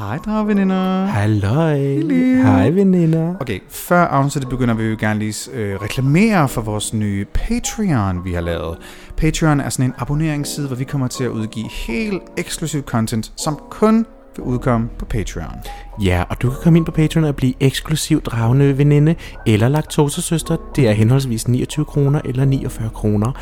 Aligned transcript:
Hej, 0.00 0.18
dragveninder. 0.18 1.04
Halløj. 1.04 1.78
Hej 2.42 2.70
veninder. 2.70 3.34
Okay, 3.40 3.60
før 3.68 4.00
afsnittet 4.00 4.50
begynder, 4.50 4.74
vil 4.74 4.90
vi 4.90 4.96
gerne 4.96 5.18
lige 5.18 5.50
øh, 5.52 5.82
reklamere 5.82 6.48
for 6.48 6.60
vores 6.60 6.94
nye 6.94 7.24
Patreon, 7.34 8.24
vi 8.24 8.32
har 8.32 8.40
lavet. 8.40 8.78
Patreon 9.16 9.60
er 9.60 9.68
sådan 9.68 9.86
en 9.86 9.94
abonneringsside, 9.98 10.66
hvor 10.66 10.76
vi 10.76 10.84
kommer 10.84 11.08
til 11.08 11.24
at 11.24 11.30
udgive 11.30 11.68
helt 11.86 12.22
eksklusiv 12.36 12.82
content, 12.82 13.32
som 13.36 13.60
kun 13.70 14.06
vil 14.40 14.52
udkomme 14.52 14.88
på 14.98 15.04
Patreon. 15.04 15.56
Ja, 16.04 16.24
og 16.28 16.42
du 16.42 16.50
kan 16.50 16.58
komme 16.62 16.76
ind 16.76 16.86
på 16.86 16.92
Patreon 16.92 17.24
og 17.24 17.36
blive 17.36 17.54
eksklusiv 17.60 18.22
dragende 18.22 18.78
veninde 18.78 19.14
eller 19.46 19.68
laktosesøster. 19.68 20.56
Det 20.76 20.88
er 20.88 20.92
henholdsvis 20.92 21.48
29 21.48 21.84
kroner 21.84 22.20
eller 22.24 22.44
49 22.44 22.90
kroner, 22.94 23.32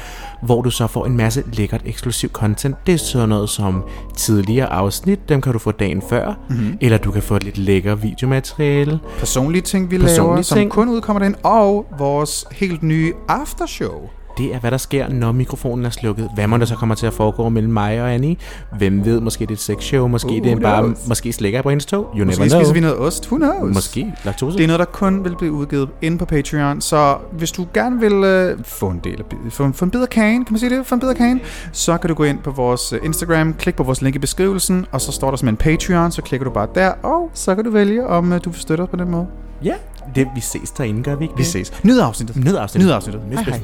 hvor 0.42 0.62
du 0.62 0.70
så 0.70 0.86
får 0.86 1.06
en 1.06 1.16
masse 1.16 1.42
lækkert 1.52 1.82
eksklusiv 1.84 2.30
content. 2.30 2.76
Det 2.86 2.94
er 2.94 2.98
sådan 2.98 3.28
noget 3.28 3.50
som 3.50 3.84
tidligere 4.16 4.66
afsnit, 4.66 5.28
dem 5.28 5.40
kan 5.40 5.52
du 5.52 5.58
få 5.58 5.72
dagen 5.72 6.02
før, 6.08 6.34
mm-hmm. 6.48 6.78
eller 6.80 6.98
du 6.98 7.10
kan 7.10 7.22
få 7.22 7.36
et 7.36 7.44
lidt 7.44 7.58
lækker 7.58 7.94
videomateriale. 7.94 9.00
Personlige 9.18 9.62
ting, 9.62 9.90
vi 9.90 9.98
Personlige 9.98 10.26
laver, 10.28 10.42
som 10.42 10.58
ting. 10.58 10.70
kun 10.70 10.88
udkommer 10.88 11.18
derinde, 11.18 11.38
og 11.42 11.86
vores 11.98 12.46
helt 12.52 12.82
nye 12.82 13.12
aftershow. 13.28 14.10
Det 14.38 14.54
er, 14.54 14.58
hvad 14.60 14.70
der 14.70 14.76
sker, 14.76 15.08
når 15.08 15.32
mikrofonen 15.32 15.84
er 15.86 15.90
slukket. 15.90 16.30
Hvad 16.34 16.46
må 16.46 16.56
der 16.56 16.64
så 16.64 16.74
kommer 16.74 16.94
til 16.94 17.06
at 17.06 17.12
foregå 17.12 17.48
mellem 17.48 17.72
mig 17.72 18.02
og 18.02 18.14
Annie? 18.14 18.36
Hvem 18.78 19.04
ved, 19.04 19.20
måske 19.20 19.40
det 19.42 19.50
er 19.50 19.54
et 19.54 19.60
sexshow, 19.60 20.06
måske 20.08 20.26
Who 20.28 20.44
det 20.44 20.52
er 20.52 20.56
bare, 20.60 20.82
knows? 20.82 21.08
måske 21.08 21.32
slikker 21.32 21.56
jeg 21.58 21.62
på 21.62 21.70
hendes 21.70 21.86
tog. 21.86 22.04
You 22.16 22.24
Måske 22.24 22.40
never 22.40 22.48
know. 22.48 22.60
spiser 22.60 22.74
vi 22.74 22.80
noget 22.80 22.98
ost, 22.98 23.26
who 23.32 23.36
knows? 23.36 23.74
Måske 23.74 24.14
laktose. 24.24 24.56
Det 24.58 24.62
er 24.64 24.66
noget, 24.66 24.78
der 24.78 24.84
kun 24.84 25.24
vil 25.24 25.36
blive 25.38 25.52
udgivet 25.52 25.88
inde 26.02 26.18
på 26.18 26.24
Patreon, 26.24 26.80
så 26.80 27.16
hvis 27.32 27.52
du 27.52 27.66
gerne 27.74 28.00
vil 28.00 28.12
øh, 28.12 28.58
få 28.64 28.88
en 28.88 29.00
del 29.04 29.20
af 29.20 29.24
få, 29.52 29.64
en- 29.64 29.74
få 29.74 29.84
en 29.84 29.90
bid 29.90 30.02
af 30.02 30.08
kagen, 30.10 30.44
kan 30.44 30.52
man 30.52 30.58
sige 30.60 30.76
det? 30.76 30.86
Få 30.86 30.94
en 30.94 31.00
bid 31.00 31.08
af 31.08 31.16
kagen, 31.16 31.40
så 31.72 31.96
kan 31.98 32.08
du 32.08 32.14
gå 32.14 32.24
ind 32.24 32.38
på 32.38 32.50
vores 32.50 32.92
øh, 32.92 32.98
Instagram, 33.04 33.54
klik 33.54 33.76
på 33.76 33.82
vores 33.82 34.02
link 34.02 34.16
i 34.16 34.18
beskrivelsen, 34.18 34.86
og 34.92 35.00
så 35.00 35.12
står 35.12 35.30
der 35.30 35.36
som 35.36 35.48
en 35.48 35.56
Patreon, 35.56 36.10
så 36.12 36.22
klikker 36.22 36.44
du 36.44 36.50
bare 36.50 36.68
der, 36.74 36.88
og 37.02 37.30
så 37.34 37.54
kan 37.54 37.64
du 37.64 37.70
vælge, 37.70 38.06
om 38.06 38.32
øh, 38.32 38.40
du 38.44 38.50
vil 38.50 38.60
støtte 38.60 38.82
os 38.82 38.88
på 38.88 38.96
den 38.96 39.10
måde. 39.10 39.26
Ja, 39.64 39.74
det, 40.14 40.28
vi 40.34 40.40
ses 40.40 40.70
derinde, 40.70 41.02
gør 41.02 41.14
vi 41.16 41.24
ikke 41.24 41.36
Vi 41.36 41.44
ses. 41.44 41.72
Nyd 41.84 41.98
afsnittet. 41.98 42.36
Nyd 42.44 42.54
afsnittet. 42.56 42.86
Nyd 42.88 42.94
afsnittet. 42.94 43.22
Nyd 43.30 43.36
Hej, 43.36 43.44
hej 43.44 43.60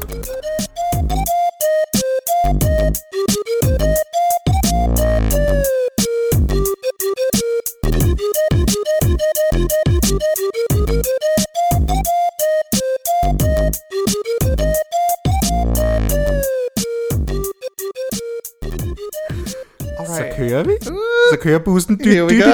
kører 20.37 20.63
vi. 20.63 20.73
Uh. 20.91 20.97
Så 21.33 21.39
kører 21.43 21.59
bussen. 21.59 22.01
Here 22.05 22.25
we 22.25 22.31
go. 22.31 22.51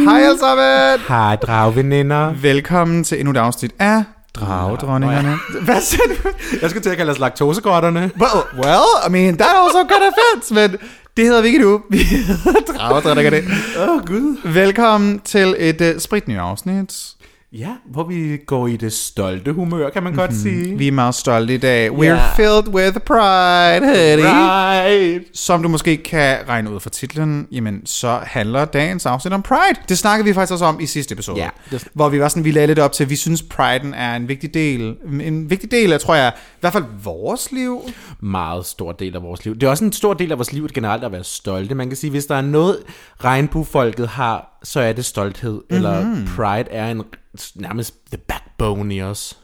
Hej 0.00 0.22
alle 0.22 0.38
sammen. 0.38 1.00
Hej 1.08 1.36
dragveninder. 1.36 2.32
Velkommen 2.42 3.04
til 3.04 3.18
endnu 3.20 3.30
et 3.30 3.36
afsnit 3.36 3.74
af 3.78 4.04
Dragedronningerne. 4.34 5.36
Hvad 5.60 5.80
siger 5.80 6.02
du? 6.08 6.28
Jeg 6.62 6.70
skulle 6.70 6.82
til 6.82 6.90
at 6.90 6.96
kalde 6.96 7.12
os 7.12 7.18
laktosegrotterne. 7.18 8.00
Well, 8.00 8.64
well, 8.64 8.84
I 9.06 9.10
mean, 9.10 9.36
that 9.36 9.56
also 9.64 9.78
got 9.78 10.02
offense, 10.10 10.54
men 10.54 10.70
det 11.16 11.24
hedder 11.24 11.42
vi 11.42 11.48
ikke 11.48 11.58
nu. 11.58 11.82
Vi 11.90 11.98
hedder 11.98 12.60
Dragedronningerne. 12.72 13.42
Åh, 13.78 13.88
oh, 13.88 14.04
Gud. 14.04 14.52
Velkommen 14.52 15.18
til 15.18 15.56
et 15.58 15.80
uh, 15.80 16.00
spritnyt 16.00 16.38
afsnit. 16.38 17.06
Ja, 17.58 17.70
hvor 17.90 18.04
vi 18.04 18.36
går 18.46 18.66
i 18.66 18.76
det 18.76 18.92
stolte 18.92 19.52
humør, 19.52 19.90
kan 19.90 20.02
man 20.02 20.12
mm-hmm. 20.12 20.26
godt 20.28 20.34
sige. 20.40 20.78
Vi 20.78 20.88
er 20.88 20.92
meget 20.92 21.14
stolte 21.14 21.54
i 21.54 21.58
dag. 21.58 21.90
We're 21.90 22.04
Ja. 22.04 22.32
filled 22.36 22.68
with 22.74 22.98
pride, 22.98 23.86
honey. 23.86 24.24
Right. 24.24 25.24
Som 25.38 25.62
du 25.62 25.68
måske 25.68 25.96
kan 25.96 26.38
regne 26.48 26.70
ud 26.74 26.80
fra 26.80 26.90
titlen, 26.90 27.46
jamen 27.52 27.86
så 27.86 28.20
handler 28.22 28.64
dagens 28.64 29.06
afsnit 29.06 29.32
om 29.32 29.42
Pride. 29.42 29.80
Det 29.88 29.98
snakkede 29.98 30.28
vi 30.28 30.34
faktisk 30.34 30.52
også 30.52 30.64
om 30.64 30.80
i 30.80 30.86
sidste 30.86 31.12
episode. 31.12 31.40
Det- 31.70 31.88
Hvor 31.94 32.08
vi 32.08 32.20
var 32.20 32.28
sådan, 32.28 32.44
vi 32.44 32.50
lagde 32.50 32.66
lidt 32.66 32.78
op 32.78 32.92
til, 32.92 33.04
at 33.04 33.10
vi 33.10 33.16
synes, 33.16 33.42
Pride'en 33.54 33.94
er 33.96 34.16
en 34.16 34.28
vigtig 34.28 34.54
del. 34.54 34.96
En 35.22 35.50
vigtig 35.50 35.70
del 35.70 35.92
af, 35.92 36.00
tror 36.00 36.14
jeg, 36.14 36.32
i 36.36 36.56
hvert 36.60 36.72
fald 36.72 36.84
vores 37.04 37.52
liv. 37.52 37.80
Meget 38.20 38.66
stor 38.66 38.92
del 38.92 39.16
af 39.16 39.22
vores 39.22 39.44
liv. 39.44 39.54
Det 39.54 39.62
er 39.62 39.70
også 39.70 39.84
en 39.84 39.92
stor 39.92 40.14
del 40.14 40.32
af 40.32 40.38
vores 40.38 40.52
liv 40.52 40.68
generelt 40.74 41.04
at 41.04 41.12
være 41.12 41.24
stolte. 41.24 41.74
Man 41.74 41.88
kan 41.88 41.96
sige, 41.96 42.10
hvis 42.10 42.26
der 42.26 42.34
er 42.34 42.40
noget, 42.42 42.78
regnbuefolket 43.24 44.08
har, 44.08 44.53
så 44.64 44.80
er 44.80 44.92
det 44.92 45.04
stolthed. 45.04 45.52
Mm-hmm. 45.52 45.76
Eller 45.76 46.26
pride 46.36 46.70
er 46.70 46.90
en 46.90 47.02
nærmest 47.54 47.94
the 48.10 48.16
backbone 48.16 48.94
i 48.94 49.02
os. 49.02 49.38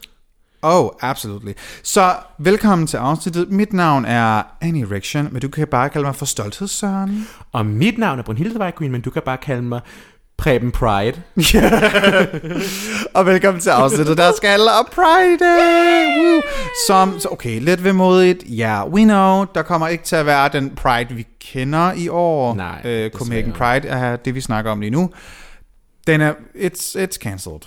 Oh, 0.63 0.89
absolutely. 1.01 1.51
Så 1.83 2.15
velkommen 2.37 2.87
til 2.87 2.97
afsnittet. 2.97 3.49
Mit 3.49 3.73
navn 3.73 4.05
er 4.05 4.43
Annie 4.61 4.91
Riction, 4.91 5.27
men 5.31 5.41
du 5.41 5.47
kan 5.47 5.67
bare 5.67 5.89
kalde 5.89 6.05
mig 6.05 6.15
for 6.15 6.25
Stolthedssøren. 6.25 7.27
Og 7.51 7.65
mit 7.65 7.97
navn 7.97 8.19
er 8.19 8.23
Brunhilde 8.23 8.71
Queen, 8.77 8.91
men 8.91 9.01
du 9.01 9.09
kan 9.09 9.21
bare 9.25 9.37
kalde 9.37 9.61
mig 9.61 9.81
Preben 10.41 10.71
Pride. 10.71 11.21
Og 13.17 13.25
velkommen 13.25 13.61
til 13.61 13.69
afsnittet, 13.69 14.17
der 14.17 14.31
skal 14.37 14.59
om 14.59 14.87
Pride. 14.91 15.45
Woo. 16.19 16.41
Som, 16.87 17.19
så 17.19 17.27
okay, 17.31 17.59
lidt 17.59 17.83
vemodigt. 17.83 18.43
Ja, 18.47 18.63
yeah, 18.63 18.89
we 18.89 19.03
know, 19.03 19.45
der 19.55 19.61
kommer 19.61 19.87
ikke 19.87 20.03
til 20.03 20.15
at 20.15 20.25
være 20.25 20.49
den 20.53 20.69
Pride, 20.69 21.15
vi 21.15 21.27
kender 21.39 21.93
i 21.93 22.09
år. 22.09 22.55
Nej, 22.55 22.81
øh, 22.83 23.11
Copenhagen. 23.11 23.51
Pride 23.51 23.87
er 23.87 24.15
det, 24.15 24.35
vi 24.35 24.41
snakker 24.41 24.71
om 24.71 24.81
lige 24.81 24.89
nu. 24.89 25.09
Den 26.07 26.21
er, 26.21 26.33
it's, 26.55 26.95
it's 26.95 27.17
cancelled. 27.17 27.61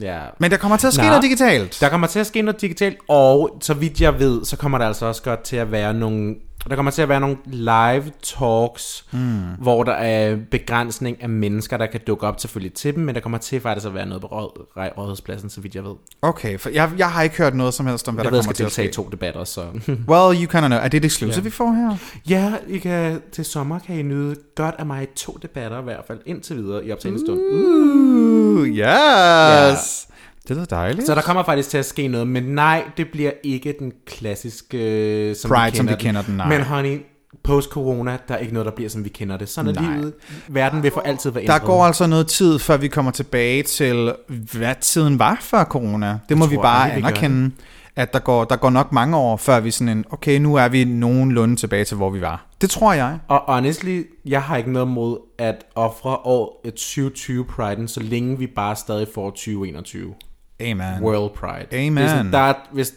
Ja. 0.00 0.20
Men 0.38 0.50
der 0.50 0.56
kommer 0.56 0.76
til 0.76 0.86
at 0.86 0.92
ske 0.92 1.02
Nå. 1.02 1.08
noget 1.08 1.22
digitalt. 1.22 1.78
Der 1.80 1.88
kommer 1.88 2.06
til 2.06 2.18
at 2.18 2.26
ske 2.26 2.42
noget 2.42 2.60
digitalt, 2.60 2.98
og 3.08 3.58
så 3.60 3.74
vidt 3.74 4.00
jeg 4.00 4.18
ved, 4.18 4.44
så 4.44 4.56
kommer 4.56 4.78
der 4.78 4.86
altså 4.86 5.06
også 5.06 5.22
godt 5.22 5.42
til 5.42 5.56
at 5.56 5.72
være 5.72 5.94
nogle... 5.94 6.34
Der 6.70 6.76
kommer 6.76 6.92
til 6.92 7.02
at 7.02 7.08
være 7.08 7.20
nogle 7.20 7.36
live 7.46 8.04
talks, 8.22 9.04
mm. 9.12 9.40
hvor 9.58 9.84
der 9.84 9.92
er 9.92 10.36
begrænsning 10.50 11.22
af 11.22 11.28
mennesker, 11.28 11.76
der 11.76 11.86
kan 11.86 12.00
dukke 12.06 12.26
op 12.26 12.40
selvfølgelig 12.40 12.72
til 12.74 12.94
dem, 12.94 13.04
men 13.04 13.14
der 13.14 13.20
kommer 13.20 13.38
til 13.38 13.60
faktisk 13.60 13.86
at 13.86 13.94
være 13.94 14.06
noget 14.06 14.20
på 14.20 14.26
råd, 14.26 14.66
rådhuspladsen, 14.98 15.50
så 15.50 15.60
vidt 15.60 15.74
jeg 15.74 15.84
ved. 15.84 15.94
Okay, 16.22 16.58
for 16.58 16.68
jeg, 16.70 16.90
jeg 16.98 17.10
har 17.10 17.22
ikke 17.22 17.36
hørt 17.36 17.54
noget 17.54 17.74
som 17.74 17.86
helst 17.86 18.08
om, 18.08 18.14
hvad 18.14 18.24
Jeg 18.24 18.32
der 18.32 18.36
ved, 18.36 18.38
jeg 18.38 18.44
kommer 18.44 18.54
skal 18.54 18.56
til 18.56 18.64
at 18.64 18.70
deltage 18.70 18.88
i 18.88 18.92
ske. 18.92 18.96
to 19.02 19.08
debatter, 19.12 19.44
så... 19.44 19.60
Well, 20.10 20.42
you 20.42 20.46
kind 20.50 20.64
of 20.64 20.68
know. 20.68 20.78
Er 20.78 20.88
det 20.88 20.98
et 20.98 21.04
exclusive, 21.04 21.36
Ja. 21.42 21.44
vi 21.44 21.50
får 21.50 21.72
her? 21.72 21.96
ja, 22.28 22.52
I 22.68 22.78
kan, 22.78 23.22
til 23.32 23.44
sommer 23.44 23.78
kan 23.78 23.96
I 23.98 24.02
nyde 24.02 24.36
godt 24.54 24.74
af 24.78 24.86
mig 24.86 25.08
to 25.16 25.38
debatter 25.42 25.80
i 25.80 25.84
hvert 25.84 26.04
fald, 26.06 26.18
indtil 26.26 26.56
videre 26.56 26.84
i 26.84 26.92
optagende 26.92 27.20
stund. 27.20 27.40
Uh, 27.40 28.66
yes. 28.68 30.08
Det 30.48 30.56
lyder 30.56 30.66
dejligt. 30.66 31.06
Så 31.06 31.14
der 31.14 31.22
kommer 31.22 31.42
faktisk 31.42 31.68
til 31.70 31.78
at 31.78 31.84
ske 31.86 32.08
noget, 32.08 32.26
men 32.26 32.42
nej, 32.42 32.84
det 32.96 33.08
bliver 33.12 33.30
ikke 33.42 33.74
den 33.78 33.92
klassiske, 34.06 34.78
øh, 34.78 35.36
som 35.36 35.48
Pride, 35.50 35.70
vi 35.70 35.76
som 35.76 35.86
kender 35.86 35.96
vi 35.96 36.02
kender 36.02 36.22
den, 36.22 36.36
nej. 36.36 36.48
Men 36.48 36.60
honey, 36.62 37.00
post-corona, 37.44 38.16
der 38.28 38.34
er 38.34 38.38
ikke 38.38 38.52
noget, 38.52 38.66
der 38.66 38.72
bliver, 38.72 38.90
som 38.90 39.04
vi 39.04 39.08
kender 39.08 39.36
det. 39.36 39.48
Sådan 39.48 39.76
er 39.76 39.80
Nej. 39.80 39.96
livet. 39.96 40.12
Verden 40.48 40.82
vil 40.82 40.90
for 40.90 41.00
altid 41.00 41.30
være 41.30 41.44
Der 41.46 41.54
ændret. 41.54 41.66
går 41.66 41.84
altså 41.84 42.06
noget 42.06 42.26
tid, 42.26 42.58
før 42.58 42.76
vi 42.76 42.88
kommer 42.88 43.10
tilbage 43.10 43.62
til, 43.62 44.12
hvad 44.52 44.74
tiden 44.80 45.18
var 45.18 45.38
før 45.40 45.64
corona. 45.64 46.18
Det 46.28 46.38
må 46.38 46.44
tror 46.44 46.50
vi 46.50 46.56
bare 46.56 46.88
gør 46.90 46.96
anerkende, 46.96 47.50
at 47.96 48.12
der 48.12 48.18
går, 48.18 48.44
der 48.44 48.56
går 48.56 48.70
nok 48.70 48.92
mange 48.92 49.16
år, 49.16 49.36
før 49.36 49.60
vi 49.60 49.70
sådan 49.70 49.98
en, 49.98 50.04
okay, 50.10 50.38
nu 50.38 50.54
er 50.54 50.68
vi 50.68 50.84
nogenlunde 50.84 51.56
tilbage 51.56 51.84
til, 51.84 51.96
hvor 51.96 52.10
vi 52.10 52.20
var. 52.20 52.46
Det 52.60 52.70
tror 52.70 52.92
jeg. 52.92 53.18
Og 53.28 53.42
honestly, 53.54 54.02
jeg 54.24 54.42
har 54.42 54.56
ikke 54.56 54.72
noget 54.72 54.88
mod 54.88 55.18
at 55.38 55.64
ofre 55.74 56.10
år 56.10 56.60
2020 56.64 57.44
Pride'en, 57.44 57.86
så 57.86 58.00
længe 58.00 58.38
vi 58.38 58.46
bare 58.46 58.76
stadig 58.76 59.08
får 59.14 59.30
2021 59.30 60.14
Amen. 60.60 61.02
World 61.02 61.30
Pride. 61.34 61.66
Amen. 61.86 61.96
Det 61.96 62.04
er 62.04 62.08
sådan, 62.08 62.32
der 62.32 62.38
er, 62.38 62.54
hvis, 62.72 62.92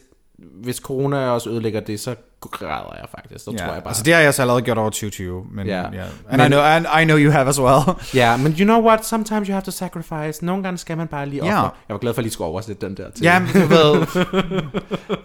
hvis 0.64 0.76
corona 0.78 1.30
også 1.30 1.50
ødelægger 1.50 1.80
det, 1.80 2.00
så 2.00 2.16
græder 2.52 2.96
jeg 3.00 3.06
faktisk. 3.12 3.44
Så 3.46 3.52
Ja, 3.52 3.58
tror 3.58 3.74
jeg 3.74 3.84
bare. 3.84 3.88
altså 3.92 4.04
det 4.04 4.14
har 4.14 4.22
jeg 4.22 4.34
så 4.34 4.42
allerede 4.42 4.62
gjort 4.62 4.78
over 4.78 4.90
2020, 4.90 5.46
men 5.52 5.68
Ja. 5.68 5.78
ja. 5.78 5.82
Yeah. 5.94 6.06
And, 6.30 6.38
Men- 6.42 6.46
I 6.46 6.48
know, 6.48 6.62
and 6.62 6.86
I 7.02 7.04
know 7.06 7.18
you 7.18 7.32
have 7.32 7.48
as 7.50 7.60
well. 7.62 7.82
Ja, 8.22 8.38
men 8.38 8.52
you 8.60 8.64
know 8.66 8.82
what? 8.88 9.06
Sometimes 9.06 9.48
you 9.48 9.54
have 9.54 9.62
to 9.62 9.72
sacrifice. 9.72 10.46
Nogle 10.46 10.64
gange 10.64 10.78
skal 10.78 10.98
man 10.98 11.08
bare 11.08 11.26
lige 11.26 11.42
ofre. 11.44 11.52
Ja. 11.54 11.62
Jeg 11.62 11.70
var 11.90 11.98
glad 11.98 12.14
for, 12.14 12.20
at 12.20 12.24
lige 12.24 12.34
skulle 12.34 12.48
oversætte 12.48 12.88
den 12.88 12.98
der 12.98 13.12
til. 13.12 13.24
Ja, 13.24 13.40
men 13.40 13.50
du 13.54 13.60
ved, 13.68 14.06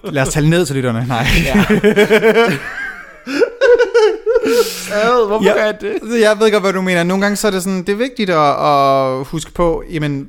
lad 0.15 0.23
os 0.23 0.29
tale 0.29 0.51
ned 0.51 0.67
til 0.67 0.77
lytterne. 0.77 1.05
Nej. 1.09 1.27
Ja. 1.45 1.65
Ad, 4.93 5.27
hvorfor 5.27 5.45
Ja. 5.45 5.53
gør 5.53 5.65
jeg 5.65 5.81
det? 5.81 6.21
Jeg 6.21 6.37
ved 6.41 6.53
godt, 6.53 6.63
hvad 6.63 6.73
du 6.73 6.81
mener. 6.83 7.03
Nogle 7.03 7.23
gange 7.23 7.37
så 7.37 7.47
er 7.47 7.51
det 7.51 7.63
sådan, 7.63 7.79
det 7.79 7.89
er 7.89 7.97
vigtigt 7.97 8.31
at, 8.31 8.67
at 8.67 9.25
huske 9.25 9.53
på, 9.53 9.83
jamen, 9.91 10.29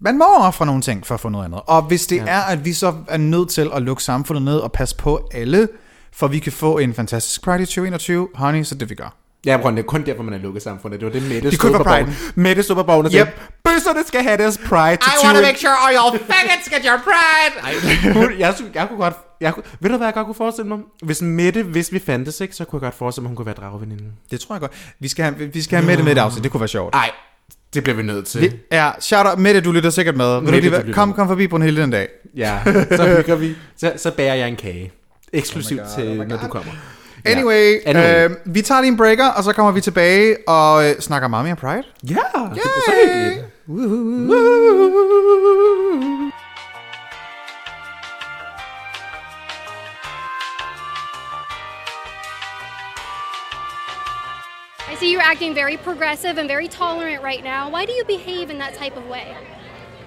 man 0.00 0.18
må 0.18 0.24
ofre 0.24 0.66
nogle 0.66 0.82
ting 0.82 1.06
for 1.06 1.14
at 1.14 1.20
få 1.20 1.28
noget 1.28 1.44
andet. 1.44 1.60
Og 1.66 1.82
hvis 1.82 2.06
det 2.06 2.16
ja. 2.16 2.24
er, 2.26 2.40
at 2.40 2.64
vi 2.64 2.72
så 2.72 2.94
er 3.08 3.16
nødt 3.16 3.48
til 3.50 3.70
at 3.74 3.82
lukke 3.82 4.02
samfundet 4.02 4.44
ned 4.44 4.56
og 4.58 4.72
passe 4.72 4.96
på 4.96 5.28
alle, 5.34 5.68
for 6.12 6.26
vi 6.26 6.38
kan 6.38 6.52
få 6.52 6.78
en 6.78 6.94
fantastisk 6.94 7.42
Pride 7.44 7.62
i 7.62 7.66
2021, 7.66 8.28
honey, 8.34 8.62
så 8.64 8.74
det 8.74 8.90
vi 8.90 8.94
gør. 8.94 9.14
Ja, 9.46 9.56
prøv, 9.56 9.70
det 9.72 9.78
er 9.78 9.82
kun 9.82 10.06
derfor, 10.06 10.22
man 10.22 10.34
er 10.34 10.38
lukket 10.38 10.62
samfundet. 10.62 11.00
Det 11.00 11.06
var 11.06 11.12
det, 11.12 11.22
Mette 11.22 11.50
Det 11.50 11.58
stod 11.58 11.72
på 11.72 11.82
borgen. 11.84 12.16
Mette 12.34 12.62
stod 12.62 12.76
på 12.76 12.82
borgen 12.82 13.06
og 13.06 13.12
Yep. 13.12 13.28
bøsserne 13.64 14.04
skal 14.06 14.22
have 14.22 14.36
deres 14.36 14.58
pride 14.58 14.96
til 14.96 15.12
20... 15.20 15.56
sure 15.56 15.70
all 15.86 15.96
your 15.96 16.10
faggots 16.10 16.68
get 16.70 16.84
your 16.84 16.98
pride. 17.04 18.12
Hun- 18.14 18.38
jeg, 18.38 18.54
jeg 18.74 18.88
kunne 18.88 18.98
godt... 18.98 19.14
Jeg, 19.40 19.54
kunne- 19.54 19.62
ved 19.80 19.90
du, 19.90 19.96
hvad 19.96 20.06
jeg 20.06 20.14
godt 20.14 20.24
kunne 20.26 20.34
forestille 20.34 20.68
mig? 20.68 20.78
Hvis 21.02 21.22
Mette, 21.22 21.62
hvis 21.62 21.92
vi 21.92 21.98
fandtes, 21.98 22.40
ikke, 22.40 22.54
så 22.54 22.64
kunne 22.64 22.76
jeg 22.78 22.86
godt 22.86 22.94
forestille 22.94 23.22
mig, 23.22 23.28
hun 23.28 23.36
kunne 23.36 23.46
være 23.46 23.54
drageveninden. 23.54 24.12
Det 24.30 24.40
tror 24.40 24.54
jeg 24.54 24.60
godt. 24.60 24.72
Vi 25.00 25.08
skal 25.08 25.24
have, 25.24 25.36
vi 25.52 25.62
skal 25.62 25.76
have 25.78 25.86
Mette 25.86 26.04
med 26.04 26.12
i 26.12 26.14
det 26.14 26.20
afsnit. 26.20 26.44
Det 26.44 26.52
kunne 26.52 26.60
være 26.60 26.68
sjovt. 26.68 26.94
Nej, 26.94 27.10
det 27.74 27.82
bliver 27.82 27.96
vi 27.96 28.02
nødt 28.02 28.26
til. 28.26 28.40
Vi, 28.40 28.52
ja, 28.72 28.90
shout 29.00 29.26
out. 29.26 29.38
Mette, 29.38 29.60
du 29.60 29.72
lytter 29.72 29.90
sikkert 29.90 30.16
med. 30.16 30.34
Vil 30.34 30.42
Mette, 30.42 30.56
du 30.56 30.60
lige, 30.60 30.70
du 30.70 30.76
lytter 30.76 30.92
kom, 30.92 31.12
kom 31.12 31.28
forbi 31.28 31.48
på 31.48 31.56
en 31.56 31.62
hel 31.62 31.76
den 31.76 31.90
dag. 31.90 32.08
Ja, 32.36 32.58
så 32.96 33.06
hygger 33.16 33.34
vi. 33.36 33.54
Så, 33.76 33.92
så 33.96 34.10
bærer 34.10 34.34
jeg 34.34 34.48
en 34.48 34.56
kage. 34.56 34.92
Eksklusivt 35.32 35.80
Oh 35.80 35.86
God, 35.86 35.94
til, 36.04 36.20
oh 36.20 36.26
når 36.28 36.36
du 36.36 36.46
kommer. 36.48 36.72
Anyway, 37.24 37.74
Anyway. 37.86 38.24
Øh, 38.24 38.30
vi 38.44 38.62
tager 38.62 38.80
lige 38.80 38.90
en 38.90 38.96
breaker, 38.96 39.26
og 39.28 39.44
så 39.44 39.52
kommer 39.52 39.72
vi 39.72 39.80
tilbage 39.80 40.36
og 40.48 40.88
øh, 40.88 41.00
snakker 41.00 41.28
meget 41.28 41.44
mere 41.44 41.56
Pride. 41.56 41.82
Ja, 42.08 42.16
det 42.54 42.60
er 42.62 42.68
så 42.86 42.92
hyggeligt. 43.14 43.44
I 54.96 54.98
see 54.98 55.12
you're 55.12 55.30
acting 55.34 55.52
very 55.52 55.76
progressive 55.76 56.38
and 56.38 56.48
very 56.48 56.68
tolerant 56.68 57.22
right 57.22 57.44
now. 57.44 57.68
Why 57.68 57.84
do 57.84 57.92
you 57.92 58.04
behave 58.04 58.48
in 58.48 58.58
that 58.64 58.72
type 58.82 58.96
of 58.96 59.04
way? 59.06 59.36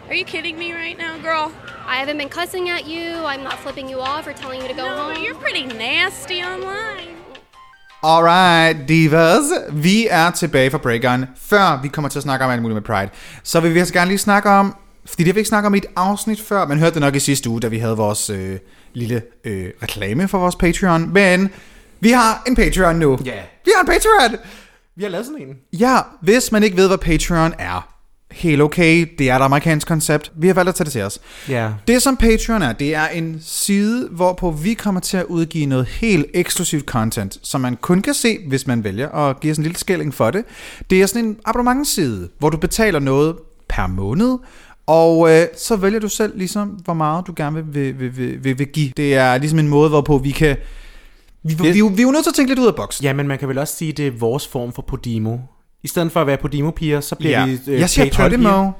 Are 0.07 0.15
you 0.15 0.25
kidding 0.25 0.57
me 0.57 0.74
right 0.74 0.97
now, 0.97 1.13
girl? 1.21 1.51
I 1.88 1.95
haven't 2.01 2.18
been 2.18 2.33
cussing 2.39 2.69
at 2.69 2.88
you. 2.88 3.24
I'm 3.31 3.44
not 3.44 3.59
flipping 3.63 3.88
you 3.88 4.00
off 4.00 4.25
or 4.25 4.33
telling 4.33 4.62
you 4.63 4.68
to 4.68 4.74
go 4.74 4.88
no, 4.88 4.95
home. 4.97 5.24
you're 5.24 5.41
pretty 5.45 5.65
nasty 5.68 6.41
online. 6.44 7.15
Alright, 8.03 8.88
divas. 8.88 9.44
Vi 9.71 10.07
er 10.09 10.31
tilbage 10.31 10.71
fra 10.71 10.77
breakeren. 10.77 11.25
Før 11.38 11.80
vi 11.81 11.88
kommer 11.88 12.09
til 12.09 12.19
at 12.19 12.24
snakke 12.24 12.45
om 12.45 12.51
alt 12.51 12.62
muligt 12.62 12.75
med 12.75 12.81
Pride, 12.81 13.09
så 13.44 13.59
vil 13.59 13.74
vi 13.74 13.80
altså 13.80 13.94
gerne 13.94 14.07
lige 14.07 14.18
snakke 14.18 14.50
om, 14.50 14.75
fordi 15.06 15.24
det 15.24 15.27
har 15.27 15.33
vi 15.33 15.39
ikke 15.39 15.50
snakket 15.50 15.68
om 15.68 15.75
i 15.75 15.77
et 15.77 15.86
afsnit 15.95 16.41
før, 16.41 16.68
man 16.68 16.80
hørte 16.80 16.94
det 16.94 17.01
nok 17.01 17.15
i 17.15 17.19
sidste 17.19 17.50
uge, 17.50 17.62
da 17.62 17.68
vi 17.68 17.77
havde 17.77 17.97
vores 17.97 18.30
øh, 18.30 18.59
lille 18.94 19.21
øh, 19.44 19.69
reklame 19.83 20.27
for 20.27 20.38
vores 20.38 20.56
Patreon, 20.56 21.13
men 21.13 21.50
vi 22.00 22.09
har 22.12 22.44
en 22.47 22.56
Patreon 22.56 22.95
nu. 22.95 23.19
Ja. 23.25 23.41
Vi 23.65 23.71
har 23.75 23.81
en 23.81 23.88
Patreon! 23.88 24.39
Vi 25.00 25.04
har 25.04 25.12
lavet 25.12 25.25
sådan 25.25 25.42
en. 25.42 25.56
Ja, 25.80 25.98
hvis 26.22 26.51
man 26.51 26.63
ikke 26.63 26.78
ved, 26.78 26.88
hvad 26.88 26.98
Patreon 26.98 27.54
er, 27.60 27.88
helt 28.31 28.62
okay, 28.62 29.07
det 29.18 29.30
er 29.30 29.36
et 29.36 29.42
amerikansk 29.42 29.88
koncept. 29.88 30.31
Vi 30.36 30.48
har 30.48 30.54
valgt 30.54 30.69
at 30.69 30.75
tage 30.75 30.86
det 30.86 30.92
til 30.92 31.01
os. 31.01 31.19
Ja. 31.50 31.72
Det 31.88 32.01
som 32.01 32.18
Patreon 32.18 32.62
er, 32.62 32.74
det 32.74 32.96
er 32.96 33.07
en 33.07 33.40
side, 33.42 34.07
hvorpå 34.12 34.51
vi 34.51 34.74
kommer 34.74 35.01
til 35.01 35.18
at 35.18 35.25
udgive 35.25 35.66
noget 35.66 35.86
helt 35.86 36.25
eksklusivt 36.34 36.86
content, 36.86 37.38
som 37.44 37.62
man 37.62 37.75
kun 37.75 38.01
kan 38.01 38.13
se, 38.13 38.38
hvis 38.48 38.68
man 38.68 38.84
vælger 38.84 39.10
at 39.10 39.40
give 39.40 39.51
os 39.51 39.57
en 39.57 39.63
lille 39.63 39.78
skilling 39.78 40.13
for 40.13 40.31
det. 40.31 40.46
Det 40.90 41.01
er 41.01 41.06
sådan 41.06 41.25
en 41.25 41.38
abonnementsside, 41.46 42.30
hvor 42.40 42.50
du 42.50 42.57
betaler 42.57 43.00
noget 43.00 43.36
per 43.69 43.88
måned, 43.88 44.38
og 44.88 45.31
øh, 45.31 45.48
så 45.57 45.75
vælger 45.75 46.00
du 46.00 46.10
selv 46.10 46.38
ligesom, 46.38 46.68
hvor 46.68 46.94
meget 46.94 47.28
du 47.28 47.34
gerne 47.36 47.66
vil, 47.66 48.00
vil, 48.00 48.18
vil, 48.18 48.44
vil, 48.44 48.60
vil 48.60 48.68
give. 48.68 48.92
Det 48.98 49.16
er 49.16 49.38
ligesom 49.38 49.60
en 49.60 49.68
måde, 49.68 49.90
hvorpå 49.90 50.18
vi 50.18 50.31
kan... 50.31 50.57
Vi, 51.44 51.53
vi, 51.53 51.63
vi, 51.63 51.71
vi 51.71 52.01
er 52.01 52.03
jo 52.06 52.12
nødt 52.12 52.24
til 52.24 52.31
at 52.31 52.36
tænke 52.36 52.51
lidt 52.51 52.59
ud 52.59 52.68
af 52.68 52.75
boksen. 52.75 53.03
Ja, 53.06 53.13
men 53.13 53.27
man 53.27 53.38
kan 53.38 53.47
vel 53.50 53.57
også 53.57 53.75
sige, 53.75 53.91
det 53.91 54.07
er 54.07 54.12
vores 54.12 54.47
form 54.47 54.74
for 54.74 54.81
Podimo. 54.81 55.38
I 55.83 55.88
stedet 55.88 56.12
for 56.12 56.21
at 56.21 56.27
være 56.27 56.38
Podimo-piger, 56.38 57.01
så 57.01 57.15
bliver 57.15 57.39
Ja. 57.39 57.45
vi 57.45 57.59
øh, 57.68 57.80
Jeg 57.80 57.89
siger. 57.89 58.09
Podimo. 58.30 58.71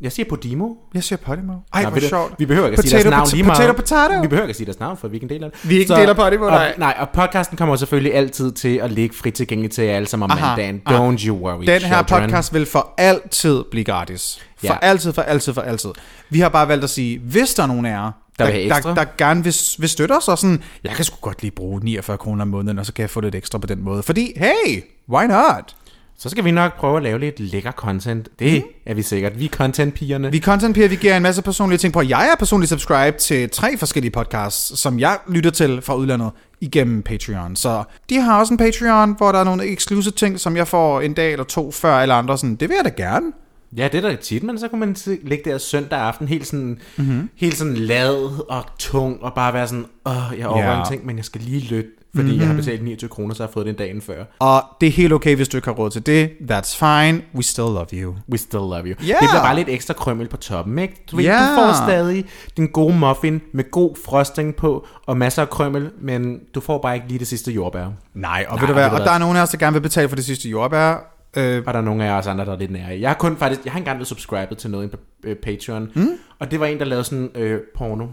Jeg 0.00 0.12
siger 0.12 0.26
Podimo. 0.28 0.68
Jeg 0.94 1.04
siger 1.04 1.16
Podimo. 1.16 1.52
Ej, 1.74 1.82
Nå, 1.82 1.90
hvor 1.90 2.00
sjovt. 2.00 2.34
Vi 2.38 2.46
behøver 2.46 2.66
ikke 2.68 2.78
at 2.78 2.84
sige 2.88 2.92
deres 3.02 3.10
navn 3.10 3.28
lige 3.32 3.42
meget. 3.42 3.56
potato, 3.56 3.72
potato. 4.06 4.20
Vi 4.22 4.28
behøver 4.28 4.44
ikke 4.46 4.50
at 4.52 4.56
sige 4.56 4.64
deres 4.66 4.80
navn, 4.80 4.96
for 4.96 5.08
vi 5.08 5.12
er 5.12 5.14
ikke 5.16 5.24
en 5.24 5.30
del 5.30 5.44
af 5.44 5.50
det. 5.50 5.68
Vi 5.70 5.76
er 5.76 5.80
ikke 5.80 5.92
en 5.94 6.00
del 6.00 6.08
af 6.08 6.16
Podimo, 6.16 6.44
og, 6.44 6.50
nej. 6.50 6.74
nej, 6.78 6.94
og 6.98 7.08
podcasten 7.08 7.56
kommer 7.56 7.76
selvfølgelig 7.76 8.14
altid 8.14 8.52
til 8.52 8.76
at 8.76 8.92
ligge 8.92 9.16
frit 9.16 9.34
tilgængeligt 9.34 9.74
til 9.74 9.84
jer 9.84 9.96
alle 9.96 10.08
sammen 10.08 10.24
om 10.24 10.30
Aha, 10.30 10.46
mandagen. 10.46 10.82
aha. 10.86 10.98
Don't 11.08 11.26
you 11.26 11.36
worry, 11.36 11.64
Den 11.66 11.82
her 11.82 12.02
children. 12.06 12.22
podcast 12.22 12.54
vil 12.54 12.66
for 12.66 12.94
altid 12.98 13.64
blive 13.70 13.84
gratis. 13.84 14.38
For 14.58 14.66
Ja. 14.66 14.76
altid, 14.82 15.12
for 15.12 15.22
altid, 15.22 15.54
for 15.54 15.60
altid. 15.62 15.90
Vi 16.30 16.40
har 16.40 16.48
bare 16.48 16.68
valgt 16.68 16.84
at 16.84 16.90
sige, 16.90 17.18
hvis 17.18 17.54
der 17.54 17.62
er 17.62 17.66
nogen 17.66 17.86
af 17.86 17.90
jer, 17.90 18.10
Der 18.44 18.52
der, 18.52 18.58
vil 18.58 18.68
der, 18.84 18.94
der 18.94 19.04
gerne 19.18 19.44
vil, 19.44 19.54
vil 19.78 19.88
støtte 19.88 20.12
os, 20.12 20.28
og 20.28 20.38
sådan, 20.38 20.62
jeg 20.84 20.92
kan 20.92 21.04
sgu 21.04 21.16
godt 21.20 21.42
lige 21.42 21.50
bruge 21.50 21.80
49 21.84 22.18
kroner 22.18 22.42
om 22.42 22.48
måneden, 22.48 22.78
og 22.78 22.86
så 22.86 22.92
kan 22.92 23.02
jeg 23.02 23.10
få 23.10 23.20
lidt 23.20 23.34
ekstra 23.34 23.58
på 23.58 23.66
den 23.66 23.82
måde. 23.82 24.02
Fordi, 24.02 24.32
hey, 24.36 24.82
why 25.08 25.24
not? 25.24 25.76
Så 26.18 26.28
skal 26.28 26.44
vi 26.44 26.50
nok 26.50 26.76
prøve 26.76 26.96
at 26.96 27.02
lave 27.02 27.18
lidt 27.18 27.40
lækker 27.40 27.72
content. 27.72 28.28
Det 28.38 28.62
mm. 28.62 28.68
er 28.86 28.94
vi 28.94 29.02
sikkert. 29.02 29.38
Vi 29.38 29.44
er 29.44 29.48
content-pigerne. 29.48 30.30
Vi 30.30 30.36
er 30.36 30.40
content 30.40 30.74
peer, 30.74 30.88
vi 30.88 30.96
giver 30.96 31.16
en 31.16 31.22
masse 31.22 31.42
personlige 31.42 31.78
ting 31.78 31.92
på. 31.92 32.02
Jeg 32.02 32.28
er 32.32 32.36
personligt 32.38 32.70
subscribe 32.70 33.18
til 33.18 33.50
tre 33.50 33.76
forskellige 33.76 34.10
podcasts, 34.10 34.78
som 34.80 34.98
jeg 34.98 35.18
lytter 35.28 35.50
til 35.50 35.82
fra 35.82 35.94
udlandet 35.94 36.30
igennem 36.60 37.02
Patreon. 37.02 37.56
Så 37.56 37.84
de 38.10 38.20
har 38.20 38.38
også 38.38 38.54
en 38.54 38.58
Patreon, 38.58 39.14
hvor 39.16 39.32
der 39.32 39.38
er 39.38 39.44
nogle 39.44 39.72
exclusive 39.72 40.12
ting, 40.12 40.40
som 40.40 40.56
jeg 40.56 40.68
får 40.68 41.00
en 41.00 41.14
dag 41.14 41.32
eller 41.32 41.44
to 41.44 41.70
før 41.70 41.94
alle 41.94 42.14
andre. 42.14 42.38
Sådan, 42.38 42.56
det 42.56 42.68
vil 42.68 42.76
jeg 42.84 42.84
da 42.84 43.02
gerne. 43.02 43.32
Ja, 43.76 43.88
det 43.92 44.04
er 44.04 44.08
da 44.10 44.16
tit, 44.16 44.42
men 44.42 44.58
så 44.58 44.68
kunne 44.68 44.80
man 44.80 44.96
ligge 45.22 45.50
der 45.50 45.58
søndag 45.58 45.98
aften 45.98 46.28
helt 46.28 46.46
sådan, 46.46 46.78
Mhm. 46.96 47.06
mm-hmm. 47.06 47.30
helt 47.36 47.56
sådan 47.56 47.74
lad 47.74 48.44
og 48.48 48.64
tung, 48.78 49.22
og 49.22 49.32
bare 49.34 49.52
være 49.54 49.66
sådan, 49.68 49.86
åh, 50.06 50.14
jeg 50.38 50.46
overvejer 50.46 50.68
Ja. 50.70 50.74
Mhm. 50.76 50.82
en 50.82 50.88
ting, 50.92 51.06
men 51.06 51.16
jeg 51.16 51.24
skal 51.24 51.40
lige 51.40 51.60
lytte, 51.74 51.90
fordi 52.14 52.26
mm-hmm. 52.26 52.40
jeg 52.40 52.48
har 52.48 52.54
betalt 52.54 52.84
29 52.84 53.08
kroner, 53.10 53.34
så 53.34 53.42
har 53.42 53.48
jeg 53.48 53.52
fået 53.52 53.66
det 53.66 53.70
en 53.72 53.76
dagen 53.78 54.00
før. 54.00 54.24
Og 54.38 54.62
det 54.80 54.86
er 54.86 54.90
helt 54.92 55.12
okay, 55.12 55.36
hvis 55.36 55.48
du 55.48 55.56
ikke 55.56 55.68
har 55.68 55.74
råd 55.74 55.90
til 55.90 56.06
det. 56.06 56.30
That's 56.50 56.76
fine. 56.86 57.22
We 57.34 57.42
still 57.42 57.64
love 57.66 57.86
you. 57.92 58.14
We 58.32 58.38
still 58.38 58.60
love 58.60 58.82
you. 58.86 58.88
Ja. 58.88 58.94
Det 59.20 59.28
bliver 59.30 59.42
bare 59.42 59.56
lidt 59.56 59.68
ekstra 59.68 59.94
krømmel 59.94 60.28
på 60.28 60.36
toppen, 60.36 60.78
ikke? 60.78 60.94
Du, 61.10 61.16
ved, 61.16 61.24
Ja. 61.24 61.32
du 61.38 61.54
får 61.54 61.86
stadig 61.88 62.24
din 62.56 62.66
gode 62.66 62.98
muffin 62.98 63.40
med 63.52 63.70
god 63.70 63.96
frosting 64.04 64.56
på, 64.56 64.86
og 65.06 65.16
masser 65.16 65.42
af 65.42 65.50
krømmel, 65.50 65.90
men 66.00 66.40
du 66.54 66.60
får 66.60 66.78
bare 66.78 66.94
ikke 66.94 67.08
lige 67.08 67.18
det 67.18 67.26
sidste 67.26 67.52
jordbær. 67.52 67.86
Nej, 68.14 68.46
og 68.48 68.54
Nej, 68.56 68.60
ved 68.60 68.66
du 68.68 68.72
hvad, 68.72 68.90
ved 68.90 68.98
og 68.98 69.04
der 69.06 69.12
er 69.12 69.18
nogen 69.18 69.36
af 69.36 69.42
os, 69.42 69.48
der 69.48 69.58
gerne 69.58 69.72
vil 69.74 69.80
betale 69.80 70.08
for 70.08 70.16
det 70.16 70.24
sidste 70.24 70.48
jordbær. 70.48 71.16
Øh, 71.36 71.62
Og 71.66 71.74
der 71.74 71.80
er 71.80 71.84
nogle 71.84 72.04
af 72.04 72.10
os 72.18 72.26
andre, 72.26 72.44
der 72.44 72.52
er 72.52 72.56
lidt 72.58 72.70
nære. 72.70 73.00
Jeg 73.00 73.10
har 73.10 73.14
kun 73.14 73.36
faktisk, 73.36 73.60
jeg 73.64 73.72
har 73.72 73.78
engang 73.78 73.98
været 73.98 74.08
subscribet 74.08 74.58
til 74.58 74.70
noget 74.70 74.90
på 74.90 74.96
øh, 75.24 75.36
Patreon, 75.36 75.90
mm. 75.94 76.08
og 76.38 76.50
det 76.50 76.60
var 76.60 76.66
en, 76.66 76.78
der 76.78 76.84
lavede 76.84 77.04
sådan 77.04 77.30
øh, 77.34 77.60
porno. 77.76 78.06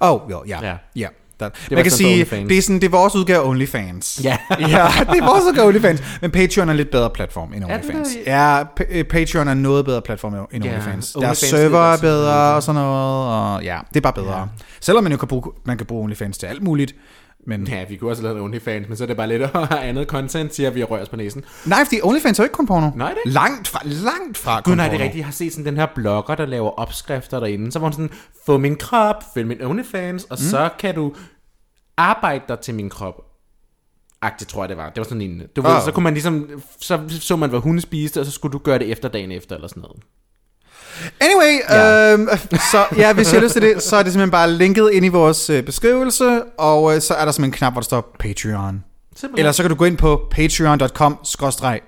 oh, 0.00 0.20
jo, 0.30 0.42
ja. 0.48 0.58
Ja. 0.62 0.76
Ja. 0.96 1.08
Der, 1.40 1.44
var 1.44 1.74
man 1.74 1.82
kan 1.82 1.92
sige, 1.92 2.24
det 2.24 2.58
er, 2.58 2.62
sådan, 2.62 2.80
det 2.80 2.86
er 2.86 2.90
vores 2.90 3.14
udgave 3.16 3.44
OnlyFans. 3.44 4.20
Ja. 4.24 4.38
ja, 4.50 4.86
det 5.12 5.18
er 5.20 5.26
vores 5.26 5.44
udgave 5.44 5.66
OnlyFans. 5.68 6.02
Men 6.22 6.30
Patreon 6.30 6.68
er 6.68 6.72
lidt 6.72 6.90
bedre 6.90 7.10
platform 7.10 7.52
end 7.54 7.64
OnlyFans. 7.64 8.08
det? 8.08 8.22
Ja, 8.26 8.62
Pa- 8.80 8.86
øh, 8.98 9.04
Patreon 9.04 9.48
er 9.48 9.54
noget 9.54 9.84
bedre 9.84 10.02
platform 10.02 10.34
end 10.52 10.64
Ja, 10.64 10.70
OnlyFans. 10.72 11.12
Deres 11.12 11.16
OnlyFans 11.16 11.38
server 11.38 11.92
er 11.92 11.96
bedre 12.00 12.54
og 12.54 12.62
sådan 12.62 12.80
noget. 12.82 13.54
Og 13.56 13.64
ja, 13.64 13.78
det 13.88 13.96
er 13.96 14.00
bare 14.00 14.12
bedre. 14.12 14.38
Ja. 14.38 14.44
Selvom 14.80 15.02
man 15.04 15.12
jo 15.12 15.18
kan 15.18 15.28
bruge, 15.28 15.42
man 15.64 15.76
kan 15.76 15.86
bruge 15.86 16.02
OnlyFans 16.04 16.38
til 16.38 16.46
alt 16.46 16.62
muligt. 16.62 16.94
Men 17.48 17.66
Ja, 17.66 17.84
vi 17.88 17.96
kunne 17.96 18.10
også 18.10 18.22
have 18.22 18.34
lavet 18.34 18.44
OnlyFans, 18.44 18.88
men 18.88 18.96
så 18.96 19.04
er 19.04 19.06
det 19.06 19.16
bare 19.16 19.28
lidt 19.28 19.42
andet 19.70 20.06
content, 20.08 20.54
siger 20.54 20.70
vi 20.70 20.82
og 20.82 20.90
rører 20.90 21.02
os 21.02 21.08
på 21.08 21.16
næsen. 21.16 21.44
nej, 21.66 21.84
fordi 21.84 22.00
OnlyFans 22.02 22.38
er 22.38 22.42
jo 22.42 22.44
ikke 22.44 22.54
kun 22.54 22.66
porno. 22.66 22.90
Nej, 22.96 23.08
det 23.10 23.18
er. 23.26 23.28
Langt 23.30 23.68
fra, 23.68 23.80
langt 23.84 24.36
fra 24.36 24.60
Gud 24.60 24.74
nej, 24.76 24.88
det 24.88 24.94
er 25.00 25.04
rigtigt. 25.04 25.18
Jeg 25.18 25.26
har 25.26 25.32
set 25.32 25.52
sådan 25.52 25.64
den 25.66 25.76
her 25.76 25.86
blogger, 25.94 26.34
der 26.34 26.46
laver 26.46 26.70
opskrifter 26.70 27.40
derinde. 27.40 27.72
Så 27.72 27.78
var 27.78 27.86
hun 27.86 27.92
sådan, 27.92 28.10
få 28.46 28.58
min 28.58 28.76
krop, 28.76 29.22
følg 29.34 29.46
min 29.46 29.62
OnlyFans, 29.62 30.24
og 30.24 30.36
mm. 30.40 30.44
så 30.50 30.68
kan 30.78 30.94
du 30.94 31.12
arbejde 31.96 32.44
dig 32.48 32.58
til 32.58 32.74
min 32.74 32.90
krop. 32.90 33.22
Agtigt 34.22 34.50
tror 34.50 34.62
jeg 34.62 34.68
det 34.68 34.76
var. 34.76 34.88
Det 34.88 34.96
var 34.96 35.04
sådan 35.04 35.20
en... 35.20 35.42
Du 35.56 35.62
ved, 35.62 35.70
Ah. 35.70 35.82
så 35.82 35.92
kunne 35.92 36.04
man 36.04 36.12
ligesom... 36.12 36.62
Så 36.80 37.00
så 37.08 37.36
man, 37.36 37.50
hvad 37.50 37.60
hun 37.60 37.80
spiste, 37.80 38.20
og 38.20 38.26
så 38.26 38.32
skulle 38.32 38.52
du 38.52 38.58
gøre 38.58 38.78
det 38.78 38.90
efter 38.90 39.08
dagen 39.08 39.32
efter, 39.32 39.54
eller 39.54 39.68
sådan 39.68 39.80
noget. 39.80 40.02
Anyway, 41.20 41.58
Ja. 41.70 42.12
øhm, 42.12 42.28
så 42.72 42.84
ja, 42.96 43.12
hvis 43.12 43.32
I 43.32 43.34
har 43.36 43.42
lyst 43.42 43.52
til 43.52 43.62
det, 43.62 43.82
så 43.82 43.96
er 43.96 44.02
det 44.02 44.12
simpelthen 44.12 44.30
bare 44.30 44.50
linket 44.50 44.90
ind 44.92 45.04
i 45.04 45.08
vores 45.08 45.50
øh, 45.50 45.62
beskrivelse, 45.62 46.42
og 46.58 46.94
øh, 46.94 47.00
så 47.00 47.14
er 47.14 47.24
der 47.24 47.32
simpelthen 47.32 47.44
en 47.44 47.52
knap, 47.58 47.72
hvor 47.72 47.80
der 47.80 47.84
står 47.84 48.16
Patreon. 48.18 48.84
Simpelthen. 49.16 49.38
Eller 49.38 49.52
så 49.52 49.62
kan 49.62 49.70
du 49.70 49.76
gå 49.76 49.84
ind 49.84 49.98
på 49.98 50.28
patreon.com 50.30 51.18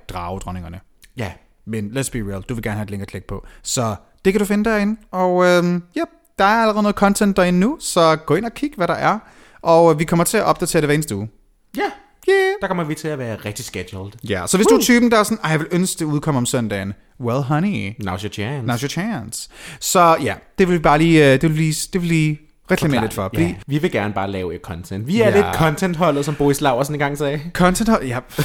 dragedronningerne. 0.08 0.80
Ja. 1.16 1.32
Men 1.66 1.90
let's 1.96 2.10
be 2.12 2.18
real, 2.30 2.42
du 2.42 2.54
vil 2.54 2.62
gerne 2.62 2.76
have 2.76 2.84
et 2.84 2.90
link 2.90 3.02
at 3.02 3.08
klikke 3.08 3.26
på. 3.28 3.46
Så 3.62 3.94
det 4.24 4.32
kan 4.32 4.40
du 4.40 4.44
finde 4.46 4.70
derinde. 4.70 5.00
Og 5.12 5.44
øhm, 5.44 5.82
ja, 5.96 6.00
der 6.38 6.44
er 6.44 6.62
allerede 6.62 6.82
noget 6.82 6.96
content 6.96 7.36
derinde 7.36 7.58
nu, 7.60 7.76
så 7.80 8.16
gå 8.16 8.34
ind 8.34 8.44
og 8.44 8.54
kig, 8.54 8.70
hvad 8.76 8.88
der 8.88 8.94
er. 8.94 9.18
Og 9.62 9.92
øh, 9.92 9.98
vi 9.98 10.04
kommer 10.04 10.24
til 10.24 10.36
at 10.38 10.44
opdatere 10.44 10.80
det 10.80 10.86
hver 10.88 10.94
eneste 10.94 11.16
uge. 11.16 11.28
Ja. 11.76 11.82
Yeah. 12.28 12.52
Der 12.60 12.66
kommer 12.66 12.84
vi 12.84 12.94
til 12.94 13.08
at 13.08 13.18
være 13.18 13.36
rigtig 13.44 13.64
scheduled. 13.64 14.12
Ja, 14.28 14.42
så 14.46 14.56
hvis 14.56 14.66
du 14.66 14.74
er 14.74 14.80
typen, 14.80 15.10
der 15.10 15.18
er 15.18 15.22
sådan, 15.22 15.38
"Ej, 15.44 15.50
jeg 15.50 15.58
vil 15.60 15.68
ønske, 15.70 15.98
det 15.98 16.04
udkommer 16.04 16.40
om 16.40 16.46
søndagen. 16.46 16.92
Well, 17.20 17.38
honey, 17.42 17.90
Now's 18.02 18.22
your 18.24 18.30
chance. 18.32 18.72
now's 18.72 18.80
your 18.82 18.88
chance. 18.88 19.48
Så 19.80 20.16
ja, 20.22 20.34
det 20.58 20.68
vil 20.68 20.74
vi 20.74 20.78
bare 20.82 20.98
lige, 20.98 21.24
øh, 21.26 21.32
det 21.40 21.42
vil 21.42 21.50
lige, 21.58 21.74
det 21.92 22.00
vil 22.00 22.08
lige 22.08 22.40
reklamere 22.70 23.00
lidt 23.00 23.14
for. 23.14 23.30
Ja, 23.38 23.54
vi 23.66 23.78
vil 23.78 23.90
gerne 23.92 24.14
bare 24.14 24.30
lave 24.30 24.54
et 24.54 24.60
content. 24.60 25.06
Vi 25.06 25.20
er 25.20 25.28
Ja. 25.28 25.34
lidt 25.36 25.46
content-holdet, 25.54 26.24
som 26.24 26.34
Boris 26.34 26.60
Laversen 26.60 26.94
engang 26.94 27.18
sagde. 27.18 27.40
content. 27.52 27.88
Ja. 28.02 28.18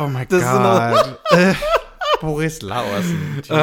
Oh 0.00 0.10
my 0.10 0.14
god. 0.14 0.24
Det 0.30 0.32
er 0.32 0.40
sådan 0.40 0.62
noget. 0.62 1.56
Boris 2.20 2.62
Laversen. 2.62 3.18
Uh, 3.50 3.56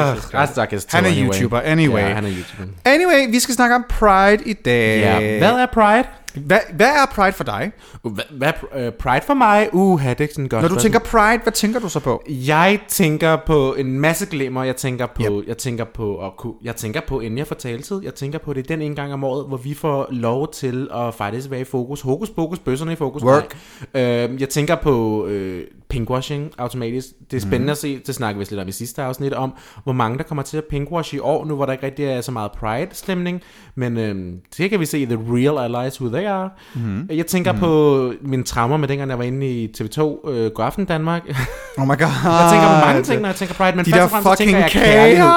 Han 0.88 1.04
er 1.04 1.12
YouTuber, 1.16 1.60
anyway. 1.60 2.00
Ja, 2.00 2.14
han 2.14 2.24
er 2.24 2.30
YouTuber. 2.30 2.72
Anyway, 2.84 3.30
vi 3.30 3.40
skal 3.40 3.54
snakke 3.54 3.74
om 3.74 3.84
Pride 3.88 4.42
i 4.46 4.52
dag. 4.52 5.00
Ja. 5.00 5.38
Hvad 5.38 5.50
er 5.52 5.66
Pride? 5.72 6.04
Hvad, 6.36 6.58
hvad 6.72 6.86
er 6.86 7.06
Pride 7.14 7.32
for 7.32 7.44
dig? 7.44 7.72
Hvad, 8.02 8.24
hvad 8.30 8.52
er 8.72 8.88
uh, 8.88 8.94
Pride 8.94 9.24
for 9.26 9.34
mig? 9.34 9.68
Uh, 9.72 10.02
det 10.02 10.08
er 10.08 10.20
ikke 10.20 10.34
sådan 10.34 10.48
godt. 10.48 10.62
Når 10.62 10.68
du 10.68 10.78
tænker 10.78 10.98
Pride, 10.98 11.42
hvad 11.42 11.52
tænker 11.52 11.80
du 11.80 11.88
så 11.88 12.00
på? 12.00 12.22
Jeg 12.28 12.80
tænker 12.88 13.36
på 13.46 13.74
en 13.74 14.00
masse 14.00 14.26
glimmer. 14.26 14.64
Jeg 14.64 14.76
tænker 14.76 15.06
på, 15.06 15.22
Yep. 15.22 15.48
jeg 15.48 15.58
tænker 15.58 15.84
på, 15.84 16.26
at 16.26 16.36
kunne, 16.36 16.54
jeg 16.62 16.76
tænker 16.76 17.00
på, 17.08 17.20
inden 17.20 17.38
jeg 17.38 17.46
får 17.46 17.54
taletid, 17.54 18.00
jeg 18.02 18.14
tænker 18.14 18.38
på, 18.38 18.52
det 18.52 18.60
er 18.70 18.76
den 18.76 18.82
en 18.82 18.94
gang 18.94 19.12
om 19.12 19.24
året, 19.24 19.46
hvor 19.48 19.56
vi 19.56 19.74
får 19.74 20.06
lov 20.10 20.52
til 20.52 20.88
at 20.94 21.14
faktisk 21.14 21.50
være 21.50 21.60
i 21.60 21.64
fokus. 21.64 22.00
Hokus 22.00 22.30
pokus, 22.30 22.58
bøsserne 22.58 22.92
i 22.92 22.96
fokus. 22.96 23.22
Work. 23.22 23.56
Nej. 23.94 24.02
Øh, 24.02 24.40
jeg 24.40 24.48
tænker 24.48 24.74
på 24.74 25.26
øh, 25.26 25.64
pinkwashing 25.88 26.52
automatisk. 26.58 27.06
Det 27.30 27.36
er 27.36 27.40
spændende 27.40 27.64
mm. 27.64 27.70
at 27.70 27.78
se, 27.78 27.98
det 28.06 28.14
snakker 28.14 28.38
vi 28.38 28.46
lidt 28.50 28.60
om 28.60 28.68
i 28.68 28.72
sidste 28.72 29.02
afsnit, 29.02 29.32
om 29.32 29.54
hvor 29.84 29.92
mange 29.92 30.18
der 30.18 30.24
kommer 30.24 30.42
til 30.42 30.56
at 30.56 30.64
pinkwash 30.64 31.14
i 31.14 31.18
år, 31.18 31.44
nu 31.44 31.54
hvor 31.54 31.66
der 31.66 31.72
ikke 31.72 31.86
rigtig 31.86 32.04
er 32.04 32.20
så 32.20 32.32
meget 32.32 32.52
pride-stemning. 32.52 33.42
Men 33.74 33.96
øh, 33.96 34.32
det 34.58 34.70
kan 34.70 34.80
vi 34.80 34.86
se 34.86 35.06
The 35.06 35.18
Real 35.28 35.74
Allies, 35.74 36.00
who 36.00 36.10
they 36.10 36.26
are. 36.26 36.50
Mm. 36.74 37.08
Jeg 37.10 37.26
tænker 37.26 37.52
mm. 37.52 37.58
på 37.58 38.12
mine 38.20 38.42
traumer 38.42 38.76
med 38.76 38.88
dengang 38.88 39.10
jeg 39.10 39.18
var 39.18 39.24
inde 39.24 39.46
i 39.46 39.72
TV2 39.80 40.30
øh, 40.30 40.50
Godaften 40.50 40.84
Danmark. 40.84 41.22
Oh 41.78 41.84
my 41.84 41.88
god. 41.88 42.08
Jeg 42.24 42.48
tænker 42.52 42.80
på 42.80 42.86
mange 42.86 43.02
ting, 43.02 43.20
når 43.20 43.28
jeg 43.28 43.36
tænker 43.36 43.54
Pride, 43.54 43.76
men 43.76 43.84
De 43.84 43.90
først 43.90 44.14
og 44.14 44.22
fremmest 44.22 44.38
tænker 44.38 44.58
jeg 44.58 44.70
kærlighed. 44.70 45.28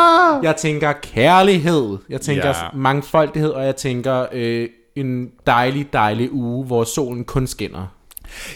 Jeg 0.44 0.56
tænker 0.56 0.94
kærlighed. 1.04 1.98
Jeg 2.10 2.22
tænker 2.22 2.46
yeah. 2.46 2.78
mangfoldighed, 2.78 3.50
og 3.50 3.66
jeg 3.66 3.76
tænker 3.76 4.26
øh, 4.34 4.70
en 4.96 5.30
dejlig, 5.48 5.94
dejlig 5.94 6.34
uge, 6.34 6.66
hvor 6.66 6.84
solen 6.84 7.24
kun 7.24 7.48
skinner. 7.48 7.99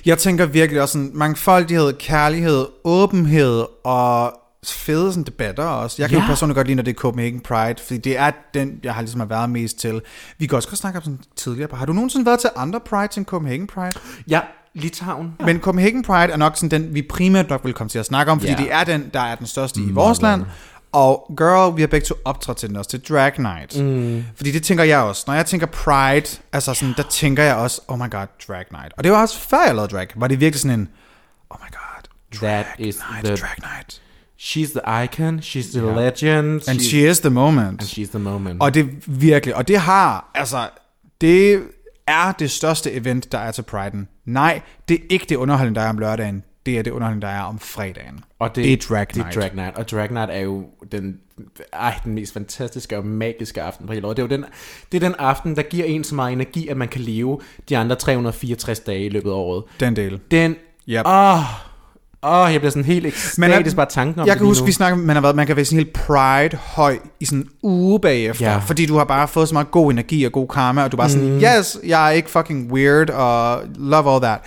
Jeg 0.06 0.18
tænker 0.18 0.46
virkelig 0.46 0.82
også 0.82 0.92
sådan 0.92 1.12
mangfoldighed, 1.13 1.94
kærlighed, 1.94 2.65
åbenhed 2.84 3.65
og 3.84 4.34
fede 4.65 5.12
sådan, 5.12 5.24
debatter 5.24 5.63
også. 5.63 5.96
Jeg 6.00 6.10
kan 6.10 6.18
Ja. 6.18 6.24
jo 6.24 6.27
personligt 6.27 6.56
godt 6.56 6.68
lide, 6.68 6.75
når 6.75 6.84
det 6.84 6.92
er 6.92 6.96
Copenhagen 7.00 7.39
Pride, 7.39 7.75
fordi 7.86 7.98
det 7.98 8.18
er 8.18 8.32
den, 8.53 8.80
jeg 8.84 8.94
har 8.94 9.01
ligesom 9.01 9.30
været 9.30 9.50
mest 9.50 9.80
til. 9.80 10.01
Vi 10.38 10.46
kan 10.48 10.56
også 10.56 10.70
godt 10.70 10.80
snakke 10.80 10.98
om 10.98 11.03
sådan 11.03 11.20
tidligere. 11.36 11.70
Har 11.77 11.86
du 11.86 11.94
nogensinde 11.94 12.25
været 12.25 12.39
til 12.39 12.50
andre 12.56 12.80
Pride 12.80 13.10
end 13.18 13.25
Copenhagen 13.25 13.68
Pride? 13.68 13.92
Ja, 14.27 14.39
Litauen. 14.75 15.34
Men 15.46 15.60
Copenhagen 15.60 16.03
Pride 16.03 16.34
er 16.34 16.38
nok 16.38 16.56
sådan 16.58 16.82
den, 16.82 16.94
vi 16.96 17.01
primært 17.01 17.50
nok 17.50 17.65
vil 17.65 17.74
komme 17.74 17.89
til 17.89 18.00
at 18.00 18.06
snakke 18.06 18.32
om, 18.32 18.39
fordi 18.39 18.51
Ja. 18.51 18.58
det 18.58 18.74
er 18.74 18.84
den, 18.84 19.10
der 19.13 19.20
er 19.20 19.36
den 19.36 19.48
største 19.48 19.82
i 19.82 19.92
vores 19.92 20.22
land. 20.22 20.42
Og 20.94 21.34
girl, 21.38 21.76
vi 21.76 21.82
har 21.82 21.88
begge 21.88 22.06
to 22.06 22.16
optrådt 22.26 22.58
til 22.58 22.70
den 22.70 22.78
også, 22.78 22.90
til 22.90 23.02
Drag 23.10 23.40
Night. 23.40 23.80
Mm. 23.84 24.24
Fordi 24.36 24.52
det 24.52 24.64
tænker 24.64 24.84
jeg 24.84 25.00
også. 25.00 25.24
Når 25.28 25.34
jeg 25.34 25.46
tænker 25.46 25.68
Pride, 25.68 26.42
altså 26.54 26.74
sådan, 26.74 26.94
der 26.98 27.04
tænker 27.10 27.44
jeg 27.44 27.56
også, 27.56 27.82
oh 27.88 28.00
my 28.00 28.12
god, 28.12 28.28
Drag 28.48 28.66
Night. 28.72 28.94
Og 28.98 29.04
det 29.04 29.12
var 29.12 29.22
også 29.22 29.40
før 29.40 29.66
jeg 29.66 29.76
lavede 29.76 29.92
drag, 29.92 30.08
var 30.16 30.28
det 30.28 30.40
virkelig 30.40 30.60
sådan 30.62 30.80
en, 30.80 30.90
oh 31.50 31.58
my 31.62 31.72
god, 31.72 32.04
drag 32.42 32.50
That 32.66 32.66
is 32.80 32.96
night, 33.12 33.28
the- 33.28 33.46
drag 33.46 33.58
night. 33.76 34.02
She's 34.40 34.80
the 34.80 35.04
icon, 35.04 35.40
she's 35.40 35.78
the 35.80 35.96
legend. 35.96 36.62
And 36.70 36.80
she's, 36.80 36.90
she 36.90 37.10
is 37.10 37.20
the 37.20 37.30
moment. 37.30 37.82
and 37.82 37.90
she's 37.90 38.10
the 38.10 38.20
moment. 38.20 38.62
Og 38.62 38.74
det 38.74 38.90
virkelig, 39.08 39.56
og 39.56 39.68
det 39.68 39.78
har, 39.80 40.32
altså, 40.36 40.70
det 41.22 41.64
er 42.08 42.32
det 42.32 42.52
største 42.52 42.92
event, 42.92 43.32
der 43.32 43.38
er 43.38 43.52
til 43.52 43.66
Pride'en. 43.74 44.24
Nej, 44.26 44.62
det 44.88 44.94
er 44.96 45.04
ikke 45.10 45.26
det 45.30 45.36
underholdning, 45.36 45.76
der 45.76 45.82
er 45.82 45.90
om 45.90 45.98
lørdagen. 45.98 46.44
Det 46.65 46.79
er 46.79 46.82
det 46.84 46.91
underholdning, 46.91 47.22
der 47.22 47.27
er 47.27 47.41
om 47.41 47.60
fredagen. 47.60 48.20
Og 48.39 48.55
det 48.55 48.74
er 48.74 48.77
Drag 48.89 49.08
Det 49.08 49.15
Night. 49.15 49.38
er 49.38 49.41
Drag 49.41 49.55
Night. 49.55 49.77
Og 49.77 49.89
Drag 49.91 50.12
Night 50.12 50.29
er 50.32 50.39
jo 50.39 50.63
den, 50.91 51.17
ej, 51.74 52.00
den 52.03 52.13
mest 52.15 52.34
fantastiske 52.34 52.98
og 52.98 53.05
magiske 53.05 53.62
aften 53.62 53.88
på 53.88 53.93
hele 53.93 54.08
året. 54.08 54.17
Det 54.17 54.24
er 54.24 54.27
jo 54.27 54.41
den, 54.41 54.46
det 54.91 55.03
er 55.03 55.08
den 55.10 55.15
aften, 55.20 55.55
der 55.55 55.62
giver 55.62 55.86
en 55.86 56.03
så 56.03 56.15
meget 56.15 56.34
energi, 56.34 56.67
at 56.67 56.77
man 56.77 56.88
kan 56.88 57.01
leve 57.01 57.39
de 57.70 57.77
andre 57.77 57.96
364 57.96 58.79
dage 58.79 59.05
i 59.05 59.10
løbet 59.10 59.29
af 59.29 59.34
året. 59.36 59.63
Den 59.79 59.96
del. 59.96 60.20
Den, 60.32 60.55
Yep. 60.89 61.01
åh, 61.05 61.39
åh, 62.24 62.51
jeg 62.51 62.62
bliver 62.62 62.70
sådan 62.70 62.84
helt 62.84 63.05
ekstatisk 63.05 63.75
bare 63.75 63.86
tanken 63.89 64.20
om 64.22 64.27
jeg 64.27 64.34
det 64.34 64.39
kan 64.39 64.48
huske, 64.48 64.62
nu. 64.62 64.65
vi 64.65 64.72
snakker, 64.72 64.98
man, 64.98 65.15
har 65.15 65.22
været, 65.22 65.36
man 65.36 65.48
kan 65.48 65.55
være 65.55 65.65
sådan 65.65 65.77
helt 65.77 65.93
pride 65.93 66.58
høj 66.58 66.98
i 67.20 67.25
sådan 67.25 67.39
en 67.39 67.50
uge 67.63 68.00
bagefter, 68.00 68.51
Ja. 68.51 68.58
fordi 68.58 68.86
du 68.86 68.98
har 68.98 69.03
bare 69.05 69.27
fået 69.27 69.48
så 69.48 69.53
meget 69.55 69.72
god 69.72 69.91
energi 69.91 70.24
og 70.24 70.32
god 70.32 70.48
karma, 70.48 70.84
og 70.84 70.91
du 70.91 70.98
er 70.98 71.00
bare 71.00 71.10
sådan, 71.10 71.27
Mm. 71.34 71.41
yes, 71.60 71.77
jeg 71.86 72.08
er 72.08 72.12
ikke 72.12 72.29
fucking 72.29 72.72
weird, 72.74 73.10
og 73.10 73.62
love 73.75 74.12
all 74.13 74.22
that. 74.24 74.39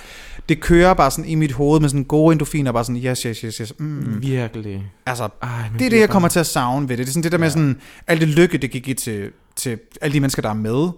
Det 0.49 0.61
kører 0.61 0.95
bare 0.95 1.11
sådan 1.11 1.31
i 1.31 1.35
mit 1.35 1.53
hoved 1.53 1.81
med 1.81 1.88
sådan 1.88 2.05
gode 2.05 2.33
endorfiner, 2.33 2.73
bare 2.73 2.85
sådan, 2.85 3.03
yes, 3.05 3.23
yes, 3.23 3.38
yes, 3.41 3.57
yes. 3.57 3.73
Mm. 3.79 4.23
Virkelig. 4.23 4.85
Altså, 5.07 5.29
Ej, 5.43 5.49
det 5.79 5.87
er 5.87 5.91
det, 5.91 5.99
jeg 6.00 6.09
bare- 6.09 6.12
kommer 6.12 6.29
til 6.29 6.41
at 6.41 6.47
savne 6.47 6.88
ved 6.88 6.97
det. 6.97 7.07
Det 7.07 7.11
er 7.11 7.12
sådan 7.12 7.23
det 7.23 7.33
der 7.33 7.38
med 7.38 7.50
sådan, 7.50 7.81
alt 8.07 8.21
det 8.21 8.29
lykke, 8.29 8.59
det 8.59 8.71
gik 8.71 8.88
i 8.88 8.95
til, 8.95 9.31
til 9.57 9.79
alle 10.00 10.15
de 10.15 10.21
mennesker, 10.21 10.43
der 10.43 10.49
er 10.50 10.55
med. 10.55 10.88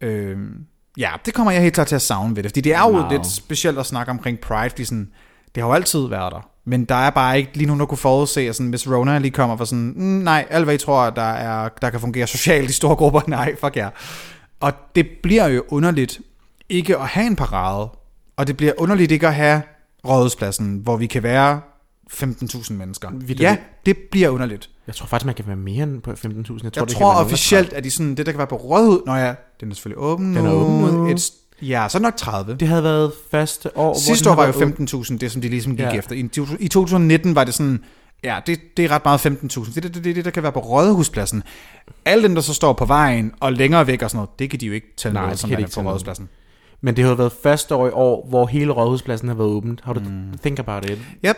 Øhm, 0.00 0.54
ja, 0.98 1.10
det 1.26 1.34
kommer 1.34 1.52
jeg 1.52 1.62
helt 1.62 1.74
klart 1.74 1.86
til 1.86 1.94
at 1.94 2.02
savne 2.02 2.36
ved 2.36 2.42
det. 2.42 2.50
Fordi 2.50 2.60
det 2.60 2.74
er 2.74 2.80
jo 2.80 2.96
Wow. 2.98 3.10
lidt 3.10 3.26
specielt 3.26 3.78
at 3.78 3.86
snakke 3.86 4.10
omkring 4.10 4.38
Pride, 4.38 4.70
fordi 4.70 4.84
sådan, 4.84 5.08
det 5.54 5.62
har 5.62 5.68
jo 5.68 5.74
altid 5.74 6.08
været 6.08 6.32
der. 6.32 6.48
Men 6.64 6.84
der 6.84 6.94
er 6.94 7.10
bare 7.10 7.38
ikke 7.38 7.50
lige 7.54 7.66
nogen, 7.66 7.80
der 7.80 7.86
kunne 7.86 7.98
forudse, 7.98 8.40
at 8.48 8.56
sådan, 8.56 8.70
hvis 8.70 8.88
Rona 8.90 9.18
lige 9.18 9.30
kommer 9.30 9.56
for 9.56 9.64
sådan, 9.64 9.92
mm, 9.96 10.02
nej, 10.02 10.46
alt 10.50 10.64
hvad 10.64 10.74
I 10.74 10.78
tror, 10.78 11.10
der, 11.10 11.22
er, 11.22 11.68
der 11.82 11.90
kan 11.90 12.00
fungere 12.00 12.26
socialt 12.26 12.70
i 12.70 12.72
store 12.72 12.96
grupper, 12.96 13.20
nej, 13.28 13.54
fuck 13.60 13.76
jer. 13.76 13.90
Og 14.60 14.72
det 14.94 15.06
bliver 15.22 15.46
jo 15.46 15.62
underligt 15.68 16.20
ikke 16.68 16.96
at 16.98 17.06
have 17.06 17.26
en 17.26 17.36
parade, 17.36 17.88
og 18.40 18.46
det 18.46 18.56
bliver 18.56 18.72
underligt 18.78 19.12
ikke 19.12 19.26
at 19.26 19.34
have 19.34 19.62
rådhuspladsen, 20.08 20.80
hvor 20.82 20.96
vi 20.96 21.06
kan 21.06 21.22
være 21.22 21.60
15.000 22.12 22.72
mennesker. 22.72 23.08
Vitterligt. 23.12 23.40
Ja, 23.40 23.56
det 23.86 23.96
bliver 24.10 24.28
underligt. 24.28 24.70
Jeg 24.86 24.94
tror 24.94 25.06
faktisk, 25.06 25.26
man 25.26 25.34
kan 25.34 25.46
være 25.46 25.56
mere 25.56 25.82
end 25.82 26.02
på 26.02 26.10
15.000. 26.10 26.18
Jeg 26.24 26.46
tror, 26.46 26.70
Jeg 26.76 26.88
det 26.88 26.96
tror 26.96 27.14
officielt, 27.14 27.72
at 27.72 27.84
de 27.84 27.90
sådan, 27.90 28.14
det 28.14 28.26
der 28.26 28.32
kan 28.32 28.38
være 28.38 28.46
på 28.46 28.56
rådhus, 28.56 29.00
Nå 29.06 29.14
ja, 29.14 29.34
den 29.60 29.70
er 29.70 29.74
selvfølgelig 29.74 29.98
åben 30.02 30.36
Den 30.36 30.46
er 30.46 30.52
åben 30.52 30.76
nu. 30.76 31.08
Et, 31.10 31.30
ja, 31.62 31.86
så 31.88 31.98
nok 31.98 32.16
30. 32.16 32.56
Det 32.56 32.68
havde 32.68 32.84
været 32.84 33.12
første 33.30 33.78
år. 33.78 33.98
Sidste 33.98 34.30
år 34.30 34.34
var 34.34 34.46
jo 34.46 34.52
været 34.58 34.94
15.000, 34.94 35.18
det 35.18 35.32
som 35.32 35.42
de 35.42 35.48
ligesom 35.48 35.72
gik 35.76 35.80
Ja. 35.86 35.90
efter. 35.92 36.14
I, 36.14 36.28
I 36.60 36.68
2019 36.68 37.34
var 37.34 37.44
det 37.44 37.54
sådan, 37.54 37.84
ja, 38.24 38.38
det, 38.46 38.76
det 38.76 38.84
er 38.84 38.90
ret 38.90 39.04
meget 39.04 39.26
15.000. 39.26 39.74
Det 39.74 39.76
er 39.76 39.80
det, 39.80 40.04
det, 40.04 40.16
det, 40.16 40.24
der 40.24 40.30
kan 40.30 40.42
være 40.42 40.52
på 40.52 40.60
rådhuspladsen. 40.60 41.42
Alle 42.04 42.22
dem, 42.22 42.34
der 42.34 42.42
så 42.42 42.54
står 42.54 42.72
på 42.72 42.84
vejen 42.84 43.32
og 43.40 43.52
længere 43.52 43.86
væk 43.86 44.02
og 44.02 44.10
sådan 44.10 44.16
noget, 44.16 44.38
det 44.38 44.50
kan 44.50 44.60
de 44.60 44.66
jo 44.66 44.72
ikke 44.72 44.86
tælle 44.96 45.14
Nej, 45.14 45.28
med, 45.28 45.36
som 45.36 45.52
er 45.52 45.56
på 45.74 45.80
rådhuspladsen. 45.80 46.28
Men 46.82 46.96
det 46.96 47.04
har 47.04 47.10
jo 47.10 47.16
været 47.16 47.32
første 47.42 47.74
år 47.74 47.86
i 47.86 47.90
år, 47.90 48.26
hvor 48.28 48.46
hele 48.46 48.72
Rådhuspladsen 48.72 49.28
har 49.28 49.34
været 49.34 49.48
åbent. 49.48 49.80
Har 49.84 49.92
du 49.92 50.00
mm. 50.00 50.38
think 50.42 50.58
about 50.58 50.90
it? 50.90 50.98
Yep. 51.26 51.36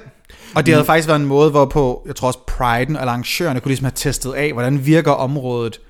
Og 0.55 0.67
det 0.67 0.75
havde 0.75 0.85
faktisk 0.85 1.09
været 1.09 1.21
en 1.21 1.27
måde, 1.27 1.51
hvorpå, 1.51 2.03
jeg 2.07 2.17
tror 2.17 2.29
også 2.29 2.39
Pride'en 2.51 2.97
og 2.97 3.03
arrangørerne 3.03 3.61
kunne 3.61 3.71
ligesom 3.71 3.85
have 3.85 3.93
testet 3.95 4.33
af, 4.33 4.53
hvordan 4.53 4.87
virker 4.87 5.13
området, 5.13 5.81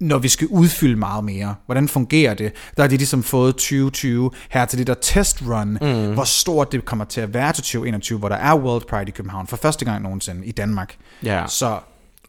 når 0.00 0.18
vi 0.18 0.28
skal 0.28 0.46
udfylde 0.46 0.96
meget 0.96 1.24
mere. 1.24 1.54
Hvordan 1.66 1.88
fungerer 1.88 2.34
det? 2.34 2.52
Der 2.76 2.82
har 2.82 2.88
de 2.88 2.96
ligesom 2.96 3.22
fået 3.22 3.54
2020 3.54 4.30
her 4.50 4.64
til 4.64 4.78
det 4.78 4.86
der 4.86 4.94
testrun, 4.94 5.78
mm. 5.80 6.12
hvor 6.14 6.24
stort 6.24 6.72
det 6.72 6.84
kommer 6.84 7.04
til 7.04 7.20
at 7.20 7.34
være 7.34 7.52
til 7.52 7.62
2021, 7.62 8.18
hvor 8.18 8.28
der 8.28 8.36
er 8.36 8.56
World 8.56 8.82
Pride 8.90 9.08
i 9.08 9.10
København 9.10 9.46
for 9.46 9.56
første 9.56 9.84
gang 9.84 10.02
nogensinde 10.02 10.46
i 10.46 10.52
Danmark. 10.52 10.96
Ja. 11.22 11.44
Så 11.48 11.78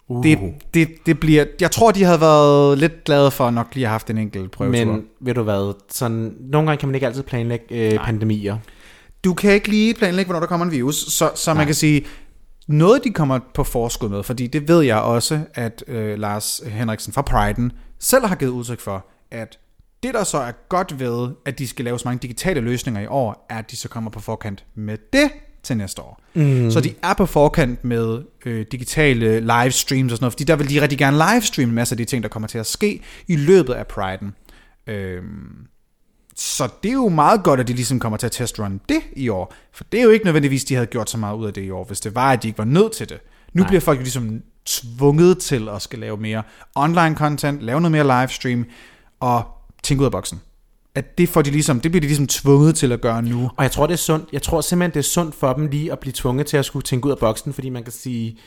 Uh. 0.07 0.24
det, 0.24 0.39
det, 0.74 0.89
det 1.05 1.19
bliver... 1.19 1.45
Jeg 1.62 1.71
tror, 1.71 1.91
de 1.91 2.03
havde 2.03 2.21
været 2.21 2.77
lidt 2.77 3.03
glade 3.03 3.31
for 3.31 3.50
nok 3.50 3.67
lige 3.74 3.85
at 3.85 3.89
have 3.89 3.93
haft 3.93 4.09
en 4.09 4.17
enkelt 4.17 4.51
prøvetur. 4.51 4.85
Men 4.85 5.05
ved 5.19 5.33
du 5.33 5.43
hvad, 5.43 5.74
sådan, 5.89 6.35
nogle 6.39 6.67
gange 6.67 6.79
kan 6.79 6.89
man 6.89 6.95
ikke 6.95 7.07
altid 7.07 7.24
planlægge 7.24 7.93
øh, 7.93 8.00
pandemier. 8.00 8.57
du 9.24 9.33
kan 9.33 9.51
ikke 9.53 9.67
lige 9.67 9.93
planlægge, 9.93 10.27
hvornår 10.27 10.39
der 10.39 10.47
kommer 10.47 10.65
en 10.65 10.71
virus, 10.71 10.95
så, 10.95 11.31
så 11.35 11.53
man 11.53 11.65
kan 11.65 11.75
sige, 11.75 12.05
noget 12.67 13.03
de 13.03 13.09
kommer 13.13 13.39
på 13.53 13.63
forskud 13.63 14.09
med, 14.09 14.24
fordi 14.24 14.47
det 14.47 14.67
ved 14.67 14.81
jeg 14.81 14.97
også, 14.97 15.39
at 15.53 15.83
øh, 15.88 16.19
Lars 16.19 16.62
Henriksen 16.67 17.13
fra 17.13 17.24
Pride'en 17.29 17.69
selv 18.00 18.25
har 18.25 18.35
givet 18.35 18.51
udtryk 18.51 18.79
for, 18.79 19.05
at 19.31 19.59
det 20.03 20.13
der 20.13 20.24
så 20.24 20.38
er 20.38 20.51
godt 20.69 21.00
ved, 21.00 21.29
at 21.45 21.59
de 21.59 21.67
skal 21.67 21.85
lave 21.85 22.00
så 22.00 22.07
mange 22.07 22.19
digitale 22.19 22.62
løsninger 22.62 23.01
i 23.01 23.07
år, 23.07 23.45
er, 23.50 23.57
at 23.57 23.71
de 23.71 23.77
så 23.77 23.89
kommer 23.89 24.12
på 24.12 24.19
forkant 24.19 24.65
med 24.75 24.97
det 25.13 25.31
til 25.65 25.77
næste 25.77 26.01
år. 26.01 26.22
Mm. 26.34 26.72
Så 26.72 26.79
de 26.79 26.93
er 27.03 27.13
på 27.13 27.25
forkant 27.25 27.84
med 27.84 28.22
øh, 28.45 28.65
digitale 28.72 29.39
livestreams 29.39 30.12
og 30.12 30.17
sådan 30.17 30.24
noget, 30.24 30.34
fordi 30.34 30.43
der 30.43 30.55
vil 30.55 30.69
de 30.69 30.81
rigtig 30.81 30.98
gerne 30.98 31.17
livestreame 31.31 31.69
en 31.69 31.75
masse 31.75 31.93
af 31.93 31.98
de 31.98 32.05
ting, 32.05 32.24
der 32.24 32.29
kommer 32.29 32.48
til 32.48 32.57
at 32.57 32.65
ske 32.65 33.01
i 33.27 33.36
løbet 33.36 33.74
af 33.74 33.84
Pride'en. 33.93 34.25
Øhm, 34.88 35.67
så 36.36 36.69
det 36.84 36.89
er 36.89 36.93
jo 36.93 37.10
meget 37.10 37.43
godt, 37.43 37.60
at 37.60 37.67
de 37.67 37.74
ligesom 37.74 38.00
kommer 38.00 38.17
til 38.17 38.25
at 38.25 38.31
testrun 38.31 38.81
det 38.89 39.01
i 39.15 39.29
år. 39.29 39.53
For 39.72 39.84
det 39.84 40.00
er 40.00 40.03
jo 40.03 40.10
ikke 40.10 40.25
nødvendigvis, 40.25 40.63
de 40.63 40.74
havde 40.74 40.88
gjort 40.88 41.10
så 41.10 41.17
meget 41.17 41.38
ud 41.38 41.45
af 41.45 41.53
det 41.53 41.63
i 41.63 41.69
år, 41.69 41.84
hvis 41.84 42.00
det 42.00 42.15
var, 42.15 42.31
at 42.31 42.43
de 42.43 42.48
ikke 42.48 42.57
var 42.57 42.65
nødt 42.65 42.91
til 42.91 43.10
det. 43.10 43.17
Nu 43.53 43.62
Nej. 43.62 43.67
bliver 43.67 43.81
folk 43.81 44.00
jo 44.00 44.03
ligesom 44.03 44.41
tvunget 44.65 45.38
til 45.38 45.69
at 45.69 45.81
skal 45.81 46.00
lave 46.00 46.17
mere 46.17 46.43
online 46.75 47.15
content, 47.15 47.62
lave 47.62 47.81
noget 47.81 47.91
mere 47.91 48.22
livestream, 48.22 48.65
og 49.19 49.43
tænke 49.84 50.01
ud 50.01 50.05
af 50.05 50.12
boksen. 50.12 50.41
At 50.95 51.17
det, 51.17 51.29
får 51.29 51.41
de 51.41 51.51
ligesom, 51.51 51.79
det 51.79 51.91
bliver 51.91 52.01
de 52.01 52.07
ligesom 52.07 52.27
tvunget 52.27 52.75
til 52.75 52.91
at 52.91 53.01
gøre 53.01 53.21
nu. 53.21 53.49
Og 53.57 53.63
jeg 53.63 53.71
tror, 53.71 53.87
det 53.87 53.93
er 53.93 53.97
sundt. 53.97 54.29
Jeg 54.33 54.41
tror 54.41 54.61
simpelthen, 54.61 54.91
det 54.93 54.99
er 54.99 55.03
sundt 55.03 55.35
for 55.35 55.53
dem 55.53 55.67
lige 55.67 55.91
at 55.91 55.99
blive 55.99 56.13
tvunget 56.15 56.47
til 56.47 56.57
at 56.57 56.65
skulle 56.65 56.83
tænke 56.83 57.05
ud 57.07 57.11
af 57.11 57.17
boksen, 57.17 57.53
fordi 57.53 57.69
man 57.69 57.83
kan 57.83 57.91
sige, 57.93 58.37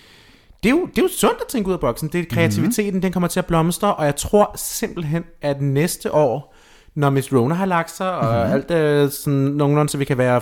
det 0.62 0.68
er 0.68 0.70
jo, 0.74 0.86
det 0.86 0.98
er 0.98 1.02
jo 1.02 1.08
sundt 1.08 1.40
at 1.40 1.46
tænke 1.48 1.68
ud 1.68 1.72
af 1.72 1.80
boksen. 1.80 2.08
Det 2.12 2.20
er 2.20 2.24
kreativiteten, 2.30 2.84
mm-hmm. 2.90 3.00
den 3.02 3.12
kommer 3.12 3.28
til 3.28 3.38
at 3.40 3.46
blomstre, 3.46 3.94
og 3.94 4.04
jeg 4.04 4.16
tror 4.16 4.52
simpelthen, 4.56 5.24
at 5.42 5.60
næste 5.60 6.14
år, 6.14 6.54
når 6.94 7.10
Miss 7.10 7.32
Rona 7.32 7.54
har 7.54 7.66
lagt 7.66 7.90
sig, 7.96 8.12
og 8.12 8.24
Mhm. 8.24 8.34
mm-hmm. 8.36 8.52
alt 8.52 8.70
er 8.70 9.08
sådan 9.08 9.34
nogenlunde, 9.38 9.90
så 9.90 9.98
vi 9.98 10.04
kan 10.04 10.18
være 10.18 10.40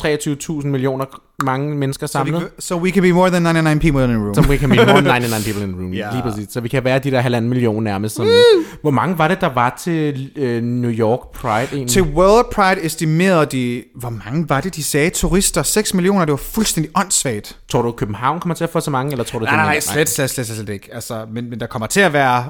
23.000 0.00 0.66
millioner 0.66 1.04
mange 1.44 1.74
mennesker 1.76 2.06
So 2.06 2.18
we, 2.18 2.24
samlet. 2.24 2.42
can- 2.42 2.60
so 2.60 2.76
we 2.76 2.90
can 2.90 3.02
be 3.02 3.12
more 3.12 3.30
than 3.30 3.42
99 3.42 3.78
people 3.78 4.04
in 4.04 4.10
a 4.10 4.14
room. 4.14 4.34
Så 4.34 4.40
we 4.40 4.56
can 4.58 4.70
be 4.70 4.76
more 4.76 4.86
than 5.00 5.04
99 5.22 5.44
people 5.44 5.62
in 5.62 5.68
the 5.72 5.80
room. 5.80 5.92
Yeah. 5.94 6.12
Lige 6.14 6.22
præcis. 6.22 6.48
Så 6.52 6.60
vi 6.60 6.68
kan 6.68 6.84
være 6.84 6.98
de 6.98 7.10
der 7.10 7.20
halvanden 7.20 7.48
million 7.48 7.82
nærmest. 7.84 8.14
Som, 8.16 8.26
hvor 8.82 8.90
mange 8.90 9.18
var 9.18 9.28
det, 9.28 9.40
der 9.40 9.48
var 9.54 9.74
til 9.84 10.30
øh, 10.36 10.62
New 10.62 10.90
York 10.90 11.20
Pride 11.34 11.68
egentlig? 11.72 11.90
Til 11.90 12.02
World 12.02 12.46
Pride 12.52 12.84
estimerede 12.86 13.46
de, 13.46 13.84
hvor 13.96 14.10
mange 14.24 14.48
var 14.48 14.60
det, 14.60 14.76
de 14.76 14.82
sagde? 14.84 15.10
Turister, 15.10 15.62
6 15.62 15.94
millioner, 15.94 16.24
det 16.24 16.32
var 16.32 16.36
fuldstændig 16.36 16.92
åndssvagt. 16.96 17.56
Tror 17.68 17.82
du, 17.82 17.92
København 17.92 18.40
kommer 18.40 18.54
til 18.54 18.64
at 18.64 18.70
få 18.70 18.80
så 18.80 18.90
mange, 18.90 19.12
eller 19.12 19.24
tror 19.24 19.38
du, 19.38 19.44
Nej, 19.44 19.52
det 19.52 19.58
nej, 19.58 19.66
nej, 19.74 19.80
slet, 19.80 20.08
slet, 20.08 20.30
slet, 20.30 20.46
slet 20.46 20.68
ikke. 20.68 20.88
Altså, 20.92 21.26
men, 21.32 21.50
men 21.50 21.60
der 21.60 21.66
kommer 21.66 21.86
til 21.86 22.00
at 22.00 22.12
være 22.12 22.44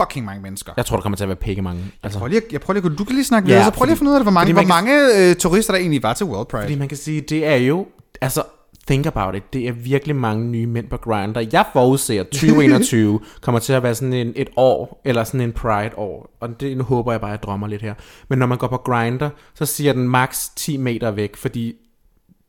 fucking 0.00 0.24
mange 0.26 0.42
mennesker. 0.42 0.72
Jeg 0.76 0.86
tror, 0.86 0.96
der 0.96 1.02
kommer 1.02 1.16
til 1.16 1.24
at 1.24 1.28
være 1.28 1.36
pikke 1.36 1.62
mange. 1.62 1.84
Altså, 2.02 2.18
Prøv 2.18 2.28
lige, 2.28 2.40
at- 2.46 2.52
jeg 2.52 2.60
prøver 2.60 2.80
lige, 2.80 2.96
du 2.96 3.04
kan 3.04 3.14
lige 3.14 3.24
snakke 3.24 3.48
Ja, 3.48 3.54
videre, 3.54 3.64
så 3.64 3.70
prøv 3.70 3.84
lige 3.84 3.92
at 3.92 3.98
fordi- 3.98 3.98
finde 3.98 4.10
ud 4.10 4.14
af 4.14 4.20
det, 4.20 4.24
hvor 4.24 4.32
mange, 4.32 4.54
fordi 4.54 4.66
hvor 4.66 4.74
man 4.74 4.84
mange 4.84 5.30
øh, 5.30 5.36
turister 5.36 5.72
der 5.72 5.80
egentlig 5.80 6.02
var 6.02 6.12
til 6.14 6.26
World 6.26 6.46
Pride. 6.46 6.62
fordi 6.62 6.74
man 6.74 6.88
kan 6.88 6.96
sige, 6.98 7.20
det 7.20 7.46
er 7.46 7.54
jo... 7.56 7.86
Altså, 8.20 8.42
think 8.86 9.06
about 9.06 9.34
it. 9.34 9.52
Det 9.52 9.68
er 9.68 9.72
virkelig 9.72 10.16
mange 10.16 10.44
nye 10.46 10.66
mænd 10.66 10.88
på 10.88 10.96
Grindr. 10.96 11.38
Jeg 11.52 11.64
forudser, 11.72 12.20
at 12.20 12.28
2021 12.28 13.20
kommer 13.40 13.58
til 13.58 13.72
at 13.72 13.82
være 13.82 13.94
sådan 13.94 14.12
en, 14.12 14.32
et 14.36 14.48
år, 14.56 15.00
eller 15.04 15.24
sådan 15.24 15.40
en 15.40 15.52
Pride-år. 15.52 16.36
Og 16.40 16.60
det 16.60 16.76
nu 16.76 16.82
håber 16.84 17.12
jeg 17.12 17.20
bare, 17.20 17.30
at 17.30 17.38
jeg 17.38 17.42
drømmer 17.42 17.66
lidt 17.66 17.82
her. 17.82 17.94
Men 18.28 18.38
når 18.38 18.46
man 18.46 18.58
går 18.58 18.66
på 18.66 18.76
Grindr, 18.76 19.28
så 19.54 19.66
siger 19.66 19.92
den 19.92 20.08
max 20.08 20.48
10 20.56 20.76
meter 20.76 21.10
væk, 21.10 21.36
fordi 21.36 21.74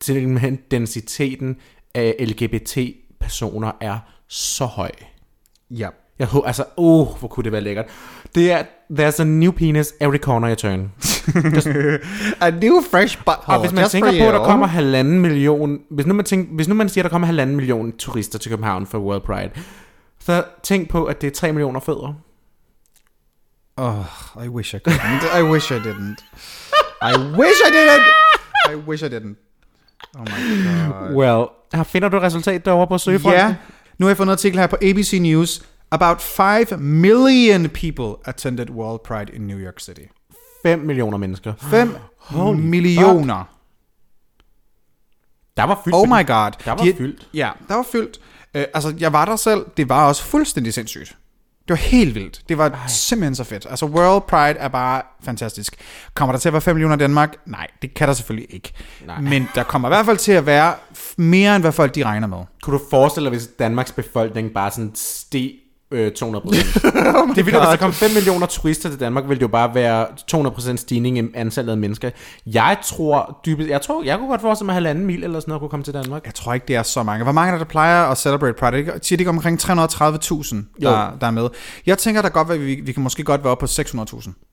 simpelthen 0.01 0.59
densiteten 0.71 1.55
af 1.95 2.15
LGBT-personer 2.19 3.71
er 3.81 3.97
så 4.27 4.65
høj. 4.65 4.91
Ja. 5.71 5.87
Jeg 6.19 6.27
håber, 6.27 6.47
altså, 6.47 6.63
uh, 6.77 7.19
hvor 7.19 7.27
kunne 7.27 7.43
det 7.43 7.51
være 7.51 7.61
lækkert. 7.61 7.85
Det 8.35 8.51
er, 8.51 8.63
there's 8.91 9.21
a 9.21 9.23
new 9.23 9.51
penis 9.51 9.93
every 10.01 10.17
corner 10.17 10.49
you 10.49 10.55
turn. 10.55 10.91
A 12.47 12.49
new 12.49 12.81
fresh 12.91 13.17
butthole, 13.17 13.57
Og 13.57 13.59
hvis 13.59 13.71
man 13.71 13.81
just 13.81 13.91
tænker 13.91 14.11
på, 14.11 14.27
at 14.27 14.33
der 14.33 14.45
kommer 14.45 14.67
halvanden 14.67 15.19
million, 15.19 15.79
hvis 15.89 16.05
nu 16.05 16.13
man, 16.13 16.25
tænker, 16.25 16.55
hvis 16.55 16.67
nu 16.67 16.75
man 16.75 16.89
siger, 16.89 17.01
at 17.01 17.03
der 17.03 17.09
kommer 17.09 17.25
halvanden 17.25 17.55
million 17.55 17.91
turister 17.91 18.39
til 18.39 18.51
København 18.51 18.87
for 18.87 18.97
World 18.97 19.21
Pride, 19.21 19.49
så 20.19 20.43
tænk 20.63 20.89
på, 20.89 21.05
at 21.05 21.21
det 21.21 21.27
er 21.27 21.31
3 21.31 21.51
millioner 21.51 21.79
fødder. 21.79 22.13
Oh, 23.77 24.45
I 24.45 24.47
wish 24.47 24.75
I 24.75 24.77
couldn't. 24.87 25.39
I 25.39 25.43
wish 25.43 25.71
I 25.71 25.75
didn't. 25.75 26.23
I 27.01 27.13
wish 27.39 27.59
I 27.67 27.71
didn't. 27.71 28.07
I 28.71 28.75
wish 28.75 29.03
I 29.03 29.07
didn't. 29.07 29.35
Oh 30.15 30.21
my 30.21 30.63
god. 30.63 31.15
Well, 31.15 31.45
her 31.73 31.83
finder 31.83 32.09
du 32.09 32.19
resultat 32.19 32.65
derovre 32.65 32.87
på 32.87 32.97
søgefronten? 32.97 33.39
Ja, 33.39 33.55
nu 33.97 34.05
har 34.05 34.09
jeg 34.09 34.17
fundet 34.17 34.31
en 34.31 34.33
artikel 34.33 34.59
her 34.59 34.67
på 34.67 34.77
ABC 34.81 35.17
News. 35.21 35.61
About 35.93 36.21
5 36.21 36.79
million 36.79 37.69
people 37.69 38.15
attended 38.25 38.69
World 38.69 38.99
Pride 39.03 39.33
in 39.33 39.41
New 39.47 39.57
York 39.59 39.79
City. 39.79 40.01
5 40.63 40.79
millioner 40.79 41.17
mennesker. 41.17 41.53
5 41.61 41.95
millioner. 42.57 43.43
Der 45.57 45.63
var 45.63 45.81
fyldt. 45.83 45.95
Oh 45.95 46.07
my 46.07 46.27
god. 46.27 46.51
Der 46.65 46.71
var 46.71 46.77
De- 46.83 46.93
fyldt. 46.97 47.27
Ja, 47.33 47.51
der 47.67 47.75
var 47.75 47.85
fyldt. 47.91 48.17
Uh, 48.57 48.61
altså, 48.73 48.93
jeg 48.99 49.13
var 49.13 49.25
der 49.25 49.35
selv. 49.35 49.65
Det 49.77 49.89
var 49.89 50.07
også 50.07 50.23
fuldstændig 50.23 50.73
sindssygt. 50.73 51.17
Det 51.67 51.69
var 51.69 51.75
helt 51.75 52.15
vildt. 52.15 52.41
Det 52.49 52.57
var 52.57 52.69
Ej. 52.69 52.87
simpelthen 52.87 53.35
så 53.35 53.43
fedt. 53.43 53.67
Altså, 53.69 53.85
World 53.85 54.21
Pride 54.27 54.59
er 54.59 54.67
bare 54.67 55.01
fantastisk. 55.23 55.75
Kommer 56.13 56.31
der 56.33 56.39
til 56.39 56.49
at 56.49 56.53
være 56.53 56.61
5 56.61 56.75
millioner 56.75 56.95
i 56.95 56.99
Danmark? 56.99 57.35
Nej, 57.45 57.67
det 57.81 57.93
kan 57.93 58.07
der 58.07 58.13
selvfølgelig 58.13 58.55
ikke. 58.55 58.73
Nej. 59.05 59.21
Men 59.21 59.47
der 59.55 59.63
kommer 59.63 59.87
i 59.87 59.89
hvert 59.89 60.05
fald 60.05 60.17
til 60.17 60.31
at 60.31 60.45
være 60.45 60.73
mere, 61.17 61.55
end 61.55 61.63
hvad 61.63 61.71
folk 61.71 61.95
de 61.95 62.03
regner 62.05 62.27
med. 62.27 62.37
Kunne 62.63 62.79
du 62.79 62.83
forestille 62.89 63.29
dig, 63.29 63.37
hvis 63.37 63.49
Danmarks 63.59 63.91
befolkning 63.91 64.53
bare 64.53 64.71
sådan 64.71 64.91
steg 64.95 65.51
øh, 65.93 66.11
200 66.11 66.43
procent? 66.43 66.73
det 67.35 67.45
vildt, 67.45 67.59
hvis 67.59 67.69
der 67.69 67.75
kom 67.75 67.93
5 67.93 68.11
millioner 68.11 68.47
turister 68.47 68.89
til 68.89 68.99
Danmark, 68.99 69.23
ville 69.23 69.35
det 69.35 69.41
jo 69.41 69.47
bare 69.47 69.75
være 69.75 70.07
200 70.27 70.53
procent 70.53 70.79
stigning 70.79 71.17
i 71.17 71.23
antallet 71.33 71.71
af 71.71 71.77
mennesker. 71.77 72.09
Jeg 72.45 72.77
tror 72.83 73.39
dybest, 73.45 73.69
jeg 73.69 73.81
tror, 73.81 74.03
jeg 74.03 74.17
kunne 74.17 74.29
godt 74.29 74.41
forestille 74.41 74.65
mig, 74.65 74.73
halvanden 74.73 75.05
mil 75.05 75.23
eller 75.23 75.39
sådan 75.39 75.49
noget 75.51 75.59
kunne 75.59 75.69
komme 75.69 75.83
til 75.83 75.93
Danmark. 75.93 76.25
Jeg 76.25 76.33
tror 76.33 76.53
ikke, 76.53 76.67
det 76.67 76.75
er 76.75 76.83
så 76.83 77.03
mange. 77.03 77.23
Hvor 77.23 77.33
mange 77.33 77.47
er 77.47 77.51
der, 77.51 77.63
der 77.63 77.69
plejer 77.69 78.03
at 78.03 78.17
celebrate 78.17 78.53
Pride? 78.53 78.77
Ikke? 78.77 78.91
Siger 79.01 79.17
de 79.17 79.21
ikke 79.21 79.29
omkring 79.29 79.61
330.000, 79.61 79.69
der, 80.81 81.17
der 81.21 81.27
er 81.27 81.31
med? 81.31 81.49
Jeg 81.85 81.97
tænker, 81.97 82.21
der 82.21 82.29
godt, 82.29 82.51
at 82.51 82.65
vi, 82.65 82.75
vi 82.75 82.91
kan 82.91 83.03
måske 83.03 83.23
godt 83.23 83.43
være 83.43 83.51
oppe 83.51 83.65
på 83.65 83.71
600.000. 83.71 84.52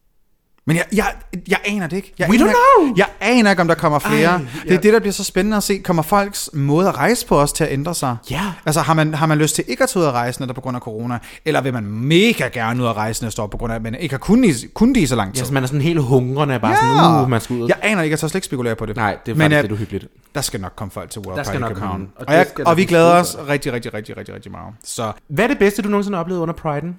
Men 0.66 0.76
jeg, 0.76 0.84
jeg, 0.92 1.12
jeg 1.48 1.58
aner 1.64 1.86
det 1.86 1.96
ikke. 1.96 2.14
Jeg 2.18 2.28
We 2.30 2.34
aner 2.34 2.46
don't 2.46 2.50
know. 2.80 2.94
Jeg 2.96 3.06
aner 3.20 3.50
ikke, 3.50 3.62
om 3.62 3.68
der 3.68 3.74
kommer 3.74 3.98
flere. 3.98 4.26
Ej, 4.28 4.34
Ej, 4.34 4.38
Det 4.62 4.70
ja. 4.70 4.74
er 4.76 4.80
det, 4.80 4.92
der 4.92 5.00
bliver 5.00 5.12
så 5.12 5.24
spændende 5.24 5.56
at 5.56 5.62
se. 5.62 5.78
Kommer 5.78 6.02
folks 6.02 6.50
måde 6.52 6.88
at 6.88 6.96
rejse 6.96 7.26
på 7.26 7.40
os 7.40 7.52
til 7.52 7.64
at 7.64 7.72
ændre 7.72 7.94
sig? 7.94 8.16
Ja. 8.30 8.40
Altså, 8.66 8.80
har 8.80 8.94
man, 8.94 9.14
har 9.14 9.26
man 9.26 9.38
lyst 9.38 9.54
til 9.54 9.64
ikke 9.68 9.82
at 9.82 9.88
tage 9.88 10.02
ud 10.02 10.06
at 10.08 10.12
rejse, 10.12 10.40
når 10.40 10.46
der 10.46 10.54
på 10.54 10.60
grund 10.60 10.76
af 10.76 10.80
corona? 10.80 11.18
Eller 11.44 11.60
vil 11.60 11.72
man 11.72 11.84
mega 11.84 12.48
gerne 12.52 12.82
ud 12.82 12.88
at 12.88 12.96
rejse 12.96 13.22
næste 13.24 13.42
år, 13.42 13.46
på 13.46 13.56
grund 13.56 13.72
af, 13.72 13.76
at 13.76 13.82
man 13.82 13.94
ikke 13.94 14.12
har 14.12 14.18
kunnet 14.18 14.64
kun 14.74 14.92
det 14.92 15.00
i 15.00 15.06
så 15.06 15.16
lang 15.16 15.34
tid? 15.34 15.42
Ja, 15.42 15.46
så 15.46 15.52
man 15.52 15.62
er 15.62 15.66
sådan 15.66 15.80
helt 15.80 16.00
hungrende, 16.00 16.60
bare 16.60 16.76
sådan, 16.76 17.22
uh, 17.22 17.30
man 17.30 17.40
skal 17.40 17.56
ud. 17.56 17.68
Jeg 17.68 17.76
aner 17.82 18.02
ikke, 18.02 18.12
jeg 18.12 18.18
tør 18.18 18.28
slet 18.28 18.34
ikke 18.34 18.46
spekulere 18.46 18.74
på 18.74 18.86
det. 18.86 18.96
Nej, 18.96 19.16
det 19.26 19.32
er 19.32 19.36
Men, 19.36 19.42
faktisk 19.42 19.62
lidt 19.62 19.72
uhyggeligt. 19.72 20.06
Der 20.34 20.40
skal 20.40 20.60
nok 20.60 20.72
komme 20.76 20.90
folk 20.90 21.10
til 21.10 21.20
World 21.22 21.36
Der 21.36 21.42
skal 21.42 21.52
Pride 21.52 21.60
nok 21.60 21.68
København. 21.68 21.92
komme, 21.92 22.08
og 22.16 22.24
Og, 22.28 22.34
jeg, 22.34 22.46
og 22.66 22.76
vi 22.76 22.84
glæder 22.84 23.12
os 23.12 23.36
rigtig, 23.48 23.72
rigtig, 23.72 23.94
rigtig, 23.94 24.16
rigtig, 24.16 24.34
rigtig 24.34 24.52
meget. 24.52 24.74
Så 24.84 25.12
Hvad 25.28 25.44
er 25.44 25.48
det 25.48 25.58
bedste, 25.58 25.82
du 25.82 25.88
nogensinde 25.88 26.16
har 26.16 26.20
oplevet 26.22 26.40
under 26.40 26.54
Pride'en? 26.54 26.94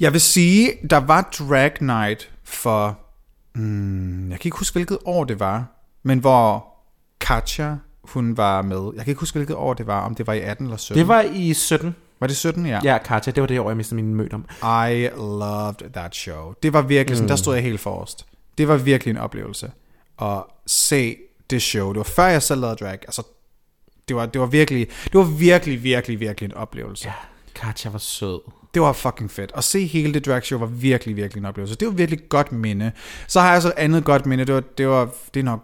Jeg 0.00 0.12
vil 0.12 0.20
sige, 0.20 0.72
der 0.90 0.96
var 0.96 1.30
Drag 1.38 1.72
Night 1.80 2.30
for... 2.44 2.98
Hmm, 3.54 4.30
jeg 4.30 4.40
kan 4.40 4.48
ikke 4.48 4.58
huske, 4.58 4.74
hvilket 4.74 4.98
år 5.04 5.24
det 5.24 5.40
var, 5.40 5.64
men 6.02 6.18
hvor 6.18 6.66
Katja, 7.20 7.76
hun 8.02 8.36
var 8.36 8.62
med. 8.62 8.90
Jeg 8.96 9.04
kan 9.04 9.10
ikke 9.10 9.20
huske, 9.20 9.38
hvilket 9.38 9.56
år 9.56 9.74
det 9.74 9.86
var, 9.86 10.00
om 10.00 10.14
det 10.14 10.26
var 10.26 10.32
i 10.32 10.40
18 10.40 10.66
eller 10.66 10.76
17. 10.76 10.98
Det 10.98 11.08
var 11.08 11.20
i 11.20 11.54
17. 11.54 11.96
var 12.20 12.26
det 12.26 12.36
17, 12.36 12.66
ja? 12.66 12.80
Ja, 12.84 12.98
Katja, 12.98 13.32
det 13.32 13.40
var 13.40 13.46
det 13.46 13.60
år, 13.60 13.70
jeg 13.70 13.76
mistede 13.76 14.02
min 14.02 14.14
mødt 14.14 14.32
om. 14.32 14.44
I 14.90 15.08
loved 15.16 15.92
that 15.92 16.14
show. 16.14 16.54
Det 16.62 16.72
var 16.72 16.82
virkelig 16.82 17.16
sådan, 17.16 17.28
der 17.28 17.36
stod 17.36 17.54
jeg 17.54 17.62
helt 17.62 17.80
forrest. 17.80 18.26
Det 18.58 18.68
var 18.68 18.76
virkelig 18.76 19.12
en 19.12 19.18
oplevelse 19.18 19.70
at 20.22 20.42
se 20.66 21.16
det 21.50 21.62
show. 21.62 21.88
Det 21.88 21.96
var 21.96 22.04
før 22.04 22.26
jeg 22.26 22.42
selv 22.42 22.60
lavede 22.60 22.76
drag. 22.76 22.98
Altså, 23.02 23.22
det 24.08 24.16
var, 24.16 24.26
det 24.26 24.40
var 24.40 24.46
virkelig, 24.46 24.88
det 25.04 25.14
var 25.14 25.24
virkelig, 25.24 25.82
virkelig, 25.82 26.20
virkelig 26.20 26.46
en 26.46 26.54
oplevelse. 26.54 27.08
Ja, 27.08 27.14
Katja 27.54 27.90
var 27.90 27.98
sød. 27.98 28.40
Det 28.74 28.82
var 28.82 28.92
fucking 28.92 29.30
fedt. 29.30 29.52
At 29.54 29.64
se 29.64 29.86
hele 29.86 30.14
det 30.14 30.26
drag 30.26 30.42
show 30.44 30.58
var 30.60 30.66
virkelig, 30.66 31.16
virkelig 31.16 31.40
en 31.40 31.46
oplevelse. 31.46 31.76
Det 31.76 31.88
var 31.88 31.94
virkelig 31.94 32.20
et 32.22 32.28
godt 32.28 32.52
minde. 32.52 32.92
Så 33.26 33.40
har 33.40 33.52
jeg 33.52 33.62
så 33.62 33.68
et 33.68 33.74
andet 33.76 34.04
godt 34.04 34.26
minde. 34.26 34.44
Det 34.44 34.54
var, 34.54 34.62
det 34.78 34.88
var, 34.88 35.08
det 35.34 35.40
er 35.40 35.44
nok, 35.44 35.60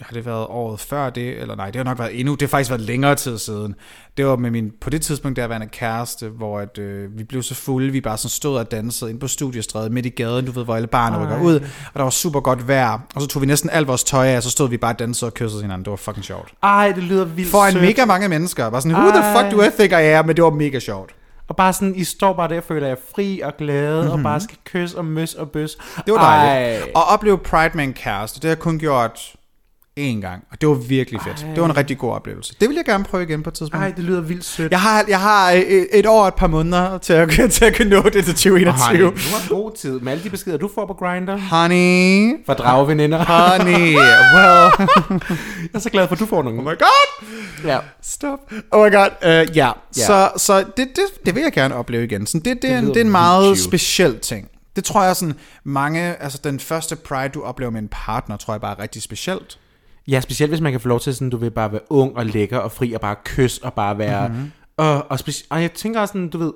har 0.00 0.14
det 0.14 0.26
været 0.26 0.46
året 0.46 0.80
før 0.80 1.10
det? 1.10 1.40
Eller 1.40 1.56
nej, 1.56 1.66
det 1.66 1.76
har 1.76 1.84
nok 1.84 1.98
været 1.98 2.20
endnu. 2.20 2.32
Det 2.34 2.42
har 2.42 2.48
faktisk 2.48 2.70
været 2.70 2.80
længere 2.80 3.14
tid 3.14 3.38
siden. 3.38 3.74
Det 4.16 4.26
var 4.26 4.36
med 4.36 4.50
min, 4.50 4.72
på 4.80 4.90
det 4.90 5.02
tidspunkt, 5.02 5.36
der 5.36 5.46
var 5.46 5.56
en 5.56 5.68
kæreste, 5.68 6.28
hvor 6.28 6.58
at, 6.60 6.78
øh, 6.78 7.18
vi 7.18 7.24
blev 7.24 7.42
så 7.42 7.54
fulde, 7.54 7.92
vi 7.92 8.00
bare 8.00 8.18
sådan 8.18 8.30
stod 8.30 8.58
og 8.58 8.70
dansede 8.70 9.10
ind 9.10 9.20
på 9.20 9.28
studiestrædet 9.28 9.92
midt 9.92 10.06
i 10.06 10.08
gaden, 10.08 10.46
du 10.46 10.52
ved, 10.52 10.64
hvor 10.64 10.74
alle 10.76 10.88
barne 10.88 11.22
rykker 11.22 11.40
ud, 11.40 11.54
og 11.54 11.94
der 11.94 12.02
var 12.02 12.10
super 12.10 12.40
godt 12.40 12.68
vejr, 12.68 12.98
og 13.14 13.20
så 13.22 13.28
tog 13.28 13.42
vi 13.42 13.46
næsten 13.46 13.70
alt 13.70 13.88
vores 13.88 14.04
tøj 14.04 14.26
af, 14.26 14.36
og 14.36 14.42
så 14.42 14.50
stod 14.50 14.68
vi 14.68 14.76
bare 14.76 14.94
og 14.94 14.98
dansede 14.98 15.28
og 15.28 15.34
kyssede 15.34 15.62
hinanden. 15.62 15.84
Det 15.84 15.90
var 15.90 15.96
fucking 15.96 16.24
sjovt. 16.24 16.54
Ej, 16.62 16.92
det 16.92 17.02
lyder 17.02 17.24
vildt 17.24 17.50
For 17.50 17.64
en 17.64 17.72
sødt. 17.72 17.84
mega 17.84 18.04
mange 18.04 18.28
mennesker. 18.28 18.70
Bare 18.70 18.82
sådan, 18.82 18.96
who 18.96 19.10
the 19.10 19.22
fuck 19.38 19.52
do 19.52 19.62
I 19.62 19.68
think 19.78 19.92
I 19.92 20.04
am? 20.04 20.26
Men 20.26 20.36
det 20.36 20.44
var 20.44 20.50
mega 20.50 20.78
sjovt. 20.78 21.14
Og 21.50 21.56
bare 21.56 21.72
sådan, 21.72 21.94
I 21.94 22.04
står 22.04 22.32
bare 22.32 22.48
der 22.48 22.60
føler 22.60 22.86
jer 22.86 22.96
fri 23.14 23.40
og 23.40 23.56
glade, 23.56 24.02
mm-hmm. 24.02 24.18
og 24.18 24.22
bare 24.22 24.40
skal 24.40 24.56
kysse 24.64 24.98
og 24.98 25.04
møs 25.04 25.34
og 25.34 25.50
bøs. 25.50 25.76
Mhm. 25.78 26.04
Det 26.04 26.14
var 26.14 26.20
dejligt. 26.20 26.84
Ej. 26.84 26.90
Og 26.94 27.04
opleve 27.04 27.38
Pride 27.38 27.70
med 27.74 27.84
en 27.84 27.92
kæreste, 27.92 28.40
det 28.40 28.44
har 28.44 28.50
jeg 28.50 28.58
kun 28.58 28.78
gjort 28.78 29.20
én 30.08 30.20
gang, 30.20 30.42
og 30.52 30.60
det 30.60 30.68
var 30.68 30.74
virkelig 30.74 31.20
fedt. 31.26 31.42
Ej. 31.44 31.50
Det 31.54 31.60
var 31.62 31.68
en 31.68 31.76
rigtig 31.76 31.98
god 31.98 32.12
oplevelse. 32.12 32.54
Det 32.60 32.68
vil 32.68 32.76
jeg 32.76 32.84
gerne 32.84 33.04
prøve 33.04 33.22
igen 33.22 33.42
på 33.42 33.50
et 33.50 33.54
tidspunkt. 33.54 33.84
Ej, 33.84 33.90
det 33.96 34.04
lyder 34.04 34.20
vildt 34.20 34.44
sødt. 34.44 34.72
Jeg 34.72 34.80
har, 34.80 35.04
jeg 35.08 35.20
har 35.20 35.50
et, 35.50 35.88
et 35.92 36.06
år 36.06 36.22
og 36.22 36.28
et 36.28 36.34
par 36.34 36.46
månder 36.46 36.98
til 36.98 37.12
at, 37.12 37.28
til 37.50 37.64
at 37.64 37.76
kunne 37.76 37.90
nå 37.90 38.02
det 38.02 38.24
til 38.36 38.50
Honey, 38.50 38.64
2021. 38.64 39.06
du 39.10 39.14
har 39.14 39.48
god 39.48 39.76
tid. 39.76 40.00
Med 40.00 40.12
alle 40.12 40.24
de 40.24 40.30
beskeder, 40.30 40.56
du 40.56 40.70
får 40.74 40.86
på 40.86 40.94
Grindr. 40.94 41.36
Honey, 41.36 42.36
For 42.46 42.54
dragveninder. 42.54 43.24
honey, 43.24 43.94
well, 44.34 44.90
Jeg 45.62 45.70
er 45.74 45.78
så 45.78 45.90
glad 45.90 46.08
for, 46.08 46.14
at 46.14 46.20
du 46.20 46.26
får 46.26 46.42
nogle. 46.42 46.58
oh 46.58 46.64
my 46.64 46.78
god, 46.78 47.26
Ja. 47.64 47.78
stop. 48.02 48.38
Oh 48.70 48.86
my 48.86 48.92
god, 48.94 49.08
uh, 49.22 49.28
ja. 49.28 49.42
Ja. 49.54 49.66
Yeah. 49.66 49.74
Så, 49.94 50.30
så 50.36 50.58
det, 50.58 50.76
det, 50.76 51.26
det 51.26 51.34
vil 51.34 51.42
jeg 51.42 51.52
gerne 51.52 51.74
opleve 51.74 52.04
igen. 52.04 52.26
Så 52.26 52.38
det, 52.38 52.44
det, 52.44 52.62
det, 52.62 52.70
er, 52.70 52.78
en, 52.78 52.86
det 52.86 52.96
er 52.96 53.00
en 53.00 53.10
meget 53.10 53.46
cute. 53.56 53.62
speciel 53.62 54.18
ting. 54.18 54.48
Det 54.76 54.84
tror 54.84 55.02
jeg 55.04 55.16
sådan, 55.16 55.34
mange, 55.64 56.22
altså 56.22 56.38
den 56.44 56.60
første 56.60 56.96
Pride, 56.96 57.28
du 57.28 57.42
oplever 57.42 57.70
med 57.72 57.80
en 57.82 57.88
partner, 57.88 58.36
tror 58.36 58.54
jeg 58.54 58.60
bare 58.60 58.76
er 58.78 58.82
rigtig 58.82 59.02
specielt. 59.02 59.58
Ja, 60.08 60.20
specielt 60.20 60.50
hvis 60.50 60.60
man 60.60 60.72
kan 60.72 60.80
få 60.80 60.88
lov 60.88 61.00
til 61.00 61.14
sådan, 61.14 61.30
du 61.30 61.36
vil 61.36 61.50
bare 61.50 61.72
være 61.72 61.80
ung 61.90 62.16
og 62.16 62.26
lækker 62.26 62.58
og 62.58 62.72
fri 62.72 62.92
og 62.92 63.00
bare 63.00 63.16
kysse 63.24 63.64
og 63.64 63.74
bare 63.74 63.98
være... 63.98 64.28
Mm-hmm. 64.28 64.50
Og, 64.76 65.10
og, 65.10 65.18
speci- 65.20 65.46
og 65.50 65.62
jeg 65.62 65.72
tænker 65.72 66.00
også 66.00 66.12
sådan, 66.12 66.28
du 66.28 66.38
ved, 66.38 66.52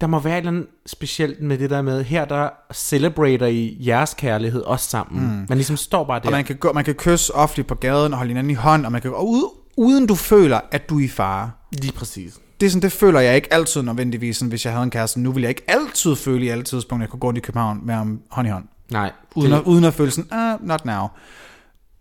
der 0.00 0.06
må 0.06 0.18
være 0.18 0.34
et 0.34 0.38
eller 0.38 0.50
andet 0.50 0.66
specielt 0.86 1.42
med 1.42 1.58
det 1.58 1.70
der 1.70 1.82
med, 1.82 2.04
her 2.04 2.24
der 2.24 2.48
celebrater 2.74 3.46
I 3.46 3.76
jeres 3.86 4.14
kærlighed 4.14 4.62
også 4.62 4.88
sammen. 4.88 5.22
Mm. 5.22 5.46
Man 5.48 5.58
ligesom 5.58 5.76
står 5.76 6.04
bare 6.04 6.20
der. 6.20 6.26
Og 6.26 6.32
man 6.32 6.44
kan, 6.44 6.56
gå, 6.56 6.72
man 6.72 6.84
kan 6.84 6.94
kysse 6.94 7.34
offentligt 7.34 7.68
på 7.68 7.74
gaden 7.74 8.12
og 8.12 8.18
holde 8.18 8.28
hinanden 8.28 8.50
i 8.50 8.54
hånd, 8.54 8.86
og 8.86 8.92
man 8.92 9.00
kan 9.00 9.10
og 9.10 9.28
uden, 9.28 9.50
uden 9.76 10.06
du 10.06 10.14
føler, 10.14 10.60
at 10.70 10.90
du 10.90 10.98
er 10.98 11.04
i 11.04 11.08
fare. 11.08 11.50
Lige 11.72 11.92
præcis. 11.92 12.38
Det, 12.60 12.66
er 12.66 12.70
sådan, 12.70 12.82
det 12.82 12.92
føler 12.92 13.20
jeg 13.20 13.36
ikke 13.36 13.52
altid 13.52 13.82
nødvendigvis, 13.82 14.36
sådan, 14.36 14.48
hvis 14.48 14.64
jeg 14.64 14.72
havde 14.72 14.84
en 14.84 14.90
kæreste. 14.90 15.20
Nu 15.20 15.32
vil 15.32 15.40
jeg 15.40 15.48
ikke 15.48 15.64
altid 15.68 16.16
føle 16.16 16.44
i 16.44 16.48
alle 16.48 16.64
tidspunkter, 16.64 17.02
at 17.02 17.06
jeg 17.06 17.10
kunne 17.10 17.20
gå 17.20 17.26
rundt 17.26 17.38
i 17.38 17.40
København 17.40 17.80
med 17.86 17.94
ham 17.94 18.20
hånd 18.30 18.48
i 18.48 18.50
hånd. 18.50 18.64
Nej. 18.90 19.12
Uden, 19.34 19.52
at, 19.52 19.62
uden 19.62 19.84
at 19.84 19.94
føle 19.94 20.10
sådan, 20.10 20.32
ah, 20.38 20.58
not 20.66 20.84
now. 20.84 21.06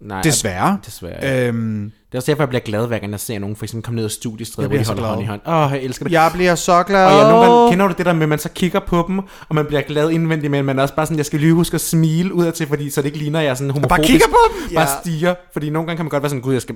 Nej, 0.08 0.22
Desværre. 0.22 0.78
Desværre. 0.86 1.18
Ja. 1.22 1.48
Øhm, 1.48 1.91
Det 2.12 2.13
er 2.13 2.18
også 2.18 2.32
derfor, 2.32 2.44
jeg 2.44 2.50
bliver 2.50 2.62
glad, 2.62 2.88
hver 2.88 3.00
gang 3.00 3.12
jeg 3.12 3.20
ser 3.20 3.39
nogen 3.39 3.56
for 3.56 3.65
eksempel 3.65 3.84
komme 3.86 3.96
ned 3.96 4.06
af 4.06 4.12
studiestrædet, 4.12 4.72
Jeg 4.72 4.78
hvor 4.86 4.96
de 4.96 5.02
holder 5.02 5.02
glad. 5.02 5.10
hånd 5.10 5.22
i 5.22 5.26
hånd. 5.26 5.41
Åh, 5.63 5.65
oh, 5.65 5.72
jeg 5.72 5.82
elsker 5.84 6.06
det. 6.06 6.12
jeg 6.12 6.32
bliver 6.34 6.56
så 6.56 6.84
glad. 6.84 7.06
Og 7.06 7.12
jeg 7.12 7.30
nogle 7.32 7.46
gange, 7.46 7.70
kender 7.72 7.88
du 7.88 7.94
det 7.98 8.06
der 8.06 8.13
med, 8.13 8.24
at 8.24 8.30
man 8.30 8.39
så 8.39 8.50
kigger 8.50 8.80
på 8.88 9.06
dem, 9.08 9.20
og 9.20 9.56
man 9.56 9.65
bliver 9.65 9.82
glad 9.82 10.10
indvendigt, 10.10 10.52
men 10.52 10.65
man 10.65 10.78
er 10.80 10.84
også 10.84 10.96
bare 10.96 11.06
sådan, 11.06 11.18
jeg 11.18 11.26
skal 11.26 11.39
lige 11.39 11.54
huske 11.54 11.76
at 11.76 11.82
smile 11.82 12.34
ud 12.34 12.52
til, 12.52 12.68
fordi 12.68 12.89
så 12.89 13.02
det 13.02 13.06
ikke 13.06 13.18
ligner, 13.18 13.39
at 13.39 13.46
jeg 13.46 13.52
er 13.52 13.56
sådan 13.56 13.70
homofobisk. 13.72 13.89
bare 13.98 14.08
kigger 14.08 14.28
på 14.28 14.38
dem? 14.70 14.76
Bare 14.76 14.88
Ja. 14.89 15.02
stiger, 15.02 15.36
fordi 15.54 15.70
nogle 15.70 15.88
gange 15.88 15.98
kan 15.98 16.06
man 16.06 16.10
godt 16.10 16.24
være 16.24 16.30
sådan, 16.30 16.41
gud, 16.41 16.54
jeg 16.54 16.62
skal... 16.62 16.76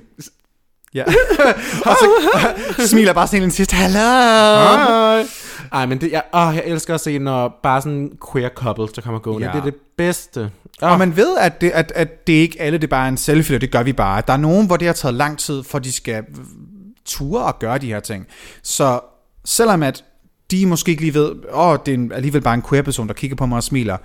Ja. 0.94 1.04
og 1.86 1.96
så 2.78 2.88
smiler 2.88 3.14
bare 3.14 3.28
sådan 3.28 3.44
en 3.44 3.52
sidste, 3.52 3.76
hallo. 3.76 4.00
Ej, 5.72 5.86
men 5.86 6.02
det, 6.02 6.12
jeg, 6.12 6.24
åh, 6.34 6.56
jeg 6.56 6.64
elsker 6.66 6.96
at 6.96 7.02
se, 7.02 7.20
når 7.20 7.60
bare 7.64 7.82
sådan 7.82 8.12
queer 8.32 8.50
couples, 8.50 8.92
der 8.92 9.02
kommer 9.02 9.20
gående. 9.20 9.48
Ja. 9.48 9.54
Det 9.54 9.60
er 9.60 9.64
det 9.64 9.76
bedste. 9.98 10.52
Oh, 10.82 10.92
Og 10.92 11.00
man 11.00 11.16
ved, 11.16 11.38
at 11.38 11.62
det, 11.62 11.70
at, 11.70 11.92
at 11.96 12.28
det 12.28 12.34
ikke 12.34 12.62
alle, 12.62 12.78
det 12.78 12.84
er 12.84 12.88
bare 12.90 13.08
en 13.08 13.18
selfie, 13.18 13.58
og 13.58 13.62
det 13.62 13.72
gør 13.72 13.84
vi 13.84 13.94
bare. 13.94 14.24
Der 14.28 14.34
er 14.34 14.38
nogen, 14.38 14.68
hvor 14.68 14.78
det 14.78 14.88
har 14.88 14.94
taget 14.94 15.16
lang 15.16 15.38
tid, 15.40 15.64
for 15.64 15.80
de 15.80 15.92
skal 15.92 16.24
ture 17.06 17.44
og 17.44 17.60
gøre 17.60 17.78
de 17.78 17.88
her 17.88 18.00
ting. 18.00 18.28
Så 18.64 19.00
selvom 19.46 19.84
at 19.84 20.04
de 20.52 20.66
måske 20.66 20.90
ikke 20.92 21.02
lige 21.02 21.14
ved, 21.14 21.32
åh, 21.54 21.78
det 21.86 21.92
er 21.92 21.98
en, 21.98 22.12
alligevel 22.12 22.42
bare 22.42 22.54
en 22.54 22.64
queer 22.70 22.84
person, 22.84 23.08
der 23.08 23.14
kigger 23.14 23.36
på 23.38 23.46
mig 23.46 23.56
og 23.56 23.64
smiler, 23.64 23.98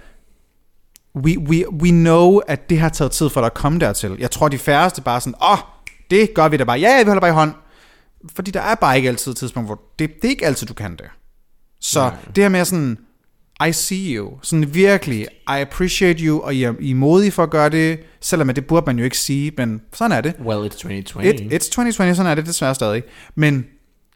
we, 1.17 1.39
we, 1.39 1.73
we 1.83 1.91
know, 1.91 2.39
at 2.39 2.71
det 2.71 2.79
har 2.81 2.89
taget 2.89 3.13
tid 3.13 3.29
for 3.29 3.41
dig 3.41 3.47
at 3.47 3.55
komme 3.55 3.79
dertil. 3.81 4.17
Jeg 4.19 4.31
tror, 4.31 4.49
de 4.49 4.59
færreste 4.59 5.03
bare 5.03 5.21
sådan, 5.21 5.35
åh, 5.43 5.59
det 6.11 6.35
gør 6.35 6.49
vi 6.49 6.57
da 6.57 6.65
bare. 6.65 6.79
Ja, 6.81 6.89
ja, 6.97 7.03
vi 7.03 7.07
holder 7.07 7.21
bare 7.21 7.31
i 7.31 7.35
hånd. 7.35 7.53
Fordi 8.37 8.51
der 8.51 8.61
er 8.61 8.75
bare 8.75 8.97
ikke 8.97 9.09
altid 9.09 9.33
et 9.33 9.39
tidspunkt, 9.39 9.69
hvor 9.69 9.81
det, 9.99 10.11
det 10.23 10.25
er 10.25 10.31
ikke 10.31 10.47
altid, 10.47 10.67
du 10.67 10.75
kan 10.75 10.91
det. 10.97 11.07
Så 11.81 12.01
Nej. 12.01 12.13
det 12.37 12.45
her 12.45 12.49
med 12.49 12.65
sådan, 12.65 12.99
I 13.69 13.73
see 13.73 14.17
you. 14.17 14.39
Sådan 14.43 14.75
virkelig, 14.75 15.21
I 15.49 15.61
appreciate 15.61 16.25
you, 16.25 16.41
og 16.41 16.55
I 16.55 16.63
er, 16.63 16.73
I 16.81 16.91
er 16.91 16.95
modige 16.95 17.31
for 17.33 17.43
at 17.43 17.51
gøre 17.51 17.69
det, 17.69 17.99
selvom 18.21 18.49
det 18.49 18.67
burde 18.67 18.87
man 18.87 18.99
jo 18.99 19.05
ikke 19.05 19.19
sige, 19.19 19.53
men 19.57 19.81
sådan 19.93 20.13
er 20.17 20.21
det. 20.21 20.35
well, 20.45 20.59
it's 20.67 20.69
2020. 20.77 21.25
It, 21.35 21.41
it's 21.41 21.71
2020, 21.71 22.15
sådan 22.15 22.31
er 22.31 22.35
det 22.35 22.47
desværre 22.47 22.75
stadig. 22.75 23.03
Men 23.35 23.67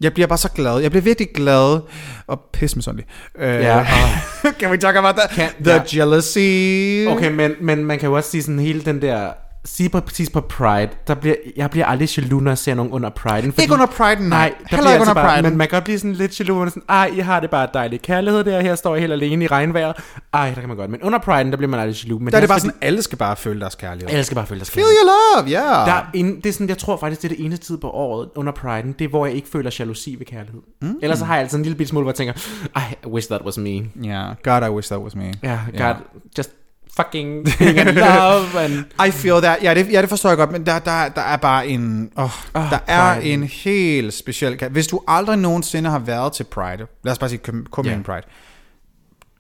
jeg 0.01 0.15
bliver 0.15 0.27
bare 0.27 0.39
så 0.39 0.49
glad. 0.51 0.79
Jeg 0.79 0.91
bliver 0.91 1.03
virkelig 1.03 1.29
glad 1.35 1.81
og 2.27 2.41
pisse 2.53 2.77
med 2.77 2.83
sådan 2.83 3.01
uh, 3.35 3.43
Ja, 3.43 3.87
Can 4.61 4.71
we 4.71 4.77
talk 4.77 4.97
about 4.97 5.15
that? 5.15 5.31
Kan- 5.31 5.65
The 5.65 5.73
ja. 5.75 5.83
jealousy. 5.97 6.39
Okay, 7.09 7.33
men, 7.33 7.53
men 7.61 7.85
man 7.85 7.99
kan 7.99 8.09
jo 8.09 8.17
også 8.17 8.31
sige 8.31 8.43
sådan 8.43 8.59
hele 8.59 8.81
den 8.85 9.03
der 9.03 9.33
sige 9.65 9.89
præcis 9.89 10.31
på 10.31 10.41
Pride, 10.41 10.89
der 11.07 11.15
bliver, 11.15 11.35
jeg 11.57 11.71
bliver 11.71 11.87
aldrig 11.87 12.19
jaloux, 12.19 12.43
når 12.43 12.51
jeg 12.51 12.59
ser 12.59 12.75
nogen 12.75 12.93
under 12.93 13.11
Pride. 13.11 13.53
Ikke 13.59 13.75
under 13.75 13.87
Pride'en, 13.87 14.23
nej. 14.23 14.55
der 14.71 14.77
Heller 14.77 14.91
ikke 14.91 14.99
altså 14.99 15.11
under 15.11 15.15
bare, 15.15 15.39
Pride'en. 15.39 15.43
Men 15.43 15.57
man 15.57 15.67
kan 15.69 15.77
godt 15.77 15.85
blive 15.85 15.99
sådan 15.99 16.13
lidt 16.13 16.41
jaloux, 16.41 16.67
er 16.67 16.71
sådan, 16.71 16.83
ej, 16.89 17.11
I 17.15 17.19
har 17.19 17.41
det 17.41 17.51
bare 17.51 17.69
dejligt 17.75 18.03
kærlighed 18.03 18.45
der, 18.45 18.61
her 18.61 18.75
står 18.75 18.95
jeg 18.95 19.01
helt 19.01 19.13
alene 19.13 19.45
i 19.45 19.49
regnvejr. 19.49 19.93
Ej, 20.33 20.49
der 20.55 20.61
kan 20.61 20.69
man 20.69 20.77
godt. 20.77 20.91
Men 20.91 21.03
under 21.03 21.19
Pride'en, 21.19 21.51
der 21.51 21.57
bliver 21.57 21.71
man 21.71 21.81
aldrig 21.81 22.05
jaloux. 22.05 22.21
Men 22.21 22.31
Der 22.31 22.37
er 22.37 22.41
det 22.41 22.49
bare 22.49 22.61
sådan, 22.61 22.77
alle 22.81 23.03
skal 23.03 23.19
bare 23.19 23.37
føle 23.37 23.61
deres 23.61 23.75
kærlighed. 23.75 24.11
alle 24.11 24.25
skal 24.25 24.35
bare 24.35 24.47
føle 24.47 24.59
deres 24.59 24.71
Feel 24.71 24.85
kærlighed. 24.85 25.05
your 25.05 25.43
love, 25.43 25.51
ja. 25.51 25.91
Der 25.91 25.93
er 25.93 26.05
en, 26.15 26.37
det 26.37 26.47
er 26.47 26.53
sådan, 26.53 26.69
jeg 26.69 26.79
tror 26.79 26.97
faktisk, 26.97 27.23
det 27.23 27.33
er 27.33 27.37
det 27.37 27.45
eneste 27.45 27.67
tid 27.67 27.79
på 27.79 27.91
året 27.91 28.29
under 28.37 28.53
Pride'en, 28.53 28.93
det 28.99 29.05
er, 29.05 29.09
hvor 29.09 29.27
jeg 29.27 29.35
ikke 29.35 29.49
føler 29.49 29.77
jalousi 29.79 30.15
ved 30.19 30.27
kærlighed. 30.27 30.61
Mm. 30.83 30.99
Ellers 31.03 31.19
så 31.19 31.25
har 31.25 31.35
jeg 31.35 31.43
altid 31.43 31.59
en 31.59 31.65
lille 31.65 31.87
smule, 31.87 32.03
hvor 32.03 32.11
jeg 32.11 32.17
tænker, 32.17 32.33
I 32.77 33.07
wish 33.07 33.29
that 33.29 33.43
was 33.45 33.59
me. 33.59 33.83
Ja, 34.05 34.25
God, 34.43 34.69
I 34.69 34.71
wish 34.71 34.89
that 34.89 35.01
was 35.01 35.15
me. 35.15 35.33
Yeah. 35.45 35.59
God, 35.79 35.95
just 36.39 36.51
fucking 36.97 37.47
being 37.59 37.79
in 37.79 37.87
love 37.95 38.61
and... 38.65 38.73
I 39.09 39.11
feel 39.11 39.41
that. 39.43 39.59
Ja, 39.63 39.75
det, 39.75 39.93
ja, 39.93 40.01
det 40.03 40.09
forstår 40.09 40.29
jeg 40.31 40.39
godt, 40.39 40.53
men 40.53 40.67
der, 40.67 40.79
der, 40.79 41.09
der 41.09 41.23
er 41.23 41.37
bare 41.37 41.69
en... 41.69 42.11
Oh, 42.17 42.31
Ah, 42.55 42.71
der 42.71 42.79
er 42.87 43.15
Pride. 43.15 43.27
en 43.33 43.43
helt 43.43 44.15
speciel... 44.15 44.61
Hvis 44.71 44.87
du 44.87 45.01
aldrig 45.09 45.39
nogensinde 45.39 45.91
har 45.91 45.99
været 45.99 46.33
til 46.33 46.45
Pride, 46.45 46.87
lad 47.05 47.13
os 47.13 47.19
bare 47.19 47.31
sige 47.31 47.41
Copenhagen 47.71 48.05
Ja. 48.09 48.13
Pride, 48.13 48.27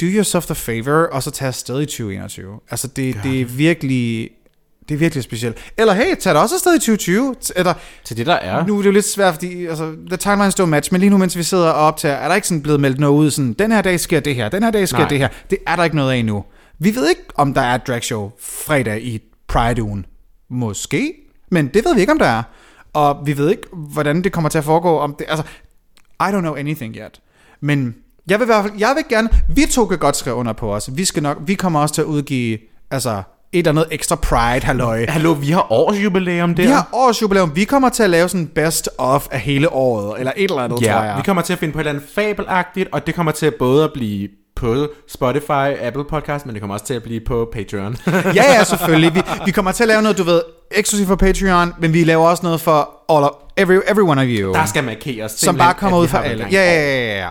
do 0.01 0.07
yourself 0.07 0.47
the 0.47 0.55
favor, 0.55 1.07
og 1.13 1.23
så 1.23 1.31
tag 1.31 1.49
afsted 1.49 1.81
i 1.83 1.87
2021. 1.87 2.61
Altså, 2.71 2.87
det, 2.89 3.17
det 3.23 3.41
er 3.41 3.45
virkelig... 3.45 4.31
Det 4.89 4.95
er 4.95 4.99
virkelig 4.99 5.25
specielt. 5.25 5.59
Eller 5.79 5.95
hey, 5.95 6.17
tag 6.17 6.35
dig 6.35 6.43
også 6.43 6.55
afsted 6.55 6.75
i 6.75 6.79
2020. 6.79 7.35
T- 7.45 7.51
Eller, 7.57 7.75
Til 8.05 8.17
det 8.17 8.27
der 8.27 8.35
er. 8.35 8.67
nu 8.67 8.75
er 8.75 8.79
det 8.79 8.87
jo 8.87 8.91
lidt 8.93 9.05
svært, 9.05 9.35
fordi 9.35 9.67
altså, 9.67 9.93
the 10.09 10.17
timelines 10.17 10.61
don't 10.61 10.65
match, 10.65 10.93
men 10.93 11.01
lige 11.01 11.11
nu, 11.11 11.19
mens 11.19 11.37
vi 11.37 11.43
sidder 11.43 11.69
og 11.71 11.87
optager, 11.87 12.15
er 12.15 12.29
der 12.29 12.35
ikke 12.35 12.49
sådan 12.49 12.63
blevet 12.63 12.81
meldt 12.81 13.01
noget 13.01 13.15
ud, 13.19 13.31
sådan, 13.31 13.53
den 13.53 13.73
her 13.73 13.83
dag 13.83 14.01
sker 14.01 14.21
det 14.21 14.35
her, 14.35 14.49
den 14.49 14.63
her 14.63 14.71
dag 14.71 14.89
sker 14.89 14.99
Nej. 14.99 15.09
det 15.09 15.19
her. 15.19 15.29
Det 15.51 15.59
er 15.67 15.77
der 15.77 15.85
ikke 15.85 15.97
noget 15.97 16.13
af 16.13 16.17
endnu. 16.17 16.45
Vi 16.79 16.95
ved 16.95 17.09
ikke, 17.09 17.23
om 17.35 17.55
der 17.55 17.61
er 17.61 17.75
et 17.75 17.87
dragshow 17.87 18.31
fredag 18.41 19.03
i 19.03 19.21
Pride-ugen. 19.49 20.07
Måske, 20.51 21.13
men 21.51 21.67
det 21.69 21.85
ved 21.85 21.95
vi 21.95 22.01
ikke, 22.01 22.13
om 22.13 22.19
der 22.19 22.27
er. 22.27 22.43
Og 22.93 23.27
vi 23.27 23.37
ved 23.37 23.51
ikke, 23.51 23.63
hvordan 23.73 24.25
det 24.25 24.33
kommer 24.33 24.49
til 24.51 24.59
at 24.59 24.65
foregå. 24.65 24.99
Om 24.99 25.15
det, 25.19 25.27
altså, 25.29 25.45
I 26.21 26.25
don't 26.25 26.41
know 26.41 26.55
anything 26.55 26.97
yet. 26.97 27.21
Men 27.61 27.95
jeg 28.31 28.39
vil, 28.39 28.45
i 28.45 28.47
hvert 28.47 28.65
fald, 28.65 28.75
jeg 28.79 28.93
vil 28.97 29.05
gerne, 29.09 29.29
vi 29.49 29.63
to 29.71 29.87
kan 29.87 29.99
godt 29.99 30.17
skrive 30.17 30.37
under 30.37 30.53
på 30.53 30.75
os. 30.75 30.91
Vi, 30.97 31.05
skal 31.05 31.23
nok, 31.23 31.37
vi 31.41 31.55
kommer 31.55 31.81
også 31.81 31.95
til 31.95 32.03
at 32.03 32.07
udgive 32.07 32.59
altså, 32.91 33.23
et 33.53 33.59
eller 33.59 33.71
andet 33.83 33.87
ekstra 33.91 34.17
Pride, 34.17 34.67
halløj. 34.67 35.07
Hallo, 35.09 35.33
vi 35.33 35.51
har 35.51 35.73
årsjubilæum 35.73 36.55
der. 36.55 36.63
Vi 36.63 36.69
har 36.69 36.89
årsjubilæum. 36.93 37.57
Vi 37.57 37.65
kommer 37.65 37.89
til 37.89 38.03
at 38.03 38.11
lave 38.11 38.29
sådan 38.29 38.47
best 38.47 38.89
of 38.99 39.29
af 39.31 39.41
hele 39.41 39.73
året, 39.73 40.19
eller 40.19 40.33
et 40.37 40.51
eller 40.51 40.63
andet, 40.63 40.79
tror 40.79 40.87
Ja, 40.87 41.01
jeg. 41.01 41.17
vi 41.17 41.23
kommer 41.23 41.43
til 41.43 41.53
at 41.53 41.59
finde 41.59 41.73
på 41.73 41.79
et 41.79 41.81
eller 41.81 41.93
andet 41.93 42.09
fabelagtigt, 42.15 42.89
og 42.93 43.07
det 43.07 43.15
kommer 43.15 43.33
til 43.33 43.53
både 43.59 43.85
at 43.85 43.93
blive 43.95 44.29
på 44.59 44.89
Spotify, 45.09 45.69
Apple 45.81 46.05
Podcast, 46.05 46.47
men 46.47 46.55
det 46.55 46.63
kommer 46.63 46.75
også 46.75 46.87
til 46.87 46.95
at 46.95 47.03
blive 47.03 47.21
på 47.21 47.49
Patreon. 47.53 47.97
ja, 48.39 48.53
ja, 48.53 48.65
selvfølgelig. 48.65 49.15
Vi, 49.15 49.23
vi 49.45 49.51
kommer 49.51 49.73
til 49.73 49.85
at 49.85 49.89
lave 49.89 50.03
noget, 50.03 50.19
du 50.19 50.23
ved, 50.23 50.43
eksklusivt 50.71 51.09
for 51.09 51.17
Patreon, 51.17 51.75
men 51.79 51.93
vi 51.93 52.05
laver 52.05 52.29
også 52.29 52.43
noget 52.43 52.61
for 52.61 52.79
all 53.09 53.25
of, 53.25 53.31
every, 53.57 53.81
every 53.87 54.03
one 54.03 54.21
of 54.21 54.27
you. 54.29 54.53
der 54.53 54.67
skal 54.67 54.85
markeres. 54.85 55.33
som 55.33 55.57
bare 55.57 55.75
kommer 55.75 55.99
ud 55.99 56.09
for 56.09 56.19
alle. 56.19 56.47
Ja, 56.53 56.73
ja, 56.73 57.07
ja, 57.07 57.21
ja. 57.21 57.31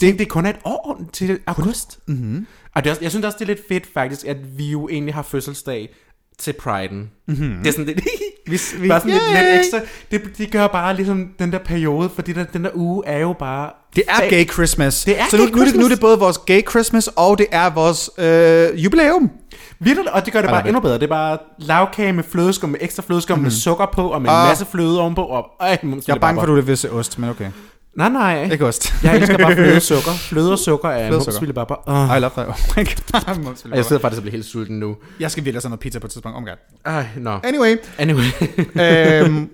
Det, 0.00 0.18
det 0.18 0.20
er 0.20 0.28
kun 0.28 0.46
et 0.46 0.56
år 0.64 1.00
til 1.12 1.38
august. 1.46 1.98
Mm-hmm. 2.06 2.46
Og 2.74 2.84
det 2.84 2.90
er 2.90 2.92
også, 2.92 3.02
jeg 3.02 3.10
synes 3.10 3.26
også, 3.26 3.36
det 3.38 3.44
er 3.44 3.54
lidt 3.54 3.68
fedt 3.68 3.86
faktisk, 3.94 4.26
at 4.26 4.58
vi 4.58 4.70
jo 4.70 4.88
egentlig 4.88 5.14
har 5.14 5.22
fødselsdag 5.22 5.94
til 6.38 6.54
Pride'en. 6.62 6.94
Mm-hmm. 7.28 7.56
Det 7.58 7.66
er 7.66 7.72
sådan 7.72 7.86
lidt... 7.86 8.00
Vi, 8.46 8.60
vi, 8.78 8.88
bare 8.88 9.00
sådan 9.00 9.12
lidt, 9.12 9.22
Yay! 9.22 9.42
lidt 9.42 9.60
ekstra. 9.60 9.80
Det, 10.10 10.38
det 10.38 10.50
gør 10.50 10.66
bare 10.66 10.96
ligesom 10.96 11.28
den 11.38 11.52
der 11.52 11.58
periode, 11.58 12.10
fordi 12.14 12.32
der, 12.32 12.44
den 12.44 12.64
der 12.64 12.70
uge 12.74 13.06
er 13.06 13.18
jo 13.18 13.32
bare... 13.38 13.70
Det 13.96 14.02
er 14.08 14.30
gay 14.30 14.50
Christmas. 14.52 15.04
Det 15.04 15.20
er 15.20 15.24
så 15.30 15.36
nu, 15.36 15.44
gay 15.44 15.50
nu, 15.52 15.60
er 15.60 15.64
det, 15.64 15.74
nu 15.74 15.84
er 15.84 15.88
det 15.88 16.00
både 16.00 16.18
vores 16.18 16.38
gay 16.38 16.68
Christmas, 16.70 17.08
og 17.16 17.38
det 17.38 17.46
er 17.52 17.70
vores 17.70 18.10
øh, 18.18 18.84
jubilæum. 18.84 19.30
Vildt, 19.78 20.08
og 20.08 20.24
det 20.24 20.32
gør 20.32 20.40
det 20.40 20.50
bare 20.50 20.66
endnu 20.66 20.80
bedre. 20.80 20.94
Det 20.94 21.02
er 21.02 21.06
bare 21.06 21.38
lavkage 21.58 22.12
med 22.12 22.24
flødeskum, 22.24 22.70
med 22.70 22.78
ekstra 22.82 23.02
flødeskum, 23.06 23.38
mm. 23.38 23.42
med 23.42 23.50
sukker 23.50 23.86
på, 23.92 24.08
og 24.08 24.22
med 24.22 24.30
en 24.30 24.48
masse 24.48 24.66
fløde 24.66 25.00
ovenpå. 25.00 25.22
Og, 25.22 25.46
ej, 25.60 25.78
mums, 25.82 26.08
Jeg 26.08 26.14
er 26.14 26.18
bange 26.18 26.36
for, 26.36 26.42
at 26.42 26.48
du 26.48 26.54
vil 26.54 26.66
visse 26.66 26.92
ost, 26.92 27.18
men 27.18 27.30
okay. 27.30 27.50
Nej, 27.96 28.08
nej. 28.08 28.48
Ikke 28.52 28.66
ost. 28.66 28.94
Jeg 29.02 29.16
elsker 29.16 29.38
bare 29.38 29.54
fløde 29.54 29.80
sukker. 29.92 30.10
Fløde 30.10 30.52
og 30.52 30.58
sukker 30.58 30.88
er 30.88 31.10
sukker. 31.10 31.24
mumsvilde 31.32 31.52
bare. 31.54 31.66
Oh. 31.86 32.16
I 32.16 32.20
love 32.20 32.30
that. 32.36 32.48
Oh 32.48 32.54
my 32.76 32.84
god. 32.84 33.54
Og 33.70 33.76
jeg 33.76 33.84
sidder 33.84 34.02
faktisk 34.02 34.18
og 34.18 34.22
bliver 34.22 34.32
helt 34.32 34.44
sulten 34.44 34.78
nu. 34.78 34.96
Jeg 35.20 35.30
skal 35.30 35.44
virkelig 35.44 35.62
have 35.62 35.70
noget 35.70 35.80
pizza 35.80 35.98
på 35.98 36.06
et 36.06 36.10
tidspunkt. 36.10 36.36
Oh 36.36 36.42
my 36.42 36.48
god. 36.48 36.56
Ej, 36.84 37.06
nå. 37.16 37.38
Anyway. 37.44 37.76
Anyway. 37.98 38.24
øhm, 38.58 39.50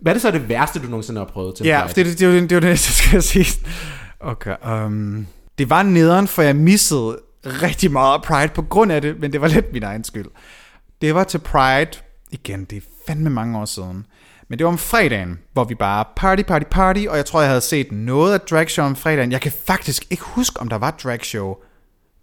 Hvad 0.00 0.12
er 0.12 0.14
det 0.14 0.22
så 0.22 0.30
det 0.30 0.48
værste, 0.48 0.78
du 0.78 0.86
nogensinde 0.86 1.18
har 1.20 1.26
prøvet 1.26 1.54
til 1.56 1.66
Ja, 1.66 1.82
det, 1.86 1.96
det, 1.96 2.18
det, 2.18 2.26
er 2.26 2.30
det, 2.32 2.50
det 2.50 2.56
jo 2.56 2.60
det 2.60 2.68
næste, 2.68 2.92
skal 2.92 3.12
jeg 3.16 3.22
sige. 3.22 3.46
Okay, 4.20 4.54
um, 4.84 5.26
det 5.58 5.70
var 5.70 5.82
nederen, 5.82 6.28
for 6.28 6.42
jeg 6.42 6.56
missede 6.56 7.18
rigtig 7.44 7.92
meget 7.92 8.22
Pride 8.22 8.48
på 8.54 8.62
grund 8.62 8.92
af 8.92 9.02
det, 9.02 9.20
men 9.20 9.32
det 9.32 9.40
var 9.40 9.48
lidt 9.48 9.72
min 9.72 9.82
egen 9.82 10.04
skyld. 10.04 10.26
Det 11.00 11.14
var 11.14 11.24
til 11.24 11.38
Pride, 11.38 11.90
igen, 12.30 12.64
det 12.64 12.76
er 12.76 12.80
fandme 13.06 13.30
mange 13.30 13.58
år 13.58 13.64
siden, 13.64 14.06
men 14.50 14.58
det 14.58 14.64
var 14.64 14.72
om 14.72 14.78
fredagen, 14.78 15.38
hvor 15.52 15.64
vi 15.64 15.74
bare 15.74 16.04
party, 16.16 16.42
party, 16.42 16.64
party, 16.70 17.06
og 17.08 17.16
jeg 17.16 17.26
tror, 17.26 17.40
jeg 17.40 17.48
havde 17.48 17.60
set 17.60 17.92
noget 17.92 18.34
af 18.34 18.40
dragshow 18.40 18.86
om 18.86 18.96
fredagen. 18.96 19.32
Jeg 19.32 19.40
kan 19.40 19.52
faktisk 19.66 20.04
ikke 20.10 20.22
huske, 20.26 20.60
om 20.60 20.68
der 20.68 20.76
var 20.78 20.90
dragshow 20.90 21.54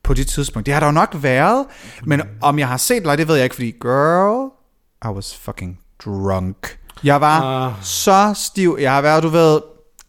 på 0.04 0.14
det 0.14 0.28
tidspunkt. 0.28 0.66
Det 0.66 0.74
har 0.74 0.80
der 0.82 0.88
jo 0.88 0.92
nok 0.92 1.10
været, 1.14 1.66
men 2.06 2.22
om 2.42 2.60
jeg 2.60 2.68
har 2.68 2.78
set 2.78 3.06
det, 3.06 3.18
det 3.18 3.28
ved 3.28 3.36
jeg 3.36 3.44
ikke, 3.44 3.56
fordi 3.56 3.72
girl, 3.72 4.50
I 5.06 5.08
was 5.08 5.36
fucking 5.36 5.80
drunk. 6.06 6.80
Jeg 7.04 7.22
var 7.22 7.66
Ah. 7.68 7.74
så 7.82 8.34
stiv. 8.36 8.78
Jeg 8.82 8.94
har 8.94 9.02
været, 9.02 9.24
du 9.24 9.28
ved, 9.30 9.62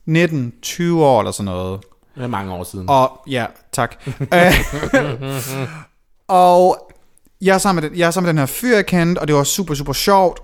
19-20 0.09 0.93
år 0.95 1.21
eller 1.21 1.33
sådan 1.33 1.45
noget. 1.45 1.81
Det 2.15 2.23
er 2.23 2.27
mange 2.29 2.53
år 2.53 2.65
siden. 2.65 2.89
Og 2.89 3.21
ja, 3.27 3.47
tak. 3.73 3.95
Og 6.29 6.93
jeg 7.41 7.55
er, 7.55 7.59
sammen 7.59 7.83
med 7.83 7.91
den, 7.91 7.99
jeg 7.99 8.07
er 8.07 8.11
sammen 8.11 8.27
med 8.27 8.33
den 8.33 8.39
her 8.39 8.47
fyr, 8.47 8.75
jeg 8.75 8.87
kendte, 8.87 9.19
og 9.21 9.29
det 9.29 9.37
var 9.37 9.45
super, 9.45 9.75
super 9.75 9.93
sjovt. 9.93 10.41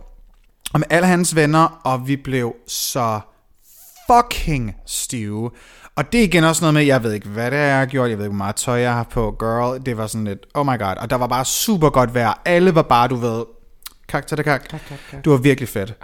Og 0.75 0.81
med 0.81 0.87
alle 0.91 1.07
hans 1.07 1.37
venner, 1.37 1.81
og 1.85 2.09
vi 2.09 2.17
blev 2.17 2.55
så 2.67 3.21
fucking 4.11 4.77
stive. 4.87 5.51
Og 5.97 6.13
det 6.13 6.21
er 6.21 6.25
igen 6.25 6.45
også 6.45 6.63
noget 6.63 6.75
med, 6.75 6.83
jeg 6.83 7.03
ved 7.03 7.13
ikke, 7.13 7.29
hvad 7.29 7.51
det 7.51 7.59
er, 7.59 7.63
jeg 7.63 7.79
har 7.79 7.87
gjort, 7.87 8.11
jeg 8.11 8.19
ved 8.19 8.25
ikke, 8.25 8.37
hvor 8.37 8.45
meget 8.45 8.57
tøj 8.57 8.81
jeg 8.81 8.95
har 8.95 9.05
på, 9.05 9.37
girl. 9.39 9.87
Det 9.87 9.97
var 9.97 10.07
sådan 10.07 10.25
lidt, 10.25 10.47
oh 10.55 10.67
my 10.67 10.79
god. 10.79 10.97
Og 10.97 11.11
der 11.11 11.17
var 11.17 11.27
bare 11.27 11.45
super 11.45 11.91
godt 11.91 12.15
vejr. 12.15 12.41
Alle 12.45 12.75
var 12.75 12.83
bare, 12.83 13.09
du 13.09 13.15
ved, 13.15 13.45
kak 14.09 14.27
til 14.27 14.37
det 14.37 14.45
kak. 14.45 14.71
Det 15.25 15.33
var 15.33 15.37
virkelig 15.37 15.69
fedt. 15.69 15.95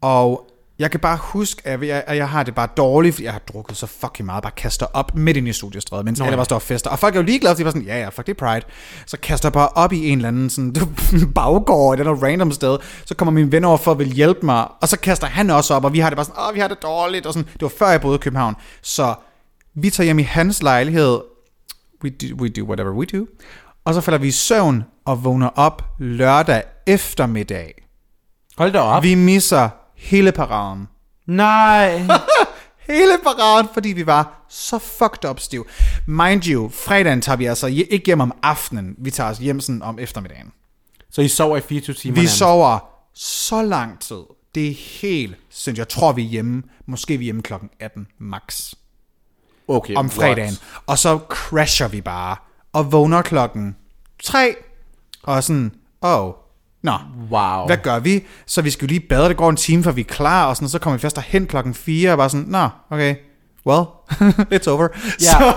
Og 0.00 0.46
jeg 0.78 0.90
kan 0.90 1.00
bare 1.00 1.18
huske, 1.22 1.62
at 1.64 1.86
jeg, 1.86 2.04
at 2.06 2.16
jeg 2.16 2.28
har 2.28 2.42
det 2.42 2.54
bare 2.54 2.68
dårligt, 2.76 3.14
fordi 3.14 3.24
jeg 3.24 3.32
har 3.32 3.40
drukket 3.52 3.76
så 3.76 3.86
fucking 3.86 4.26
meget, 4.26 4.42
bare 4.42 4.52
kaster 4.56 4.86
op 4.92 5.14
midt 5.14 5.36
ind 5.36 5.48
i 5.48 5.52
studiestrædet, 5.52 6.04
mens 6.04 6.18
Nå, 6.18 6.24
alle 6.24 6.36
bare 6.36 6.44
står 6.44 6.56
og 6.56 6.62
fester. 6.62 6.90
Og 6.90 6.98
folk 6.98 7.14
er 7.14 7.20
jo 7.20 7.24
ligeglade, 7.24 7.54
fordi 7.54 7.60
de 7.60 7.64
var 7.64 7.70
sådan, 7.70 7.86
ja 7.86 8.00
ja, 8.00 8.08
fuck 8.08 8.26
det 8.26 8.42
er 8.42 8.46
Pride. 8.46 8.66
Så 9.06 9.16
kaster 9.22 9.48
jeg 9.48 9.52
bare 9.52 9.68
op 9.68 9.92
i 9.92 10.08
en 10.08 10.18
eller 10.18 10.28
anden 10.28 10.50
sådan, 10.50 10.74
baggård, 11.34 11.98
eller 11.98 12.04
noget 12.04 12.22
random 12.22 12.52
sted. 12.52 12.78
Så 13.04 13.14
kommer 13.14 13.32
min 13.32 13.52
ven 13.52 13.64
over 13.64 13.76
for 13.76 13.90
at 13.90 13.98
vil 13.98 14.12
hjælpe 14.12 14.46
mig, 14.46 14.68
og 14.82 14.88
så 14.88 14.98
kaster 14.98 15.26
han 15.26 15.50
også 15.50 15.74
op, 15.74 15.84
og 15.84 15.92
vi 15.92 15.98
har 15.98 16.10
det 16.10 16.16
bare 16.16 16.24
sådan, 16.24 16.42
åh, 16.48 16.54
vi 16.54 16.60
har 16.60 16.68
det 16.68 16.82
dårligt, 16.82 17.26
og 17.26 17.32
sådan. 17.32 17.48
Det 17.52 17.62
var 17.62 17.72
før 17.78 17.88
jeg 17.88 18.00
boede 18.00 18.14
i 18.14 18.18
København. 18.18 18.54
Så 18.82 19.14
vi 19.74 19.90
tager 19.90 20.04
hjem 20.04 20.18
i 20.18 20.22
hans 20.22 20.62
lejlighed, 20.62 21.20
we 22.04 22.10
do, 22.10 22.26
we 22.40 22.48
do 22.48 22.64
whatever 22.64 22.90
we 22.90 23.04
do, 23.04 23.26
og 23.84 23.94
så 23.94 24.00
falder 24.00 24.18
vi 24.18 24.28
i 24.28 24.30
søvn 24.30 24.84
og 25.04 25.24
vågner 25.24 25.48
op 25.48 25.82
lørdag 25.98 26.62
eftermiddag. 26.86 27.74
Hold 28.56 28.72
da 28.72 28.80
op. 28.80 29.02
Vi 29.02 29.14
misser 29.14 29.68
hele 30.04 30.32
paraden. 30.32 30.88
Nej. 31.26 32.02
Hele 32.86 33.18
paraden, 33.22 33.68
fordi 33.74 33.88
vi 33.88 34.06
var 34.06 34.44
så 34.48 34.78
fucked 34.78 35.30
up 35.30 35.40
stiv. 35.40 35.66
Mind 36.06 36.42
you, 36.46 36.68
fredagen 36.68 37.20
tager 37.20 37.36
vi 37.36 37.44
altså 37.44 37.66
ikke 37.66 38.02
hjem 38.06 38.20
om 38.20 38.32
aftenen. 38.42 38.94
Vi 38.98 39.10
tager 39.10 39.30
os 39.30 39.38
hjem 39.38 39.60
sådan 39.60 39.82
om 39.82 39.98
eftermiddagen. 39.98 40.52
så 41.10 41.20
I 41.22 41.28
sover 41.28 41.56
i 41.56 41.60
24 41.60 41.94
timer 41.94 42.14
Vi 42.14 42.20
nærmest? 42.20 42.38
sover 42.38 42.78
så 43.14 43.62
lang 43.62 44.00
tid. 44.00 44.22
Det 44.54 44.68
er 44.70 44.74
helt 45.00 45.36
sindssygt. 45.50 45.78
Jeg 45.78 45.88
tror, 45.88 46.12
vi 46.12 46.24
er 46.24 46.28
hjemme. 46.28 46.62
Måske 46.86 47.14
er 47.14 47.18
vi 47.18 47.24
hjemme 47.24 47.42
klokken 47.42 47.70
18 47.80 48.06
max 48.18 48.72
okay, 49.68 49.94
om 49.94 50.10
fredagen. 50.10 50.44
what? 50.44 50.62
Og 50.86 50.98
så 50.98 51.18
crasher 51.28 51.88
vi 51.88 52.00
bare. 52.00 52.36
Og 52.72 52.92
vågner 52.92 53.22
klokken 53.22 53.76
3. 54.24 54.54
Og 55.22 55.44
sådan, 55.44 55.72
åh, 56.02 56.32
nå, 56.84 56.92
Wow. 57.30 57.66
hvad 57.66 57.76
gør 57.76 57.98
vi? 57.98 58.24
Så 58.46 58.62
vi 58.62 58.70
skal 58.70 58.86
jo 58.86 58.88
lige 58.88 59.00
bade, 59.00 59.28
det 59.28 59.36
går 59.36 59.50
en 59.50 59.56
time, 59.56 59.82
før 59.82 59.92
vi 59.92 60.00
er 60.00 60.04
klar, 60.04 60.46
og 60.46 60.56
sådan, 60.56 60.68
så 60.68 60.78
kommer 60.78 60.96
vi 60.98 61.00
først 61.00 61.16
derhen 61.16 61.46
klokken 61.46 61.74
4, 61.74 62.10
og 62.12 62.18
bare 62.18 62.30
sådan, 62.30 62.46
nå, 62.48 62.68
okay, 62.90 63.14
well, 63.66 63.84
it's 64.54 64.70
over. 64.70 64.88
Ja. 65.20 65.26
Så, 65.26 65.54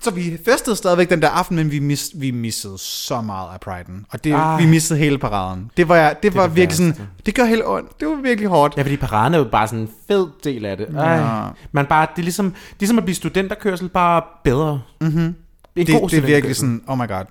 så 0.00 0.10
vi 0.10 0.38
festede 0.44 0.76
stadigvæk 0.76 1.10
den 1.10 1.22
der 1.22 1.28
aften, 1.28 1.56
men 1.56 1.70
vi, 1.70 1.78
mis, 1.78 2.10
vi 2.14 2.30
missede 2.30 2.78
så 2.78 3.20
meget 3.20 3.48
af 3.52 3.68
Pride'en. 3.68 4.04
Og 4.10 4.24
det, 4.24 4.34
vi 4.58 4.66
missede 4.66 4.98
hele 4.98 5.18
paraden. 5.18 5.70
Det 5.76 5.88
var, 5.88 5.96
jeg, 5.96 6.16
det 6.22 6.34
var 6.34 6.46
det 6.46 6.56
virkelig 6.56 6.76
sådan, 6.76 7.08
det 7.26 7.34
gør 7.34 7.44
helt 7.44 7.62
ondt. 7.66 8.00
Det 8.00 8.08
var 8.08 8.14
virkelig 8.14 8.48
hårdt. 8.48 8.76
Ja, 8.76 8.82
fordi 8.82 8.96
paraden 8.96 9.34
er 9.34 9.38
jo 9.38 9.44
bare 9.44 9.66
sådan 9.68 9.80
en 9.80 9.90
fed 10.08 10.26
del 10.44 10.64
af 10.64 10.76
det. 10.76 10.88
Ej. 10.96 11.12
Ja. 11.12 11.46
Man 11.72 11.86
bare, 11.86 12.06
det 12.16 12.22
er 12.22 12.24
ligesom, 12.24 12.50
det 12.50 12.56
er 12.56 12.74
ligesom 12.78 12.98
at 12.98 13.04
blive 13.04 13.14
studenterkørsel, 13.16 13.88
bare 13.88 14.22
bedre. 14.44 14.80
Mm-hmm. 15.00 15.34
En 15.76 15.86
det, 15.86 16.00
god 16.00 16.08
det 16.08 16.18
er 16.18 16.22
virkelig 16.22 16.56
sådan, 16.56 16.82
oh 16.86 16.98
my 16.98 17.08
god. 17.08 17.24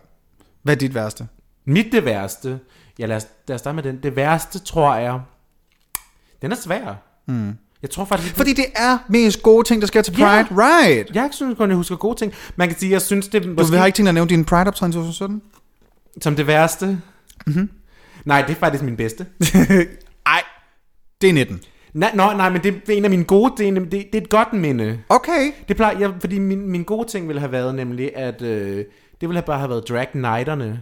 Hvad 0.63 0.76
er 0.76 0.80
dit 0.80 0.95
værste? 0.95 1.28
Mit 1.65 1.86
det 1.91 2.06
værste, 2.06 2.60
ja 3.00 3.06
lad 3.06 3.16
os, 3.18 3.28
lad 3.48 3.56
os 3.56 3.60
starte 3.62 3.76
med 3.76 3.84
den. 3.84 4.00
Det 4.04 4.16
værste, 4.16 4.60
tror 4.60 4.96
jeg, 4.96 5.20
den 6.42 6.52
er 6.52 6.56
svær. 6.56 6.96
Mm. 7.28 7.54
Jeg 7.82 7.90
tror 7.90 8.06
faktisk, 8.06 8.36
Fordi 8.36 8.54
det 8.54 8.66
er 8.76 8.98
mest 9.10 9.42
gode 9.44 9.64
ting, 9.68 9.82
der 9.82 9.88
sker 9.88 10.02
til 10.02 10.12
Pride, 10.12 10.26
Ja. 10.28 10.46
right? 10.52 11.16
jeg 11.16 11.30
synes 11.32 11.58
kun, 11.58 11.70
jeg 11.70 11.78
husker 11.78 11.96
gode 11.96 12.16
ting. 12.20 12.34
Man 12.56 12.68
kan 12.68 12.78
sige, 12.78 12.92
jeg 12.92 13.02
synes, 13.02 13.28
det 13.28 13.44
Du 13.44 13.50
måske, 13.58 13.78
har 13.78 13.86
ikke 13.86 13.96
tænkt 13.96 14.08
at 14.08 14.14
nævne 14.14 14.30
din 14.30 14.46
Pride-optræden 14.46 14.92
2017? 14.94 15.42
som 16.22 16.36
det 16.36 16.48
værste. 16.48 17.02
Mm-hmm. 17.48 17.70
Nej, 18.26 18.42
det 18.42 18.50
er 18.56 18.56
faktisk 18.60 18.84
min 18.84 18.98
bedste. 18.98 19.26
Ej, 20.26 20.44
det 21.22 21.30
er 21.30 21.34
19. 21.34 21.62
Nej, 21.94 22.12
nej, 22.16 22.36
nej, 22.38 22.50
men 22.50 22.64
det 22.64 22.90
er 22.90 22.94
en 22.94 23.04
af 23.04 23.10
mine 23.10 23.24
gode, 23.24 23.54
det 23.58 23.64
er, 23.64 23.68
en- 23.68 23.76
det, 23.76 23.92
det 23.92 24.16
er 24.16 24.22
et 24.22 24.30
godt 24.30 24.54
minde. 24.54 25.00
Okay. 25.10 25.52
Det 25.68 25.76
plejer, 25.76 26.00
jeg, 26.00 26.12
fordi 26.20 26.40
min, 26.40 26.70
min 26.70 26.84
gode 26.84 27.08
ting 27.08 27.28
ville 27.28 27.40
have 27.40 27.52
været 27.52 27.76
nemlig, 27.76 28.16
at 28.18 28.42
øh, 28.42 28.78
det 29.22 29.30
ville 29.30 29.34
have 29.36 29.46
bare 29.46 29.58
have 29.60 29.70
været 29.70 29.90
drag 29.90 30.08
nighterne. 30.14 30.80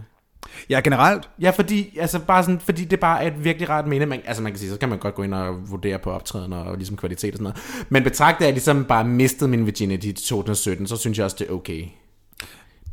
Ja, 0.70 0.80
generelt. 0.84 1.28
Ja, 1.40 1.50
fordi, 1.50 1.98
altså 2.00 2.18
bare 2.18 2.42
sådan, 2.42 2.60
fordi 2.60 2.84
det 2.84 3.00
bare 3.00 3.22
er 3.22 3.26
et 3.26 3.44
virkelig 3.44 3.68
rart 3.68 3.86
minde. 3.86 4.06
Man, 4.06 4.20
altså 4.24 4.42
man 4.42 4.52
kan 4.52 4.58
sige, 4.58 4.70
så 4.70 4.78
kan 4.78 4.88
man 4.88 4.98
godt 4.98 5.14
gå 5.14 5.22
ind 5.22 5.34
og 5.34 5.70
vurdere 5.70 5.98
på 5.98 6.10
optræden 6.10 6.52
og 6.52 6.76
ligesom 6.76 6.96
kvalitet 6.96 7.34
og 7.34 7.38
sådan 7.38 7.42
noget. 7.42 7.86
Men 7.88 8.02
betragter 8.02 8.44
jeg 8.44 8.52
ligesom 8.52 8.84
bare 8.84 9.04
mistet 9.04 9.50
min 9.50 9.66
virginity 9.66 10.06
i 10.06 10.12
2017, 10.12 10.86
så 10.86 10.96
synes 10.96 11.18
jeg 11.18 11.24
også, 11.24 11.36
det 11.38 11.46
er 11.48 11.52
okay. 11.52 11.84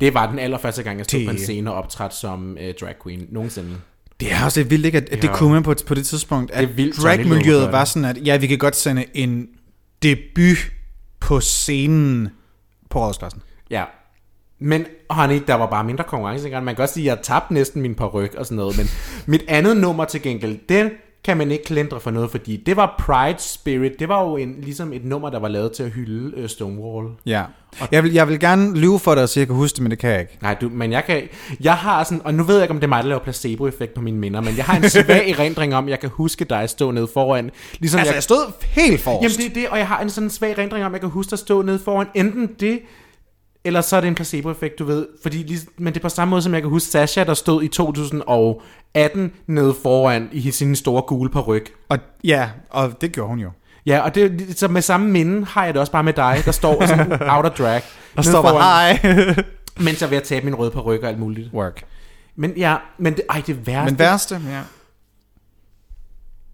Det 0.00 0.14
var 0.14 0.30
den 0.30 0.38
allerførste 0.38 0.82
gang, 0.82 0.98
jeg 0.98 1.04
stod 1.06 1.20
Det- 1.20 1.26
på 1.28 1.32
en 1.32 1.38
scene 1.38 1.70
og 1.72 1.76
optrådte 1.76 2.16
som 2.16 2.58
øh, 2.60 2.74
drag 2.80 2.94
queen 3.02 3.26
nogensinde. 3.30 3.76
Det 4.20 4.32
er 4.32 4.44
også 4.44 4.60
lidt 4.60 4.70
vildt, 4.70 4.86
ikke? 4.86 4.98
At, 4.98 5.08
at 5.08 5.22
det 5.22 5.30
kunne 5.30 5.52
man 5.52 5.62
på, 5.62 5.74
på 5.86 5.94
det 5.94 6.06
tidspunkt. 6.06 6.50
At 6.50 6.68
Det 6.68 6.76
vildt, 6.76 6.96
dragmiljøet 7.02 7.72
var 7.72 7.84
sådan, 7.84 8.04
at 8.04 8.26
ja, 8.26 8.36
vi 8.36 8.46
kan 8.46 8.58
godt 8.58 8.76
sende 8.76 9.04
en 9.14 9.46
debut 10.02 10.56
på 11.20 11.40
scenen 11.40 12.28
på 12.90 12.98
Rådspladsen. 13.06 13.42
Ja. 13.70 13.84
Men 14.64 14.86
honey, 15.10 15.42
der 15.46 15.54
var 15.54 15.66
bare 15.66 15.84
mindre 15.84 16.04
konkurrence 16.04 16.46
engang. 16.46 16.64
Man 16.64 16.74
kan 16.74 16.82
godt 16.82 16.90
sige, 16.90 17.10
at 17.10 17.16
jeg 17.16 17.24
tabte 17.24 17.54
næsten 17.54 17.82
min 17.82 17.94
paryk 17.94 18.34
og 18.34 18.46
sådan 18.46 18.56
noget. 18.56 18.76
Men 18.76 18.86
mit 19.26 19.44
andet 19.48 19.76
nummer 19.76 20.04
til 20.04 20.22
gengæld, 20.22 20.58
den 20.68 20.90
kan 21.24 21.36
man 21.36 21.50
ikke 21.50 21.64
klandre 21.64 22.00
for 22.00 22.10
noget, 22.10 22.30
fordi 22.30 22.56
det 22.56 22.76
var 22.76 22.94
Pride 22.98 23.38
Spirit. 23.38 23.92
Det 23.98 24.08
var 24.08 24.22
jo 24.22 24.36
en, 24.36 24.56
ligesom 24.62 24.92
et 24.92 25.04
nummer, 25.04 25.30
der 25.30 25.38
var 25.38 25.48
lavet 25.48 25.72
til 25.72 25.82
at 25.82 25.90
hylde 25.90 26.36
øh, 26.36 26.48
Stonewall. 26.48 27.08
Ja. 27.26 27.42
Jeg 27.92 28.02
vil, 28.02 28.12
jeg 28.12 28.28
vil 28.28 28.40
gerne 28.40 28.78
lyve 28.78 28.98
for 28.98 29.14
dig 29.14 29.22
at 29.22 29.36
jeg 29.36 29.46
kan 29.46 29.56
huske 29.56 29.76
det, 29.76 29.82
men 29.82 29.90
det 29.90 29.98
kan 29.98 30.10
jeg 30.10 30.20
ikke. 30.20 30.38
Nej, 30.42 30.54
du, 30.60 30.68
men 30.68 30.92
jeg 30.92 31.04
kan... 31.04 31.22
Jeg 31.60 31.74
har 31.74 32.04
sådan... 32.04 32.20
Og 32.24 32.34
nu 32.34 32.42
ved 32.42 32.54
jeg 32.54 32.64
ikke, 32.64 32.74
om 32.74 32.80
det 32.80 32.84
er 32.84 32.88
mig, 32.88 33.02
der 33.02 33.08
laver 33.08 33.22
placebo-effekt 33.22 33.94
på 33.94 34.00
mine 34.00 34.18
minder, 34.18 34.40
men 34.40 34.56
jeg 34.56 34.64
har 34.64 34.76
en 34.76 34.90
svag 34.90 35.30
erindring 35.38 35.74
om, 35.74 35.88
jeg 35.88 36.00
kan 36.00 36.10
huske 36.10 36.44
dig 36.44 36.70
stå 36.70 36.90
nede 36.90 37.08
foran. 37.14 37.50
Ligesom 37.78 37.98
Altså, 37.98 38.12
jeg, 38.12 38.14
jeg 38.14 38.22
stod 38.22 38.52
helt 38.62 39.00
forrest. 39.00 39.38
Jamen 39.38 39.52
det 39.52 39.58
er 39.58 39.60
det, 39.62 39.68
og 39.68 39.78
jeg 39.78 39.88
har 39.88 40.00
en 40.00 40.10
sådan 40.10 40.30
svag 40.30 40.50
erindring 40.50 40.84
om, 40.84 40.92
jeg 40.92 41.00
kan 41.00 41.10
huske 41.10 41.30
dig 41.30 41.38
stå 41.38 41.62
nede 41.62 41.78
foran 41.78 42.06
enten 42.14 42.50
det, 42.60 42.80
eller 43.64 43.80
så 43.80 43.96
er 43.96 44.00
det 44.00 44.08
en 44.08 44.14
placebo-effekt, 44.14 44.78
du 44.78 44.84
ved. 44.84 45.06
Fordi, 45.22 45.36
ligesom- 45.36 45.72
men 45.78 45.92
det 45.94 46.00
er 46.00 46.02
på 46.02 46.08
samme 46.08 46.30
måde, 46.30 46.42
som 46.42 46.54
jeg 46.54 46.62
kan 46.62 46.70
huske 46.70 46.90
Sasha, 46.90 47.24
der 47.24 47.34
stod 47.34 47.62
i 47.62 47.68
2018 47.68 49.32
nede 49.46 49.74
foran 49.82 50.28
i 50.32 50.50
sin 50.50 50.76
store 50.76 51.02
gule 51.02 51.30
paryk. 51.30 51.72
Og, 51.88 51.98
ja, 52.24 52.48
og 52.70 53.00
det 53.00 53.12
gjorde 53.12 53.28
hun 53.28 53.38
jo. 53.38 53.50
Ja, 53.86 54.00
og 54.00 54.14
det, 54.14 54.58
så 54.58 54.68
med 54.68 54.82
samme 54.82 55.10
minde 55.10 55.44
har 55.46 55.64
jeg 55.64 55.74
det 55.74 55.80
også 55.80 55.92
bare 55.92 56.02
med 56.02 56.12
dig, 56.12 56.42
der 56.44 56.52
står 56.52 56.86
sådan 56.86 57.12
out 57.36 57.44
of 57.46 57.52
drag. 57.52 57.82
Der 58.16 58.22
står 58.22 58.42
bare, 58.42 58.94
hej. 58.94 59.34
Mens 59.80 60.00
jeg 60.00 60.06
er 60.06 60.10
ved 60.10 60.18
at 60.18 60.22
tabe 60.24 60.44
min 60.44 60.54
røde 60.54 60.70
paryk 60.70 61.02
og 61.02 61.08
alt 61.08 61.18
muligt. 61.18 61.52
Work. 61.52 61.82
Men 62.36 62.52
ja, 62.56 62.76
men 62.98 63.12
det, 63.14 63.22
ej, 63.30 63.42
det 63.46 63.66
værste. 63.66 63.90
Men 63.92 63.98
værste, 63.98 64.40
ja. 64.50 64.60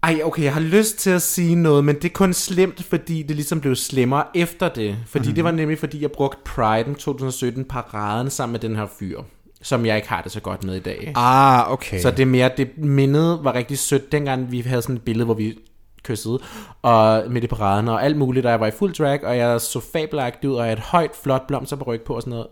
Ej, 0.03 0.21
okay, 0.23 0.43
jeg 0.43 0.53
har 0.53 0.61
lyst 0.61 0.97
til 0.97 1.09
at 1.09 1.21
sige 1.21 1.55
noget, 1.55 1.85
men 1.85 1.95
det 1.95 2.05
er 2.05 2.13
kun 2.13 2.33
slemt, 2.33 2.83
fordi 2.83 3.23
det 3.23 3.35
ligesom 3.35 3.61
blev 3.61 3.75
slemmere 3.75 4.23
efter 4.35 4.69
det. 4.69 4.97
Fordi 5.07 5.23
mm-hmm. 5.23 5.35
det 5.35 5.43
var 5.43 5.51
nemlig, 5.51 5.79
fordi 5.79 6.01
jeg 6.01 6.11
brugte 6.11 6.37
Pride 6.45 6.93
2017 6.93 7.65
paraden 7.65 8.29
sammen 8.29 8.51
med 8.51 8.59
den 8.59 8.75
her 8.75 8.87
fyr, 8.99 9.21
som 9.61 9.85
jeg 9.85 9.95
ikke 9.95 10.09
har 10.09 10.21
det 10.21 10.31
så 10.31 10.39
godt 10.39 10.63
med 10.63 10.75
i 10.75 10.79
dag. 10.79 11.13
Ah, 11.15 11.71
okay. 11.71 11.99
Så 11.99 12.11
det 12.11 12.19
er 12.19 12.25
mere, 12.25 12.51
det 12.57 12.77
mindet 12.77 13.39
var 13.43 13.55
rigtig 13.55 13.79
sødt, 13.79 14.11
dengang 14.11 14.51
vi 14.51 14.61
havde 14.61 14.81
sådan 14.81 14.95
et 14.95 15.01
billede, 15.01 15.25
hvor 15.25 15.33
vi 15.33 15.57
kyssede, 16.03 16.39
og 16.81 17.23
midt 17.29 17.43
i 17.43 17.47
paraden, 17.47 17.87
og 17.87 18.05
alt 18.05 18.17
muligt, 18.17 18.45
og 18.45 18.51
jeg 18.51 18.59
var 18.59 18.67
i 18.67 18.71
fuld 18.71 18.93
drag, 18.93 19.23
og 19.23 19.37
jeg 19.37 19.61
så 19.61 19.79
fabelagtig 19.93 20.49
ud, 20.49 20.55
og 20.55 20.59
jeg 20.59 20.67
havde 20.67 20.77
et 20.77 20.83
højt, 20.83 21.11
flot 21.23 21.47
blomster 21.47 21.75
på 21.75 21.83
ryg 21.83 22.01
på 22.01 22.13
og 22.13 22.21
sådan 22.21 22.31
noget. 22.31 22.47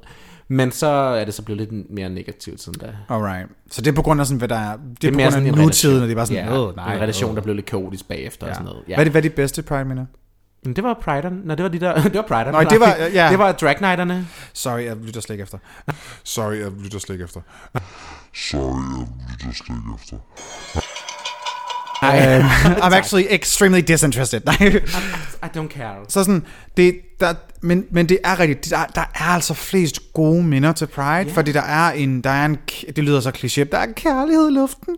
Men 0.51 0.71
så 0.71 0.87
er 0.87 1.25
det 1.25 1.33
så 1.33 1.41
blevet 1.41 1.59
lidt 1.61 1.89
mere 1.91 2.09
negativt 2.09 2.61
siden 2.61 2.79
da. 2.79 2.87
Alright. 3.09 3.47
Så 3.71 3.81
det 3.81 3.91
er 3.91 3.95
på 3.95 4.01
grund 4.01 4.21
af 4.21 4.27
sådan, 4.27 4.37
hvad 4.37 4.47
der 4.47 4.55
er... 4.55 4.71
Det 4.71 4.79
er, 4.79 4.93
Det 5.01 5.07
er 5.07 5.11
på 5.11 5.15
mere 5.17 5.31
grund 5.31 5.45
af 5.47 5.51
en 5.51 5.57
nutiden, 5.57 6.01
og 6.01 6.07
det 6.07 6.15
var 6.15 6.25
sådan, 6.25 6.45
ja, 6.45 6.71
nej. 6.75 6.95
en 6.95 7.01
relation, 7.01 7.35
der 7.35 7.41
blev 7.41 7.55
lidt 7.55 7.65
kaotisk 7.65 8.07
bagefter 8.07 8.45
ja. 8.47 8.51
og 8.51 8.55
sådan 8.55 8.65
noget. 8.65 8.83
Ja. 8.87 8.93
Hvad, 8.95 8.97
er 8.99 9.03
det, 9.03 9.11
hvad 9.11 9.23
er 9.23 9.29
de 9.29 9.35
bedste 9.35 9.61
Pride-minder? 9.63 10.05
Men 10.63 10.75
det 10.75 10.83
var 10.83 10.93
Pride'erne. 10.93 11.45
Nej, 11.47 11.55
det 11.55 11.63
var 11.63 11.69
de 11.69 11.79
der... 11.79 12.01
det 12.03 12.13
var 12.13 12.21
Pride'erne. 12.43 12.51
Nå, 12.51 12.63
det 12.63 12.79
var- 12.79 12.95
ja. 13.23 13.27
Det 13.29 13.39
var 13.39 13.51
Drag 13.51 13.75
Night'erne. 13.75 14.13
Sorry, 14.53 14.83
jeg 14.85 14.95
lytter 14.95 15.21
slet 15.21 15.33
ikke 15.33 15.41
efter. 15.43 15.57
Sorry, 16.23 16.55
jeg 16.59 16.71
lytter 16.83 16.99
slet 16.99 17.15
ikke 17.15 17.23
efter. 17.23 17.41
Sorry, 18.33 18.99
jeg 18.99 19.07
lytter 19.43 19.51
slet 19.53 19.75
ikke 19.77 19.93
efter. 20.01 20.17
I'm 22.85 22.93
actually 22.93 23.25
extremely 23.29 23.81
disinterested. 23.81 24.41
Nej. 24.45 24.81
I 25.43 25.47
don't 25.57 25.67
care. 25.67 25.95
Så 26.07 26.23
sådan, 26.23 26.45
det, 26.77 26.95
der, 27.19 27.33
men, 27.61 27.85
men 27.91 28.09
det 28.09 28.19
er 28.23 28.39
rigtigt, 28.39 28.69
der, 28.69 28.85
der 28.95 29.01
er 29.15 29.23
altså 29.25 29.53
flest 29.53 30.13
gode 30.13 30.43
minder 30.43 30.71
til 30.71 30.87
Pride, 30.87 31.07
yeah. 31.25 31.31
fordi 31.33 31.51
der 31.51 31.61
er 31.61 31.91
en, 31.91 32.21
der 32.21 32.29
er 32.29 32.45
en, 32.45 32.57
det 32.95 33.03
lyder 33.03 33.19
så 33.21 33.29
kliché, 33.29 33.63
der 33.71 33.77
er 33.77 33.83
en 33.83 33.93
kærlighed 33.93 34.49
i 34.49 34.53
luften, 34.53 34.95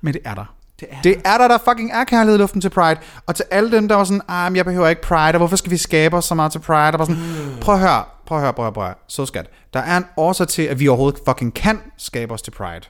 men 0.00 0.14
det 0.14 0.22
er 0.24 0.34
der. 0.34 0.54
Det 0.80 0.88
er 0.90 1.02
det 1.02 1.16
er 1.24 1.38
der, 1.38 1.48
der 1.48 1.58
fucking 1.68 1.92
er 1.92 2.04
kærlighed 2.04 2.38
i 2.38 2.40
luften 2.40 2.60
til 2.60 2.70
Pride. 2.70 3.00
Og 3.26 3.34
til 3.34 3.44
alle 3.50 3.72
dem, 3.72 3.88
der 3.88 3.94
var 3.96 4.04
sådan, 4.04 4.22
ah, 4.28 4.56
jeg 4.56 4.64
behøver 4.64 4.88
ikke 4.88 5.02
Pride, 5.02 5.32
og 5.32 5.36
hvorfor 5.36 5.56
skal 5.56 5.70
vi 5.70 5.76
skabe 5.76 6.16
os 6.16 6.24
så 6.24 6.34
meget 6.34 6.52
til 6.52 6.58
Pride? 6.58 6.92
Og 6.92 6.92
bare 6.92 7.06
sådan, 7.06 7.22
Mm. 7.22 7.60
prøv 7.60 7.74
at 7.74 7.80
høre, 7.80 8.04
prøv 8.26 8.38
at 8.38 8.42
høre, 8.44 8.52
prøv 8.52 8.64
at 8.64 8.68
høre, 8.68 8.72
prøv 8.72 8.84
at 8.84 8.88
høre. 8.88 8.96
Så 9.08 9.26
skat. 9.26 9.46
Der 9.74 9.80
er 9.80 9.96
en 9.96 10.04
årsag 10.16 10.48
til, 10.48 10.62
at 10.62 10.80
vi 10.80 10.88
overhovedet 10.88 11.20
fucking 11.28 11.54
kan 11.54 11.78
skabe 11.98 12.34
os 12.34 12.42
til 12.42 12.50
Pride. 12.50 12.80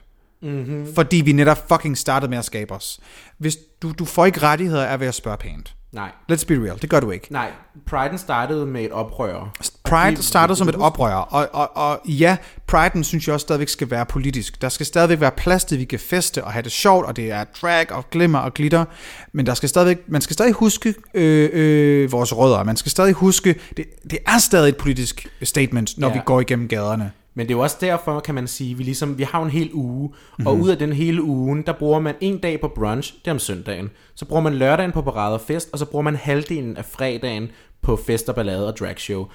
Mm-hmm. 0.41 0.87
Fordi 0.95 1.17
vi 1.17 1.31
netop 1.31 1.67
fucking 1.67 1.97
startede 1.97 2.29
med 2.29 2.37
at 2.37 2.45
skabe 2.45 2.73
os. 2.73 2.99
Hvis 3.37 3.57
du, 3.81 3.91
du 3.99 4.05
får 4.05 4.25
ikke 4.25 4.39
rettigheder 4.43 4.85
af 4.85 4.99
ved 4.99 5.07
at 5.07 5.15
spørge 5.15 5.37
pænt. 5.37 5.75
Nej. 5.95 6.11
Let's 6.31 6.45
be 6.47 6.53
real, 6.65 6.81
det 6.81 6.89
gør 6.89 6.99
du 6.99 7.11
ikke. 7.11 7.27
Nej, 7.33 7.51
Pride'en 7.93 8.17
startede 8.17 8.65
med 8.65 8.83
et 8.83 8.91
oprør. 8.91 9.51
Pride 9.83 10.23
startede 10.23 10.57
som 10.57 10.69
et 10.69 10.75
oprør, 10.75 11.13
og, 11.15 11.47
og, 11.53 11.77
og 11.77 12.01
ja, 12.05 12.37
Pride'en 12.71 13.03
synes 13.03 13.27
jeg 13.27 13.33
også 13.33 13.43
stadigvæk 13.43 13.69
skal 13.69 13.91
være 13.91 14.05
politisk. 14.05 14.61
Der 14.61 14.69
skal 14.69 14.85
stadigvæk 14.85 15.19
være 15.19 15.31
plads 15.31 15.65
til, 15.65 15.75
at 15.75 15.79
vi 15.79 15.85
kan 15.85 15.99
feste 15.99 16.43
og 16.43 16.51
have 16.53 16.63
det 16.63 16.71
sjovt, 16.71 17.05
og 17.05 17.15
det 17.15 17.31
er 17.31 17.43
drag 17.61 17.91
og 17.91 18.09
glimmer 18.09 18.39
og 18.39 18.53
glitter, 18.53 18.85
men 19.33 19.45
der 19.45 19.53
skal 19.53 19.69
stadigvæk, 19.69 19.97
man 20.07 20.21
skal 20.21 20.33
stadig 20.33 20.53
huske 20.53 20.93
øh, 21.13 21.49
øh, 21.53 22.11
vores 22.11 22.37
rødder. 22.37 22.63
Man 22.63 22.77
skal 22.77 22.89
stadig 22.91 23.13
huske, 23.13 23.55
det, 23.77 23.85
det 24.11 24.19
er 24.27 24.37
stadig 24.39 24.69
et 24.69 24.77
politisk 24.77 25.27
statement, 25.43 25.97
når 25.97 26.07
Ja. 26.07 26.13
vi 26.13 26.19
går 26.25 26.41
igennem 26.41 26.67
gaderne. 26.67 27.11
Men 27.35 27.47
det 27.47 27.53
er 27.53 27.57
jo 27.57 27.63
også 27.63 27.77
derfor, 27.81 28.19
kan 28.19 28.35
man 28.35 28.47
sige, 28.47 28.77
vi 28.77 28.83
ligesom, 28.83 29.17
vi 29.17 29.23
har 29.23 29.43
en 29.43 29.49
hel 29.49 29.69
uge, 29.73 30.09
Mhm. 30.37 30.47
og 30.47 30.57
ud 30.59 30.69
af 30.69 30.77
den 30.77 30.93
hele 30.93 31.23
ugen, 31.23 31.61
der 31.61 31.73
bruger 31.73 31.99
man 31.99 32.15
en 32.21 32.37
dag 32.37 32.61
på 32.61 32.67
brunch, 32.75 33.13
det 33.19 33.27
er 33.27 33.31
om 33.31 33.39
søndagen. 33.39 33.89
Så 34.15 34.25
bruger 34.25 34.41
man 34.41 34.53
lørdagen 34.53 34.91
på 34.91 35.01
parade 35.01 35.33
og 35.33 35.41
fest, 35.41 35.69
og 35.73 35.79
så 35.79 35.85
bruger 35.85 36.03
man 36.03 36.15
halvdelen 36.15 36.77
af 36.77 36.85
fredagen 36.85 37.51
på 37.81 37.95
fest 37.95 38.29
og 38.29 38.35
ballade 38.35 38.67
og 38.67 38.77
dragshow. 38.77 39.25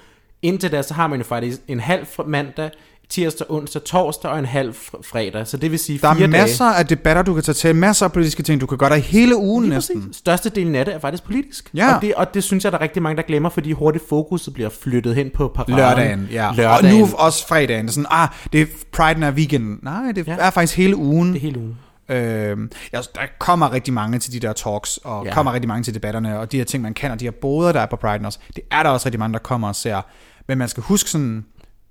Indtil 0.43 0.73
da, 0.73 0.83
så 0.83 0.95
har 0.95 1.07
man 1.07 1.19
jo 1.19 1.25
faktisk 1.25 1.61
en 1.69 1.81
halv 1.81 2.07
mandag, 2.27 2.71
tirsdag, 3.11 3.47
onsdag, 3.51 3.83
torsdag 3.85 4.31
og 4.31 4.39
en 4.39 4.45
halv 4.45 4.71
fr- 4.75 5.01
fredag. 5.05 5.47
Så 5.47 5.57
det 5.57 5.71
vil 5.71 5.79
sige 5.79 5.99
Der 5.99 6.15
fire 6.15 6.25
er 6.25 6.29
masser 6.29 6.65
af 6.65 6.87
debatter, 6.87 7.23
du 7.23 7.35
kan 7.35 7.43
tage 7.43 7.55
til, 7.55 7.75
masser 7.77 8.07
af 8.07 8.13
politiske 8.13 8.43
ting, 8.43 8.61
du 8.61 8.67
kan 8.67 8.79
gøre 8.79 8.91
dig 8.91 9.03
hele 9.03 9.37
ugen 9.37 9.65
Lige 9.65 9.75
næsten. 9.75 10.01
præcis. 10.03 10.17
Størstedelen 10.17 10.75
af 10.75 10.85
det 10.85 10.95
er 10.95 10.99
faktisk 10.99 11.25
politisk. 11.25 11.71
Ja. 11.75 11.95
Og, 11.97 12.03
det, 12.03 12.15
og 12.15 12.35
det 12.35 12.45
synes 12.45 12.65
jeg, 12.65 12.73
der 12.73 12.79
er 12.79 12.83
rigtig 12.83 13.03
mange, 13.03 13.17
der 13.17 13.23
glemmer, 13.23 13.49
fordi 13.49 13.73
hurtigt 13.73 14.09
fokuset 14.09 14.55
bliver 14.55 14.69
flyttet 14.83 15.15
hen 15.15 15.31
på 15.35 15.53
paraden. 15.55 15.75
Lørdagen, 15.77 16.29
ja. 16.33 16.51
Lørdagen. 16.57 17.03
Og 17.03 17.09
nu 17.11 17.17
også 17.19 17.47
fredagen. 17.47 17.85
Det 17.85 17.91
er 17.91 17.93
sådan, 17.93 18.07
ah, 18.11 18.29
det 18.53 18.61
er 18.61 18.67
Pride'en 18.97 19.25
er 19.25 19.31
weekenden. 19.33 19.79
Nej, 19.83 20.13
det 20.15 20.27
Ja. 20.27 20.37
er 20.39 20.51
faktisk 20.51 20.77
hele 20.77 20.97
ugen. 20.97 21.29
Det 21.29 21.37
er 21.37 21.41
hele 21.41 21.59
ugen. 21.59 21.79
Øhm, 22.09 22.71
ja, 22.93 22.99
der 23.15 23.21
kommer 23.39 23.73
rigtig 23.73 23.95
mange 23.95 24.19
til 24.19 24.33
de 24.33 24.41
der 24.47 24.53
talks, 24.53 24.97
og 24.97 25.27
ja. 25.27 25.35
kommer 25.35 25.53
rigtig 25.53 25.69
mange 25.69 25.83
til 25.85 25.95
debatterne, 25.95 26.39
og 26.39 26.53
de 26.53 26.57
her 26.57 26.65
ting, 26.65 26.83
man 26.83 26.95
kan, 26.95 27.11
og 27.11 27.21
de 27.21 27.25
her 27.25 27.33
boder, 27.41 27.73
der 27.73 27.81
er 27.81 27.87
på 27.87 27.97
Pride 27.97 28.27
også. 28.27 28.39
Det 28.57 28.65
er 28.71 28.83
der 28.83 28.91
også 28.91 29.07
rigtig 29.07 29.19
mange, 29.19 29.33
der 29.33 29.39
kommer 29.39 29.69
og 29.69 29.77
ser. 29.77 30.01
Men 30.49 30.59
man 30.59 30.69
skal 30.69 30.83
huske 30.83 31.11
sådan, 31.11 31.45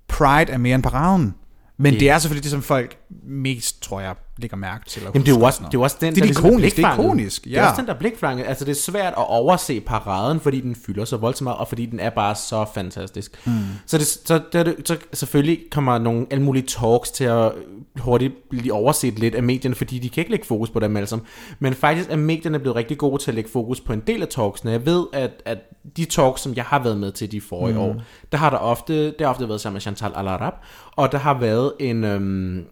Pride 0.09 0.51
er 0.51 0.57
mere 0.57 0.75
end 0.75 0.83
paraden. 0.83 1.35
Men 1.77 1.93
Det- 1.93 2.09
er 2.09 2.17
selvfølgelig 2.19 2.43
det, 2.43 2.51
som 2.51 2.61
folk 2.61 2.97
mest, 3.23 3.81
tror 3.81 4.01
jeg, 4.01 4.15
lægger 4.37 4.57
mærke 4.57 4.85
til. 4.85 5.01
Jamen, 5.01 5.25
det 5.25 5.35
er 5.35 5.45
også, 5.45 5.63
det 5.71 5.77
er 5.77 5.81
også 5.81 5.97
den, 6.01 6.15
Det 6.15 6.17
er 6.17 6.21
der 6.21 6.25
ligesom 6.25 6.45
ikonisk, 6.45 6.75
det 6.75 6.85
er 6.85 6.93
ikonisk, 6.93 7.43
Det 7.43 7.57
er 7.57 7.61
ja. 7.61 7.69
også 7.69 7.81
den, 7.81 7.87
der 7.87 7.93
er 7.93 7.97
blikfanget. 7.97 8.45
Altså, 8.47 8.65
det 8.65 8.71
er 8.71 8.81
svært 8.81 9.13
at 9.17 9.27
overse 9.27 9.81
paraden, 9.81 10.39
fordi 10.39 10.61
den 10.61 10.75
fylder 10.75 11.05
så 11.05 11.17
voldsomt 11.17 11.43
meget, 11.43 11.57
og 11.57 11.67
fordi 11.67 11.85
den 11.85 11.99
er 11.99 12.09
bare 12.09 12.35
så 12.35 12.65
fantastisk. 12.73 13.47
Mm. 13.47 13.51
Så, 13.85 13.97
det, 13.97 14.07
så, 14.07 14.41
det, 14.53 14.75
så 14.85 14.97
selvfølgelig 15.13 15.59
kommer 15.71 15.97
nogle 15.97 16.27
alle 16.31 16.43
mulige 16.43 16.65
talks 16.67 17.11
til 17.11 17.23
at 17.23 17.51
hurtigt 17.99 18.33
blive 18.49 18.73
overset 18.73 19.19
lidt 19.19 19.35
af 19.35 19.43
medierne, 19.43 19.75
fordi 19.75 19.99
de 19.99 20.09
kan 20.09 20.21
ikke 20.21 20.31
lægge 20.31 20.45
fokus 20.45 20.69
på 20.69 20.79
dem 20.79 20.97
alle 20.97 21.07
sammen. 21.07 21.27
Men 21.59 21.73
faktisk 21.73 22.09
er 22.09 22.15
medierne 22.15 22.59
blevet 22.59 22.75
rigtig 22.75 22.97
gode 22.97 23.23
til 23.23 23.31
at 23.31 23.35
lægge 23.35 23.49
fokus 23.49 23.81
på 23.81 23.93
en 23.93 24.03
del 24.07 24.21
af 24.21 24.27
talksene. 24.27 24.71
Jeg 24.71 24.85
ved, 24.85 25.05
at, 25.13 25.31
at 25.45 25.57
de 25.97 26.05
talks, 26.05 26.41
som 26.41 26.53
jeg 26.55 26.63
har 26.63 26.83
været 26.83 26.97
med 26.97 27.11
til 27.11 27.31
de 27.31 27.41
forrige 27.41 27.73
mm. 27.73 27.81
år, 27.81 28.01
der 28.31 28.37
har 28.37 28.49
der 28.49 28.57
ofte, 28.57 29.05
det 29.05 29.21
har 29.21 29.27
ofte 29.27 29.47
været 29.47 29.61
sammen 29.61 29.75
med 29.75 29.81
Chantal 29.81 30.11
Alarab, 30.15 30.53
og 30.95 31.11
der 31.11 31.17
har 31.17 31.39
været 31.39 31.73
en... 31.79 32.03
Øhm, 32.03 32.65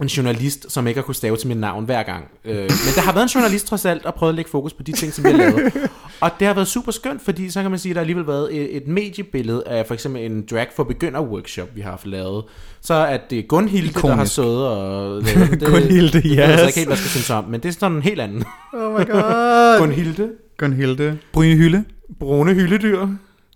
en 0.00 0.06
journalist, 0.06 0.66
som 0.72 0.86
ikke 0.86 1.00
har 1.00 1.04
kunne 1.04 1.14
stave 1.14 1.36
til 1.36 1.48
mit 1.48 1.56
navn 1.56 1.84
hver 1.84 2.02
gang. 2.02 2.24
Øh, 2.44 2.56
men 2.56 2.68
der 2.94 3.00
har 3.00 3.12
været 3.12 3.22
en 3.22 3.28
journalist 3.28 3.66
trods 3.66 3.84
alt, 3.84 4.06
og 4.06 4.14
prøvet 4.14 4.30
at 4.32 4.34
lægge 4.34 4.50
fokus 4.50 4.72
på 4.72 4.82
de 4.82 4.92
ting, 4.92 5.12
som 5.12 5.24
vi 5.24 5.30
har 5.30 5.38
lavet. 5.38 5.72
Og 6.20 6.30
det 6.38 6.46
har 6.46 6.54
været 6.54 6.68
super 6.68 6.92
skønt, 6.92 7.24
fordi 7.24 7.50
så 7.50 7.62
kan 7.62 7.70
man 7.70 7.78
sige, 7.80 7.90
at 7.90 7.94
der 7.94 8.00
har 8.00 8.02
alligevel 8.02 8.26
været 8.26 8.56
et, 8.56 8.76
et 8.76 8.88
mediebillede 8.88 9.62
af 9.66 9.86
for 9.86 9.94
eksempel 9.94 10.22
en 10.22 10.46
drag 10.50 10.66
for 10.76 10.84
begynder 10.84 11.20
workshop, 11.20 11.68
vi 11.74 11.80
har 11.80 11.90
haft 11.90 12.06
lavet. 12.06 12.44
Så 12.80 13.06
at 13.06 13.20
det 13.30 13.38
er 13.38 13.42
Gunhilde, 13.42 13.92
der 13.92 14.00
har 14.00 14.08
Ikonisk. 14.08 14.34
siddet 14.34 14.66
og... 14.66 15.22
lavet 15.22 15.50
det, 15.60 15.68
Gunhilde, 15.68 16.20
det, 16.22 16.24
Jeg 16.24 16.36
ved 16.36 16.42
altså 16.42 16.64
yes. 16.64 16.66
ikke 16.66 16.78
helt, 16.78 16.88
hvad 16.88 16.96
jeg 16.96 16.98
skal 16.98 17.10
synes 17.10 17.30
om, 17.30 17.44
men 17.44 17.60
det 17.60 17.68
er 17.68 17.72
sådan 17.72 17.96
en 17.96 18.02
helt 18.02 18.20
anden. 18.20 18.44
Oh 18.72 18.92
my 19.00 19.06
god. 19.10 19.78
Gunhilde. 19.78 20.30
Gunhilde. 20.58 21.18
Bryne 21.32 21.54
Hylde. 21.56 21.84
Brune 22.20 22.54
hyldedyr. 22.54 23.06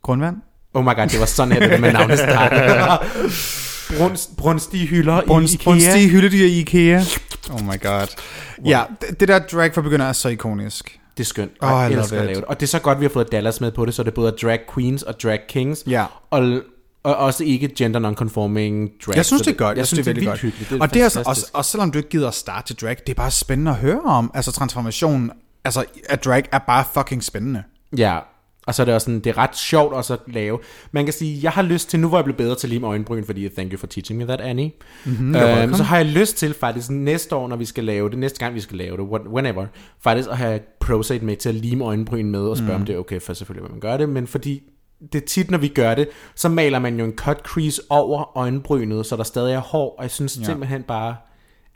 Grundvand. 0.03 0.37
Oh 0.75 0.85
my 0.85 0.95
god, 0.97 1.07
det 1.07 1.21
var 1.21 1.27
sådan 1.27 1.53
her, 1.53 1.61
det 1.61 1.71
der 1.71 1.79
med 1.79 1.93
navnet 1.93 2.19
startede. 2.19 2.65
Brunst, 3.97 4.37
brunstige 4.37 4.87
hylder 4.87 5.23
i 5.23 5.27
Brunst, 5.27 5.55
IKEA. 5.55 5.65
brunstige 5.65 6.09
hyldedyr 6.09 6.45
i 6.45 6.61
IKEA. 6.61 7.01
Oh 7.53 7.63
my 7.65 7.81
god. 7.83 8.07
Ja, 8.65 8.83
det, 9.01 9.21
det 9.21 9.29
der 9.29 9.39
drag 9.39 9.75
for 9.75 9.83
begynder 9.83 10.07
er 10.07 10.13
så 10.13 10.29
ikonisk. 10.29 11.01
Det 11.17 11.25
er 11.25 11.27
skønt. 11.27 11.53
Oh, 11.61 11.69
I 11.69 11.73
jeg 11.73 11.93
elsker 11.93 12.19
at 12.19 12.27
lave 12.27 12.37
det. 12.37 12.45
Og 12.45 12.61
det 12.61 12.67
er 12.67 12.69
så 12.69 12.79
godt, 12.79 13.01
vi 13.01 13.05
har 13.05 13.11
fået 13.11 13.33
Dallas 13.33 13.61
med 13.61 13.73
på 13.73 13.87
det, 13.87 13.95
så 13.95 14.03
det 14.03 14.15
både 14.15 14.33
er 14.33 14.37
drag 14.37 14.61
queens 14.75 15.03
og 15.03 15.21
drag 15.23 15.41
kings. 15.49 15.85
Ja. 15.87 16.05
Og, 16.31 16.61
og 17.03 17.17
også 17.17 17.45
ikke 17.45 17.69
gender 17.69 18.01
non-conforming 18.01 19.07
drag. 19.07 19.17
Jeg 19.17 19.27
synes, 19.27 19.43
det 19.43 19.51
er 19.51 19.57
godt. 19.57 19.79
Jeg, 19.79 19.87
synes, 19.87 20.05
det 20.05 20.11
er 20.11 20.15
vildt 20.15 20.27
vildt 20.29 20.41
hyggeligt. 20.41 20.71
Det 20.71 20.77
er 20.77 20.83
og, 20.83 20.95
det 20.95 21.03
er 21.03 21.23
også, 21.27 21.51
også, 21.55 21.71
selvom 21.71 21.91
du 21.91 21.99
ikke 21.99 22.11
gider 22.11 22.29
at 22.29 22.35
starte 22.35 22.67
til 22.67 22.77
drag, 22.77 22.97
det 23.07 23.09
er 23.09 23.15
bare 23.15 23.31
spændende 23.31 23.71
at 23.71 23.77
høre 23.77 24.01
om. 24.01 24.31
Altså 24.35 24.53
transformationen 24.53 25.31
altså, 25.65 25.85
af 26.09 26.19
drag 26.19 26.45
er 26.53 26.59
bare 26.59 26.85
fucking 26.95 27.25
spændende. 27.25 27.63
Ja, 27.97 28.19
og 28.69 28.75
så 28.75 28.83
er 28.83 28.85
det 28.85 28.95
også 28.95 29.05
sådan, 29.05 29.21
det 29.21 29.31
er 29.31 29.39
ret 29.39 29.57
sjovt 29.57 29.93
også 29.93 30.13
at 30.13 30.21
lave. 30.27 30.59
Man 30.93 31.05
kan 31.05 31.13
sige, 31.13 31.39
jeg 31.43 31.51
har 31.51 31.63
lyst 31.63 31.91
til, 31.91 32.01
nu 32.01 32.09
hvor 32.09 32.19
jeg 32.19 32.25
blevet 32.25 32.37
bedre 32.37 32.55
til 32.55 32.67
at 32.67 32.71
lime 32.71 32.87
øjenbryn, 32.87 33.25
fordi 33.25 33.49
thank 33.49 33.73
you 33.73 33.79
for 33.79 33.87
teaching 33.87 34.19
me 34.19 34.25
that, 34.27 34.41
Annie. 34.41 34.73
Mm-hmm, 35.05 35.37
øhm, 35.37 35.75
så 35.75 35.83
har 35.83 35.97
jeg 35.97 36.07
lyst 36.07 36.37
til 36.37 36.55
faktisk 36.55 36.91
næste 36.91 37.37
år, 37.37 37.49
når 37.49 37.57
vi 37.57 37.65
skal 37.65 37.85
lave 37.85 38.11
det, 38.11 38.19
næste 38.19 38.39
gang 38.39 38.55
vi 38.55 38.61
skal 38.61 38.79
lave 38.79 38.97
det, 38.97 39.05
whenever, 39.05 39.67
faktisk 40.01 40.29
at 40.31 40.37
have 40.37 40.61
Prosate 40.81 41.25
med 41.25 41.37
til 41.37 41.49
at 41.49 41.55
lime 41.55 41.85
øjenbryn 41.85 42.31
med 42.31 42.41
og 42.41 42.57
spørge, 42.57 42.73
mm. 42.73 42.81
om 42.83 42.87
det 42.87 42.95
er 42.95 42.99
okay 42.99 43.21
for 43.21 43.33
selvfølgelig, 43.33 43.65
at 43.65 43.71
man 43.71 43.81
gør 43.81 43.97
det, 43.97 44.09
men 44.09 44.27
fordi 44.27 44.63
det 45.13 45.23
er 45.23 45.27
tit, 45.27 45.51
når 45.51 45.59
vi 45.59 45.69
gør 45.69 45.95
det, 45.95 46.09
så 46.35 46.49
maler 46.49 46.79
man 46.79 46.99
jo 46.99 47.05
en 47.05 47.13
cut 47.13 47.39
crease 47.45 47.83
over 47.91 48.39
øjenbrynet, 48.39 49.07
så 49.07 49.17
der 49.17 49.23
stadig 49.23 49.55
er 49.55 49.61
hår, 49.61 49.95
og 49.99 50.03
jeg 50.03 50.11
synes 50.11 50.39
ja. 50.39 50.45
simpelthen 50.45 50.83
bare, 50.83 51.17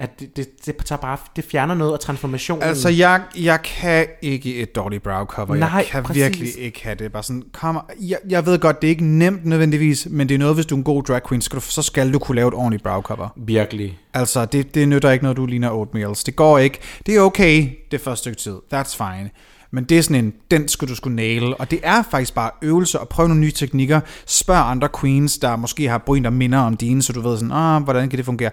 at 0.03 0.21
det, 0.21 0.37
det, 0.37 0.67
det, 0.67 0.77
tager 0.77 1.01
bare, 1.01 1.19
det 1.37 1.45
fjerner 1.45 1.75
noget 1.75 1.93
af 1.93 1.99
transformationen. 1.99 2.63
Altså, 2.63 2.89
jeg, 2.89 3.23
jeg 3.39 3.63
kan 3.63 4.07
ikke 4.23 4.57
et 4.57 4.75
dårligt 4.75 5.03
brow 5.03 5.25
cover. 5.25 5.55
Nej, 5.55 5.71
jeg 5.75 5.85
kan 5.85 6.03
præcis. 6.03 6.23
virkelig 6.23 6.59
ikke 6.59 6.85
have 6.85 6.95
det. 6.95 7.13
Bare 7.13 7.23
sådan, 7.23 7.43
kom, 7.53 7.79
jeg, 8.01 8.19
jeg 8.29 8.47
ved 8.47 8.59
godt, 8.59 8.83
det 8.83 8.89
er 8.89 8.91
ikke 8.91 9.05
nemt 9.05 9.45
nødvendigvis, 9.45 10.09
men 10.11 10.29
det 10.29 10.35
er 10.35 10.39
noget, 10.39 10.55
hvis 10.55 10.67
du 10.67 10.75
er 10.75 10.77
en 10.77 10.85
god 10.85 11.03
drag 11.03 11.29
queen, 11.29 11.41
skal 11.41 11.57
du, 11.57 11.61
så 11.65 11.83
skal 11.83 12.13
du 12.13 12.19
kunne 12.19 12.37
lave 12.37 12.49
et 12.49 12.55
ordentligt 12.55 12.83
brow 12.83 13.03
cover. 13.03 13.29
Virkelig. 13.37 13.99
Altså, 14.15 14.45
det, 14.45 14.75
det 14.75 14.89
nytter 14.89 15.11
ikke, 15.11 15.25
når 15.25 15.33
du 15.33 15.47
ligner 15.47 15.71
oatmeals. 15.71 16.25
Det 16.25 16.37
går 16.37 16.59
ikke. 16.59 16.79
Det 17.07 17.17
er 17.17 17.21
okay 17.21 17.69
det 17.91 18.01
første 18.01 18.23
stykke 18.23 18.39
tid. 18.39 18.57
That's 18.75 18.97
fine. 18.97 19.31
Men 19.71 19.85
det 19.85 19.99
er 19.99 20.03
sådan 20.03 20.25
en, 20.25 20.35
den 20.51 20.69
skulle 20.69 20.91
du 20.91 20.97
skulle 20.97 21.17
næle. 21.17 21.57
Og 21.57 21.71
det 21.71 21.81
er 21.83 22.03
faktisk 22.11 22.35
bare 22.35 22.51
øvelse 22.63 23.01
og 23.01 23.09
prøve 23.09 23.29
nogle 23.29 23.41
nye 23.41 23.53
teknikker. 23.53 24.01
Spørg 24.27 24.71
andre 24.71 24.89
queens, 25.01 25.39
der 25.39 25.57
måske 25.57 25.89
har 25.89 25.99
bryn, 25.99 26.25
der 26.25 26.31
minder 26.31 26.59
om 26.59 26.77
dine, 26.77 27.03
så 27.03 27.13
du 27.13 27.21
ved 27.21 27.37
sådan, 27.37 27.53
ah, 27.53 27.83
hvordan 27.83 28.09
kan 28.09 28.17
det 28.17 28.27
fungere. 28.27 28.51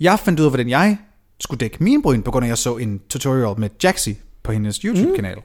Jeg 0.00 0.18
fandt 0.18 0.40
ud 0.40 0.44
af, 0.44 0.50
hvordan 0.50 0.68
jeg 0.68 0.98
skulle 1.40 1.58
dække 1.58 1.84
min 1.84 2.02
bryn, 2.02 2.22
på 2.22 2.30
grund 2.30 2.44
af, 2.44 2.46
at 2.46 2.50
jeg 2.50 2.58
så 2.58 2.76
en 2.76 3.00
tutorial 3.08 3.60
med 3.60 3.68
Jaxi 3.82 4.16
på 4.42 4.52
hendes 4.52 4.76
YouTube-kanal. 4.76 5.36
Mm. 5.36 5.42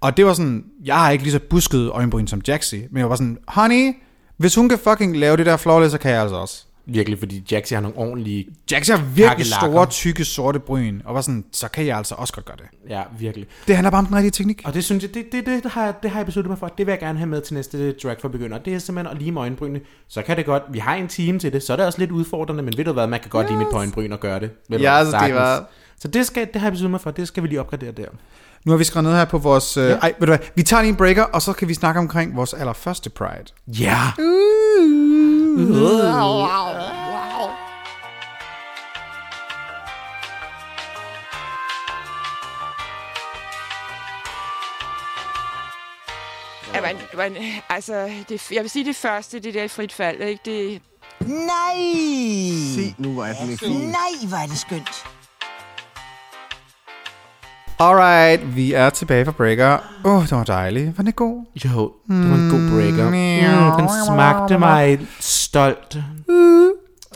Og 0.00 0.16
det 0.16 0.26
var 0.26 0.34
sådan, 0.34 0.64
jeg 0.84 0.96
har 0.96 1.10
ikke 1.10 1.24
lige 1.24 1.32
så 1.32 1.38
busket 1.50 1.90
øjenbryn 1.90 2.26
som 2.26 2.42
Jaxi, 2.48 2.82
men 2.90 3.00
jeg 3.00 3.10
var 3.10 3.16
sådan, 3.16 3.38
honey, 3.48 3.92
hvis 4.36 4.54
hun 4.54 4.68
kan 4.68 4.78
fucking 4.78 5.16
lave 5.16 5.36
det 5.36 5.46
der 5.46 5.56
flawless, 5.56 5.92
så 5.92 5.98
kan 5.98 6.10
jeg 6.10 6.22
altså 6.22 6.36
også. 6.36 6.66
Virkelig, 6.92 7.18
fordi 7.18 7.44
Jaxi 7.50 7.74
har 7.74 7.80
nogle 7.80 7.96
ordentlige... 7.98 8.46
Jaxi 8.70 8.90
har 8.92 8.98
virkelig 9.14 9.46
store, 9.46 9.86
tykke, 9.86 10.24
sorte 10.24 10.58
bryn, 10.58 11.00
og 11.04 11.14
var 11.14 11.20
sådan, 11.20 11.44
så 11.52 11.68
kan 11.68 11.86
jeg 11.86 11.96
altså 11.96 12.14
også 12.14 12.32
godt 12.32 12.46
gøre 12.46 12.56
det. 12.56 12.90
Ja, 12.90 13.02
virkelig. 13.18 13.46
Det 13.66 13.76
handler 13.76 13.90
bare 13.90 13.98
om 13.98 14.06
den 14.06 14.16
rigtige 14.16 14.30
teknik. 14.30 14.62
Og 14.64 14.74
det 14.74 14.84
synes 14.84 15.02
jeg, 15.02 15.14
det, 15.14 15.32
det, 15.32 15.46
det, 15.46 15.72
har, 15.72 15.84
jeg- 15.84 15.94
det 16.02 16.10
har 16.10 16.18
jeg 16.18 16.26
besluttet 16.26 16.48
mig 16.50 16.58
for. 16.58 16.66
Det 16.78 16.86
vil 16.86 16.92
jeg 16.92 16.98
gerne 17.00 17.18
have 17.18 17.28
med 17.28 17.40
til 17.40 17.54
næste 17.54 17.92
drag 17.92 18.16
for 18.20 18.28
begynder. 18.28 18.58
Det 18.58 18.74
er 18.74 18.78
simpelthen 18.78 19.16
at 19.16 19.22
lime 19.22 19.40
øjenbrynene. 19.40 19.80
Så 20.08 20.22
kan 20.22 20.36
det 20.36 20.46
godt, 20.46 20.62
vi 20.70 20.78
har 20.78 20.94
en 20.94 21.08
time 21.08 21.38
til 21.38 21.52
det, 21.52 21.62
så 21.62 21.72
er 21.72 21.76
det 21.76 21.86
også 21.86 21.98
lidt 21.98 22.10
udfordrende, 22.10 22.62
men 22.62 22.74
ved 22.76 22.84
du 22.84 22.92
hvad, 22.92 23.06
man 23.06 23.20
kan 23.20 23.30
godt 23.30 23.50
lime 23.50 23.62
et 23.62 23.68
på 23.72 23.76
øjenbryn 23.78 24.12
og 24.12 24.20
gøre 24.20 24.40
det. 24.40 24.50
Ja, 24.70 24.98
altså, 24.98 25.18
det 25.26 25.34
var- 25.34 25.68
Så 26.00 26.08
det, 26.08 26.26
skal, 26.26 26.48
det 26.52 26.60
har 26.60 26.66
jeg 26.68 26.72
besluttet 26.72 26.90
mig 26.90 27.00
for, 27.00 27.10
det 27.10 27.28
skal 27.28 27.42
vi 27.42 27.48
lige 27.48 27.60
opgradere 27.60 27.92
der. 27.92 28.04
Nu 28.64 28.72
har 28.72 28.76
vi 28.78 28.84
skrevet 28.84 29.04
ned 29.04 29.12
her 29.16 29.24
på 29.24 29.38
vores... 29.38 29.76
Øh, 29.76 29.84
Ja. 29.84 29.94
ej, 29.96 30.12
ved 30.18 30.26
du 30.26 30.30
hvad, 30.30 30.38
vi 30.54 30.62
tager 30.62 30.80
lige 30.82 30.90
en 30.90 30.96
breaker, 30.96 31.22
og 31.22 31.42
så 31.42 31.52
kan 31.52 31.68
vi 31.68 31.74
snakke 31.74 32.00
omkring 32.00 32.36
vores 32.36 32.54
allerførste 32.54 33.10
Pride. 33.10 33.44
Ja! 33.66 33.98
Jamen, 46.74 46.96
man, 47.16 47.36
altså, 47.68 48.10
det, 48.28 48.52
jeg 48.52 48.62
vil 48.62 48.70
sige 48.70 48.84
det 48.84 48.96
første, 48.96 49.40
det 49.40 49.54
der 49.54 49.62
i 49.62 49.68
frit 49.68 49.92
fald, 49.92 50.20
ikke? 50.20 50.42
Det, 50.44 50.82
Nej! 51.20 51.76
Se 52.74 52.94
nu, 52.98 53.20
er 53.20 53.32
den 53.32 53.50
ikke 53.50 53.64
fin. 53.64 53.76
Nej, 53.76 54.28
hvor 54.28 54.36
er 54.36 54.46
det 54.46 54.58
skønt. 54.58 55.04
Alright, 57.80 58.56
vi 58.56 58.72
er 58.72 58.90
tilbage 58.90 59.24
fra 59.24 59.32
breaker. 59.32 59.78
Åh, 60.04 60.14
oh, 60.16 60.22
det 60.22 60.30
var 60.32 60.44
dejligt. 60.44 60.98
Var 60.98 61.04
det 61.04 61.16
god? 61.16 61.44
Jo, 61.64 61.92
det 62.08 62.30
var 62.30 62.36
en 62.36 62.50
god 62.50 62.70
breaker. 62.70 63.08
Mm, 63.08 63.80
den 63.80 63.88
smagte 64.06 64.58
mig 64.58 65.06
stolt. 65.20 65.98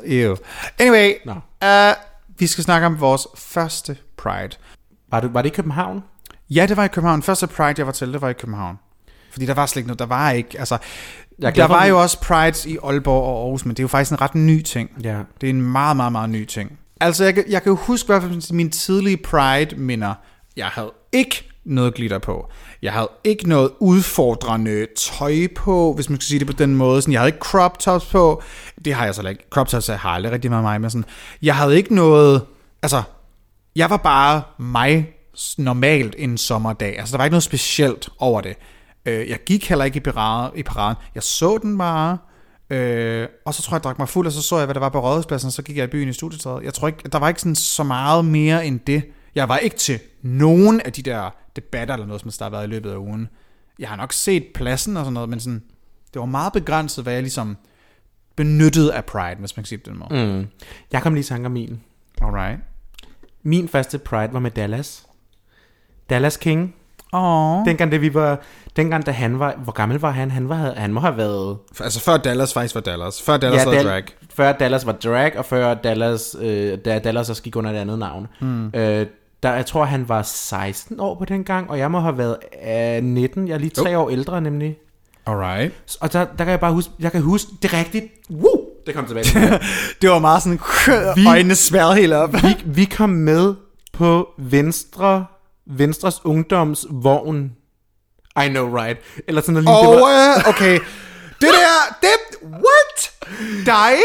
Ew. 0.07 0.35
Anyway, 0.79 1.13
Nå. 1.27 1.33
uh, 1.33 1.95
vi 2.39 2.47
skal 2.47 2.65
snakke 2.65 2.87
om 2.87 3.01
vores 3.01 3.27
første 3.37 3.97
Pride. 4.17 4.51
Var, 5.11 5.21
du, 5.21 5.29
var 5.29 5.43
det 5.43 5.49
i 5.51 5.55
København? 5.55 6.03
Ja, 6.51 6.67
det 6.69 6.77
var 6.77 6.85
i 6.85 6.89
København. 6.89 7.23
Første 7.23 7.47
Pride, 7.47 7.75
jeg 7.79 7.87
var 7.87 7.93
til, 7.93 8.13
det 8.13 8.21
var 8.23 8.29
i 8.29 8.33
København. 8.33 8.79
Fordi 9.33 9.47
der 9.47 9.55
var 9.55 9.67
slet 9.67 9.77
ikke 9.81 9.89
noget, 9.89 9.99
der 9.99 10.07
var 10.07 10.31
ikke, 10.31 10.59
altså... 10.59 10.79
Jeg 11.39 11.47
er 11.49 11.51
der 11.53 11.67
var 11.67 11.85
jo 11.85 12.01
også 12.03 12.21
Prides 12.21 12.67
i 12.67 12.77
Aalborg 12.85 13.23
og 13.25 13.43
Aarhus, 13.43 13.65
men 13.65 13.71
det 13.71 13.79
er 13.81 13.85
jo 13.85 13.89
faktisk 13.89 14.13
en 14.13 14.21
ret 14.21 14.35
ny 14.35 14.63
ting. 14.63 14.91
Ja. 15.03 15.19
Det 15.41 15.47
er 15.47 15.51
en 15.51 15.63
meget, 15.63 15.97
meget, 15.97 16.13
meget 16.13 16.31
ny 16.31 16.45
ting. 16.45 16.79
Altså, 17.01 17.25
jeg, 17.25 17.35
kan- 17.35 17.45
jeg 17.49 17.63
kan 17.63 17.71
jo 17.71 17.77
huske 17.77 18.07
i 18.07 18.09
hvert 18.13 18.23
fald 18.23 18.53
mine 18.53 18.71
tidlige 18.71 19.17
Pride-minder. 19.17 20.15
Jeg 20.57 20.67
havde 20.67 20.93
ikke 21.13 21.51
noget 21.65 21.95
glitter 21.95 22.19
på. 22.19 22.51
Jeg 22.83 22.93
havde 22.93 23.09
ikke 23.25 23.49
noget 23.49 23.71
udfordrende 23.81 24.87
tøj 24.97 25.47
på, 25.57 25.93
hvis 25.95 26.11
man 26.11 26.21
skal 26.21 26.29
sige 26.29 26.39
det 26.39 26.47
på 26.47 26.53
den 26.53 26.77
måde. 26.77 27.03
Sådan, 27.03 27.13
jeg 27.13 27.21
havde 27.21 27.29
ikke 27.29 27.39
crop 27.39 27.79
tops 27.79 28.07
på. 28.07 28.43
Det 28.85 28.95
har 28.95 29.05
jeg 29.05 29.15
så 29.15 29.29
ikke. 29.29 29.45
Crop 29.51 29.69
tops 29.69 29.87
har 29.87 30.09
aldrig 30.09 30.33
rigtig 30.33 30.51
meget 30.51 30.65
mig 30.65 30.81
med. 30.81 30.91
Sådan. 30.91 31.05
Jeg 31.43 31.57
havde 31.57 31.77
ikke 31.77 31.95
noget... 31.95 32.43
Altså, 32.83 33.03
jeg 33.77 33.91
var 33.91 33.97
bare 33.97 34.43
mig 34.59 35.15
normalt 35.59 36.15
en 36.19 36.39
sommerdag. 36.39 36.99
Altså, 36.99 37.13
der 37.13 37.17
var 37.19 37.25
ikke 37.25 37.33
noget 37.33 37.43
specielt 37.43 38.09
over 38.19 38.41
det. 38.41 38.57
Øh, 39.07 39.29
jeg 39.29 39.39
gik 39.47 39.69
heller 39.69 39.85
ikke 39.85 39.97
i 39.97 40.01
paraden. 40.01 40.59
i 40.59 40.63
paraden. 40.63 40.97
Jeg 41.15 41.23
så 41.23 41.59
den 41.63 41.79
bare. 41.79 42.19
Øh, 42.71 43.29
og 43.47 43.55
så 43.55 43.63
tror 43.63 43.75
jeg, 43.75 43.79
jeg 43.79 43.85
drak 43.85 43.99
mig 43.99 44.09
fuld, 44.09 44.27
og 44.27 44.33
så 44.33 44.43
så 44.43 44.57
jeg, 44.57 44.65
hvad 44.65 44.75
der 44.75 44.81
var 44.81 44.89
på 44.89 45.01
rådhuspladsen, 45.01 45.47
og 45.47 45.53
så 45.53 45.63
gik 45.63 45.77
jeg 45.77 45.85
i 45.85 45.91
byen 45.91 46.09
i 46.09 46.13
studietræet. 46.13 46.65
Jeg 46.65 46.75
tror 46.75 46.89
ikke, 46.89 47.09
der 47.09 47.19
var 47.19 47.29
ikke 47.29 47.41
sådan 47.41 47.55
så 47.55 47.83
meget 47.83 48.25
mere 48.25 48.67
end 48.67 48.81
det. 48.87 49.03
Jeg 49.35 49.49
var 49.49 49.59
ikke 49.59 49.77
til 49.77 50.01
nogen 50.23 50.81
af 50.81 50.93
de 50.93 51.03
der 51.03 51.31
debatter 51.57 51.95
eller 51.95 52.07
noget, 52.07 52.23
som 52.23 52.31
der 52.31 52.45
har 52.45 52.51
været 52.51 52.65
i 52.65 52.71
løbet 52.71 52.91
af 52.91 52.97
ugen. 52.97 53.29
Jeg 53.79 53.89
har 53.89 53.97
nok 53.97 54.13
set 54.13 54.47
pladsen 54.55 54.97
og 54.97 55.05
sådan 55.05 55.13
noget, 55.13 55.29
men 55.29 55.41
sådan, 55.41 55.63
det 56.15 56.21
var 56.21 56.27
meget 56.27 56.53
begrænset, 56.53 57.05
hvad 57.05 57.13
jeg 57.13 57.23
ligesom 57.23 57.57
benyttede 58.37 58.95
af 58.95 59.05
Pride, 59.05 59.37
hvis 59.39 59.57
man 59.57 59.63
kan 59.63 59.69
sige 59.69 59.79
det 59.79 59.87
den 59.87 59.99
måde. 59.99 60.33
Mm. 60.33 60.47
Jeg 60.93 61.03
kom 61.03 61.15
lige 61.15 61.21
i 61.21 61.25
tanke 61.25 61.47
om 61.47 61.53
min. 61.53 61.81
Alright. 62.23 62.61
Min 63.43 63.69
første 63.69 63.99
Pride 63.99 64.33
var 64.33 64.41
med 64.41 64.51
Dallas. 64.51 65.07
Dallas 66.11 66.37
King. 66.37 66.75
Åh. 67.13 67.65
Dengang, 67.67 67.93
da 67.93 67.97
vi 67.97 68.15
var, 68.15 68.41
dengang 68.77 69.07
da 69.07 69.11
han 69.11 69.39
var, 69.39 69.55
hvor 69.57 69.73
gammel 69.73 69.99
var 69.99 70.11
han? 70.11 70.31
Han, 70.31 70.49
var, 70.49 70.75
han 70.77 70.93
må 70.93 71.01
have 71.01 71.17
været... 71.17 71.59
Altså 71.81 72.01
før 72.01 72.17
Dallas 72.17 72.53
faktisk 72.55 72.75
var 72.75 72.81
Dallas. 72.81 73.23
Før 73.23 73.37
Dallas 73.37 73.61
ja, 73.61 73.71
var 73.71 73.77
Dal- 73.77 73.87
drag. 73.87 74.05
Før 74.35 74.53
Dallas 74.53 74.87
var 74.87 74.93
drag, 74.93 75.39
og 75.39 75.45
før 75.45 75.75
Dallas, 75.75 76.37
øh, 76.41 76.79
da 76.85 76.99
Dallas 76.99 77.31
også 77.31 77.43
gik 77.43 77.57
under 77.57 77.71
et 77.71 77.77
andet 77.77 77.99
navn. 77.99 78.27
Mm. 78.41 78.67
Øh, 78.75 79.07
der, 79.45 79.55
jeg 79.55 79.67
tror, 79.67 79.85
han 79.85 80.09
var 80.09 80.23
16 80.23 81.01
år 81.01 81.15
på 81.19 81.25
den 81.25 81.45
gang, 81.45 81.71
og 81.71 81.79
jeg 81.79 81.91
må 81.91 82.01
have 82.01 82.19
været 82.19 82.37
øh, 82.99 83.03
19. 83.05 83.49
Jeg 83.49 83.55
er 83.55 83.59
lige 83.59 83.71
tre 83.71 83.99
år 83.99 84.11
ældre 84.11 84.41
nemlig. 84.41 84.77
Alright. 85.27 85.73
Og 86.01 86.13
der, 86.13 86.19
der 86.25 86.45
kan 86.45 86.49
jeg 86.49 86.61
bare 86.61 86.73
huske, 86.73 86.91
jeg 87.01 87.13
kan 87.13 87.21
huske 87.23 87.51
det 87.63 87.73
rigtigt. 87.73 88.05
Woo! 88.31 88.61
Det 88.87 88.95
kom 88.95 89.07
tilbage. 89.07 89.25
til. 89.25 89.41
Det 90.03 90.11
var 90.11 90.19
meget 90.19 90.43
sådan, 90.43 90.61
vi, 91.17 91.27
øjnene 91.29 91.55
sværede 91.55 91.95
helt 91.95 92.13
op. 92.13 92.33
vi, 92.33 92.57
vi 92.65 92.85
kom 92.85 93.09
med 93.11 93.55
på 93.93 94.29
Venstre, 94.39 95.27
Venstres 95.67 96.21
ungdomsvogn. 96.25 97.53
I 98.45 98.49
know, 98.49 98.77
right? 98.77 98.99
Eller 99.29 99.43
sådan 99.43 99.65
noget 99.65 99.69
Og 99.79 99.85
lignende. 99.85 100.07
Det 100.37 100.45
var- 100.45 100.49
okay, 100.49 100.79
det 101.41 101.49
der, 101.49 101.97
det, 102.03 102.49
what? 102.53 103.13
Dig 103.67 103.97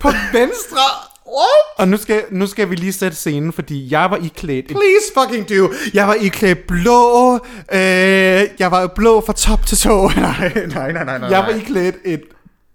på 0.00 0.08
venstre? 0.32 0.80
What? 1.26 1.78
Og 1.78 1.88
nu 1.88 1.96
skal, 1.96 2.24
nu 2.30 2.46
skal 2.46 2.70
vi 2.70 2.74
lige 2.74 2.92
sætte 2.92 3.16
scenen, 3.16 3.52
fordi 3.52 3.92
jeg 3.92 4.10
var 4.10 4.16
iklædt 4.16 4.66
Please 4.66 5.12
fucking 5.18 5.48
do. 5.48 5.72
Jeg 5.94 6.08
var 6.08 6.14
iklædt 6.14 6.66
blå. 6.66 7.34
Øh, 7.72 7.80
jeg 8.58 8.70
var 8.70 8.86
blå 8.86 9.22
fra 9.26 9.32
top 9.32 9.66
til 9.66 9.78
tå. 9.78 10.08
nej, 10.16 10.52
nej, 10.66 10.92
nej, 10.92 11.04
nej, 11.04 11.18
nej. 11.18 11.28
Jeg 11.28 11.38
var 11.38 11.48
iklædt 11.48 11.96
et 12.04 12.22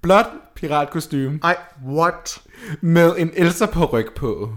blåt 0.02 0.26
piratkostume 0.56 1.40
Ej, 1.44 1.58
what? 1.88 2.42
med 2.82 3.16
en 3.18 3.32
Elsa 3.34 3.66
på 3.66 3.86
ryg 3.86 4.08
på. 4.16 4.50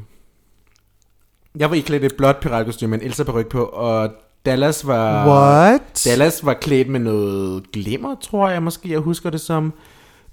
Jeg 1.56 1.70
var 1.70 1.76
iklædt 1.76 2.04
et 2.04 2.16
blåt 2.16 2.36
piratkostume 2.36 2.90
med 2.90 3.00
en 3.00 3.06
Elsa 3.06 3.24
på 3.24 3.32
ryg 3.32 3.46
på, 3.46 3.64
og 3.64 4.10
Dallas 4.46 4.86
var... 4.86 5.28
What? 5.28 6.02
Dallas 6.04 6.44
var 6.44 6.54
klædt 6.54 6.88
med 6.88 7.00
noget 7.00 7.72
glimmer, 7.72 8.14
tror 8.14 8.48
jeg 8.48 8.62
måske, 8.62 8.90
jeg 8.90 8.98
husker 8.98 9.30
det 9.30 9.40
som. 9.40 9.72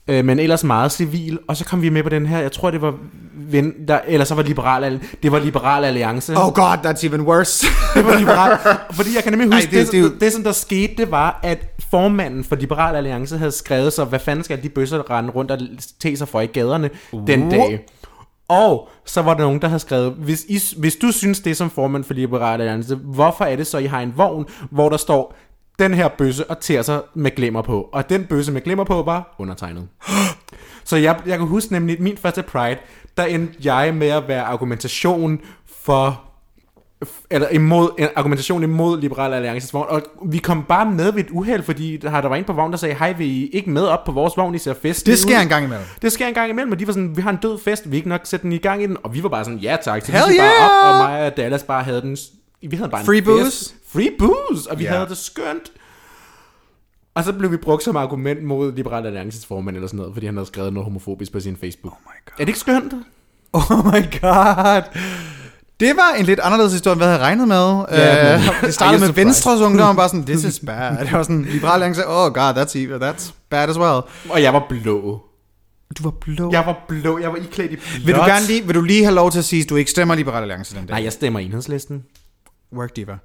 Øh, 0.09 0.25
men 0.25 0.39
ellers 0.39 0.63
meget 0.63 0.91
civil. 0.91 1.39
Og 1.47 1.57
så 1.57 1.65
kom 1.65 1.81
vi 1.81 1.89
med 1.89 2.03
på 2.03 2.09
den 2.09 2.25
her, 2.25 2.39
jeg 2.39 2.51
tror 2.51 2.71
det 2.71 2.81
var... 2.81 2.93
Ven, 3.51 3.73
der, 3.87 3.99
eller 4.07 4.25
så 4.25 4.35
var 4.35 4.43
Liberal, 4.43 4.83
Al- 4.83 4.99
det 5.23 5.31
var 5.31 5.39
Liberal 5.39 5.83
Alliance. 5.85 6.33
Oh 6.37 6.53
god, 6.53 6.77
that's 6.85 7.05
even 7.05 7.21
worse. 7.21 7.65
Det 7.95 8.05
var 8.05 8.17
liberal. 8.19 8.57
Fordi 8.93 9.09
jeg 9.15 9.23
kan 9.23 9.33
nemlig 9.33 9.47
huske, 9.53 9.77
Ej, 9.77 9.83
det- 9.83 9.91
det, 9.91 10.11
det 10.11 10.21
det, 10.21 10.33
som 10.33 10.43
der 10.43 10.51
skete, 10.51 10.93
det 10.97 11.11
var, 11.11 11.39
at 11.43 11.59
formanden 11.91 12.43
for 12.43 12.55
Liberal 12.55 12.95
Alliance 12.95 13.37
havde 13.37 13.51
skrevet 13.51 13.93
sig, 13.93 14.05
hvad 14.05 14.19
fanden 14.19 14.43
skal 14.43 14.63
de 14.63 14.69
bøsser 14.69 15.11
rende 15.11 15.29
rundt 15.31 15.51
og 15.51 15.59
te 15.99 16.17
sig 16.17 16.27
for 16.27 16.41
i 16.41 16.45
gaderne 16.45 16.89
uh. 17.11 17.27
den 17.27 17.49
dag. 17.49 17.85
Og 18.47 18.89
så 19.05 19.21
var 19.21 19.33
der 19.33 19.41
nogen, 19.43 19.61
der 19.61 19.67
havde 19.67 19.79
skrevet, 19.79 20.13
hvis, 20.17 20.45
I, 20.47 20.59
hvis 20.77 20.95
du 20.95 21.11
synes 21.11 21.39
det 21.39 21.51
er 21.51 21.55
som 21.55 21.69
formand 21.69 22.03
for 22.03 22.13
Liberale 22.13 22.63
Alliance, 22.63 22.95
hvorfor 22.95 23.45
er 23.45 23.55
det 23.55 23.67
så, 23.67 23.77
I 23.77 23.85
har 23.85 23.99
en 24.01 24.13
vogn, 24.17 24.45
hvor 24.71 24.89
der 24.89 24.97
står, 24.97 25.35
den 25.79 25.93
her 25.93 26.07
bøsse 26.07 26.49
og 26.49 26.59
tærer 26.59 26.81
sig 26.81 27.01
med 27.13 27.31
glimmer 27.31 27.61
på. 27.61 27.89
Og 27.91 28.09
den 28.09 28.25
bøsse 28.25 28.51
med 28.51 28.61
glimmer 28.61 28.83
på 28.83 29.03
var 29.03 29.35
undertegnet. 29.37 29.87
Så 30.83 30.97
jeg, 30.97 31.19
jeg 31.25 31.37
kan 31.37 31.47
huske 31.47 31.71
nemlig, 31.71 32.01
min 32.01 32.17
første 32.17 32.43
Pride, 32.43 32.77
der 33.17 33.23
endte 33.23 33.53
jeg 33.63 33.93
med 33.93 34.07
at 34.07 34.27
være 34.27 34.43
argumentation 34.43 35.39
for 35.83 36.21
eller 37.29 37.49
imod, 37.49 37.89
en 37.99 38.07
argumentation 38.15 38.63
imod 38.63 39.01
Liberale 39.01 39.35
Alliances 39.35 39.73
vogn, 39.73 39.87
og 39.89 40.01
vi 40.25 40.37
kom 40.37 40.63
bare 40.63 40.91
med 40.91 41.11
ved 41.11 41.23
et 41.23 41.29
uheld, 41.31 41.63
fordi 41.63 41.97
der, 41.97 42.21
der 42.21 42.27
var 42.27 42.35
en 42.35 42.43
på 42.43 42.53
vognen, 42.53 42.71
der 42.71 42.77
sagde, 42.77 42.95
hej, 42.95 43.11
vil 43.11 43.27
I 43.27 43.47
ikke 43.47 43.69
med 43.69 43.83
op 43.83 44.03
på 44.05 44.11
vores 44.11 44.37
vogn, 44.37 44.55
I 44.55 44.57
ser 44.57 44.73
fest. 44.73 45.05
Det 45.05 45.19
sker 45.19 45.39
en 45.39 45.49
gang 45.49 45.65
imellem. 45.65 45.85
Det 46.01 46.11
sker 46.11 46.27
en 46.27 46.33
gang 46.33 46.49
imellem, 46.49 46.71
og 46.71 46.79
de 46.79 46.87
var 46.87 46.93
sådan, 46.93 47.17
vi 47.17 47.21
har 47.21 47.29
en 47.29 47.39
død 47.41 47.59
fest, 47.59 47.91
vi 47.91 47.97
ikke 47.97 48.09
nok 48.09 48.21
sætte 48.23 48.43
den 48.43 48.53
i 48.53 48.57
gang 48.57 48.83
i 48.83 48.87
den, 48.87 48.97
og 49.03 49.13
vi 49.13 49.23
var 49.23 49.29
bare 49.29 49.43
sådan, 49.43 49.59
ja 49.59 49.77
tak, 49.83 50.05
så 50.05 50.11
Hell 50.11 50.27
vi 50.27 50.33
gik 50.33 50.39
bare 50.39 50.47
yeah! 50.47 50.87
op, 50.87 50.93
og 50.93 51.09
mig 51.09 51.25
og 51.25 51.37
Dallas 51.37 51.63
bare 51.63 51.83
havde 51.83 52.01
den, 52.01 52.17
vi 52.69 52.75
havde 52.75 52.89
bare 52.89 53.05
Free 53.05 53.17
en 53.17 53.23
booze? 53.23 53.45
fest. 53.45 53.75
Free 53.93 54.09
booze, 54.19 54.71
og 54.71 54.79
vi 54.79 54.83
Ja. 54.83 54.89
havde 54.91 55.09
det 55.09 55.17
skønt. 55.17 55.71
Og 57.15 57.23
så 57.23 57.33
blev 57.33 57.51
vi 57.51 57.57
brugt 57.57 57.83
som 57.83 57.95
argument 57.95 58.43
mod 58.43 58.71
Liberale 58.75 59.07
Alliances 59.07 59.45
formand 59.45 59.75
eller 59.75 59.87
sådan 59.87 59.97
noget, 59.97 60.13
fordi 60.13 60.25
han 60.25 60.35
havde 60.35 60.47
skrevet 60.47 60.73
noget 60.73 60.85
homofobisk 60.85 61.31
på 61.31 61.39
sin 61.39 61.57
Facebook. 61.57 61.93
Oh 61.93 61.99
my 62.05 62.25
God. 62.25 62.33
Er 62.33 62.37
det 62.45 62.47
ikke 62.47 62.59
skønt? 62.59 62.93
Oh 63.53 63.85
my 63.85 64.21
god. 64.21 64.81
Det 65.79 65.95
var 65.95 66.15
en 66.19 66.25
lidt 66.25 66.39
anderledes 66.39 66.71
historie, 66.73 66.93
end 66.93 66.99
hvad 66.99 67.07
jeg 67.07 67.15
havde 67.17 67.25
regnet 67.27 67.47
med. 67.47 67.83
Ja, 67.91 68.35
uh, 68.35 68.41
men- 68.41 68.49
det 68.61 68.73
startede 68.73 69.01
med 69.05 69.13
Venstres 69.13 69.61
ungdom, 69.61 69.95
bare 69.95 70.09
sådan, 70.09 70.25
this 70.25 70.43
is 70.43 70.59
bad. 70.65 70.97
Det 71.05 71.11
var 71.11 71.23
sådan, 71.23 71.41
Liberal 71.45 71.73
Alliance, 71.73 72.07
oh 72.07 72.33
god, 72.33 72.53
that's 72.57 72.77
evil, 72.77 72.95
that's 73.09 73.31
bad 73.49 73.69
as 73.69 73.77
well. 73.79 74.01
Og 74.29 74.41
jeg 74.43 74.53
var 74.53 74.65
blå. 74.69 75.21
Du 75.97 76.03
var 76.03 76.11
blå. 76.11 76.51
Jeg 76.51 76.65
var 76.65 76.85
blå, 76.87 77.19
jeg 77.19 77.29
var 77.31 77.37
iklædt 77.37 77.71
i 77.71 77.75
blåt. 77.75 78.05
Vil 78.07 78.15
du 78.15 78.19
gerne 78.21 78.45
lige, 78.47 78.65
vil 78.65 78.75
du 78.75 78.81
lige 78.81 79.03
have 79.03 79.15
lov 79.15 79.31
til 79.31 79.39
at 79.39 79.45
sige, 79.45 79.63
at 79.63 79.69
du 79.69 79.75
ikke 79.75 79.91
stemmer 79.91 80.15
Liberal 80.15 80.41
Alliance 80.41 80.75
den 80.75 80.85
dag? 80.85 80.93
Nej, 80.93 81.03
jeg 81.03 81.13
stemmer 81.13 81.39
enhedslisten. 81.39 82.03
Work 82.73 82.95
diva. 82.95 83.17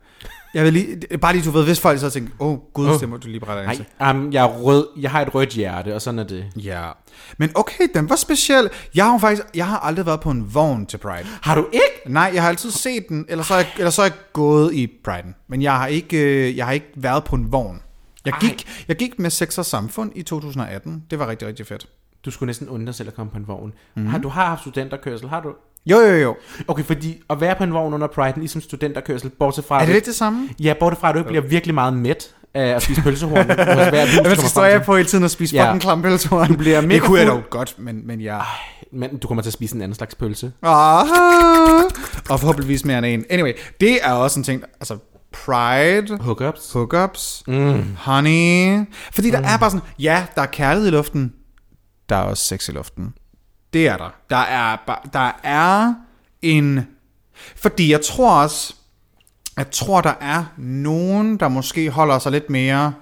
Jeg 0.54 0.64
vil 0.64 0.72
lige, 0.72 1.18
bare 1.18 1.32
lige, 1.32 1.44
du 1.44 1.50
ved, 1.50 1.64
hvis 1.64 1.80
folk 1.80 2.00
så 2.00 2.10
tænker, 2.10 2.32
åh, 2.38 2.48
oh, 2.52 2.58
gud, 2.72 2.88
Åh. 2.88 2.96
stemmer 2.96 3.16
du 3.16 3.28
Liberal 3.28 3.58
Alliance? 3.58 3.84
Nej, 4.00 4.10
um, 4.10 4.32
jeg 4.32 4.44
er 4.44 4.48
rød. 4.48 4.86
Jeg 4.96 5.10
har 5.10 5.22
et 5.22 5.34
rødt 5.34 5.50
hjerte, 5.50 5.94
og 5.94 6.02
sådan 6.02 6.18
er 6.18 6.24
det. 6.24 6.46
Ja. 6.56 6.90
Men 7.38 7.50
okay, 7.54 7.88
den 7.94 8.08
var 8.08 8.16
speciel. 8.16 8.70
Jeg 8.94 9.04
har 9.04 9.18
faktisk, 9.18 9.42
jeg 9.54 9.66
har 9.66 9.78
aldrig 9.78 10.06
været 10.06 10.20
på 10.20 10.30
en 10.30 10.54
vogn 10.54 10.86
til 10.86 10.98
Pride. 10.98 11.26
Har 11.42 11.54
du 11.54 11.66
ikke? 11.72 12.12
Nej, 12.12 12.30
jeg 12.34 12.42
har 12.42 12.48
altid 12.48 12.70
set 12.70 13.08
den, 13.08 13.26
eller 13.28 13.44
så 13.44 13.54
er 13.54 13.58
jeg, 13.58 13.68
eller 13.78 13.90
så 13.90 14.02
er 14.02 14.06
jeg 14.06 14.14
gået 14.32 14.74
i 14.74 14.92
Pride'en. 15.08 15.44
Men 15.48 15.62
jeg 15.62 15.76
har 15.76 15.86
ikke, 15.86 16.48
øh, 16.48 16.56
jeg 16.56 16.66
har 16.66 16.72
ikke 16.72 16.90
været 16.96 17.24
på 17.24 17.36
en 17.36 17.52
vogn. 17.52 17.80
Jeg 18.24 18.34
gik, 18.40 18.84
jeg 18.88 18.96
gik 18.96 19.18
med 19.18 19.30
Sex 19.30 19.58
og 19.58 19.66
Samfund 19.66 20.12
i 20.14 20.22
2018. 20.22 21.04
Det 21.10 21.18
var 21.18 21.28
rigtig, 21.28 21.48
rigtig 21.48 21.66
fedt. 21.66 21.86
Du 22.24 22.30
skulle 22.30 22.46
næsten 22.46 22.68
undre 22.68 22.92
selv 22.92 23.08
at 23.08 23.14
komme 23.14 23.32
på 23.32 23.38
en 23.38 23.48
vogn. 23.48 23.72
Mm-hmm. 23.94 24.10
Har, 24.10 24.18
du 24.18 24.28
har 24.28 24.46
haft 24.46 24.60
studenterkørsel, 24.60 25.28
har 25.28 25.40
du? 25.40 25.52
Jo, 25.86 25.98
jo, 25.98 26.14
jo. 26.14 26.36
Okay, 26.68 26.84
fordi 26.84 27.22
at 27.30 27.40
være 27.40 27.54
på 27.58 27.64
en 27.64 27.72
vogn 27.74 27.94
under 27.94 28.06
Pride, 28.06 28.32
ligesom 28.38 28.60
studenterkørsel, 28.60 29.30
bortset 29.38 29.64
fra... 29.64 29.80
Er 29.80 29.84
det 29.84 29.94
lidt 29.94 30.06
det 30.06 30.14
samme? 30.14 30.48
Ja, 30.60 30.74
bortset 30.80 31.00
fra, 31.00 31.08
at 31.08 31.14
du 31.14 31.18
ikke 31.18 31.28
bliver 31.28 31.42
virkelig 31.42 31.74
meget 31.74 31.92
mæt 31.94 32.34
af 32.54 32.66
at 32.66 32.82
spise 32.82 33.02
pølsehorn. 33.02 33.36
Jeg 33.48 34.08
kommer 34.16 34.34
skal 34.34 34.48
stå 34.48 34.64
til. 34.70 34.80
på 34.86 34.96
hele 34.96 35.08
tiden 35.08 35.24
og 35.24 35.30
spise 35.30 35.56
Ja. 35.56 35.64
fucking 35.64 35.82
klampølsehorn. 35.82 36.48
Du 36.48 36.56
bliver 36.56 36.80
mega 36.80 36.94
Det 36.94 37.02
kunne 37.02 37.18
jeg 37.20 37.26
dog 37.26 37.42
godt, 37.50 37.74
men, 37.78 38.06
men 38.06 38.20
jeg... 38.20 38.42
Men 38.92 39.18
du 39.18 39.28
kommer 39.28 39.42
til 39.42 39.48
at 39.48 39.52
spise 39.54 39.74
en 39.76 39.82
anden 39.82 39.94
slags 39.94 40.14
pølse. 40.14 40.52
Ah, 40.62 41.06
og 42.30 42.40
forhåbentligvis 42.40 42.84
mere 42.84 42.98
end 42.98 43.06
en. 43.06 43.24
Anyway, 43.30 43.52
det 43.80 43.98
er 44.02 44.12
også 44.12 44.40
en 44.40 44.44
ting, 44.44 44.62
altså 44.80 44.98
pride, 45.32 46.16
Hookups. 46.20 46.72
hookups, 46.72 47.42
mm. 47.46 47.96
honey. 47.98 48.78
Fordi 49.12 49.30
der 49.30 49.38
er 49.40 49.58
bare 49.58 49.70
sådan, 49.70 49.86
ja, 49.98 50.26
der 50.34 50.42
er 50.42 50.46
kærlighed 50.46 50.88
i 50.88 50.94
luften, 50.94 51.32
der 52.08 52.16
er 52.16 52.20
også 52.22 52.44
sex 52.46 52.68
i 52.68 52.72
luften. 52.72 53.14
Det 53.74 53.88
er 53.88 53.96
der. 53.96 54.10
Der 54.30 54.36
er, 54.36 54.76
der 55.12 55.32
er 55.42 55.94
en... 56.42 56.86
Fordi 57.56 57.90
jeg 57.90 58.00
tror 58.00 58.42
også, 58.42 58.74
jeg 59.56 59.70
tror, 59.70 60.00
der 60.00 60.14
er 60.20 60.44
nogen, 60.56 61.36
der 61.36 61.48
måske 61.48 61.90
holder 61.90 62.18
sig 62.18 62.32
lidt 62.32 62.50
mere... 62.50 62.94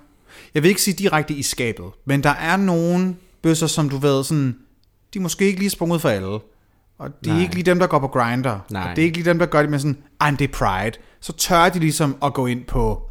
Jeg 0.55 0.63
vil 0.63 0.69
ikke 0.69 0.83
sige 0.83 0.95
direkte 0.95 1.35
i 1.35 1.43
skabet, 1.43 1.87
men 2.05 2.23
der 2.23 2.31
er 2.31 2.57
nogen 2.57 3.19
bøsser, 3.43 3.67
som 3.67 3.89
du 3.89 3.97
ved, 3.97 4.25
sådan, 4.25 4.57
de 5.15 5.19
er 5.19 5.23
måske 5.23 5.45
ikke 5.45 5.59
lige 5.59 5.71
sprunget 5.71 6.01
for 6.01 6.09
alle. 6.09 6.41
Og 6.99 7.11
det 7.25 7.31
er 7.31 7.35
Nej. 7.35 7.43
ikke 7.43 7.55
lige 7.55 7.65
dem, 7.65 7.79
der 7.79 7.87
går 7.87 7.99
på 7.99 8.09
grinder. 8.09 8.59
Nej. 8.71 8.91
Og 8.91 8.97
det 8.97 9.03
er 9.03 9.07
ikke 9.07 9.17
lige 9.17 9.29
dem, 9.29 9.39
der 9.39 9.47
gør 9.47 9.63
det 9.63 9.71
med 9.71 9.79
sådan, 9.79 10.03
ej, 10.21 10.31
men 10.31 10.39
det 10.39 10.45
er 10.45 10.53
pride. 10.53 10.97
Så 11.21 11.33
tør 11.33 11.69
de 11.69 11.79
ligesom 11.79 12.17
at 12.23 12.35
gå 12.35 12.47
ind 12.47 12.65
på 12.65 13.11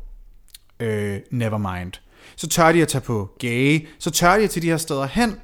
øh, 0.79 1.19
Nevermind. 1.31 1.91
Så 2.35 2.47
tør 2.47 2.71
de 2.71 2.81
at 2.81 2.87
tage 2.87 3.01
på 3.01 3.29
gay. 3.39 3.87
Så 3.99 4.11
tør 4.11 4.37
de 4.37 4.43
at 4.43 4.49
til 4.49 4.61
de 4.61 4.67
her 4.67 4.77
steder 4.77 5.05
hen 5.05 5.35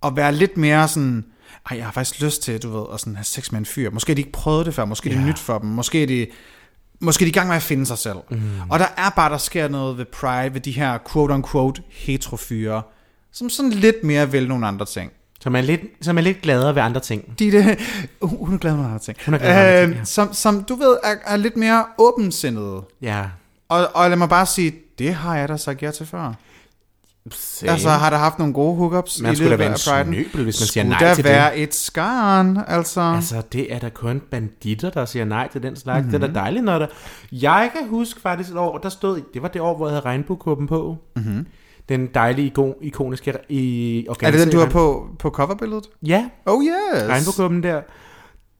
og 0.00 0.16
være 0.16 0.32
lidt 0.32 0.56
mere 0.56 0.88
sådan, 0.88 1.24
ej, 1.70 1.76
jeg 1.76 1.84
har 1.84 1.92
faktisk 1.92 2.20
lyst 2.22 2.42
til, 2.42 2.62
du 2.62 2.70
ved, 2.78 2.86
at 2.94 3.00
sådan 3.00 3.16
have 3.16 3.24
sex 3.24 3.52
med 3.52 3.58
en 3.60 3.66
fyr. 3.66 3.90
Måske 3.90 4.14
de 4.14 4.18
ikke 4.20 4.32
prøvet 4.32 4.66
det 4.66 4.74
før, 4.74 4.84
måske 4.84 5.10
er 5.10 5.14
det 5.14 5.20
Ja. 5.20 5.26
nyt 5.26 5.38
for 5.38 5.58
dem, 5.58 5.68
måske 5.70 6.02
er 6.02 6.06
det, 6.06 6.28
måske 7.00 7.22
er 7.22 7.26
de 7.26 7.30
i 7.30 7.32
gang 7.32 7.48
med 7.48 7.56
at 7.56 7.62
finde 7.62 7.86
sig 7.86 7.98
selv. 7.98 8.16
Mm. 8.30 8.40
Og 8.70 8.78
der 8.78 8.86
er 8.96 9.10
bare, 9.16 9.30
der 9.30 9.38
sker 9.38 9.68
noget 9.68 9.98
ved 9.98 10.04
Pride, 10.04 10.54
ved 10.54 10.60
de 10.60 10.70
her 10.72 10.98
quote-unquote 11.08 11.82
heterofyre, 11.90 12.82
som 13.32 13.50
sådan 13.50 13.70
lidt 13.70 14.04
mere 14.04 14.30
vil 14.30 14.48
nogle 14.48 14.66
andre 14.66 14.86
ting. 14.86 15.12
Så 15.40 15.50
man 15.50 15.62
er 15.62 15.66
lidt, 15.66 15.80
man 16.06 16.18
er 16.18 16.22
lidt 16.22 16.42
gladere 16.42 16.74
ved 16.74 16.82
andre 16.82 17.00
ting. 17.00 17.38
De, 17.38 17.52
det, 17.52 17.78
hun 18.22 18.54
er 18.54 18.58
glad 18.58 18.76
med 18.76 18.84
andre 18.84 18.98
ting. 18.98 19.16
Hun 19.24 19.34
er 19.34 19.38
glad 19.38 19.50
andre 19.50 19.80
ting, 19.80 19.90
Øhm, 19.90 19.98
ja. 19.98 20.04
som, 20.04 20.32
som 20.34 20.64
du 20.64 20.74
ved, 20.74 20.96
er, 21.04 21.14
er 21.26 21.36
lidt 21.36 21.56
mere 21.56 21.84
åbensindede. 21.98 22.82
Ja. 23.02 23.24
Og, 23.68 23.88
og 23.94 24.08
lad 24.08 24.16
mig 24.16 24.28
bare 24.28 24.46
sige, 24.46 24.74
det 24.98 25.14
har 25.14 25.36
jeg 25.36 25.48
da 25.48 25.56
sagt 25.56 25.82
ja 25.82 25.90
til 25.90 26.06
før. 26.06 26.32
Same. 27.30 27.72
Altså, 27.72 27.88
har 27.88 28.10
der 28.10 28.16
haft 28.16 28.38
nogle 28.38 28.54
gode 28.54 28.76
hookups 28.76 29.20
Man 29.22 29.32
i 29.32 29.36
skulle 29.36 29.50
da 29.50 29.54
løbet 29.56 29.58
være 29.88 29.98
af 29.98 30.04
en 30.04 30.14
snøbel, 30.14 30.44
hvis 30.44 30.44
man 30.44 30.52
siger 30.52 30.66
Skulle 30.84 30.88
nej 30.88 30.98
der 30.98 31.14
til 31.14 31.24
være 31.24 31.56
et 31.58 31.74
skarn, 31.74 32.58
altså? 32.68 33.00
Altså, 33.00 33.42
det 33.52 33.72
er 33.74 33.78
da 33.78 33.88
kun 33.88 34.22
banditter, 34.30 34.90
der 34.90 35.04
siger 35.04 35.24
nej 35.24 35.48
til 35.52 35.62
den 35.62 35.76
slags. 35.76 36.04
Mm-hmm. 36.04 36.10
Det 36.12 36.22
er 36.22 36.26
Mhm. 36.26 36.34
da 36.34 36.40
dejligt, 36.40 36.64
når 36.64 36.78
der... 36.78 36.86
Jeg 37.32 37.70
kan 37.78 37.88
huske 37.88 38.20
faktisk 38.20 38.50
et 38.50 38.56
år, 38.56 38.78
der 38.78 38.88
stod... 38.88 39.20
Det 39.34 39.42
var 39.42 39.48
det 39.48 39.60
år, 39.60 39.76
hvor 39.76 39.86
jeg 39.86 39.92
havde 39.92 40.04
regnbuekåben 40.04 40.66
på. 40.66 40.96
Mm-hmm. 41.16 41.46
Den 41.88 42.06
dejlige, 42.14 42.46
ikon, 42.46 42.74
ikoniske 42.82 43.34
i 43.48 44.06
Mhm. 44.08 44.16
er 44.26 44.30
det 44.30 44.40
den, 44.40 44.50
du 44.50 44.58
har 44.58 44.66
på, 44.66 45.06
på 45.18 45.30
coverbilledet? 45.30 45.84
Ja, 46.06 46.24
Oh 46.46 46.64
yes! 46.64 47.08
regnbuekåben 47.08 47.62
der. 47.62 47.80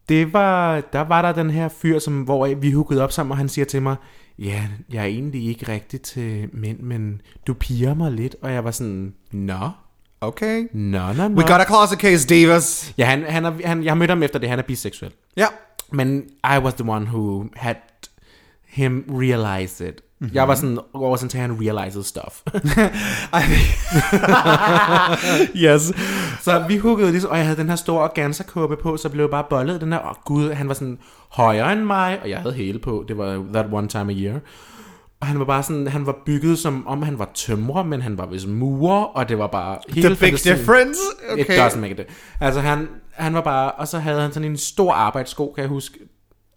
Det 0.08 0.32
var... 0.32 0.80
Der 0.92 1.00
var 1.00 1.22
der 1.22 1.32
den 1.32 1.50
her 1.50 1.68
fyr, 1.68 1.98
som, 1.98 2.22
hvor 2.22 2.46
vi 2.54 2.70
hookede 2.72 3.02
op 3.04 3.12
sammen, 3.12 3.30
og 3.30 3.36
han 3.36 3.48
siger 3.48 3.64
til 3.64 3.82
mig, 3.82 3.96
ja, 4.38 4.68
jeg 4.92 5.00
er 5.02 5.06
egentlig 5.06 5.46
ikke 5.48 5.72
rigtig 5.72 6.00
til 6.02 6.48
mænd, 6.52 6.80
men 6.80 7.20
du 7.46 7.54
piger 7.54 7.94
mig 7.94 8.12
lidt. 8.12 8.36
Og 8.42 8.52
jeg 8.52 8.64
var 8.64 8.70
sådan, 8.70 9.14
nå, 9.32 9.70
Okay. 10.20 10.66
nå, 10.72 11.12
nå, 11.12 11.28
nå. 11.28 11.34
We 11.42 11.42
got 11.52 11.60
a 11.60 11.64
closet 11.64 11.98
case, 11.98 12.28
divas. 12.28 12.94
Ja, 12.98 13.04
han, 13.04 13.24
han 13.24 13.44
er, 13.44 13.52
han, 13.64 13.84
jeg 13.84 13.90
har 13.90 13.94
mødt 13.96 14.10
ham 14.10 14.22
efter 14.22 14.38
det, 14.38 14.48
han 14.48 14.58
er 14.58 14.62
biseksuel. 14.62 15.12
Ja. 15.36 15.46
Men 15.92 16.22
I 16.44 16.58
was 16.58 16.74
the 16.74 16.88
one 16.90 17.06
who 17.06 17.44
had 17.56 17.74
him 18.66 19.04
realize 19.08 19.88
it. 19.88 20.00
Mm-hmm. 20.20 20.34
Jeg 20.34 20.48
var 20.48 20.54
sådan 20.54 20.78
over 20.92 21.16
sådan 21.16 21.28
til, 21.28 21.40
han 21.40 21.58
realized 21.60 22.02
stuff. 22.02 22.42
yes. 25.64 25.92
så 26.40 26.64
vi 26.68 26.76
huggede 26.76 27.10
ligesom, 27.10 27.30
og 27.30 27.36
jeg 27.36 27.44
havde 27.46 27.58
den 27.58 27.68
her 27.68 27.76
store 27.76 28.02
organza-kåbe 28.02 28.76
på, 28.76 28.96
så 28.96 29.08
blev 29.08 29.24
jeg 29.24 29.30
bare 29.30 29.44
bollet 29.50 29.80
den 29.80 29.92
her, 29.92 29.98
og 29.98 30.16
gud, 30.24 30.52
han 30.52 30.68
var 30.68 30.74
sådan 30.74 30.98
højere 31.30 31.72
end 31.72 31.80
mig, 31.80 32.18
og 32.22 32.30
jeg 32.30 32.38
havde 32.38 32.54
hele 32.54 32.78
på, 32.78 33.04
det 33.08 33.18
var 33.18 33.44
that 33.52 33.66
one 33.72 33.88
time 33.88 34.12
a 34.12 34.16
year. 34.16 34.38
Og 35.20 35.26
han 35.26 35.38
var 35.38 35.44
bare 35.44 35.62
sådan, 35.62 35.86
han 35.88 36.06
var 36.06 36.16
bygget 36.26 36.58
som 36.58 36.86
om 36.86 37.02
han 37.02 37.18
var 37.18 37.30
tømrer, 37.34 37.82
men 37.82 38.02
han 38.02 38.18
var 38.18 38.26
vist 38.26 38.48
murer, 38.48 39.02
og 39.04 39.28
det 39.28 39.38
var 39.38 39.46
bare 39.46 39.78
hele 39.88 40.08
The 40.08 40.16
big 40.16 40.32
difference. 40.32 41.00
It 41.38 41.50
Okay. 41.50 41.66
doesn't 41.66 41.78
make 41.78 41.92
it. 41.92 42.00
Altså 42.40 42.60
han, 42.60 42.88
han 43.10 43.34
var 43.34 43.40
bare, 43.40 43.72
og 43.72 43.88
så 43.88 43.98
havde 43.98 44.20
han 44.20 44.32
sådan 44.32 44.50
en 44.50 44.56
stor 44.56 44.92
arbejdssko, 44.92 45.52
kan 45.54 45.62
jeg 45.62 45.68
huske. 45.68 45.98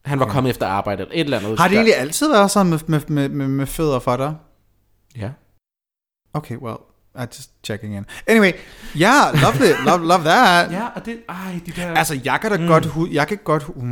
Han 0.05 0.19
var 0.19 0.25
kommet 0.25 0.49
efter 0.49 0.67
arbejde, 0.67 1.01
eller 1.01 1.13
et 1.15 1.19
eller 1.19 1.39
andet. 1.39 1.59
Har 1.59 1.67
det 1.67 1.75
egentlig 1.75 1.95
altid 1.97 2.31
været 2.31 2.51
sådan 2.51 2.69
med, 2.69 2.79
med, 2.87 3.01
med, 3.07 3.29
med, 3.29 3.47
med 3.47 3.65
fødder 3.65 3.99
for 3.99 4.17
dig? 4.17 4.35
Ja. 5.17 5.29
Okay, 6.33 6.57
well, 6.57 6.77
I'm 7.17 7.27
just 7.37 7.49
checking 7.63 7.95
in. 7.95 8.05
Anyway, 8.27 8.51
yeah, 8.95 9.41
lovely, 9.41 9.71
love, 9.85 10.07
love 10.07 10.23
that. 10.23 10.71
Ja, 10.71 10.87
og 10.95 11.05
det, 11.05 11.17
ej, 11.29 11.59
de 11.65 11.71
der... 11.71 11.93
Altså, 11.93 12.19
jeg 12.23 12.39
kan 12.41 12.51
da 12.51 12.57
mm. 12.57 12.67
godt, 12.67 12.85
hu- 12.85 13.07
jeg 13.11 13.27
kan 13.27 13.37
godt, 13.43 13.77
mm, 13.77 13.83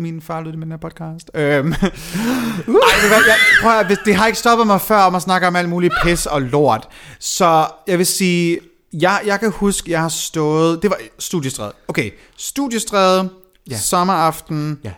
min 0.00 0.22
far 0.22 0.40
lytter 0.40 0.58
med 0.58 0.66
den 0.66 0.72
her 0.72 0.78
podcast. 0.78 1.30
Øhm. 1.34 1.72
Ej, 1.72 1.80
ved 2.66 3.02
du 3.02 3.08
hvad, 3.08 3.24
jeg, 3.26 3.36
prøv 3.62 3.78
at, 3.78 3.86
hvis, 3.86 3.98
det 4.04 4.14
har 4.14 4.26
ikke 4.26 4.38
stoppet 4.38 4.66
mig 4.66 4.80
før 4.80 4.98
om 4.98 5.14
at 5.14 5.22
snakke 5.22 5.46
om 5.46 5.56
alt 5.56 5.68
muligt 5.68 5.94
pis 6.04 6.26
og 6.26 6.42
lort. 6.42 6.88
Så 7.18 7.66
jeg 7.86 7.98
vil 7.98 8.06
sige, 8.06 8.58
jeg, 8.92 9.20
jeg 9.26 9.40
kan 9.40 9.50
huske, 9.50 9.90
jeg 9.90 10.00
har 10.00 10.08
stået, 10.08 10.82
det 10.82 10.90
var 10.90 10.98
studiestræde. 11.18 11.72
Okay, 11.88 12.10
studiestræde, 12.36 13.30
Ja. 13.70 13.78
sommeraften, 13.78 14.80
Ja. 14.84 14.92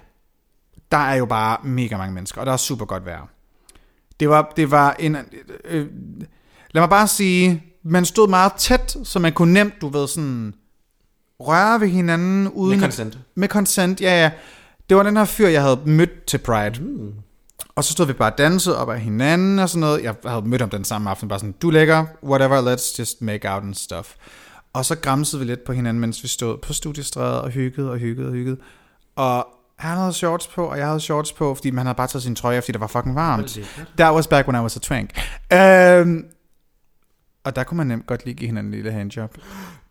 der 0.93 0.99
er 0.99 1.15
jo 1.15 1.27
bare 1.27 1.57
mega 1.65 1.97
mange 1.97 2.15
mennesker, 2.15 2.41
og 2.41 2.47
der 2.47 2.53
er 2.53 2.57
super 2.57 2.85
godt 2.85 3.07
vejr. 3.07 3.29
Det 4.21 4.29
var, 4.29 4.53
det 4.57 4.71
var 4.71 4.93
en... 4.99 5.17
Øh, 5.65 5.87
lad 6.71 6.83
mig 6.83 6.89
bare 6.91 7.09
sige, 7.09 7.63
man 7.83 8.05
stod 8.05 8.29
meget 8.29 8.53
tæt, 8.53 8.97
så 9.05 9.19
man 9.19 9.33
kunne 9.33 9.53
nemt, 9.53 9.75
du 9.81 9.89
ved, 9.89 10.09
sådan 10.09 10.55
røre 11.41 11.81
ved 11.81 11.89
hinanden 11.89 12.49
uden... 12.49 12.79
Med 12.81 12.87
consent. 12.87 13.19
Med 13.35 13.49
consent, 13.49 14.01
ja, 14.01 14.23
ja. 14.23 14.31
Det 14.89 14.97
var 14.97 15.03
den 15.03 15.17
her 15.17 15.25
fyr, 15.25 15.49
jeg 15.49 15.63
havde 15.63 15.81
mødt 15.87 16.25
til 16.27 16.39
Pride. 16.39 16.83
Mm. 16.83 17.13
Og 17.75 17.85
så 17.85 17.93
stod 17.93 18.07
vi 18.07 18.13
bare 18.13 18.33
og 18.33 18.39
dansede 18.39 18.79
op 18.79 18.91
af 18.91 19.01
hinanden 19.01 19.59
og 19.59 19.69
sådan 19.69 19.81
noget. 19.81 20.03
Jeg 20.03 20.15
havde 20.27 20.43
mødt 20.49 20.61
ham 20.61 20.71
den 20.71 20.85
samme 20.85 21.11
aften, 21.11 21.29
bare 21.29 21.39
sådan, 21.39 21.55
du 21.63 21.69
er 21.69 21.73
lækker, 21.73 22.05
whatever, 22.25 22.75
let's 22.77 22.99
just 22.99 23.23
make 23.23 23.51
out 23.51 23.63
and 23.63 23.75
stuff. 23.75 24.15
Og 24.73 24.85
så 24.85 24.97
græmsede 24.99 25.41
vi 25.41 25.47
lidt 25.47 25.65
på 25.65 25.73
hinanden, 25.73 26.01
mens 26.01 26.23
vi 26.23 26.29
stod 26.29 26.59
på 26.59 26.73
studiestrædet 26.73 27.41
og 27.41 27.51
hyggede 27.51 27.91
og 27.91 27.99
hyggede 27.99 28.29
og 28.29 28.33
hyggede. 28.33 28.57
Og 29.17 29.47
han 29.79 29.99
havde 29.99 30.13
shorts 30.13 30.47
på, 30.47 30.65
og 30.65 30.79
jeg 30.79 30.87
havde 30.87 31.01
shorts 31.01 31.33
på, 31.33 31.55
fordi 31.55 31.71
man 31.71 31.87
havde 31.87 31.97
bare 31.97 32.07
taget 32.07 32.23
sin 32.23 32.35
trøje 32.35 32.57
af, 32.57 32.63
fordi 32.63 32.73
det 32.73 32.81
var 32.81 32.87
fucking 32.87 33.15
varmt. 33.15 33.59
That 33.99 34.15
was 34.15 34.27
back 34.27 34.49
when 34.49 34.61
I 34.61 34.63
was 34.63 34.77
a 34.77 34.81
twink. 34.81 35.11
Um, 35.53 36.25
og 37.45 37.57
der 37.57 37.65
kunne 37.65 37.79
man 37.79 37.87
nemt 37.87 38.07
godt 38.07 38.25
lige 38.25 38.35
give 38.35 38.47
hinanden 38.47 38.73
en 38.73 38.75
lille 38.75 38.93
handjob. 38.93 39.37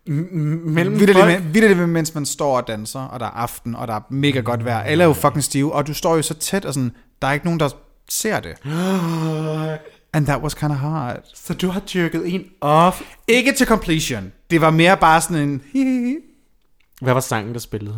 Mellem 0.06 1.00
vildt 1.00 1.78
det, 1.78 1.88
mens 1.88 2.14
man 2.14 2.26
står 2.26 2.56
og 2.56 2.68
danser, 2.68 3.00
og 3.00 3.20
der 3.20 3.26
er 3.26 3.30
aften, 3.30 3.74
og 3.74 3.88
der 3.88 3.94
er 3.94 4.00
mega 4.10 4.40
godt 4.40 4.64
vejr. 4.64 4.80
Alle 4.80 5.04
er 5.04 5.08
jo 5.08 5.14
fucking 5.14 5.44
stive, 5.44 5.72
og 5.72 5.86
du 5.86 5.94
står 5.94 6.16
jo 6.16 6.22
så 6.22 6.34
tæt, 6.34 6.64
og 6.64 6.74
sådan, 6.74 6.92
der 7.22 7.28
er 7.28 7.32
ikke 7.32 7.46
nogen, 7.46 7.60
der 7.60 7.68
ser 8.08 8.40
det. 8.40 8.54
And 10.14 10.26
that 10.26 10.42
was 10.42 10.54
kind 10.54 10.72
of 10.72 10.78
hard. 10.78 11.16
så 11.34 11.54
du 11.54 11.68
har 11.68 11.80
tyrket 11.86 12.34
en 12.34 12.44
off. 12.60 13.00
Ikke 13.28 13.52
til 13.52 13.66
completion. 13.66 14.32
Det 14.50 14.60
var 14.60 14.70
mere 14.70 14.96
bare 14.96 15.20
sådan 15.20 15.48
en... 15.48 15.62
hihihi. 15.72 16.16
Hvad 17.00 17.14
var 17.14 17.20
sangen, 17.20 17.52
der 17.54 17.60
spillede? 17.60 17.96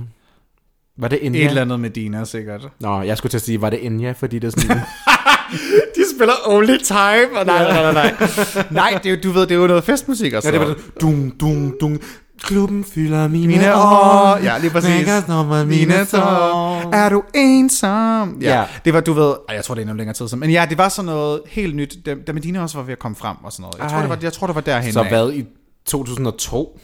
Var 0.99 1.09
det 1.09 1.27
Enya? 1.27 1.41
Et 1.41 1.47
eller 1.47 1.63
andet 1.63 1.81
med 1.81 1.91
Dina, 1.91 2.25
sikkert. 2.25 2.69
Nå, 2.81 3.03
jeg 3.03 3.19
skulle 3.19 3.31
til 3.31 3.39
at 3.39 3.43
sige, 3.43 3.61
var 3.61 3.71
det 3.71 3.87
Enya, 3.87 4.13
fordi 4.13 4.39
det 4.39 4.47
er 4.57 4.61
sådan... 4.61 4.81
De 5.97 6.01
spiller 6.17 6.35
Only 6.47 6.77
Time, 6.79 7.39
og 7.39 7.47
nej, 7.47 7.65
nej, 7.65 7.93
nej, 7.93 7.93
nej. 7.93 8.15
nej, 8.91 9.01
det 9.03 9.11
er, 9.11 9.15
jo- 9.15 9.21
du 9.23 9.31
ved, 9.31 9.43
det 9.43 9.51
er 9.51 9.59
jo 9.59 9.67
noget 9.67 9.85
festmusik 9.85 10.33
også. 10.33 10.49
ja, 10.49 10.59
det 10.59 10.69
var. 10.69 10.75
Dung, 11.01 11.41
dung, 11.41 11.75
dung. 11.81 12.01
Klubben 12.45 12.85
fylder 12.85 13.29
mine, 13.29 13.47
Mine 13.47 13.75
år. 13.75 14.39
Ja, 14.43 14.59
lige 14.59 14.71
præcis. 14.71 14.91
Smækker 14.91 15.21
snor 15.21 15.65
mine 15.65 16.05
tår. 16.05 16.95
Er 16.95 17.09
du 17.09 17.23
ensom? 17.35 18.39
Ja, 18.41 18.59
Ja. 18.59 18.65
det 18.85 18.95
var, 18.95 19.01
du 19.01 19.13
ved, 19.13 19.35
ej, 19.49 19.55
jeg 19.55 19.65
tror, 19.65 19.75
det 19.75 19.81
er 19.81 19.85
endnu 19.85 19.97
længere 19.97 20.15
tid 20.15 20.29
siden, 20.29 20.41
men 20.41 20.51
ja, 20.51 20.67
det 20.71 20.79
var 20.79 20.89
sådan 20.89 21.07
noget 21.07 21.41
helt 21.47 21.77
nyt, 21.77 21.97
da, 22.07 22.15
da 22.27 22.33
Medina 22.33 22.63
også 22.63 22.79
var 22.79 22.85
ved 22.85 22.93
at 22.93 22.99
komme 22.99 23.17
frem 23.17 23.37
og 23.45 23.53
sådan 23.53 23.63
noget. 23.63 23.79
Jeg 23.79 23.89
tror, 23.89 23.97
Ej. 23.97 24.03
det 24.03 24.11
var, 24.11 24.19
jeg 24.23 24.33
tror, 24.33 24.47
det 24.47 24.55
var 24.55 24.61
derhen. 24.63 24.93
Så 24.93 25.03
hvad 25.03 25.33
i 25.33 25.45
2002? 25.87 26.81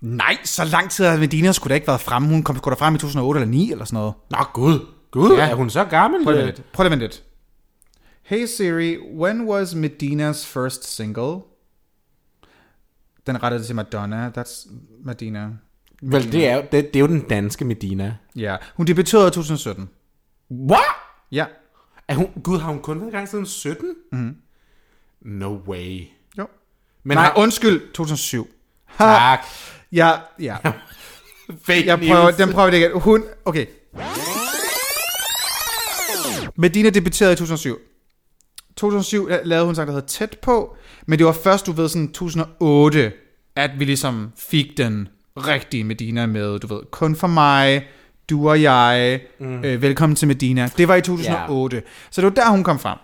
Nej, 0.00 0.36
så 0.44 0.64
lang 0.64 0.90
tid 0.90 1.04
havde 1.04 1.20
Medina 1.20 1.52
skulle 1.52 1.70
da 1.70 1.74
ikke 1.74 1.86
været 1.86 2.00
fremme. 2.00 2.28
Hun 2.28 2.42
kom 2.42 2.56
sgu 2.56 2.70
da 2.70 2.74
frem 2.74 2.94
i 2.94 2.98
2008 2.98 3.40
eller 3.40 3.50
9 3.50 3.72
eller 3.72 3.84
sådan 3.84 3.96
noget. 3.96 4.14
Nå, 4.30 4.38
gud. 4.52 4.78
Gud, 5.12 5.36
Ja. 5.36 5.48
er 5.50 5.54
hun 5.54 5.70
så 5.70 5.84
gammel? 5.84 6.24
Prøv 6.24 6.32
lige 6.34 6.46
lidt. 6.46 6.62
Prøv 6.72 6.82
lige 6.84 6.86
at 6.86 6.90
vente 7.00 7.04
lidt. 7.04 7.22
Hey 8.24 8.46
Siri, 8.46 8.96
when 9.18 9.48
was 9.48 9.72
Medina's 9.74 10.46
first 10.46 10.96
single? 10.96 11.36
Den 13.26 13.42
rettede 13.42 13.64
til 13.64 13.74
Madonna. 13.74 14.32
That's 14.38 14.70
Medina. 15.04 15.48
Vel, 16.02 16.32
det 16.32 16.48
er, 16.48 16.56
jo, 16.56 16.62
det, 16.62 16.72
det 16.72 16.96
er 16.96 17.00
jo 17.00 17.06
den 17.06 17.20
danske 17.20 17.64
Medina. 17.64 18.16
Ja, 18.36 18.56
hun 18.76 18.86
debuterede 18.86 19.28
i 19.28 19.30
2017. 19.30 19.90
What? 20.50 20.80
Ja. 21.32 21.46
Er 22.08 22.14
hun, 22.14 22.28
gud, 22.44 22.58
har 22.58 22.68
hun 22.72 22.80
kun 22.82 23.00
været 23.00 23.10
i 23.10 23.12
gang 23.16 23.28
siden 23.28 23.46
17? 23.46 23.94
Mm. 24.12 24.36
No 25.20 25.56
way. 25.68 26.06
Jo. 26.38 26.46
Men 27.02 27.16
Nej, 27.16 27.24
har, 27.24 27.38
undskyld, 27.38 27.92
2007. 27.92 28.48
tak. 28.98 29.38
Ja, 29.92 30.12
ja. 30.40 30.56
Fake 31.66 31.86
Jeg 31.86 31.98
prøver, 31.98 32.24
news. 32.24 32.36
den 32.36 32.52
prøver 32.52 32.70
det 32.70 32.78
igen. 32.78 33.00
Hun, 33.00 33.24
okay. 33.44 33.66
Medina 36.56 36.90
debuterede 36.90 37.32
i 37.32 37.36
2007. 37.36 37.78
2007 38.76 39.28
la- 39.30 39.42
lavede 39.44 39.64
hun 39.64 39.70
en 39.70 39.76
sang, 39.76 39.86
der 39.88 39.94
hedder 39.94 40.06
Tæt 40.06 40.38
på, 40.42 40.76
men 41.06 41.18
det 41.18 41.26
var 41.26 41.32
først, 41.32 41.66
du 41.66 41.72
ved, 41.72 41.88
sådan 41.88 42.08
2008, 42.08 43.12
at 43.56 43.70
vi 43.78 43.84
ligesom 43.84 44.32
fik 44.36 44.76
den 44.76 45.08
rigtige 45.36 45.84
Medina 45.84 46.26
med, 46.26 46.58
du 46.58 46.66
ved, 46.66 46.80
kun 46.90 47.16
for 47.16 47.26
mig, 47.26 47.86
du 48.30 48.48
og 48.48 48.62
jeg, 48.62 49.20
mm. 49.40 49.64
øh, 49.64 49.82
velkommen 49.82 50.16
til 50.16 50.28
Medina. 50.28 50.70
Det 50.76 50.88
var 50.88 50.94
i 50.94 51.00
2008. 51.00 51.76
Yeah. 51.76 51.86
Så 52.10 52.20
det 52.20 52.24
var 52.24 52.34
der, 52.34 52.50
hun 52.50 52.64
kom 52.64 52.78
frem. 52.78 52.98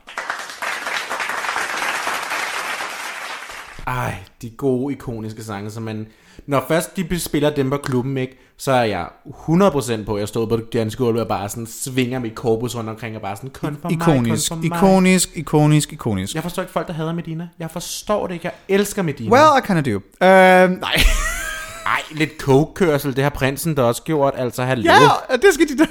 Ej, 3.87 4.15
de 4.43 4.51
gode, 4.51 4.93
ikoniske 4.95 5.45
sange, 5.45 5.71
som 5.71 5.83
man... 5.83 6.07
Når 6.47 6.65
først 6.69 6.97
de 6.97 7.21
spiller 7.21 7.51
dem 7.51 7.71
på 7.71 7.77
klubben, 7.77 8.17
ikke, 8.17 8.39
så 8.57 8.73
er 8.73 8.83
jeg 8.83 9.07
100% 9.27 10.05
på, 10.05 10.15
at 10.15 10.21
jeg 10.21 10.29
stod 10.29 10.47
på 10.49 10.57
det 10.57 10.73
danske 10.73 11.05
gulv 11.05 11.19
og 11.21 11.29
bare 11.29 11.49
sådan 11.49 11.67
svinger 11.67 12.19
mit 12.19 12.35
korpus 12.35 12.77
rundt 12.77 12.91
omkring 12.91 13.17
og 13.17 13.23
bare 13.23 13.37
sådan, 13.37 13.51
kun 13.51 13.77
for 13.83 13.89
Ikonisk, 13.91 14.51
mig, 14.51 14.59
kun 14.61 14.69
for 14.71 14.75
mig. 14.85 14.89
ikonisk, 14.93 15.31
ikonisk, 15.37 15.93
ikonisk. 15.93 16.35
Jeg 16.35 16.43
forstår 16.43 16.63
ikke 16.63 16.73
folk, 16.73 16.87
der 16.87 16.93
hader 16.93 17.13
Medina. 17.13 17.49
Jeg 17.59 17.71
forstår 17.71 18.27
det 18.27 18.35
ikke. 18.35 18.45
Jeg 18.45 18.53
elsker 18.69 19.03
Medina. 19.03 19.31
Well, 19.31 19.45
I 19.59 19.67
kind 19.67 19.79
of 19.79 19.85
do. 19.85 19.97
Uh, 19.97 20.71
nej. 20.81 20.95
Ej, 21.87 22.03
lidt 22.11 22.31
coke-kørsel, 22.41 23.17
det 23.17 23.23
har 23.23 23.31
prinsen 23.31 23.75
da 23.75 23.83
også 23.83 24.03
gjort. 24.03 24.35
Altså, 24.37 24.63
hallo. 24.65 24.93
Ja, 24.93 25.37
det 25.37 25.55
skal 25.55 25.69
de 25.69 25.79
da... 25.79 25.85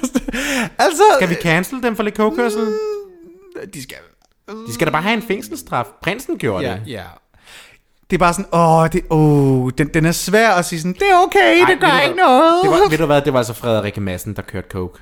Altså... 0.78 1.02
Skal 1.18 1.28
vi 1.30 1.34
cancel 1.42 1.82
dem 1.82 1.96
for 1.96 2.02
lidt 2.02 2.16
coke-kørsel? 2.16 2.66
De 3.74 3.82
skal... 3.82 3.96
De 4.68 4.74
skal 4.74 4.86
da 4.86 4.92
bare 4.92 5.02
have 5.02 5.14
en 5.14 5.22
fængselsstraf. 5.22 5.84
Prinsen 6.02 6.38
gjorde 6.38 6.64
Ja, 6.64 6.72
det. 6.72 6.82
ja. 6.86 7.02
Det 8.10 8.16
er 8.16 8.18
bare 8.18 8.32
sådan, 8.32 8.46
åh, 8.52 8.88
det, 8.92 9.02
åh 9.10 9.70
den, 9.78 9.88
den 9.94 10.04
er 10.06 10.12
svær 10.12 10.50
at 10.50 10.64
sige 10.64 10.80
sådan, 10.80 10.92
det 10.92 11.02
er 11.02 11.22
okay, 11.26 11.60
Ej, 11.60 11.70
det 11.70 11.80
gør 11.80 12.00
ikke 12.00 12.16
noget. 12.16 12.62
Det 12.62 12.70
var, 12.70 12.90
ved 12.90 12.98
du 12.98 13.06
hvad, 13.06 13.22
det 13.22 13.32
var 13.32 13.38
altså 13.38 13.52
Frederikke 13.52 14.00
Madsen, 14.00 14.36
der 14.36 14.42
kørte 14.42 14.68
coke. 14.70 14.98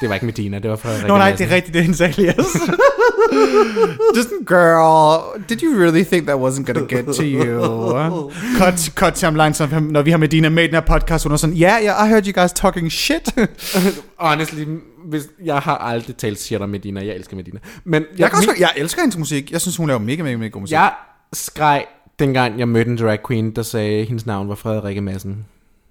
Det 0.00 0.08
var 0.08 0.14
ikke 0.14 0.26
Medina, 0.26 0.58
det 0.58 0.70
var 0.70 0.76
Frederikke 0.76 1.08
Nå 1.08 1.16
nej, 1.16 1.30
Madsen. 1.30 1.46
det 1.46 1.52
er 1.52 1.56
rigtigt, 1.56 1.74
det 1.74 1.78
er 1.78 1.82
hendes 1.82 2.00
alias. 2.00 2.36
Just 4.16 4.28
girl, 4.46 5.42
did 5.48 5.62
you 5.62 5.80
really 5.80 6.04
think 6.04 6.26
that 6.26 6.38
wasn't 6.38 6.64
gonna 6.64 6.86
get 6.88 7.04
to 7.06 7.22
you? 7.22 8.30
cut, 8.58 8.92
cut 8.94 9.14
timeline, 9.14 9.54
så 9.54 9.80
når 9.80 10.02
vi 10.02 10.10
har 10.10 10.18
Medina 10.18 10.48
med 10.48 10.64
i 10.64 10.66
den 10.66 10.74
her 10.74 10.80
podcast, 10.80 11.24
hun 11.24 11.32
er 11.32 11.36
sådan, 11.36 11.56
yeah, 11.56 11.84
yeah, 11.84 12.06
I 12.06 12.08
heard 12.08 12.26
you 12.26 12.42
guys 12.42 12.52
talking 12.52 12.92
shit. 12.92 13.34
Honestly, 14.18 14.64
hvis, 15.08 15.22
jeg 15.44 15.58
har 15.58 15.76
aldrig 15.76 16.16
talt 16.16 16.40
shit 16.40 16.60
om 16.60 16.68
Medina. 16.68 17.06
Jeg 17.06 17.14
elsker 17.14 17.36
Medina. 17.36 17.58
Men 17.84 18.02
jeg, 18.02 18.18
jeg, 18.18 18.30
kan 18.30 18.36
også, 18.36 18.50
min, 18.50 18.60
jeg 18.60 18.70
elsker 18.76 19.02
hendes 19.02 19.18
musik. 19.18 19.52
Jeg 19.52 19.60
synes, 19.60 19.76
hun 19.76 19.88
laver 19.88 20.00
mega, 20.00 20.22
mega, 20.22 20.36
mega 20.36 20.48
god 20.48 20.60
musik. 20.60 20.72
jeg 20.72 20.92
skreg, 21.32 21.84
dengang 22.18 22.58
jeg 22.58 22.68
mødte 22.68 22.90
en 22.90 22.96
drag 22.98 23.18
queen, 23.28 23.50
der 23.56 23.62
sagde, 23.62 24.00
at 24.00 24.06
hendes 24.06 24.26
navn 24.26 24.48
var 24.48 24.54
Frederikke 24.54 25.00
Madsen. 25.00 25.44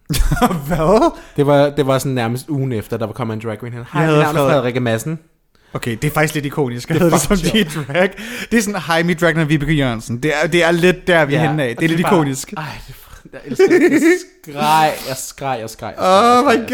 Hvad? 0.68 1.12
Det 1.36 1.48
var, 1.48 1.70
det 1.70 1.88
var 1.88 2.00
sådan 2.00 2.12
nærmest 2.12 2.50
ugen 2.50 2.72
efter, 2.72 2.98
der 2.98 3.06
var 3.06 3.14
kommet 3.14 3.36
en 3.36 3.42
drag 3.50 3.60
queen. 3.60 3.74
Hej, 3.74 4.02
Jeg 4.02 4.12
mit 4.12 4.20
navn 4.20 4.36
er 4.36 4.40
Frederik- 4.40 4.52
Frederikke 4.54 4.80
Madsen. 4.80 5.20
Okay, 5.74 5.98
det 6.02 6.08
er 6.08 6.12
faktisk 6.12 6.34
lidt 6.34 6.46
ikonisk. 6.46 6.88
Det 6.90 6.96
er 6.96 7.04
det, 7.04 7.12
det 7.12 7.22
som 7.22 7.38
de 7.38 7.64
drag. 7.94 8.10
Det 8.52 8.58
er 8.58 8.62
sådan, 8.62 8.82
hej, 8.82 9.04
mit 9.04 9.22
drag 9.22 9.38
er 9.38 9.46
Vibeke 9.46 9.74
Jørgensen. 9.74 10.24
Det 10.24 10.32
er, 10.44 10.48
det 10.48 10.64
er 10.64 10.72
lidt 10.72 11.08
der, 11.08 11.26
vi 11.26 11.36
er 11.36 11.40
henne 11.48 11.64
af. 11.64 11.76
Det 11.76 11.84
er 11.86 11.90
og 11.90 11.96
lidt 11.96 12.02
bare- 12.08 12.16
ikonisk. 12.16 12.54
Ej, 12.58 12.64
det 12.88 12.96
er, 13.34 13.38
jeg 13.38 13.42
elsker 13.46 13.68
det. 13.68 13.92
Jeg 13.92 14.02
skreg, 14.54 14.94
jeg 15.08 15.18
skreg, 15.18 15.60
jeg 15.60 15.70
skreg. 15.70 15.88
jeg 15.88 15.96
skreg, 15.98 16.40
Oh 16.40 16.46
my 16.46 16.70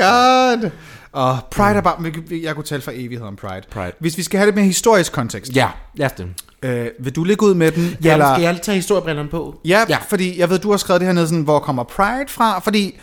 god. 0.64 0.70
Og 1.11 1.38
Pride 1.51 1.76
er 1.78 1.82
bare... 1.82 2.11
Jeg 2.43 2.55
kunne 2.55 2.64
tale 2.64 2.82
for 2.82 2.91
evighed 2.95 3.28
om 3.28 3.36
Pride. 3.36 3.61
Pride. 3.72 3.91
Hvis 3.99 4.18
vi 4.18 4.24
skal 4.24 4.38
have 4.38 4.47
lidt 4.47 4.55
mere 4.55 4.66
historisk 4.66 5.11
kontekst. 5.14 5.55
Ja, 5.55 5.68
lad 5.95 6.05
os 6.05 6.11
det. 6.11 6.28
Øh, 6.64 6.88
vil 6.99 7.16
du 7.16 7.24
lægge 7.24 7.45
ud 7.45 7.53
med 7.53 7.72
den? 7.72 7.97
Ja, 8.03 8.14
eller? 8.14 8.34
skal 8.36 8.43
jeg 8.43 8.59
tage 8.61 8.76
historiebrillerne 8.76 9.30
på? 9.30 9.59
Ja, 9.66 9.86
ja, 9.89 9.97
fordi 10.09 10.39
jeg 10.39 10.49
ved, 10.49 10.59
du 10.59 10.70
har 10.72 10.78
skrevet 10.78 11.01
det 11.01 11.07
her 11.07 11.14
ned, 11.14 11.28
sådan, 11.28 11.43
hvor 11.43 11.59
kommer 11.59 11.84
Pride 11.84 12.26
fra? 12.28 12.59
Fordi 12.59 12.99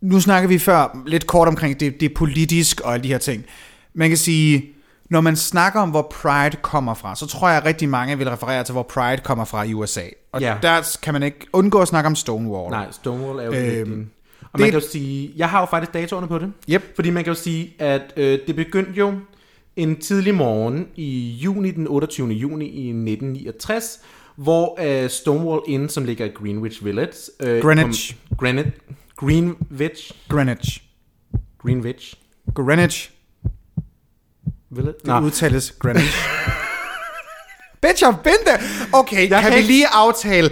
nu 0.00 0.20
snakker 0.20 0.48
vi 0.48 0.58
før 0.58 0.98
lidt 1.06 1.26
kort 1.26 1.48
omkring, 1.48 1.80
det, 1.80 2.00
det 2.00 2.14
politisk 2.14 2.80
og 2.80 2.92
alle 2.94 3.02
de 3.04 3.08
her 3.08 3.18
ting. 3.18 3.44
Man 3.94 4.08
kan 4.08 4.16
sige, 4.18 4.64
når 5.10 5.20
man 5.20 5.36
snakker 5.36 5.80
om, 5.80 5.90
hvor 5.90 6.12
Pride 6.22 6.56
kommer 6.62 6.94
fra, 6.94 7.16
så 7.16 7.26
tror 7.26 7.48
jeg, 7.48 7.56
at 7.56 7.64
rigtig 7.64 7.88
mange 7.88 8.18
vil 8.18 8.28
referere 8.30 8.64
til, 8.64 8.72
hvor 8.72 8.82
Pride 8.82 9.22
kommer 9.24 9.44
fra 9.44 9.62
i 9.62 9.74
USA. 9.74 10.00
Og 10.32 10.40
Ja. 10.40 10.54
der 10.62 10.96
kan 11.02 11.12
man 11.12 11.22
ikke 11.22 11.46
undgå 11.52 11.80
at 11.80 11.88
snakke 11.88 12.06
om 12.06 12.14
Stonewall. 12.16 12.70
Nej, 12.70 12.86
Stonewall 12.90 13.38
er 13.38 13.44
jo 13.44 13.52
Øhm, 13.52 13.92
øhm, 13.92 14.08
Og 14.42 14.58
det- 14.58 14.60
man 14.60 14.70
kan 14.70 14.80
jo 14.80 14.86
sige, 14.92 15.30
jeg 15.36 15.48
har 15.48 15.60
jo 15.60 15.66
faktisk 15.66 15.94
datoerne 15.94 16.26
på 16.28 16.38
det. 16.38 16.52
Yep. 16.70 16.82
Fordi 16.94 17.10
man 17.10 17.24
kan 17.24 17.32
jo 17.32 17.38
sige, 17.40 17.74
at 17.78 18.02
øh, 18.16 18.38
det 18.46 18.56
begyndte 18.56 18.92
jo 18.92 19.12
en 19.76 20.00
tidlig 20.00 20.34
morgen 20.34 20.86
i 20.96 21.38
juni, 21.42 21.70
den 21.70 21.88
28. 21.88 22.28
juni 22.28 22.64
i 22.64 22.88
1969, 22.88 24.00
hvor 24.36 24.78
øh, 25.04 25.10
Stonewall 25.10 25.62
Inn, 25.68 25.88
som 25.88 26.04
ligger 26.04 26.24
i 26.24 26.28
Greenwich 26.28 26.84
Village... 26.84 27.30
Øh, 27.40 27.62
Greenwich. 27.62 28.16
Kom, 28.28 28.36
Greenwich. 28.38 28.70
Greenwich. 29.16 30.12
Greenwich. 30.28 30.80
Greenwich. 31.58 32.14
Greenwich. 32.54 33.10
Village. 34.70 34.98
Det 35.06 35.22
udtales 35.22 35.70
Greenwich. 35.78 36.16
Bitch, 37.82 38.02
I've 38.02 38.22
been 38.22 38.34
there. 38.46 38.60
Okay, 38.92 39.30
Jeg 39.30 39.42
kan 39.42 39.50
kan 39.52 39.58
vi 39.58 39.66
lige 39.66 39.86
aftale, 39.88 40.50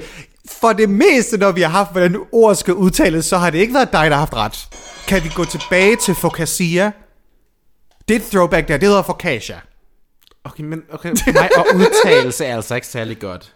for 0.60 0.72
det 0.72 0.90
meste, 0.90 1.36
når 1.36 1.52
vi 1.52 1.60
har 1.60 1.68
haft, 1.68 1.92
hvordan 1.92 2.16
ord 2.32 2.54
skal 2.54 2.74
udtales, 2.74 3.24
så 3.24 3.38
har 3.38 3.50
det 3.50 3.58
ikke 3.58 3.74
været 3.74 3.92
dig, 3.92 4.04
der 4.10 4.16
har 4.16 4.18
haft 4.18 4.34
ret. 4.34 4.68
Kan 5.08 5.24
vi 5.24 5.30
gå 5.34 5.44
tilbage 5.44 5.96
til 5.96 6.14
Focaccia? 6.14 6.92
Det 8.08 8.16
et 8.16 8.22
throwback 8.22 8.68
der, 8.68 8.76
det 8.76 8.88
hedder 8.88 9.02
Focaccia. 9.02 9.60
Okay, 10.44 10.64
men 10.64 10.82
okay, 10.92 11.10
mig 11.26 11.48
og 11.56 11.66
udtalelse 11.76 12.44
er 12.44 12.56
altså 12.56 12.74
ikke 12.74 12.86
særlig 12.86 13.18
godt. 13.18 13.54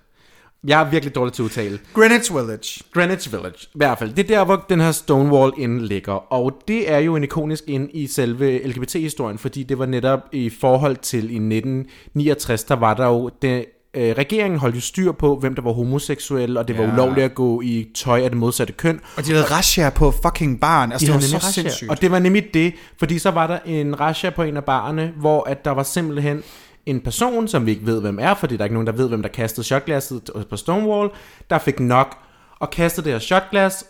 Jeg 0.67 0.81
er 0.81 0.91
virkelig 0.91 1.15
dårlig 1.15 1.33
til 1.33 1.43
at 1.43 1.45
udtale. 1.45 1.79
Greenwich 1.95 2.35
Village. 2.35 2.85
Greenwich 2.95 3.33
Village, 3.33 3.67
i 3.75 3.77
hvert 3.79 3.99
fald. 3.99 4.13
Det 4.13 4.31
er 4.31 4.37
der, 4.37 4.45
hvor 4.45 4.65
den 4.69 4.81
her 4.81 4.93
Stonewall 4.93 5.53
Inn 5.59 5.81
ligger. 5.81 6.33
Og 6.33 6.53
det 6.69 6.91
er 6.91 6.99
jo 6.99 7.17
en 7.17 7.25
ikonisk 7.25 7.65
ind 7.67 7.91
i 7.93 8.07
selve 8.07 8.67
LGBT-historien, 8.67 9.39
fordi 9.39 9.63
det 9.63 9.79
var 9.79 9.87
netop 9.87 10.21
i 10.33 10.51
forhold 10.51 10.97
til 10.97 11.19
i 11.19 11.37
1969, 11.37 12.65
der 12.65 12.77
var 12.77 12.95
der 12.95 13.07
jo... 13.07 13.31
Det, 13.43 13.65
øh, 13.97 14.15
regeringen 14.19 14.61
holdt 14.61 14.77
jo 14.77 14.81
styr 14.81 15.13
på, 15.13 15.37
hvem 15.37 15.55
der 15.55 15.63
var 15.63 15.73
homoseksuel, 15.73 16.57
og 16.57 16.69
det 16.69 16.79
var 16.79 16.85
Ja. 16.85 16.93
ulovligt 16.93 17.25
at 17.25 17.35
gå 17.35 17.61
i 17.61 17.87
tøj 17.95 18.21
af 18.21 18.31
det 18.31 18.39
modsatte 18.39 18.73
køn. 18.73 19.01
Og 19.17 19.25
de 19.27 19.33
lavede 19.33 19.51
razzia 19.51 19.91
på 19.91 20.11
fucking 20.23 20.61
barn. 20.61 20.93
Altså, 20.93 21.07
De 21.07 21.13
det 21.13 21.23
havde 21.23 21.33
var 21.33 21.37
nemlig 21.37 21.41
så 21.43 21.47
razzia. 21.47 21.63
sindssygt. 21.63 21.91
Og 21.91 22.01
det 22.01 22.11
var 22.11 22.19
nemlig 22.19 22.45
det, 22.55 22.75
fordi 22.99 23.19
så 23.19 23.31
var 23.31 23.47
der 23.47 23.59
en 23.67 24.01
razzia 24.01 24.31
på 24.31 24.43
en 24.43 24.57
af 24.57 24.65
barerne, 24.65 25.13
hvor 25.17 25.45
at 25.49 25.65
der 25.65 25.71
var 25.71 25.83
simpelthen 25.83 26.43
en 26.87 27.01
person, 27.01 27.49
som 27.49 27.67
vi 27.67 27.71
ikke 27.71 27.87
ved, 27.87 28.01
hvem 28.01 28.19
er, 28.21 28.35
fordi 28.35 28.55
der 28.57 28.61
er 28.61 28.65
ikke 28.65 28.75
nogen, 28.75 28.87
der 28.87 28.93
ved, 28.93 29.09
hvem 29.09 29.23
der 29.23 29.29
kastede 29.29 29.67
shotglasset 29.67 30.31
på 30.51 30.57
Stonewall, 30.57 31.11
der 31.51 31.59
fik 31.59 31.81
nok. 31.81 32.17
og 32.61 32.71
kastede 32.71 33.05
det 33.05 33.13
her 33.13 33.19
shotglas, 33.21 33.85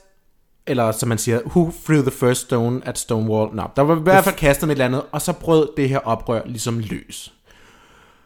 eller 0.67 0.93
som 0.93 1.09
man 1.09 1.19
siger, 1.19 1.41
who 1.47 1.73
threw 1.87 2.01
the 2.03 2.11
first 2.11 2.41
stone 2.41 2.81
at 2.85 2.99
Stonewall? 2.99 3.55
Nå, 3.57 3.63
der 3.77 3.83
var 3.83 3.97
i 3.97 4.01
hvert 4.01 4.25
fald 4.25 4.35
kastet 4.35 4.69
med 4.69 4.77
et 4.77 4.83
eller 4.83 4.85
andet, 4.87 5.03
og 5.13 5.23
så 5.23 5.33
brød 5.33 5.69
det 5.77 5.89
her 5.89 5.99
oprør 5.99 6.41
ligesom 6.47 6.79
løs. 6.79 7.33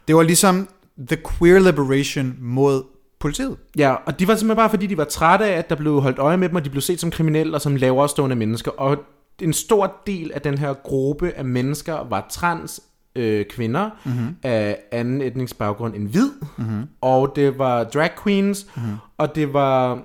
Det 0.07 0.15
var 0.15 0.21
ligesom 0.23 0.69
the 1.07 1.17
queer 1.17 1.59
liberation 1.59 2.37
mod 2.39 2.83
politiet. 3.19 3.57
Ja, 3.77 3.93
og 4.05 4.19
de 4.19 4.27
var 4.27 4.35
simpelthen 4.35 4.55
bare 4.55 4.69
fordi, 4.69 4.87
de 4.87 4.97
var 4.97 5.03
trætte 5.03 5.45
af, 5.45 5.57
at 5.57 5.69
der 5.69 5.75
blev 5.75 6.01
holdt 6.01 6.19
øje 6.19 6.37
med 6.37 6.49
dem, 6.49 6.55
og 6.55 6.65
de 6.65 6.69
blev 6.69 6.81
set 6.81 6.99
som 6.99 7.11
kriminelle 7.11 7.55
og 7.55 7.61
som 7.61 7.75
lavere 7.75 8.09
stående 8.09 8.35
mennesker. 8.35 8.71
Og 8.71 8.97
en 9.41 9.53
stor 9.53 10.01
del 10.07 10.31
af 10.33 10.41
den 10.41 10.57
her 10.57 10.73
gruppe 10.73 11.31
af 11.31 11.45
mennesker 11.45 12.07
var 12.09 12.27
trans 12.29 12.81
øh, 13.15 13.45
kvinder 13.45 13.89
mm-hmm. 14.05 14.35
af 14.43 14.77
anden 14.91 15.21
etnisk 15.21 15.57
baggrund 15.57 15.95
end 15.95 16.07
hvid, 16.07 16.31
mm-hmm. 16.57 16.83
og 17.01 17.33
det 17.35 17.57
var 17.57 17.83
drag 17.83 18.09
queens, 18.23 18.67
mm-hmm. 18.75 18.95
og 19.17 19.35
det 19.35 19.53
var 19.53 20.03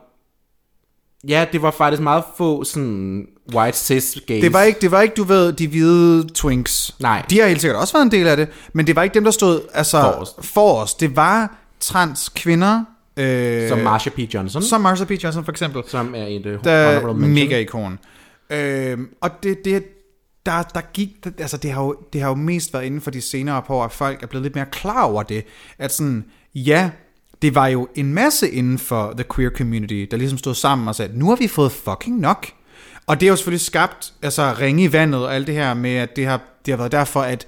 ja, 1.28 1.46
det 1.52 1.62
var 1.62 1.70
faktisk 1.70 2.02
meget 2.02 2.24
få 2.36 2.64
sådan 2.64 3.26
white 3.54 3.78
cis 3.78 4.18
gays. 4.26 4.42
Det 4.42 4.52
var 4.52 4.62
ikke, 4.62 4.80
det 4.80 4.90
var 4.90 5.00
ikke 5.00 5.14
du 5.14 5.24
ved, 5.24 5.52
de 5.52 5.68
hvide 5.68 6.28
twinks. 6.34 6.94
Nej. 7.00 7.24
De 7.30 7.40
har 7.40 7.46
helt 7.46 7.60
sikkert 7.60 7.80
også 7.80 7.92
været 7.92 8.04
en 8.04 8.10
del 8.10 8.26
af 8.26 8.36
det, 8.36 8.48
men 8.72 8.86
det 8.86 8.96
var 8.96 9.02
ikke 9.02 9.14
dem, 9.14 9.24
der 9.24 9.30
stod 9.30 9.60
altså, 9.74 10.00
Forrest. 10.00 10.44
forrest. 10.44 11.00
Det 11.00 11.16
var 11.16 11.56
trans 11.80 12.28
kvinder, 12.28 12.84
øh, 13.16 13.68
som 13.68 13.78
Marsha 13.78 14.10
P. 14.10 14.18
Johnson, 14.18 14.62
som 14.62 14.80
Marsha 14.80 15.04
P. 15.04 15.10
Johnson 15.10 15.44
for 15.44 15.52
eksempel, 15.52 15.82
som 15.88 16.14
er 16.14 16.26
uh, 16.26 16.64
der 16.64 16.86
honorable 16.86 17.20
mention. 17.20 17.48
mega 17.48 17.58
ikon. 17.58 17.98
Øh, 18.50 18.98
og 19.20 19.30
det, 19.42 19.64
det, 19.64 19.84
der, 20.46 20.62
der 20.62 20.80
gik, 20.92 21.10
altså 21.38 21.56
det 21.56 21.72
har, 21.72 21.82
jo, 21.82 21.96
det 22.12 22.20
har 22.20 22.28
jo 22.28 22.34
mest 22.34 22.72
været 22.74 22.84
inden 22.84 23.00
for 23.00 23.10
de 23.10 23.20
senere 23.20 23.62
år, 23.68 23.84
at 23.84 23.92
folk 23.92 24.22
er 24.22 24.26
blevet 24.26 24.42
lidt 24.42 24.54
mere 24.54 24.66
klar 24.72 25.02
over 25.02 25.22
det, 25.22 25.44
at 25.78 25.92
sådan, 25.92 26.24
ja, 26.54 26.90
det 27.42 27.54
var 27.54 27.66
jo 27.66 27.88
en 27.94 28.14
masse 28.14 28.50
inden 28.50 28.78
for 28.78 29.14
the 29.16 29.24
queer 29.34 29.50
community, 29.50 30.06
der 30.10 30.16
ligesom 30.16 30.38
stod 30.38 30.54
sammen 30.54 30.88
og 30.88 30.94
sagde, 30.94 31.18
nu 31.18 31.28
har 31.28 31.36
vi 31.36 31.48
fået 31.48 31.72
fucking 31.72 32.20
nok. 32.20 32.46
Og 33.06 33.20
det 33.20 33.28
har 33.28 33.32
jo 33.32 33.36
selvfølgelig 33.36 33.60
skabt 33.60 34.12
altså, 34.22 34.54
ringe 34.60 34.84
i 34.84 34.92
vandet 34.92 35.24
og 35.24 35.34
alt 35.34 35.46
det 35.46 35.54
her 35.54 35.74
med, 35.74 35.96
at 35.96 36.16
det 36.16 36.26
har, 36.26 36.40
det 36.66 36.72
har 36.72 36.76
været 36.76 36.92
derfor, 36.92 37.22
at 37.22 37.46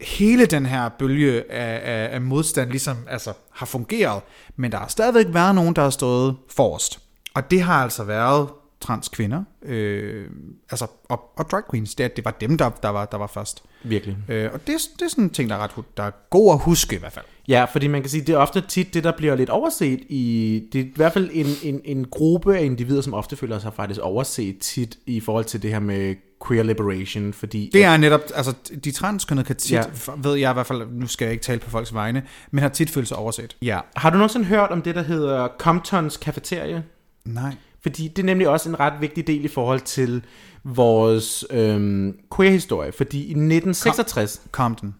hele 0.00 0.46
den 0.46 0.66
her 0.66 0.88
bølge 0.88 1.52
af, 1.52 1.80
af, 1.84 2.14
af 2.14 2.20
modstand 2.20 2.70
ligesom 2.70 2.96
altså, 3.08 3.32
har 3.50 3.66
fungeret, 3.66 4.22
men 4.56 4.72
der 4.72 4.78
har 4.78 4.88
stadigvæk 4.88 5.26
været 5.28 5.54
nogen, 5.54 5.76
der 5.76 5.82
har 5.82 5.90
stået 5.90 6.36
forrest. 6.56 7.00
Og 7.34 7.50
det 7.50 7.62
har 7.62 7.82
altså 7.82 8.04
været 8.04 8.48
trans 8.80 9.08
kvinder, 9.08 9.44
øh, 9.62 10.26
altså, 10.70 10.86
og, 11.08 11.20
og 11.36 11.50
drag 11.50 11.62
queens, 11.70 11.94
det, 11.94 12.16
det 12.16 12.24
var 12.24 12.30
dem, 12.30 12.58
der, 12.58 12.70
der, 12.70 12.88
var, 12.88 13.04
der 13.04 13.18
var 13.18 13.26
først. 13.26 13.62
Virkelig. 13.84 14.16
Øh, 14.28 14.50
og 14.52 14.60
det, 14.66 14.76
det 14.98 15.04
er 15.04 15.08
sådan 15.08 15.24
en 15.24 15.30
ting, 15.30 15.50
der 15.50 15.56
er, 15.56 15.60
ret, 15.60 15.84
der 15.96 16.02
er 16.02 16.10
god 16.30 16.54
at 16.54 16.60
huske 16.60 16.96
i 16.96 16.98
hvert 16.98 17.12
fald. 17.12 17.24
Ja, 17.48 17.64
fordi 17.64 17.86
man 17.86 18.00
kan 18.02 18.10
sige, 18.10 18.20
det 18.22 18.32
er 18.32 18.36
ofte 18.36 18.60
tit 18.60 18.94
det, 18.94 19.04
der 19.04 19.12
bliver 19.16 19.34
lidt 19.36 19.50
overset 19.50 20.00
i... 20.08 20.62
Det 20.72 20.80
er 20.80 20.84
i 20.84 20.92
hvert 20.96 21.12
fald 21.12 21.30
en, 21.32 21.46
en, 21.62 21.80
en 21.84 22.04
gruppe 22.10 22.56
af 22.58 22.64
individer, 22.64 23.00
som 23.00 23.14
ofte 23.14 23.36
føler 23.36 23.58
sig 23.58 23.72
faktisk 23.74 24.00
overset 24.00 24.58
tit 24.58 24.98
i 25.06 25.20
forhold 25.20 25.44
til 25.44 25.62
det 25.62 25.70
her 25.70 25.78
med 25.80 26.14
queer 26.48 26.62
liberation, 26.62 27.32
fordi... 27.32 27.70
Det 27.72 27.84
er 27.84 27.96
netop, 27.96 28.20
altså 28.34 28.54
de 28.84 28.90
transkønnede 28.90 29.46
kan 29.46 29.56
tit, 29.56 29.72
Ja. 29.72 29.82
ved 30.16 30.34
jeg 30.34 30.50
i 30.50 30.54
hvert 30.54 30.66
fald, 30.66 30.82
nu 30.90 31.06
skal 31.06 31.24
jeg 31.24 31.32
ikke 31.32 31.44
tale 31.44 31.60
på 31.60 31.70
folks 31.70 31.94
vegne, 31.94 32.22
men 32.50 32.62
har 32.62 32.68
tit 32.68 32.90
følt 32.90 33.08
sig 33.08 33.16
overset. 33.16 33.56
Ja. 33.62 33.80
Har 33.96 34.10
du 34.10 34.16
nogensinde 34.16 34.46
hørt 34.46 34.70
om 34.70 34.82
det, 34.82 34.94
der 34.94 35.02
hedder 35.02 35.48
Comptons 35.58 36.14
Cafeteria? 36.14 36.82
Nej. 37.24 37.54
Fordi 37.82 38.08
det 38.08 38.22
er 38.22 38.26
nemlig 38.26 38.48
også 38.48 38.68
en 38.68 38.80
ret 38.80 38.92
vigtig 39.00 39.26
del 39.26 39.44
i 39.44 39.48
forhold 39.48 39.80
til 39.80 40.22
vores 40.64 41.44
øhm, 41.50 42.16
queer-historie. 42.36 42.92
Fordi 42.92 43.18
i 43.18 43.30
1966... 43.30 44.42
Compton. 44.52 44.94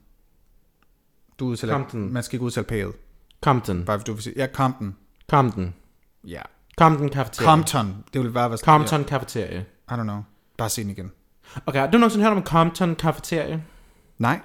Du 1.39 1.47
udtaler, 1.47 1.75
Compton. 1.75 2.13
man 2.13 2.23
skal 2.23 2.37
ikke 2.37 2.45
udtale 2.45 2.67
pælet. 2.67 2.95
Compton. 3.45 3.85
Bare 3.85 3.99
du 3.99 4.13
vil 4.13 4.23
sige, 4.23 4.35
ja, 4.37 4.47
Compton. 4.53 4.97
Compton. 5.31 5.75
Ja. 6.25 6.43
Compton 6.79 7.09
Cafeteria. 7.09 7.51
Compton. 7.51 8.05
Det 8.13 8.23
vil 8.23 8.31
bare 8.31 8.51
være 8.51 8.59
Compton 8.59 9.05
Cafeteria. 9.05 9.61
I 9.61 9.93
don't 9.93 10.03
know. 10.03 10.19
Bare 10.59 10.69
se 10.69 10.83
den 10.83 10.91
igen. 10.91 11.11
Okay, 11.67 11.81
har 11.81 11.87
du 11.87 11.99
nogensinde 11.99 12.25
hørt 12.25 12.37
om 12.37 12.45
Compton 12.45 12.95
Cafeteria? 12.95 13.61
Nej. 14.19 14.41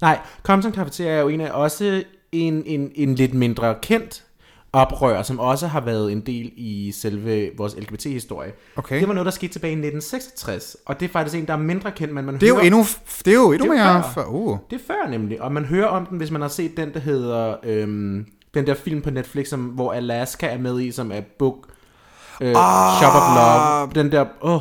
Nej, 0.00 0.20
Compton 0.42 0.74
Cafeteria 0.74 1.12
er 1.12 1.20
jo 1.20 1.28
en 1.28 1.40
af 1.40 1.50
også 1.50 2.04
en, 2.32 2.64
en, 2.66 2.92
en 2.94 3.14
lidt 3.14 3.34
mindre 3.34 3.74
kendt 3.82 4.24
oprør, 4.72 5.22
som 5.22 5.38
også 5.38 5.66
har 5.66 5.80
været 5.80 6.12
en 6.12 6.20
del 6.20 6.52
i 6.56 6.92
selve 6.92 7.50
vores 7.56 7.74
LGBT-historie. 7.78 8.52
Okay. 8.76 9.00
Det 9.00 9.08
var 9.08 9.14
noget, 9.14 9.24
der 9.24 9.30
skete 9.32 9.52
tilbage 9.52 9.70
i 9.70 9.74
1966, 9.74 10.76
og 10.86 11.00
det 11.00 11.08
er 11.08 11.12
faktisk 11.12 11.36
en, 11.36 11.46
der 11.46 11.52
er 11.52 11.56
mindre 11.58 11.90
kendt, 11.92 12.14
men 12.14 12.24
man 12.24 12.34
Det 12.34 12.42
er 12.42 12.48
jo 12.48 12.54
hører... 12.54 12.64
endnu, 12.66 12.84
det 13.24 13.30
er 13.30 13.34
jo 13.34 13.52
endnu 13.52 13.72
Det 13.72 13.78
er 13.80 13.84
jo 13.86 13.92
mere... 13.92 14.02
før. 14.14 14.22
For, 14.22 14.30
uh. 14.30 14.58
Det 14.70 14.76
er 14.80 14.84
før 14.86 15.10
nemlig, 15.10 15.42
og 15.42 15.52
man 15.52 15.64
hører 15.64 15.86
om 15.86 16.06
den, 16.06 16.18
hvis 16.18 16.30
man 16.30 16.40
har 16.40 16.48
set 16.48 16.76
den, 16.76 16.94
der 16.94 17.00
hedder... 17.00 17.56
Øhm, 17.62 18.26
den 18.54 18.66
der 18.66 18.74
film 18.74 19.02
på 19.02 19.10
Netflix, 19.10 19.48
som, 19.48 19.60
hvor 19.60 19.92
Alaska 19.92 20.46
er 20.46 20.58
med 20.58 20.80
i, 20.80 20.90
som 20.92 21.12
er 21.12 21.20
Book... 21.38 21.56
Øh, 22.40 22.54
Ah. 22.56 22.98
Shop 23.00 23.12
of 23.14 23.22
Love. 23.36 24.02
Den 24.04 24.12
der... 24.12 24.24
Åh, 24.42 24.54
oh, 24.54 24.60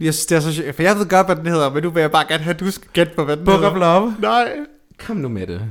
Jeg 0.00 0.14
synes, 0.14 0.26
det 0.26 0.36
er 0.36 0.40
så 0.40 0.52
sjovt, 0.52 0.74
for 0.76 0.82
jeg 0.82 0.96
ved 0.96 1.08
godt, 1.08 1.26
hvad 1.26 1.36
den 1.36 1.46
hedder, 1.46 1.70
men 1.70 1.82
nu 1.82 1.90
vil 1.90 2.00
jeg 2.00 2.10
bare 2.10 2.24
gerne 2.28 2.42
have, 2.44 2.54
at 2.54 2.60
du 2.60 2.70
skal 2.70 2.88
gætte 2.92 3.12
på, 3.16 3.24
hvad 3.24 3.36
den 3.36 3.44
Book 3.44 3.54
hedder. 3.54 3.70
of 3.70 3.76
Love. 3.78 4.14
Nej. 4.18 4.48
Kom 5.06 5.16
nu 5.16 5.28
med 5.28 5.46
det. 5.46 5.62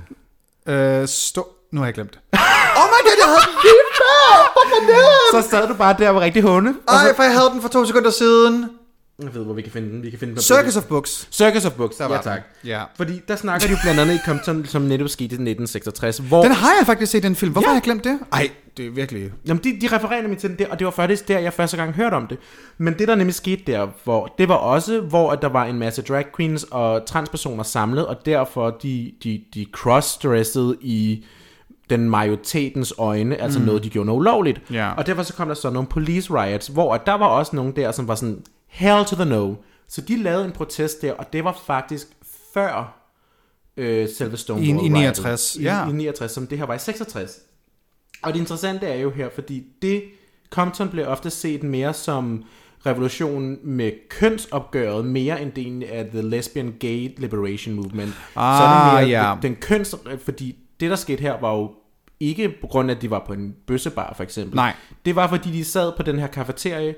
Øh, 0.74 1.07
stå... 1.07 1.47
Nu 1.72 1.80
har 1.80 1.88
jeg 1.88 1.93
glemt 1.93 2.12
det. 2.14 2.39
Oh 2.80 2.88
my 2.93 2.99
god, 3.07 3.15
jeg 3.23 3.27
havde 3.34 3.45
den 3.49 3.55
lige 3.65 3.84
før! 3.99 4.27
Hvorfor 4.55 4.80
det? 4.91 5.43
Så 5.43 5.49
sad 5.51 5.67
du 5.67 5.73
bare 5.73 5.95
der 5.99 6.09
og 6.09 6.15
var 6.15 6.21
rigtig 6.21 6.43
og 6.88 6.95
Ej, 6.97 7.15
for 7.15 7.23
jeg 7.23 7.34
havde 7.38 7.49
den 7.53 7.61
for 7.61 7.69
to 7.69 7.86
sekunder 7.86 8.09
siden. 8.11 8.69
Jeg 9.23 9.36
ved, 9.36 9.43
hvor 9.43 9.53
vi 9.53 9.61
kan 9.61 9.71
finde 9.71 9.89
den. 9.89 10.03
Vi 10.03 10.09
kan 10.09 10.19
finde 10.19 10.32
den 10.32 10.36
på 10.36 10.41
Circus 10.41 10.75
of 10.77 10.84
Books. 10.84 11.27
Circus 11.32 11.65
of 11.65 11.71
Books, 11.71 11.95
Der 11.95 12.03
ja 12.03 12.09
var 12.09 12.21
tak. 12.21 12.39
den. 12.61 12.69
Ja. 12.69 12.84
Fordi 12.97 13.21
der 13.27 13.36
snakker 13.36 13.67
de 13.67 13.71
jo 13.73 13.77
blandt 13.84 13.99
andet 13.99 14.15
i 14.15 14.19
Compton, 14.25 14.65
som 14.65 14.82
netop 14.82 15.09
skete 15.09 15.23
i 15.23 15.25
1966, 15.25 16.17
hvor... 16.17 16.43
Den 16.43 16.51
har 16.51 16.73
jeg 16.80 16.86
faktisk 16.86 17.11
set, 17.11 17.23
den 17.23 17.36
film. 17.36 17.51
Hvorfor 17.51 17.65
Ja. 17.65 17.69
har 17.69 17.75
jeg 17.75 17.82
glemt 17.84 18.03
det? 18.03 18.19
Ej, 18.34 18.49
det 18.77 18.86
er 18.86 18.89
virkelig... 18.91 19.32
Jamen, 19.47 19.63
de, 19.63 19.77
de 19.82 19.95
refererer 19.95 20.21
nemlig 20.21 20.39
til 20.39 20.49
den 20.49 20.59
der, 20.59 20.65
og 20.69 20.80
det 20.80 20.86
var 20.86 20.91
faktisk 20.91 21.27
der, 21.27 21.39
jeg 21.39 21.53
første 21.53 21.77
gang 21.77 21.93
hørte 21.93 22.13
om 22.13 22.27
det. 22.27 22.38
Men 22.77 22.93
det, 22.99 23.07
der 23.07 23.15
nemlig 23.15 23.36
skete 23.36 23.63
der, 23.67 23.88
hvor, 24.03 24.36
det 24.38 24.49
var 24.49 24.55
også, 24.55 24.99
hvor 25.01 25.32
at 25.32 25.41
der 25.41 25.49
var 25.49 25.65
en 25.65 25.80
masse 25.80 26.01
drag 26.01 26.25
queens 26.38 26.65
og 26.71 27.05
transpersoner 27.05 27.63
samlet, 27.63 28.05
og 28.07 28.25
derfor 28.25 28.69
de, 28.69 29.11
de, 29.23 29.41
de 29.53 29.65
crossdressede 29.73 30.77
i 30.82 31.25
den 31.90 32.10
majoritetens 32.10 32.94
øjne, 32.98 33.36
altså 33.42 33.60
mm. 33.60 33.66
noget, 33.66 33.84
de 33.84 33.90
gjorde 33.90 34.06
noget 34.06 34.20
ulovligt. 34.20 34.62
Ja. 34.72 34.92
Og 34.92 35.06
derfor 35.06 35.24
så 35.24 35.34
kom 35.34 35.48
der 35.48 35.56
så 35.56 35.70
nogle 35.70 35.88
police 35.88 36.34
riots, 36.34 36.68
hvor 36.68 36.94
at 36.94 37.02
der 37.06 37.14
var 37.14 37.28
også 37.28 37.56
nogen 37.56 37.76
der, 37.76 37.92
som 37.92 38.08
var 38.08 38.16
sådan, 38.16 38.44
hell 38.68 39.06
to 39.06 39.16
the 39.16 39.26
no. 39.26 39.54
Så 39.88 40.02
de 40.02 40.24
lavede 40.24 40.46
en 40.46 40.52
protest 40.52 41.02
der, 41.02 41.14
og 41.14 41.34
det 41.34 41.44
var 41.44 41.58
faktisk 41.66 42.08
før 42.54 43.00
øh, 43.78 44.10
selve 44.18 44.38
Stonewall 44.38 44.68
I- 44.68 44.72
i 44.72 44.74
riotet. 44.74 44.92
69, 44.92 45.56
I, 45.56 45.64
ja. 45.64 45.90
I 45.90 45.92
69, 45.92 46.32
som 46.32 46.48
det 46.48 46.58
her 46.58 46.66
var 46.66 46.74
i 46.74 46.80
66. 46.80 47.40
Og 48.24 48.34
det 48.34 48.40
interessante 48.40 48.88
er 48.88 49.00
jo 49.00 49.10
her, 49.10 49.30
fordi 49.36 49.64
det, 49.82 50.04
Compton 50.50 50.90
blev 50.90 51.08
ofte 51.08 51.30
set 51.30 51.64
mere 51.64 51.94
som 51.94 52.44
revolution 52.86 53.58
med 53.64 53.92
kønsopgøret, 54.10 55.06
mere 55.06 55.42
end 55.42 55.52
egentlig 55.58 55.90
er 55.92 56.04
The 56.04 56.22
Lesbian 56.22 56.74
Gay 56.80 57.10
Liberation 57.18 57.76
Movement. 57.76 58.14
Ah, 58.36 58.60
så 58.60 58.64
er 58.64 59.00
det 59.00 59.10
mere 59.10 59.24
ja. 59.24 59.36
den, 59.42 59.52
den 59.52 59.56
køns... 59.56 59.96
Fordi 60.26 60.56
det, 60.80 60.90
der 60.90 60.96
skete 60.96 61.22
her, 61.22 61.40
var 61.40 61.56
jo 61.56 61.72
ikke 62.20 62.49
på 62.61 62.67
grund 62.67 62.91
af, 62.91 62.95
at 62.95 63.01
de 63.01 63.09
var 63.09 63.24
på 63.28 63.34
en 63.34 63.53
bøssebar, 63.67 64.13
for 64.15 64.24
eksempel. 64.24 64.55
Nej. 64.55 64.74
Det 65.05 65.15
var, 65.15 65.28
fordi 65.28 65.51
de 65.51 65.63
sad 65.65 65.91
på 65.97 66.03
den 66.03 66.20
her 66.20 66.28
kafeterie, 66.28 66.95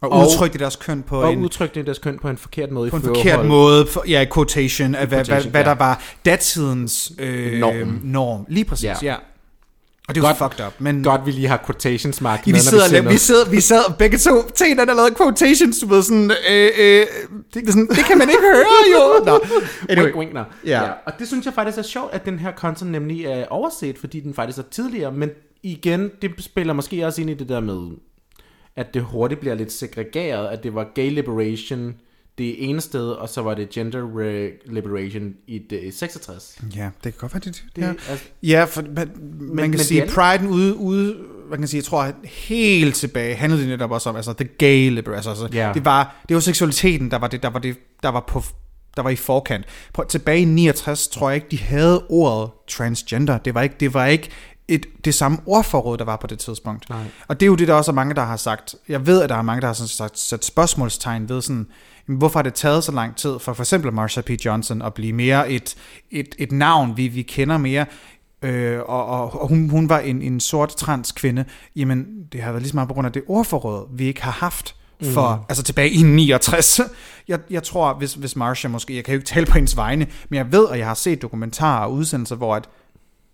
Og, 0.00 0.10
Og- 0.12 0.20
udtrykte 0.20 0.58
deres 0.58 0.76
køn 0.76 1.02
på 1.02 1.22
og 1.22 1.32
en, 1.32 1.38
udtrykte 1.44 1.82
deres 1.82 1.98
køn 1.98 2.18
på 2.18 2.28
en 2.28 2.36
forkert 2.36 2.70
måde. 2.70 2.90
på 2.90 2.96
en 2.96 3.02
forhold- 3.02 3.16
forkert 3.22 3.46
måde. 3.46 3.86
For, 3.86 4.04
ja, 4.08 4.24
quotation 4.34 4.94
af, 4.94 5.06
hvad, 5.06 5.24
hvad, 5.24 5.42
hvad 5.44 5.60
ja. 5.60 5.68
der 5.68 5.74
var 5.74 6.02
datidens 6.24 7.12
øh, 7.18 7.58
Norm. 7.60 8.00
norm. 8.04 8.44
Lige 8.48 8.64
præcis, 8.64 8.84
Ja. 8.84 8.96
ja. 9.02 9.14
Og 10.08 10.14
det 10.14 10.20
er 10.24 10.26
Godt. 10.26 10.36
fucked 10.38 10.66
up. 10.66 10.72
Men 10.78 11.04
Godt, 11.04 11.26
vi 11.26 11.30
lige 11.30 11.48
har 11.48 11.62
quotations 11.66 12.20
mark 12.20 12.46
Ja, 12.46 12.52
vi 12.52 12.58
sidder, 12.58 13.02
vi, 13.02 13.08
vi 13.08 13.18
sidder, 13.18 13.50
vi 13.50 13.60
sad 13.60 13.96
begge 13.98 14.18
to 14.18 14.50
til 14.54 14.70
en, 14.70 14.78
der 14.78 14.84
lavede 14.84 15.14
quotations, 15.14 15.80
du 15.80 15.86
ved, 15.86 16.02
sådan, 16.02 16.30
øh, 16.50 16.70
øh, 16.78 17.06
det, 17.54 17.68
sådan, 17.68 17.86
det 17.88 18.04
kan 18.06 18.18
man 18.18 18.28
ikke 18.28 18.42
høre, 18.42 18.64
jo. 18.94 19.24
Nå, 19.24 19.40
anyway. 19.88 20.04
Wink, 20.04 20.16
wink, 20.16 20.32
no. 20.32 20.44
Ja. 20.66 20.82
ja. 20.84 20.90
Og 21.06 21.12
det 21.18 21.28
synes 21.28 21.46
jeg 21.46 21.54
faktisk 21.54 21.78
er 21.78 21.82
sjovt, 21.82 22.14
at 22.14 22.24
den 22.24 22.38
her 22.38 22.52
content 22.52 22.90
nemlig 22.90 23.24
er 23.24 23.46
overset, 23.46 23.98
fordi 23.98 24.20
den 24.20 24.34
faktisk 24.34 24.58
er 24.58 24.62
tidligere. 24.70 25.12
Men 25.12 25.30
igen, 25.62 26.10
det 26.22 26.30
spiller 26.38 26.72
måske 26.72 27.06
også 27.06 27.20
ind 27.20 27.30
i 27.30 27.34
det 27.34 27.48
der 27.48 27.60
med, 27.60 27.90
at 28.76 28.94
det 28.94 29.02
hurtigt 29.02 29.40
bliver 29.40 29.54
lidt 29.54 29.72
segregeret, 29.72 30.48
at 30.48 30.62
det 30.62 30.74
var 30.74 30.86
gay 30.94 31.10
liberation 31.10 31.94
det 32.42 32.68
ene 32.68 32.80
sted, 32.80 33.08
og 33.08 33.28
så 33.28 33.42
var 33.42 33.54
det 33.54 33.68
gender 33.70 34.00
liberation 34.72 35.32
i 35.46 35.58
det 35.70 35.94
66. 35.94 36.58
Ja, 36.76 36.84
det 36.84 37.02
kan 37.02 37.12
godt 37.18 37.34
være 37.34 37.40
det. 37.44 37.64
Det, 37.76 37.82
ja. 37.82 37.88
altså, 37.88 38.24
Ja, 38.42 38.64
for 38.64 38.82
man, 38.82 39.10
man 39.40 39.56
kan 39.56 39.70
men 39.70 39.78
sige, 39.78 40.02
de 40.02 40.06
Pride'en 40.06 40.46
ude, 40.48 40.76
ude, 40.76 41.16
man 41.50 41.58
kan 41.58 41.68
sige, 41.68 41.78
jeg 41.78 41.84
tror, 41.84 42.02
at 42.02 42.14
helt 42.24 42.94
tilbage 42.94 43.34
handlede 43.34 43.62
det 43.62 43.68
netop 43.70 43.90
også 43.90 44.08
om, 44.08 44.16
altså 44.16 44.32
the 44.32 44.48
gay 44.58 44.90
liberation, 44.90 45.30
altså, 45.30 45.48
Ja. 45.52 45.70
det 45.74 45.84
var, 45.84 46.24
det 46.28 46.34
var 46.34 46.40
seksualiteten, 46.40 47.10
der 47.10 47.18
var 47.18 47.26
det, 47.28 47.42
der 47.42 47.50
var 47.50 47.58
det, 47.58 47.76
der 48.02 48.08
var 48.08 48.24
på, 48.28 48.42
der 48.96 49.02
var 49.02 49.10
i 49.10 49.16
forkant. 49.16 49.64
På, 49.94 50.04
tilbage 50.08 50.40
i 50.40 50.44
69 50.44 51.08
tror 51.08 51.30
jeg 51.30 51.34
ikke, 51.34 51.46
de 51.50 51.58
havde 51.58 52.06
ordet 52.08 52.50
transgender. 52.68 53.38
Det 53.38 53.54
var 53.54 53.62
ikke, 53.62 53.74
det 53.80 53.94
var 53.94 54.06
ikke 54.06 54.30
et, 54.74 54.86
det 55.04 55.14
samme 55.14 55.38
ordforråd, 55.46 55.98
der 55.98 56.04
var 56.04 56.16
på 56.16 56.26
det 56.26 56.38
tidspunkt. 56.38 56.90
Nej. 56.90 57.04
Og 57.28 57.40
det 57.40 57.46
er 57.46 57.48
jo 57.48 57.54
det, 57.54 57.68
der 57.68 57.74
også 57.74 57.90
er 57.90 57.94
mange, 57.94 58.14
der 58.14 58.22
har 58.22 58.36
sagt. 58.36 58.74
Jeg 58.88 59.06
ved, 59.06 59.22
at 59.22 59.28
der 59.28 59.36
er 59.36 59.42
mange, 59.42 59.60
der 59.60 59.66
har 59.66 59.74
sådan 59.74 59.88
sagt, 59.88 60.18
sat 60.18 60.44
spørgsmålstegn 60.44 61.28
ved 61.28 61.42
sådan, 61.42 61.66
jamen, 62.08 62.18
hvorfor 62.18 62.38
har 62.38 62.42
det 62.42 62.54
taget 62.54 62.84
så 62.84 62.92
lang 62.92 63.16
tid 63.16 63.38
for 63.38 63.52
for 63.52 63.62
eksempel 63.62 63.92
Marsha 63.92 64.20
P. 64.20 64.30
Johnson 64.30 64.82
at 64.82 64.94
blive 64.94 65.12
mere 65.12 65.50
et, 65.50 65.74
et, 66.10 66.34
et 66.38 66.52
navn, 66.52 66.96
vi, 66.96 67.08
vi 67.08 67.22
kender 67.22 67.58
mere. 67.58 67.86
øh, 68.42 68.80
og, 68.80 69.06
og, 69.06 69.40
og 69.42 69.48
hun, 69.48 69.68
hun 69.68 69.88
var 69.88 69.98
en, 69.98 70.22
en 70.22 70.40
sort 70.40 70.68
trans 70.68 71.12
kvinde, 71.12 71.44
jamen 71.76 72.06
det 72.32 72.42
har 72.42 72.50
været 72.50 72.62
lige 72.62 72.70
så 72.70 72.76
meget 72.76 72.88
på 72.88 72.94
grund 72.94 73.06
af 73.06 73.12
det 73.12 73.22
ordforråd, 73.28 73.86
vi 73.96 74.06
ikke 74.06 74.22
har 74.22 74.30
haft 74.30 74.74
for, 75.02 75.36
mm. 75.36 75.42
altså 75.48 75.62
tilbage 75.62 75.90
i 75.90 76.02
69. 76.02 76.80
Jeg, 77.28 77.38
jeg 77.50 77.62
tror, 77.62 77.94
hvis, 77.94 78.14
hvis 78.14 78.36
Marsha 78.36 78.68
måske, 78.68 78.96
jeg 78.96 79.04
kan 79.04 79.14
jo 79.14 79.18
ikke 79.18 79.26
tale 79.26 79.46
på 79.46 79.54
hendes 79.54 79.76
vegne, 79.76 80.06
men 80.28 80.36
jeg 80.36 80.52
ved, 80.52 80.64
og 80.64 80.78
jeg 80.78 80.86
har 80.86 80.94
set 80.94 81.22
dokumentarer 81.22 81.84
og 81.84 81.92
udsendelser, 81.92 82.36
hvor 82.36 82.56
at 82.56 82.68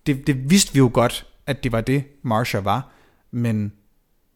det, 0.07 0.27
det 0.27 0.49
vidste 0.49 0.73
vi 0.73 0.77
jo 0.77 0.89
godt, 0.93 1.25
at 1.49 1.63
det 1.63 1.71
var 1.71 1.81
det, 1.81 2.03
Marsha 2.23 2.59
var, 2.59 2.87
men 3.31 3.71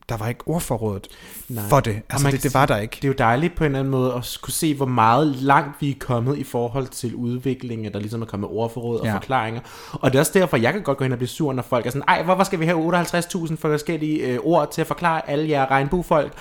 der 0.09 0.17
var 0.17 0.27
ikke 0.27 0.41
ordforrådet 0.47 1.07
Nej. 1.49 1.63
for 1.69 1.79
det. 1.79 2.01
Altså 2.09 2.25
man 2.27 2.33
det, 2.33 2.43
det 2.43 2.53
var 2.53 2.65
der 2.65 2.77
ikke. 2.77 2.95
Det 2.95 3.03
er 3.03 3.07
jo 3.07 3.13
dejligt 3.17 3.55
på 3.55 3.63
en 3.63 3.65
eller 3.65 3.79
anden 3.79 3.91
måde 3.91 4.13
at 4.13 4.37
kunne 4.41 4.53
se, 4.53 4.75
hvor 4.75 4.85
meget 4.85 5.27
langt 5.27 5.81
vi 5.81 5.89
er 5.89 5.95
kommet 5.99 6.37
i 6.37 6.43
forhold 6.43 6.87
til 6.87 7.15
udviklingen, 7.15 7.85
at 7.87 7.93
der 7.93 7.99
ligesom 7.99 8.21
er 8.21 8.25
kommet 8.25 8.49
ordforråd 8.49 8.99
og 8.99 9.05
Ja. 9.05 9.15
forklaringer. 9.15 9.61
Og 9.91 10.11
det 10.11 10.15
er 10.15 10.19
også 10.19 10.31
derfor, 10.35 10.57
jeg 10.57 10.73
kan 10.73 10.81
godt 10.81 10.97
gå 10.97 11.03
hen 11.05 11.11
og 11.11 11.17
blive 11.17 11.27
sur, 11.29 11.53
når 11.53 11.63
folk 11.63 11.85
er 11.85 11.89
sådan, 11.89 12.03
ej, 12.07 12.23
hvorfor 12.23 12.43
skal 12.43 12.59
vi 12.59 12.65
have 12.65 12.77
58.000 13.01 13.55
forskellige 13.55 14.27
øh, 14.27 14.39
ord 14.43 14.71
til 14.71 14.81
at 14.81 14.87
forklare 14.87 15.29
alle 15.29 15.49
jer 15.49 15.71
regnbuefolk? 15.71 16.33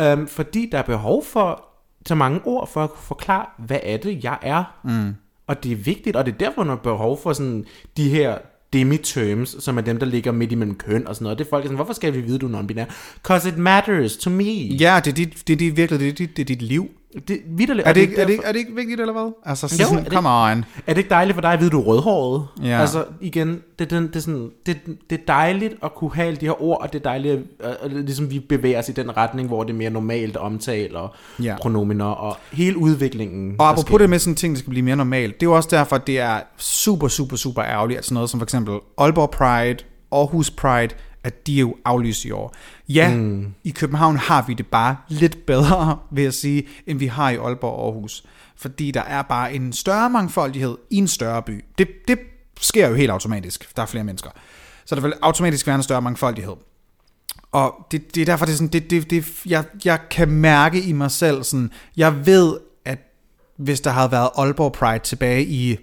Øhm, 0.00 0.28
fordi 0.28 0.68
der 0.72 0.78
er 0.78 0.82
behov 0.82 1.24
for 1.24 1.64
så 2.06 2.14
mange 2.14 2.40
ord 2.44 2.68
for 2.68 2.84
at 2.84 2.90
kunne 2.90 3.02
forklare, 3.02 3.46
hvad 3.58 3.80
er 3.82 3.96
det, 3.96 4.24
jeg 4.24 4.38
er? 4.42 4.64
Mm. 4.84 5.14
Og 5.46 5.64
det 5.64 5.72
er 5.72 5.76
vigtigt, 5.76 6.16
og 6.16 6.26
det 6.26 6.34
er 6.34 6.38
derfor, 6.38 6.64
der 6.64 6.72
er 6.72 6.76
behov 6.76 7.22
for 7.22 7.32
sådan 7.32 7.64
de 7.96 8.08
her 8.08 8.38
demi-terms, 8.72 9.64
som 9.64 9.78
er 9.78 9.80
dem, 9.82 9.98
der 9.98 10.06
ligger 10.06 10.32
midt 10.32 10.52
imellem 10.52 10.74
køn 10.74 11.06
og 11.06 11.14
sådan 11.14 11.24
noget. 11.24 11.38
Det 11.38 11.44
er 11.44 11.48
folk, 11.50 11.64
sådan, 11.64 11.76
hvorfor 11.76 11.92
skal 11.92 12.14
vi 12.14 12.20
vide, 12.20 12.38
du 12.38 12.54
er 12.54 12.62
non-binær? 12.62 12.84
Cause 13.22 13.48
it 13.48 13.58
matters 13.58 14.16
to 14.16 14.30
me. 14.30 14.44
Ja, 14.80 15.00
det 15.04 15.10
er, 15.10 15.14
dit, 15.14 15.42
det 15.46 15.52
er 15.52 15.56
dit, 15.56 15.76
virkelig, 15.76 16.00
det 16.00 16.08
er 16.08 16.12
dit, 16.12 16.36
det 16.36 16.42
er 16.42 16.46
dit 16.46 16.62
liv. 16.62 16.90
Det, 17.28 17.40
vitterligt, 17.48 17.88
Er 17.88 17.92
det, 17.92 18.00
ikke, 18.00 18.16
er, 18.20 18.24
det, 18.24 18.32
ikke- 18.32 18.44
er 18.44 18.52
det 18.52 18.58
ikke 18.58 18.74
vigtigt, 18.74 19.00
eller 19.00 19.12
hvad? 19.12 19.32
Altså, 19.44 19.76
Jo, 19.80 19.84
sådan, 19.84 19.98
er 19.98 20.02
det- 20.04 20.12
come 20.12 20.28
on. 20.28 20.64
Er 20.86 20.94
det 20.94 20.98
ikke 20.98 21.10
dejligt 21.10 21.34
for 21.34 21.40
dig 21.40 21.52
at 21.52 21.58
vide, 21.58 21.68
at 21.68 21.72
du 21.72 21.80
er 21.80 21.84
rødhåret? 21.84 22.46
Ja. 22.62 22.80
Altså 22.80 23.04
igen, 23.20 23.62
det, 23.78 23.92
er 23.92 23.98
den, 23.98 24.06
det, 24.08 24.16
er 24.16 24.20
sådan, 24.20 24.50
det, 24.66 24.76
det 25.10 25.20
er 25.20 25.24
dejligt 25.28 25.74
at 25.82 25.94
kunne 25.94 26.14
have 26.14 26.26
alle 26.26 26.36
de 26.40 26.46
her 26.46 26.62
ord, 26.62 26.82
og 26.82 26.92
det 26.92 26.98
er 26.98 27.02
dejligt, 27.02 27.34
at, 27.34 27.66
at, 27.70 27.76
at 27.82 27.90
ligesom 27.92 28.30
vi 28.30 28.38
bevæger 28.40 28.78
os 28.78 28.88
i 28.88 28.92
den 28.92 29.16
retning, 29.16 29.48
hvor 29.48 29.64
det 29.64 29.72
er 29.72 29.76
mere 29.76 29.90
normalt 29.90 30.36
at 30.36 30.42
omtale 30.42 30.98
og 30.98 31.14
Ja. 31.42 31.56
pronominer 31.60 32.04
og 32.04 32.36
hele 32.52 32.78
udviklingen. 32.78 33.54
Og 33.58 33.68
apropos 33.68 33.88
sker. 33.88 33.98
det 33.98 34.10
med 34.10 34.18
sådan 34.18 34.34
ting, 34.34 34.54
der 34.54 34.58
skal 34.58 34.70
blive 34.70 34.84
mere 34.84 34.96
normalt, 34.96 35.40
det 35.40 35.46
er 35.46 35.50
jo 35.50 35.56
også 35.56 35.68
derfor, 35.72 35.96
at 35.96 36.06
det 36.06 36.18
er 36.20 36.40
super, 36.56 37.08
super, 37.08 37.36
super 37.36 37.62
ærgerligt, 37.64 37.98
at 37.98 38.04
sådan 38.04 38.14
noget 38.14 38.30
som 38.30 38.40
for 38.40 38.44
eksempel 38.44 38.74
Aalborg 38.98 39.30
Pride, 39.30 39.84
Aarhus 40.12 40.50
Pride, 40.50 40.94
at 41.24 41.46
de 41.46 41.56
er 41.56 41.60
jo 41.60 41.76
aflyst 41.84 42.24
i 42.24 42.30
år. 42.30 42.54
Ja, 42.88 43.14
mm. 43.14 43.54
i 43.64 43.70
København 43.70 44.16
har 44.16 44.44
vi 44.46 44.54
det 44.54 44.66
bare 44.66 44.96
lidt 45.08 45.46
bedre, 45.46 45.98
vil 46.14 46.24
jeg 46.24 46.34
sige, 46.34 46.68
end 46.86 46.98
vi 46.98 47.06
har 47.06 47.30
i 47.30 47.36
Aalborg 47.36 47.76
og 47.76 47.84
Aarhus. 47.84 48.24
Fordi 48.56 48.90
der 48.90 49.02
er 49.02 49.22
bare 49.22 49.54
en 49.54 49.72
større 49.72 50.10
mangfoldighed 50.10 50.76
i 50.90 50.96
en 50.96 51.08
større 51.08 51.42
by. 51.42 51.64
Det, 51.78 51.88
det 52.08 52.18
sker 52.60 52.88
jo 52.88 52.94
helt 52.94 53.10
automatisk, 53.10 53.76
der 53.76 53.82
er 53.82 53.86
flere 53.86 54.04
mennesker. 54.04 54.30
Så 54.84 54.94
der 54.94 55.00
vil 55.00 55.14
automatisk 55.22 55.66
være 55.66 55.76
en 55.76 55.82
større 55.82 56.02
mangfoldighed. 56.02 56.54
Og 57.52 57.86
det, 57.90 58.14
det 58.14 58.20
er 58.20 58.24
derfor, 58.24 58.44
det 58.44 58.52
er 58.52 58.56
sådan, 58.56 58.68
det, 58.68 58.90
det, 58.90 59.10
det, 59.10 59.46
jeg, 59.46 59.64
jeg 59.84 60.00
kan 60.10 60.30
mærke 60.30 60.82
i 60.82 60.92
mig 60.92 61.10
selv, 61.10 61.42
sådan, 61.42 61.70
jeg 61.96 62.26
ved, 62.26 62.58
at 62.84 62.98
hvis 63.56 63.80
der 63.80 63.90
havde 63.90 64.12
været 64.12 64.30
Aalborg 64.36 64.72
Pride 64.72 64.98
tilbage 64.98 65.44
i 65.44 65.76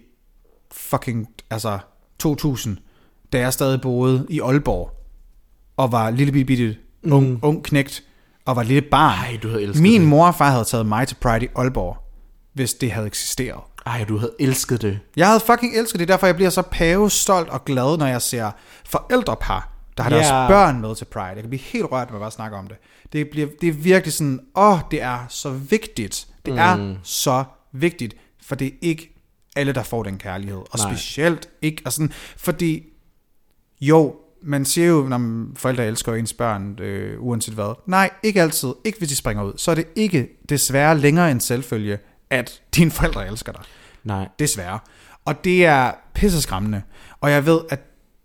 fucking, 0.71 1.27
altså 1.49 1.79
2000, 2.19 2.77
da 3.33 3.39
jeg 3.39 3.53
stadig 3.53 3.81
boede 3.81 4.25
i 4.29 4.39
Aalborg, 4.39 4.91
og 5.77 5.91
var 5.91 6.09
lille 6.09 6.31
bitte, 6.31 6.45
bitte 6.45 6.77
ung, 7.11 7.29
mm. 7.29 7.39
ung 7.41 7.63
knægt, 7.63 8.03
og 8.45 8.55
var 8.55 8.63
lille 8.63 8.81
barn. 8.81 9.19
Ej, 9.19 9.39
du 9.43 9.47
havde 9.49 9.63
elsket 9.63 9.81
Min 9.81 10.01
det. 10.01 10.09
mor 10.09 10.27
og 10.27 10.35
far 10.35 10.49
havde 10.51 10.63
taget 10.65 10.85
mig 10.85 11.07
til 11.07 11.15
Pride 11.15 11.45
i 11.45 11.49
Aalborg, 11.55 11.97
hvis 12.53 12.73
det 12.73 12.91
havde 12.91 13.07
eksisteret. 13.07 13.61
Ej, 13.85 14.03
du 14.03 14.17
havde 14.17 14.33
elsket 14.39 14.81
det. 14.81 14.99
Jeg 15.15 15.27
havde 15.27 15.39
fucking 15.39 15.77
elsket 15.77 15.99
det, 15.99 16.07
derfor 16.07 16.27
jeg 16.27 16.35
bliver 16.35 16.49
så 16.49 16.61
pave 16.61 17.09
stolt 17.09 17.49
og 17.49 17.65
glad, 17.65 17.97
når 17.97 18.07
jeg 18.07 18.21
ser 18.21 18.51
forældrepar, 18.85 19.69
der 19.97 20.03
har 20.03 20.09
deres 20.09 20.27
Ja. 20.27 20.47
børn 20.47 20.81
med 20.81 20.95
til 20.95 21.05
Pride. 21.05 21.25
Jeg 21.25 21.35
kan 21.35 21.49
blive 21.49 21.61
helt 21.61 21.85
rørt, 21.91 22.07
når 22.09 22.15
jeg 22.15 22.21
bare 22.21 22.31
snakker 22.31 22.57
om 22.57 22.67
det. 22.67 22.77
Det, 23.13 23.29
bliver, 23.29 23.47
det 23.61 23.69
er 23.69 23.73
virkelig 23.73 24.13
sådan, 24.13 24.39
åh, 24.55 24.79
det 24.91 25.01
er 25.01 25.19
så 25.29 25.49
vigtigt. 25.49 26.27
Det 26.45 26.53
mm. 26.53 26.59
er 26.59 26.95
så 27.03 27.43
vigtigt, 27.71 28.13
for 28.43 28.55
det 28.55 28.67
er 28.67 28.71
ikke 28.81 29.13
alle, 29.55 29.73
der 29.73 29.83
får 29.83 30.03
den 30.03 30.17
kærlighed. 30.17 30.57
Og 30.57 30.77
Nej. 30.77 30.91
specielt 30.93 31.49
ikke, 31.61 31.81
og 31.85 31.93
sådan, 31.93 32.11
fordi 32.37 32.83
jo, 33.81 34.15
man 34.47 34.65
siger 34.65 34.87
jo, 34.87 35.07
når 35.07 35.45
forældre 35.55 35.87
elsker 35.87 36.13
ens 36.13 36.33
børn, 36.33 36.79
øh, 36.79 37.21
uanset 37.21 37.53
hvad. 37.53 37.75
Nej, 37.85 38.09
ikke 38.23 38.41
altid. 38.41 38.73
Ikke 38.83 38.97
hvis 38.97 39.09
de 39.09 39.15
springer 39.15 39.43
ud. 39.43 39.53
Så 39.57 39.71
er 39.71 39.75
det 39.75 39.87
ikke 39.95 40.29
desværre 40.49 40.97
længere 40.97 41.31
en 41.31 41.39
selvfølge, 41.39 41.97
at 42.29 42.61
dine 42.75 42.91
forældre 42.91 43.27
elsker 43.27 43.51
dig. 43.51 43.61
Nej. 44.03 44.29
Desværre. 44.39 44.79
Og 45.25 45.43
det 45.43 45.65
er 45.65 45.91
pisseskræmmende. 46.13 46.81
Og 47.21 47.31
jeg 47.31 47.45
ved, 47.45 47.59
at 47.69 47.79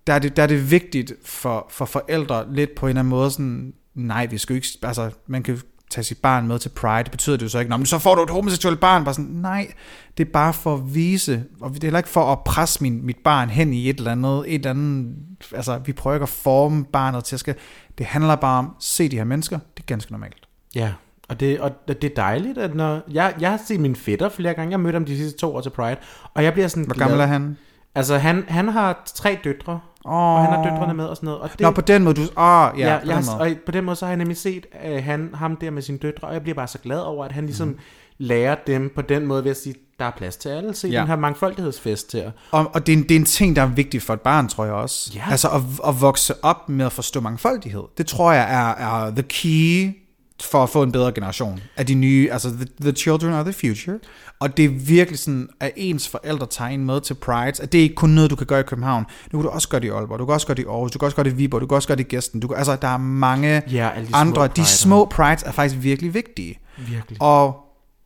der 0.07 0.13
er 0.13 0.19
det, 0.19 0.37
der 0.37 0.43
er 0.43 0.47
det 0.47 0.71
vigtigt 0.71 1.13
for, 1.25 1.67
for 1.71 1.85
forældre 1.85 2.55
lidt 2.55 2.75
på 2.75 2.87
en 2.87 2.91
eller 2.91 3.01
anden 3.01 3.11
måde 3.11 3.31
sådan, 3.31 3.75
nej, 3.95 4.27
vi 4.27 4.39
skal 4.39 4.57
ikke, 4.57 4.69
altså, 4.83 5.11
man 5.27 5.43
kan 5.43 5.61
tage 5.93 6.05
sit 6.05 6.19
barn 6.19 6.49
med 6.49 6.59
til 6.59 6.69
Pride, 6.69 7.03
det 7.05 7.11
betyder 7.11 7.37
det 7.37 7.43
jo 7.45 7.49
så 7.49 7.59
ikke, 7.59 7.71
Nå, 7.71 7.77
men 7.77 7.87
så 7.87 7.99
får 7.99 8.15
du 8.15 8.23
et 8.23 8.31
homoseksuelt 8.31 8.81
barn, 8.81 9.05
bare 9.05 9.15
sådan, 9.15 9.31
nej, 9.31 9.73
det 10.19 10.27
er 10.27 10.33
bare 10.33 10.53
for 10.53 10.75
at 10.75 10.95
vise, 10.95 11.45
og 11.61 11.71
det 11.71 11.85
er 11.85 11.87
heller 11.87 11.99
ikke 11.99 12.11
for 12.11 12.33
at 12.33 12.39
presse 12.45 12.83
min, 12.83 13.07
mit 13.07 13.19
barn 13.25 13.51
hen 13.51 13.73
i 13.73 13.91
et 13.91 13.99
eller 13.99 14.13
andet, 14.13 14.45
et 14.47 14.55
eller 14.55 14.71
andet, 14.71 15.15
altså, 15.55 15.79
vi 15.79 15.93
prøver 15.93 16.15
ikke 16.15 16.23
at 16.23 16.29
forme 16.29 16.85
barnet 16.85 17.25
til 17.25 17.37
at 17.37 17.41
skal, 17.41 17.55
det 17.99 18.07
handler 18.07 18.37
bare 18.37 18.59
om, 18.59 18.75
se 18.81 19.09
de 19.09 19.17
her 19.17 19.25
mennesker, 19.25 19.59
det 19.77 19.83
er 19.83 19.87
ganske 19.87 20.13
normalt. 20.13 20.49
Ja, 20.75 20.93
og 21.29 21.41
det, 21.41 21.61
og 21.61 21.73
det 21.89 22.05
er 22.05 22.15
dejligt, 22.17 22.59
at 22.59 22.75
når... 22.75 23.01
Jeg, 23.13 23.35
jeg 23.41 23.51
har 23.51 23.61
set 23.67 23.81
min 23.81 23.97
fætter 23.97 24.29
flere 24.29 24.55
gange. 24.55 24.71
Jeg 24.71 24.81
mødte 24.81 24.97
ham 24.97 25.05
de 25.05 25.17
sidste 25.17 25.39
to 25.39 25.55
år 25.55 25.61
til 25.61 25.71
Pride. 25.71 25.97
Og 26.35 26.45
jeg 26.45 26.53
bliver 26.53 26.69
sådan 26.69 26.85
Hvor 26.85 26.99
gammel 26.99 27.17
glad. 27.17 27.25
er 27.27 27.33
han? 27.33 27.57
Altså, 27.95 28.19
han, 28.19 28.45
han 28.49 28.69
har 28.69 29.03
tre 29.15 29.39
døtre. 29.45 29.81
Åh. 30.05 30.13
Og 30.13 30.45
han 30.45 30.53
har 30.53 30.71
døtrene 30.71 30.95
med 30.95 31.05
og 31.05 31.17
sådan 31.17 31.27
noget. 31.27 31.41
Og 31.41 31.51
det, 31.53 31.61
Nå, 31.61 31.71
på 31.71 31.81
den 31.81 32.05
måde, 32.05 32.15
du, 32.15 32.21
åh, 32.21 32.27
ja, 32.37 32.43
ja, 32.43 32.71
på 32.73 32.79
jeg, 32.79 33.01
den 33.03 33.11
har- 33.11 33.39
måde. 33.39 33.51
og 33.51 33.57
på 33.67 33.73
den 33.73 33.85
måde, 33.85 33.97
så 33.97 34.05
har 34.05 34.11
jeg 34.11 34.17
nemlig 34.19 34.37
set 34.37 34.67
uh, 34.97 35.05
han, 35.05 35.31
ham 35.35 35.57
der 35.57 35.71
med 35.71 35.83
sine 35.83 35.99
døtre, 35.99 36.29
og 36.29 36.35
jeg 36.35 36.43
bliver 36.43 36.55
bare 36.55 36.69
så 36.69 36.79
glad 36.79 36.99
over, 37.01 37.25
at 37.25 37.33
han 37.33 37.45
ligesom 37.47 37.69
mm. 37.69 37.79
lærer 38.19 38.57
dem 38.67 38.93
på 38.95 39.03
den 39.03 39.27
måde 39.27 39.45
ved 39.45 39.51
at 39.51 39.57
sige, 39.57 39.75
der 39.99 40.05
er 40.05 40.11
plads 40.11 40.37
til 40.37 40.49
alle. 40.49 40.75
Se 40.75 40.89
ja. 40.89 41.01
den 41.01 41.07
her 41.09 41.17
mangfoldighedsfest 41.17 42.13
her. 42.13 42.31
Og, 42.51 42.71
og 42.75 42.87
det, 42.87 42.93
er 42.93 42.97
en, 42.97 43.03
det 43.03 43.11
er 43.11 43.17
en 43.19 43.25
ting, 43.25 43.57
der 43.57 43.63
er 43.63 43.67
vigtig 43.67 44.03
for 44.03 44.15
et 44.15 44.21
barn, 44.21 44.49
tror 44.49 44.65
jeg 44.65 44.75
også. 44.75 45.13
Ja. 45.15 45.23
Altså 45.31 45.49
at, 45.49 45.61
at 45.89 46.01
vokse 46.01 46.35
op 46.45 46.69
med 46.69 46.87
at 46.87 46.93
forstå 46.93 47.21
mangfoldighed. 47.21 47.83
Det 47.99 48.07
tror 48.07 48.33
jeg 48.33 48.43
er, 48.55 48.87
er 49.07 49.11
the 49.11 49.23
key 49.23 49.97
for 50.45 50.63
at 50.63 50.69
få 50.71 50.83
en 50.83 50.93
bedre 50.93 51.13
generation 51.13 51.61
af 51.77 51.87
de 51.87 51.95
nye, 51.95 52.29
altså 52.33 52.49
the, 52.51 52.67
the 52.81 52.93
children 52.93 53.33
are 53.33 53.45
the 53.45 53.53
future. 53.53 53.99
Og 54.41 54.57
det 54.57 54.65
er 54.65 54.69
virkelig 54.69 55.19
sådan, 55.19 55.49
at 55.61 55.73
ens 55.77 56.09
forældre 56.09 56.47
tager 56.47 56.69
en 56.71 56.85
med 56.85 57.01
til 57.01 57.15
Pride, 57.15 57.63
at 57.63 57.73
det 57.73 57.79
er 57.79 57.83
ikke 57.83 57.95
kun 57.95 58.11
noget, 58.11 58.31
du 58.31 58.37
kan 58.37 58.47
gøre 58.47 58.61
i 58.61 58.63
København. 58.63 59.05
Nu 59.33 59.39
kan 59.39 59.45
du 59.45 59.51
også 59.51 59.69
gøre 59.69 59.81
det 59.81 59.87
i 59.87 59.91
Aalborg, 59.91 60.19
du 60.19 60.27
kan 60.27 60.35
også 60.35 60.47
gøre 60.47 60.55
det 60.55 60.63
i 60.63 60.67
Aarhus, 60.67 60.91
du 60.91 60.99
kan 60.99 61.07
også 61.07 61.17
gøre 61.17 61.25
det 61.25 61.33
i 61.33 61.37
Viborg, 61.37 61.61
du 61.61 61.67
kan 61.67 61.75
også 61.77 61.89
gøre 61.89 61.97
det 61.97 62.05
i 62.05 62.09
Gæsten. 62.09 62.41
Du 62.41 62.49
kan, 62.49 62.57
altså, 62.57 62.77
der 62.77 62.89
er 62.89 62.97
mange 62.97 63.63
Ja, 63.71 63.91
de 64.01 64.07
små 64.07 64.17
andre. 64.19 64.43
De 64.43 64.49
prider. 64.49 64.65
små 64.67 65.05
Prides 65.05 65.43
er 65.43 65.51
faktisk 65.53 65.83
virkelig 65.83 66.15
vigtige. 66.15 66.59
Virkelig. 66.89 67.23
Og 67.23 67.57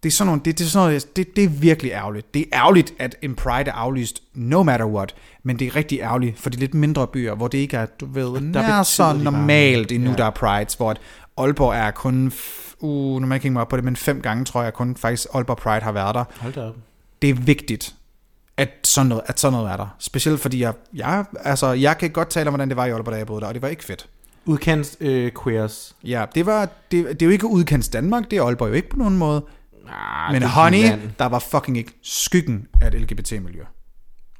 det 0.03 0.09
er 0.09 0.13
sådan 0.13 0.27
nogle, 0.27 0.43
det, 0.45 0.59
det, 0.59 0.65
er 0.65 0.69
sådan 0.69 0.89
noget, 0.89 1.17
det, 1.17 1.37
det 1.37 1.45
er 1.45 1.49
virkelig 1.49 1.93
ærgerligt. 1.93 2.35
Det 2.35 2.41
er 2.53 2.59
ærgerligt, 2.59 2.93
at 2.99 3.17
en 3.23 3.35
Pride 3.35 3.71
er 3.71 3.73
aflyst, 3.75 4.23
no 4.35 4.63
matter 4.63 4.87
what. 4.87 5.15
Men 5.45 5.59
det 5.59 5.67
er 5.67 5.77
rigtig 5.77 6.01
ærgerligt 6.01 6.39
for 6.39 6.51
de 6.51 6.57
lidt 6.57 6.75
mindre 6.75 7.07
byer, 7.07 7.35
hvor 7.35 7.49
det 7.49 7.59
ikke 7.59 7.77
er, 7.77 7.87
du 7.87 8.07
ved, 8.13 8.41
nær 8.41 8.83
så 8.83 9.13
normalt 9.13 9.93
endnu, 9.93 10.11
Ja. 10.11 10.17
der 10.17 10.25
er 10.25 10.31
Prides, 10.31 10.75
hvor 10.75 10.91
at 10.91 10.99
Aalborg 11.39 11.75
er 11.75 11.91
kun, 11.91 12.33
uh, 12.79 13.21
nu 13.23 13.27
jeg 13.27 13.35
ikke 13.35 13.51
mig 13.51 13.63
op 13.63 13.69
på 13.69 13.77
det, 13.77 13.85
men 13.85 13.97
fem 13.97 14.21
gange 14.21 14.45
tror 14.45 14.63
jeg 14.63 14.75
kun 14.75 14.97
faktisk 14.97 15.29
Aalborg 15.35 15.57
Pride 15.57 15.81
har 15.81 15.93
været 15.93 16.15
der. 16.15 16.25
Hold 16.41 16.53
da 16.53 16.69
op. 16.69 16.75
Det 17.23 17.31
er 17.31 17.35
vigtigt, 17.35 17.95
at 18.57 18.71
sådan 18.85 19.07
noget, 19.07 19.25
at 19.27 19.41
sådan 19.41 19.53
noget 19.53 19.73
er 19.73 19.77
der. 19.77 19.97
Specielt 19.99 20.41
fordi 20.41 20.61
jeg, 20.61 20.75
jeg, 20.95 21.25
altså, 21.41 21.73
jeg 21.73 21.99
kan 21.99 22.11
godt 22.11 22.29
tale 22.29 22.49
om, 22.49 22.53
hvordan 22.53 22.69
det 22.69 22.77
var 22.77 22.87
i 22.87 22.91
Aalborg, 22.91 23.13
da 23.13 23.19
jeg 23.19 23.27
boede 23.27 23.41
der, 23.41 23.47
og 23.47 23.55
det 23.55 23.63
var 23.63 23.69
ikke 23.69 23.85
fedt. 23.85 24.09
Udkendt 24.45 24.97
øh, 25.01 25.33
queers. 25.43 25.97
Ja, 26.05 26.25
det 26.35 26.47
var, 26.47 26.69
det, 26.91 27.05
det 27.07 27.23
er 27.23 27.27
jo 27.27 27.33
ikke 27.33 27.47
udkendt 27.47 27.93
Danmark, 27.93 28.31
det 28.31 28.39
er 28.39 28.43
Aalborg 28.43 28.69
jo 28.69 28.75
ikke 28.75 28.89
på 28.89 28.97
nogen 28.97 29.19
måde. 29.19 29.45
Ah, 29.89 30.33
Men 30.33 30.43
honey, 30.43 30.99
der 31.19 31.27
var 31.27 31.39
fucking 31.39 31.79
ikke 31.79 31.93
skyggen 32.03 32.67
af 32.81 32.87
et 32.87 32.95
LGBT-miljø. 32.95 33.63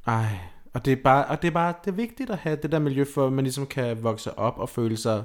Ej, 0.07 0.25
og 0.73 0.85
det 0.85 0.93
er 0.93 0.97
bare, 1.03 1.25
og 1.25 1.41
det 1.41 1.47
er 1.47 1.51
bare, 1.51 1.73
det 1.85 1.91
er 1.91 1.95
vigtigt 1.95 2.29
at 2.29 2.37
have 2.37 2.57
det 2.63 2.71
der 2.71 2.79
miljø, 2.79 3.05
for 3.13 3.27
at 3.27 3.33
man 3.33 3.43
ligesom 3.43 3.65
kan 3.65 4.03
vokse 4.03 4.37
op 4.37 4.57
og 4.57 4.69
føle 4.69 4.97
sig 4.97 5.23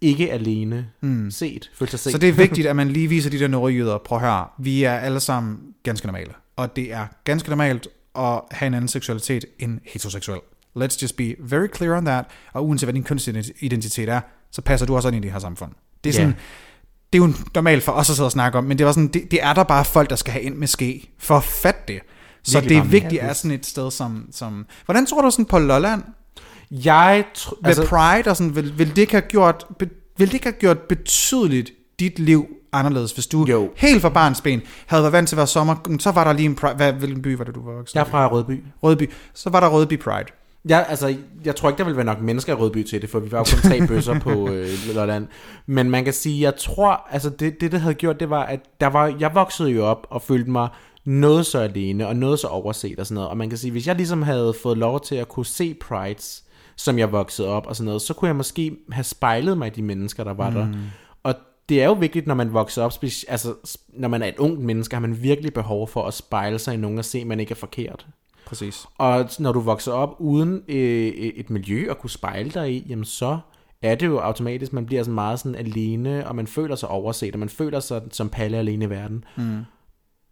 ikke 0.00 0.32
alene 0.32 0.86
mm. 1.00 1.30
set. 1.30 1.70
Føle 1.74 1.90
sig 1.90 2.00
set. 2.00 2.12
Så 2.12 2.18
det 2.18 2.28
er 2.28 2.32
vigtigt, 2.44 2.66
at 2.66 2.76
man 2.76 2.88
lige 2.88 3.08
viser 3.08 3.30
de 3.30 3.38
der 3.38 3.48
nordjyder, 3.48 3.98
prøv 3.98 4.18
at 4.18 4.24
høre, 4.24 4.46
vi 4.58 4.82
er 4.82 4.92
alle 4.92 5.20
sammen 5.20 5.58
ganske 5.82 6.06
normale. 6.06 6.32
Og 6.56 6.76
det 6.76 6.92
er 6.92 7.06
ganske 7.24 7.48
normalt 7.48 7.88
at 8.18 8.40
have 8.50 8.66
en 8.66 8.74
anden 8.74 8.88
seksualitet 8.88 9.44
end 9.58 9.80
heteroseksuel. 9.84 10.40
Let's 10.78 11.02
just 11.02 11.16
be 11.16 11.34
very 11.38 11.66
clear 11.76 11.96
on 11.96 12.04
that. 12.04 12.24
Og 12.52 12.68
uanset 12.68 12.86
hvad 12.86 12.94
din 12.94 13.02
kønsidentitet 13.02 14.08
er, 14.08 14.20
så 14.50 14.62
passer 14.62 14.86
du 14.86 14.96
også 14.96 15.08
ind 15.08 15.16
i 15.16 15.20
det 15.20 15.32
her 15.32 15.38
samfund. 15.38 15.72
Det 16.04 16.10
er 16.10 16.14
sådan, 16.14 16.28
Ja. 16.28 16.34
det 17.12 17.22
er 17.22 17.26
jo 17.26 17.32
normalt 17.54 17.82
for 17.82 17.92
os 17.92 18.10
at 18.10 18.16
sidde 18.16 18.26
og 18.26 18.32
snakke 18.32 18.58
om, 18.58 18.64
men 18.64 18.78
det, 18.78 18.86
var 18.86 18.92
sådan, 18.92 19.08
det, 19.08 19.30
det 19.30 19.42
er 19.42 19.52
der 19.52 19.62
bare 19.62 19.84
folk, 19.84 20.10
der 20.10 20.16
skal 20.16 20.32
have 20.32 20.42
ind 20.42 20.54
med 20.54 20.66
ske, 20.66 21.10
for 21.18 21.36
at 21.36 21.44
fatte 21.44 21.80
det. 21.88 22.00
Så 22.42 22.60
Virkelig 22.60 22.76
det 22.76 22.86
er 22.86 22.90
vigtigt, 22.90 23.22
at 23.22 23.36
sådan 23.36 23.50
et 23.50 23.66
sted 23.66 23.90
som, 23.90 24.28
som... 24.32 24.66
Hvordan 24.84 25.06
tror 25.06 25.22
du 25.22 25.30
sådan 25.30 25.44
på 25.44 25.58
Lolland, 25.58 26.02
jeg 26.70 27.24
tror, 27.34 27.56
med 27.62 27.68
altså, 27.68 27.86
Pride 27.86 28.30
og 28.30 28.36
sådan, 28.36 28.56
vil, 28.56 28.78
vil, 28.78 28.90
det 28.90 28.98
ikke 28.98 29.12
have 29.12 29.22
gjort, 29.28 29.66
be, 29.78 29.88
vil 30.18 30.26
det 30.28 30.34
ikke 30.34 30.46
have 30.46 30.56
gjort 30.60 30.78
betydeligt 30.78 31.70
dit 32.00 32.18
liv 32.18 32.46
anderledes, 32.72 33.12
hvis 33.12 33.26
du 33.26 33.44
Jo. 33.48 33.70
helt 33.76 34.02
fra 34.02 34.08
barns 34.08 34.40
ben 34.40 34.62
havde 34.86 35.02
været 35.02 35.12
vant 35.12 35.28
til 35.28 35.36
at 35.36 35.38
være 35.38 35.46
sommer, 35.46 35.96
så 35.98 36.10
var 36.10 36.24
der 36.24 36.32
lige 36.32 36.46
en 36.46 36.54
Pride, 36.54 36.74
hvad, 36.74 36.92
hvilken 36.92 37.22
by 37.22 37.36
var 37.36 37.44
det, 37.44 37.54
du 37.54 37.64
var 37.64 37.72
vokset 37.72 37.94
jeg 37.94 38.00
er 38.00 38.04
fra 38.04 38.28
Rødby. 38.28 38.64
Rødby, 38.82 39.10
så 39.34 39.50
var 39.50 39.60
der 39.60 39.68
Rødby 39.68 39.98
Pride. 39.98 40.26
Ja, 40.68 40.82
altså, 40.88 41.16
jeg 41.44 41.56
tror 41.56 41.68
ikke, 41.68 41.78
der 41.78 41.84
vil 41.84 41.96
være 41.96 42.04
nok 42.04 42.20
mennesker 42.20 42.52
i 42.52 42.56
Rødby 42.56 42.82
til 42.82 43.02
det, 43.02 43.10
for 43.10 43.20
vi 43.20 43.32
var 43.32 43.38
jo 43.38 43.44
kun 43.44 43.70
tre 43.70 43.86
bøsser 43.86 44.18
på 44.18 44.48
øh, 44.52 44.68
Lolland. 44.94 45.26
Men 45.66 45.90
man 45.90 46.04
kan 46.04 46.12
sige, 46.12 46.42
jeg 46.42 46.56
tror, 46.56 47.06
altså 47.10 47.30
det, 47.30 47.60
det, 47.60 47.72
det 47.72 47.80
havde 47.80 47.94
gjort, 47.94 48.20
det 48.20 48.30
var, 48.30 48.42
at 48.42 48.60
der 48.80 48.86
var, 48.86 49.14
jeg 49.20 49.34
voksede 49.34 49.70
jo 49.70 49.84
op 49.84 50.06
og 50.10 50.22
følte 50.22 50.50
mig 50.50 50.68
noget 51.04 51.46
så 51.46 51.58
alene, 51.58 52.08
og 52.08 52.16
noget 52.16 52.38
så 52.38 52.46
overset 52.46 52.98
og 52.98 53.06
sådan 53.06 53.14
noget. 53.14 53.30
Og 53.30 53.36
man 53.36 53.48
kan 53.48 53.58
sige, 53.58 53.70
hvis 53.70 53.86
jeg 53.86 53.96
ligesom 53.96 54.22
havde 54.22 54.54
fået 54.62 54.78
lov 54.78 55.00
til 55.00 55.14
at 55.14 55.28
kunne 55.28 55.46
se 55.46 55.74
Prides, 55.74 56.44
som 56.80 56.98
jeg 56.98 57.12
voksede 57.12 57.48
op 57.48 57.66
og 57.66 57.76
sådan 57.76 57.86
noget, 57.86 58.02
så 58.02 58.14
kunne 58.14 58.28
jeg 58.28 58.36
måske 58.36 58.76
have 58.92 59.04
spejlet 59.04 59.58
mig 59.58 59.66
i 59.66 59.70
de 59.70 59.82
mennesker, 59.82 60.24
der 60.24 60.34
var 60.34 60.50
mm. 60.50 60.56
der. 60.56 60.68
Og 61.22 61.34
det 61.68 61.82
er 61.82 61.86
jo 61.86 61.92
vigtigt, 61.92 62.26
når 62.26 62.34
man 62.34 62.52
vokser 62.52 62.82
op, 62.82 62.92
altså 63.28 63.54
når 63.88 64.08
man 64.08 64.22
er 64.22 64.26
et 64.26 64.38
ungt 64.38 64.60
menneske, 64.60 64.94
har 64.94 65.00
man 65.00 65.22
virkelig 65.22 65.54
behov 65.54 65.88
for 65.88 66.06
at 66.06 66.14
spejle 66.14 66.58
sig 66.58 66.74
i 66.74 66.76
nogen 66.76 66.98
og 66.98 67.04
se, 67.04 67.18
at 67.18 67.26
man 67.26 67.40
ikke 67.40 67.50
er 67.50 67.56
forkert. 67.56 68.06
Præcis. 68.46 68.86
Og 68.98 69.30
når 69.38 69.52
du 69.52 69.60
vokser 69.60 69.92
op 69.92 70.16
uden 70.18 70.62
øh, 70.68 71.06
et 71.06 71.50
miljø 71.50 71.90
at 71.90 71.98
kunne 71.98 72.10
spejle 72.10 72.50
dig 72.50 72.72
i, 72.72 72.86
jamen 72.88 73.04
så 73.04 73.38
er 73.82 73.94
det 73.94 74.06
jo 74.06 74.18
automatisk, 74.18 74.72
man 74.72 74.86
bliver 74.86 75.02
sådan 75.02 75.14
meget 75.14 75.38
sådan 75.38 75.54
alene, 75.54 76.28
og 76.28 76.36
man 76.36 76.46
føler 76.46 76.76
sig 76.76 76.88
overset, 76.88 77.34
og 77.34 77.38
man 77.38 77.48
føler 77.48 77.80
sig 77.80 78.02
som 78.10 78.28
palle 78.28 78.56
alene 78.56 78.84
i 78.84 78.90
verden. 78.90 79.24
Mm. 79.36 79.64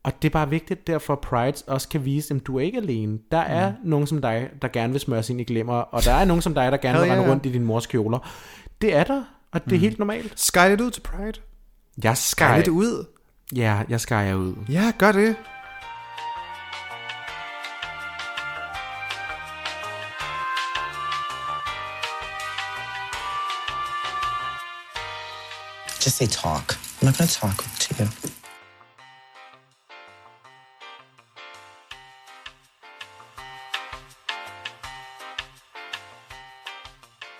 Og 0.08 0.14
det 0.22 0.28
er 0.28 0.32
bare 0.32 0.50
vigtigt, 0.50 0.86
derfor 0.86 1.14
Pride 1.14 1.62
også 1.66 1.88
kan 1.88 2.04
vise, 2.04 2.34
at 2.34 2.46
du 2.46 2.58
er 2.58 2.60
ikke 2.60 2.78
alene. 2.78 3.18
Der 3.30 3.38
er 3.38 3.70
mm. 3.70 3.76
nogen 3.90 4.06
som 4.06 4.20
dig, 4.20 4.50
der 4.62 4.68
gerne 4.68 4.92
vil 4.92 5.00
smøre 5.00 5.22
sin 5.22 5.40
i 5.40 5.44
glemmer, 5.44 5.74
og 5.74 6.04
der 6.04 6.12
er 6.12 6.24
nogen 6.24 6.42
som 6.42 6.54
dig, 6.54 6.72
der 6.72 6.78
gerne 6.78 6.98
vil 6.98 7.08
rende 7.08 7.22
yeah. 7.22 7.30
rundt 7.30 7.46
i 7.46 7.52
din 7.52 7.64
mors 7.64 7.86
kjoler. 7.86 8.30
Det 8.80 8.94
er 8.94 9.04
der, 9.04 9.22
og 9.52 9.64
det 9.64 9.72
er 9.72 9.78
helt 9.78 9.98
normalt. 9.98 10.40
Skaj 10.40 10.68
lidt 10.68 10.80
ud 10.80 10.90
til 10.90 11.00
Pride. 11.00 11.40
Jeg 12.02 12.16
skaj, 12.16 12.56
lidt 12.56 12.68
ud. 12.68 13.04
ja, 13.56 13.82
jeg 13.88 14.00
skærer 14.00 14.34
ud. 14.34 14.54
Ja, 14.68 14.92
gør 14.98 15.12
det. 15.12 15.36
Just 26.04 26.16
say 26.16 26.26
talk. 26.26 26.72
I'm 26.72 27.04
not 27.04 27.18
going 27.18 27.28
to 27.28 27.40
talk 27.40 27.56
to 27.78 28.04
you. 28.04 28.37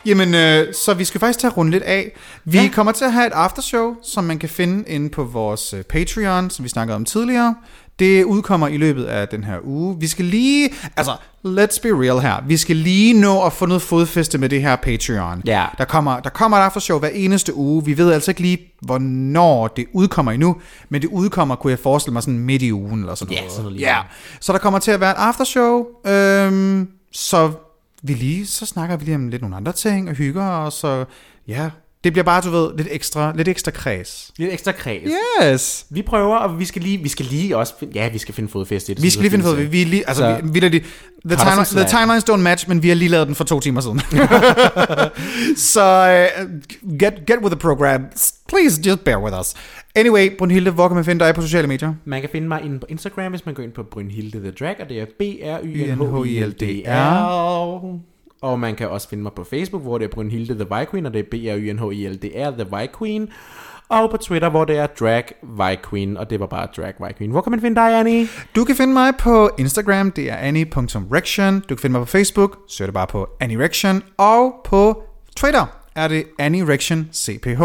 Jamen, 0.09 0.35
øh, 0.35 0.75
så 0.75 0.95
vi 0.95 1.05
skal 1.05 1.21
faktisk 1.21 1.39
tage 1.39 1.51
rundt 1.51 1.71
lidt 1.71 1.83
af. 1.83 2.13
Vi 2.45 2.59
ja. 2.59 2.69
kommer 2.73 2.93
til 2.93 3.05
at 3.05 3.13
have 3.13 3.27
et 3.27 3.33
aftershow, 3.33 3.95
som 4.03 4.25
man 4.25 4.39
kan 4.39 4.49
finde 4.49 4.89
inde 4.89 5.09
på 5.09 5.25
vores 5.25 5.75
øh, 5.75 5.83
Patreon, 5.83 6.51
som 6.51 6.65
vi 6.65 6.69
snakkede 6.69 6.97
om 6.97 7.05
tidligere. 7.05 7.55
Det 7.99 8.25
udkommer 8.25 8.69
i 8.69 8.77
løbet 8.77 9.05
af 9.05 9.29
den 9.29 9.45
her 9.45 9.57
uge. 9.65 9.97
Vi 10.01 10.07
skal 10.07 10.25
lige, 10.25 10.71
altså, 10.97 11.13
let's 11.47 11.81
be 11.83 11.89
real 11.89 12.21
her. 12.21 12.35
Vi 12.47 12.57
skal 12.57 12.77
lige 12.77 13.21
nå 13.21 13.43
at 13.43 13.53
få 13.53 13.67
noget 13.67 13.83
fodfæste 13.83 14.39
med 14.39 14.49
det 14.49 14.63
her 14.63 14.77
Patreon. 14.77 15.43
Ja. 15.47 15.67
Der 15.79 15.85
kommer, 15.85 16.21
der 16.21 16.31
kommer 16.31 16.57
et 16.57 16.63
aftershow 16.63 16.99
hver 16.99 17.09
eneste 17.09 17.55
uge. 17.55 17.85
Vi 17.85 17.99
ved 17.99 18.13
altså 18.13 18.31
ikke 18.31 18.41
lige, 18.41 18.59
hvornår 18.83 19.69
det 19.69 19.87
udkommer 19.93 20.33
endnu, 20.33 20.57
men 20.89 21.03
det 21.03 21.09
udkommer, 21.09 21.57
kunne 21.57 21.71
jeg 21.71 21.79
forestille 21.79 22.13
mig, 22.13 22.23
sådan 22.23 22.39
midt 22.39 22.63
i 22.63 22.73
ugen 22.73 23.01
eller 23.01 23.15
sådan 23.15 23.33
Ja, 23.33 23.41
noget. 23.41 23.53
sådan 23.53 23.65
noget. 23.65 23.81
Ja, 23.81 23.97
så 24.41 24.53
der 24.53 24.59
kommer 24.59 24.79
til 24.79 24.91
at 24.91 25.01
være 25.01 25.11
et 25.11 25.17
aftershow, 25.19 25.85
øhm, 26.07 26.89
så 27.13 27.53
vi 28.03 28.15
lige, 28.15 28.47
så 28.47 28.67
snakker 28.67 28.97
vi 28.97 29.05
lige 29.05 29.15
om 29.15 29.29
lidt 29.29 29.43
nogle 29.43 29.57
andre 29.57 29.73
ting 29.73 30.09
og 30.09 30.15
hygger 30.15 30.43
os, 30.43 30.75
så 30.75 31.05
ja, 31.49 31.71
det 32.05 32.13
bliver 32.13 32.25
bare, 32.25 32.41
du 32.41 32.51
ved, 32.51 32.77
lidt 32.77 32.89
ekstra, 32.91 33.33
lidt 33.37 33.49
ekstra 33.49 33.71
kreds. 33.71 34.31
Lidt 34.37 34.53
ekstra 34.53 34.73
kreds. 34.73 35.11
Yes! 35.43 35.87
Vi 35.91 36.03
prøver, 36.03 36.37
og 36.37 36.59
vi 36.59 36.65
skal 36.65 36.83
lige, 36.83 36.99
vi 36.99 37.09
skal 37.09 37.27
lige 37.27 37.57
også, 37.57 37.75
ja, 37.95 38.09
vi 38.09 38.19
skal 38.19 38.35
finde 38.35 38.49
fodfæste 38.49 38.95
det. 38.95 39.03
Vi 39.03 39.11
skal 39.11 39.23
lige 39.23 39.31
finde 39.31 39.49
af, 39.49 39.73
vi 39.73 39.83
er 39.83 39.87
lige, 39.87 40.09
altså, 40.09 40.23
Så- 40.23 40.47
vi, 40.47 40.61
vi 40.61 40.69
lige, 40.69 40.85
the, 41.25 41.39
some 41.39 41.65
the 41.65 41.89
timelines 41.89 42.25
don't 42.31 42.37
match, 42.37 42.69
men 42.69 42.83
vi 42.83 42.89
har 42.89 42.95
lige 42.95 43.09
lavet 43.09 43.27
den 43.27 43.35
for 43.35 43.45
to 43.45 43.61
timer 43.61 43.81
siden. 43.81 44.01
så 45.75 46.29
uh, 46.39 46.51
get, 46.99 47.15
get 47.27 47.39
with 47.43 47.51
the 47.51 47.61
program. 47.61 48.03
Please, 48.49 48.83
just 48.87 49.05
bear 49.05 49.19
with 49.25 49.41
us. 49.41 49.55
Anyway, 49.99 50.37
Brunhilde, 50.39 50.71
hvor 50.71 50.89
kan 50.89 50.95
man 50.95 51.05
finde 51.05 51.25
dig 51.25 51.35
på 51.35 51.43
sociale 51.43 51.69
medier? 51.69 51.95
Man 52.05 52.21
kan 52.21 52.31
finde 52.33 52.49
mig 52.49 52.65
inde 52.65 52.79
på 52.79 52.87
Instagram, 52.89 53.33
hvis 53.33 53.47
man 53.47 53.55
går 53.55 53.63
ind 53.63 53.73
på 53.73 53.83
Brynhilde 53.83 54.41
the 54.41 54.51
Drag, 54.51 54.77
og 54.81 54.89
det 54.89 55.01
er 55.01 55.05
b 55.19 55.23
r 55.23 55.59
y 55.65 55.95
n 55.95 56.07
h 56.07 56.29
i 56.29 56.41
l 56.41 56.53
d 56.53 56.83
r 56.87 57.99
Og 58.41 58.61
man 58.61 58.75
kan 58.75 58.89
også 58.89 59.09
finde 59.09 59.23
mig 59.23 59.33
på 59.33 59.45
Facebook, 59.45 59.83
hvor 59.83 59.99
det 59.99 60.05
er 60.05 60.09
Brynhilde 60.09 60.55
the 60.55 60.65
Vi 60.79 60.85
Queen, 60.91 61.07
og 61.07 61.13
det 61.13 61.19
er 61.19 61.23
b 61.31 61.35
r 61.35 61.57
y 61.57 61.73
n 61.73 61.79
h 61.79 61.95
i 61.95 62.09
l 62.09 62.17
d 62.17 62.25
r 62.25 62.51
The 62.51 62.65
Vi 62.79 62.87
Queen. 62.99 63.29
Og 63.89 64.11
på 64.11 64.17
Twitter, 64.17 64.49
hvor 64.49 64.65
det 64.65 64.77
er 64.77 64.87
Drag 64.87 65.25
Vi 65.43 65.77
Queen, 65.91 66.17
og 66.17 66.31
det 66.31 66.41
var 66.41 66.47
bare 66.47 66.67
Drag 66.77 66.95
Vi 66.99 67.13
Queen. 67.19 67.31
Hvor 67.31 67.41
kan 67.41 67.51
man 67.51 67.61
finde 67.61 67.77
dig, 67.81 68.01
Annie? 68.01 68.27
Du 68.57 68.65
kan 68.65 68.77
finde 68.77 68.93
mig 68.93 69.13
på 69.19 69.51
Instagram, 69.59 70.11
det 70.11 70.31
er 70.31 70.37
annie.rection. 70.37 71.55
Du 71.61 71.75
kan 71.75 71.79
finde 71.79 71.93
mig 71.93 72.01
på 72.01 72.07
Facebook, 72.07 72.59
søg 72.69 72.87
det 72.87 72.95
bare 72.95 73.07
på 73.07 73.29
annierection. 73.41 74.03
Og 74.17 74.55
på 74.65 75.03
Twitter 75.37 75.67
er 75.95 76.09
det 76.09 76.25
annierection 76.39 77.09
CPH. 77.13 77.63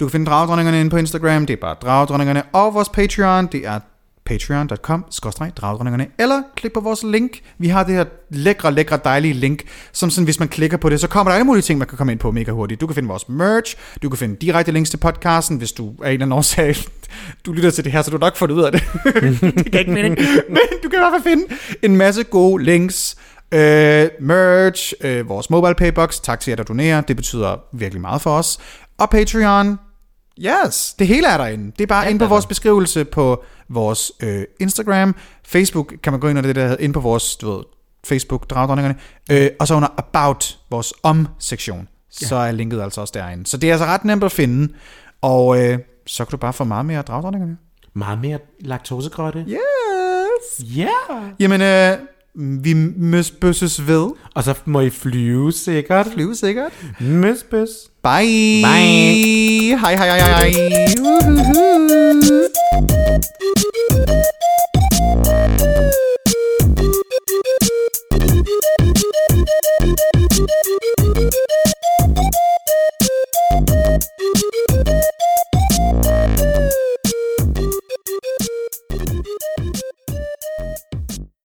Du 0.00 0.06
kan 0.06 0.10
finde 0.10 0.26
Dragdronningerne 0.26 0.80
inde 0.80 0.90
på 0.90 0.96
Instagram, 0.96 1.46
det 1.46 1.54
er 1.54 1.60
bare 1.60 1.74
Dragdronningerne. 1.82 2.42
Og 2.42 2.74
vores 2.74 2.88
Patreon, 2.88 3.46
det 3.46 3.66
er 3.66 3.80
patreon.com 4.28 5.04
dragdronningerne 5.56 6.06
eller 6.18 6.42
klik 6.56 6.72
på 6.72 6.80
vores 6.80 7.02
link. 7.02 7.40
Vi 7.58 7.68
har 7.68 7.84
det 7.84 7.94
her 7.94 8.04
lækre, 8.30 8.72
lækre, 8.72 8.98
dejlige 9.04 9.34
link, 9.34 9.62
som 9.92 10.10
sådan, 10.10 10.24
hvis 10.24 10.38
man 10.38 10.48
klikker 10.48 10.76
på 10.76 10.88
det, 10.88 11.00
så 11.00 11.08
kommer 11.08 11.30
der 11.30 11.36
alle 11.36 11.46
mulige 11.46 11.62
ting, 11.62 11.78
man 11.78 11.88
kan 11.88 11.98
komme 11.98 12.12
ind 12.12 12.20
på 12.20 12.30
mega 12.30 12.50
hurtigt. 12.50 12.80
Du 12.80 12.86
kan 12.86 12.94
finde 12.94 13.08
vores 13.08 13.28
merch, 13.28 13.76
du 14.02 14.08
kan 14.08 14.18
finde 14.18 14.36
direkte 14.36 14.72
links 14.72 14.90
til 14.90 14.96
podcasten, 14.96 15.56
hvis 15.56 15.72
du 15.72 15.88
er 15.88 16.06
en 16.06 16.12
eller 16.12 16.26
anden 16.26 16.32
årsag, 16.32 16.76
du 17.46 17.52
lytter 17.52 17.70
til 17.70 17.84
det 17.84 17.92
her, 17.92 18.02
så 18.02 18.10
du 18.10 18.16
har 18.16 18.26
nok 18.26 18.36
fået 18.36 18.50
ud 18.50 18.62
af 18.62 18.72
det. 18.72 18.82
det 19.64 19.72
kan 19.72 19.80
ikke 19.80 19.92
mening. 19.92 20.18
Men 20.48 20.62
du 20.82 20.88
kan 20.88 20.98
i 20.98 21.02
hvert 21.02 21.22
fald 21.22 21.22
finde 21.22 21.44
en 21.82 21.96
masse 21.96 22.24
gode 22.24 22.64
links, 22.64 23.16
øh, 23.52 24.08
merch, 24.20 24.92
øh, 25.00 25.28
vores 25.28 25.50
mobile 25.50 25.74
paybox, 25.74 26.20
tak 26.20 26.40
til 26.40 26.50
jer, 26.50 26.56
der 26.56 26.62
donerer, 26.62 27.00
det 27.00 27.16
betyder 27.16 27.56
virkelig 27.72 28.00
meget 28.00 28.22
for 28.22 28.30
os. 28.30 28.58
Og 28.98 29.10
Patreon, 29.10 29.78
Yes, 30.38 30.94
det 30.98 31.06
hele 31.06 31.28
er 31.28 31.36
derinde. 31.36 31.72
Det 31.78 31.80
er 31.80 31.86
bare 31.86 32.04
Alt 32.04 32.10
inde 32.10 32.24
på 32.24 32.26
vores 32.28 32.46
beskrivelse 32.46 33.04
på 33.04 33.44
vores 33.68 34.12
øh, 34.22 34.44
Instagram. 34.60 35.14
Facebook 35.44 35.94
kan 36.02 36.12
man 36.12 36.20
gå 36.20 36.28
ind 36.28 36.38
under 36.38 36.52
det, 36.52 36.56
der 36.56 36.76
inde 36.76 36.92
på 36.92 37.00
vores 37.00 37.36
du 37.36 37.50
ved, 37.50 37.64
Facebook, 38.04 38.50
Dragdronningerne. 38.50 38.98
Øh, 39.30 39.50
og 39.60 39.68
så 39.68 39.74
under 39.74 39.88
About, 39.96 40.58
vores 40.70 40.92
om-sektion. 41.02 41.88
Så 42.10 42.36
er 42.36 42.52
linket 42.52 42.82
altså 42.82 43.00
også 43.00 43.12
derinde. 43.16 43.46
Så 43.46 43.56
det 43.56 43.68
er 43.68 43.72
altså 43.72 43.86
ret 43.86 44.04
nemt 44.04 44.24
at 44.24 44.32
finde. 44.32 44.74
Og 45.22 45.62
øh, 45.62 45.78
så 46.06 46.24
kan 46.24 46.30
du 46.30 46.36
bare 46.36 46.52
få 46.52 46.64
meget 46.64 46.86
mere 46.86 47.02
Dragdronningerne. 47.02 47.56
Meget 47.94 48.20
mere 48.20 48.38
laktosegrotte. 48.60 49.44
Yes! 49.48 50.76
Ja. 50.76 50.88
Jamen, 51.40 51.60
øh, 51.60 51.98
vi 52.38 52.74
møsbøsses 52.96 53.86
ved. 53.86 54.10
Og 54.34 54.44
så 54.44 54.54
må 54.64 54.80
I 54.80 54.90
flyve 54.90 55.52
sikkert. 55.52 56.06
Flyve 56.12 56.34
sikkert. 56.34 56.72
Møsbøs. 57.00 57.68
Bye. 58.02 58.62
Bye. 58.62 59.78
Hej, 59.78 59.96
hej, 59.96 60.08
hej, 60.08 60.18
hej. 60.18 60.52
Uhuhu. 61.00 61.68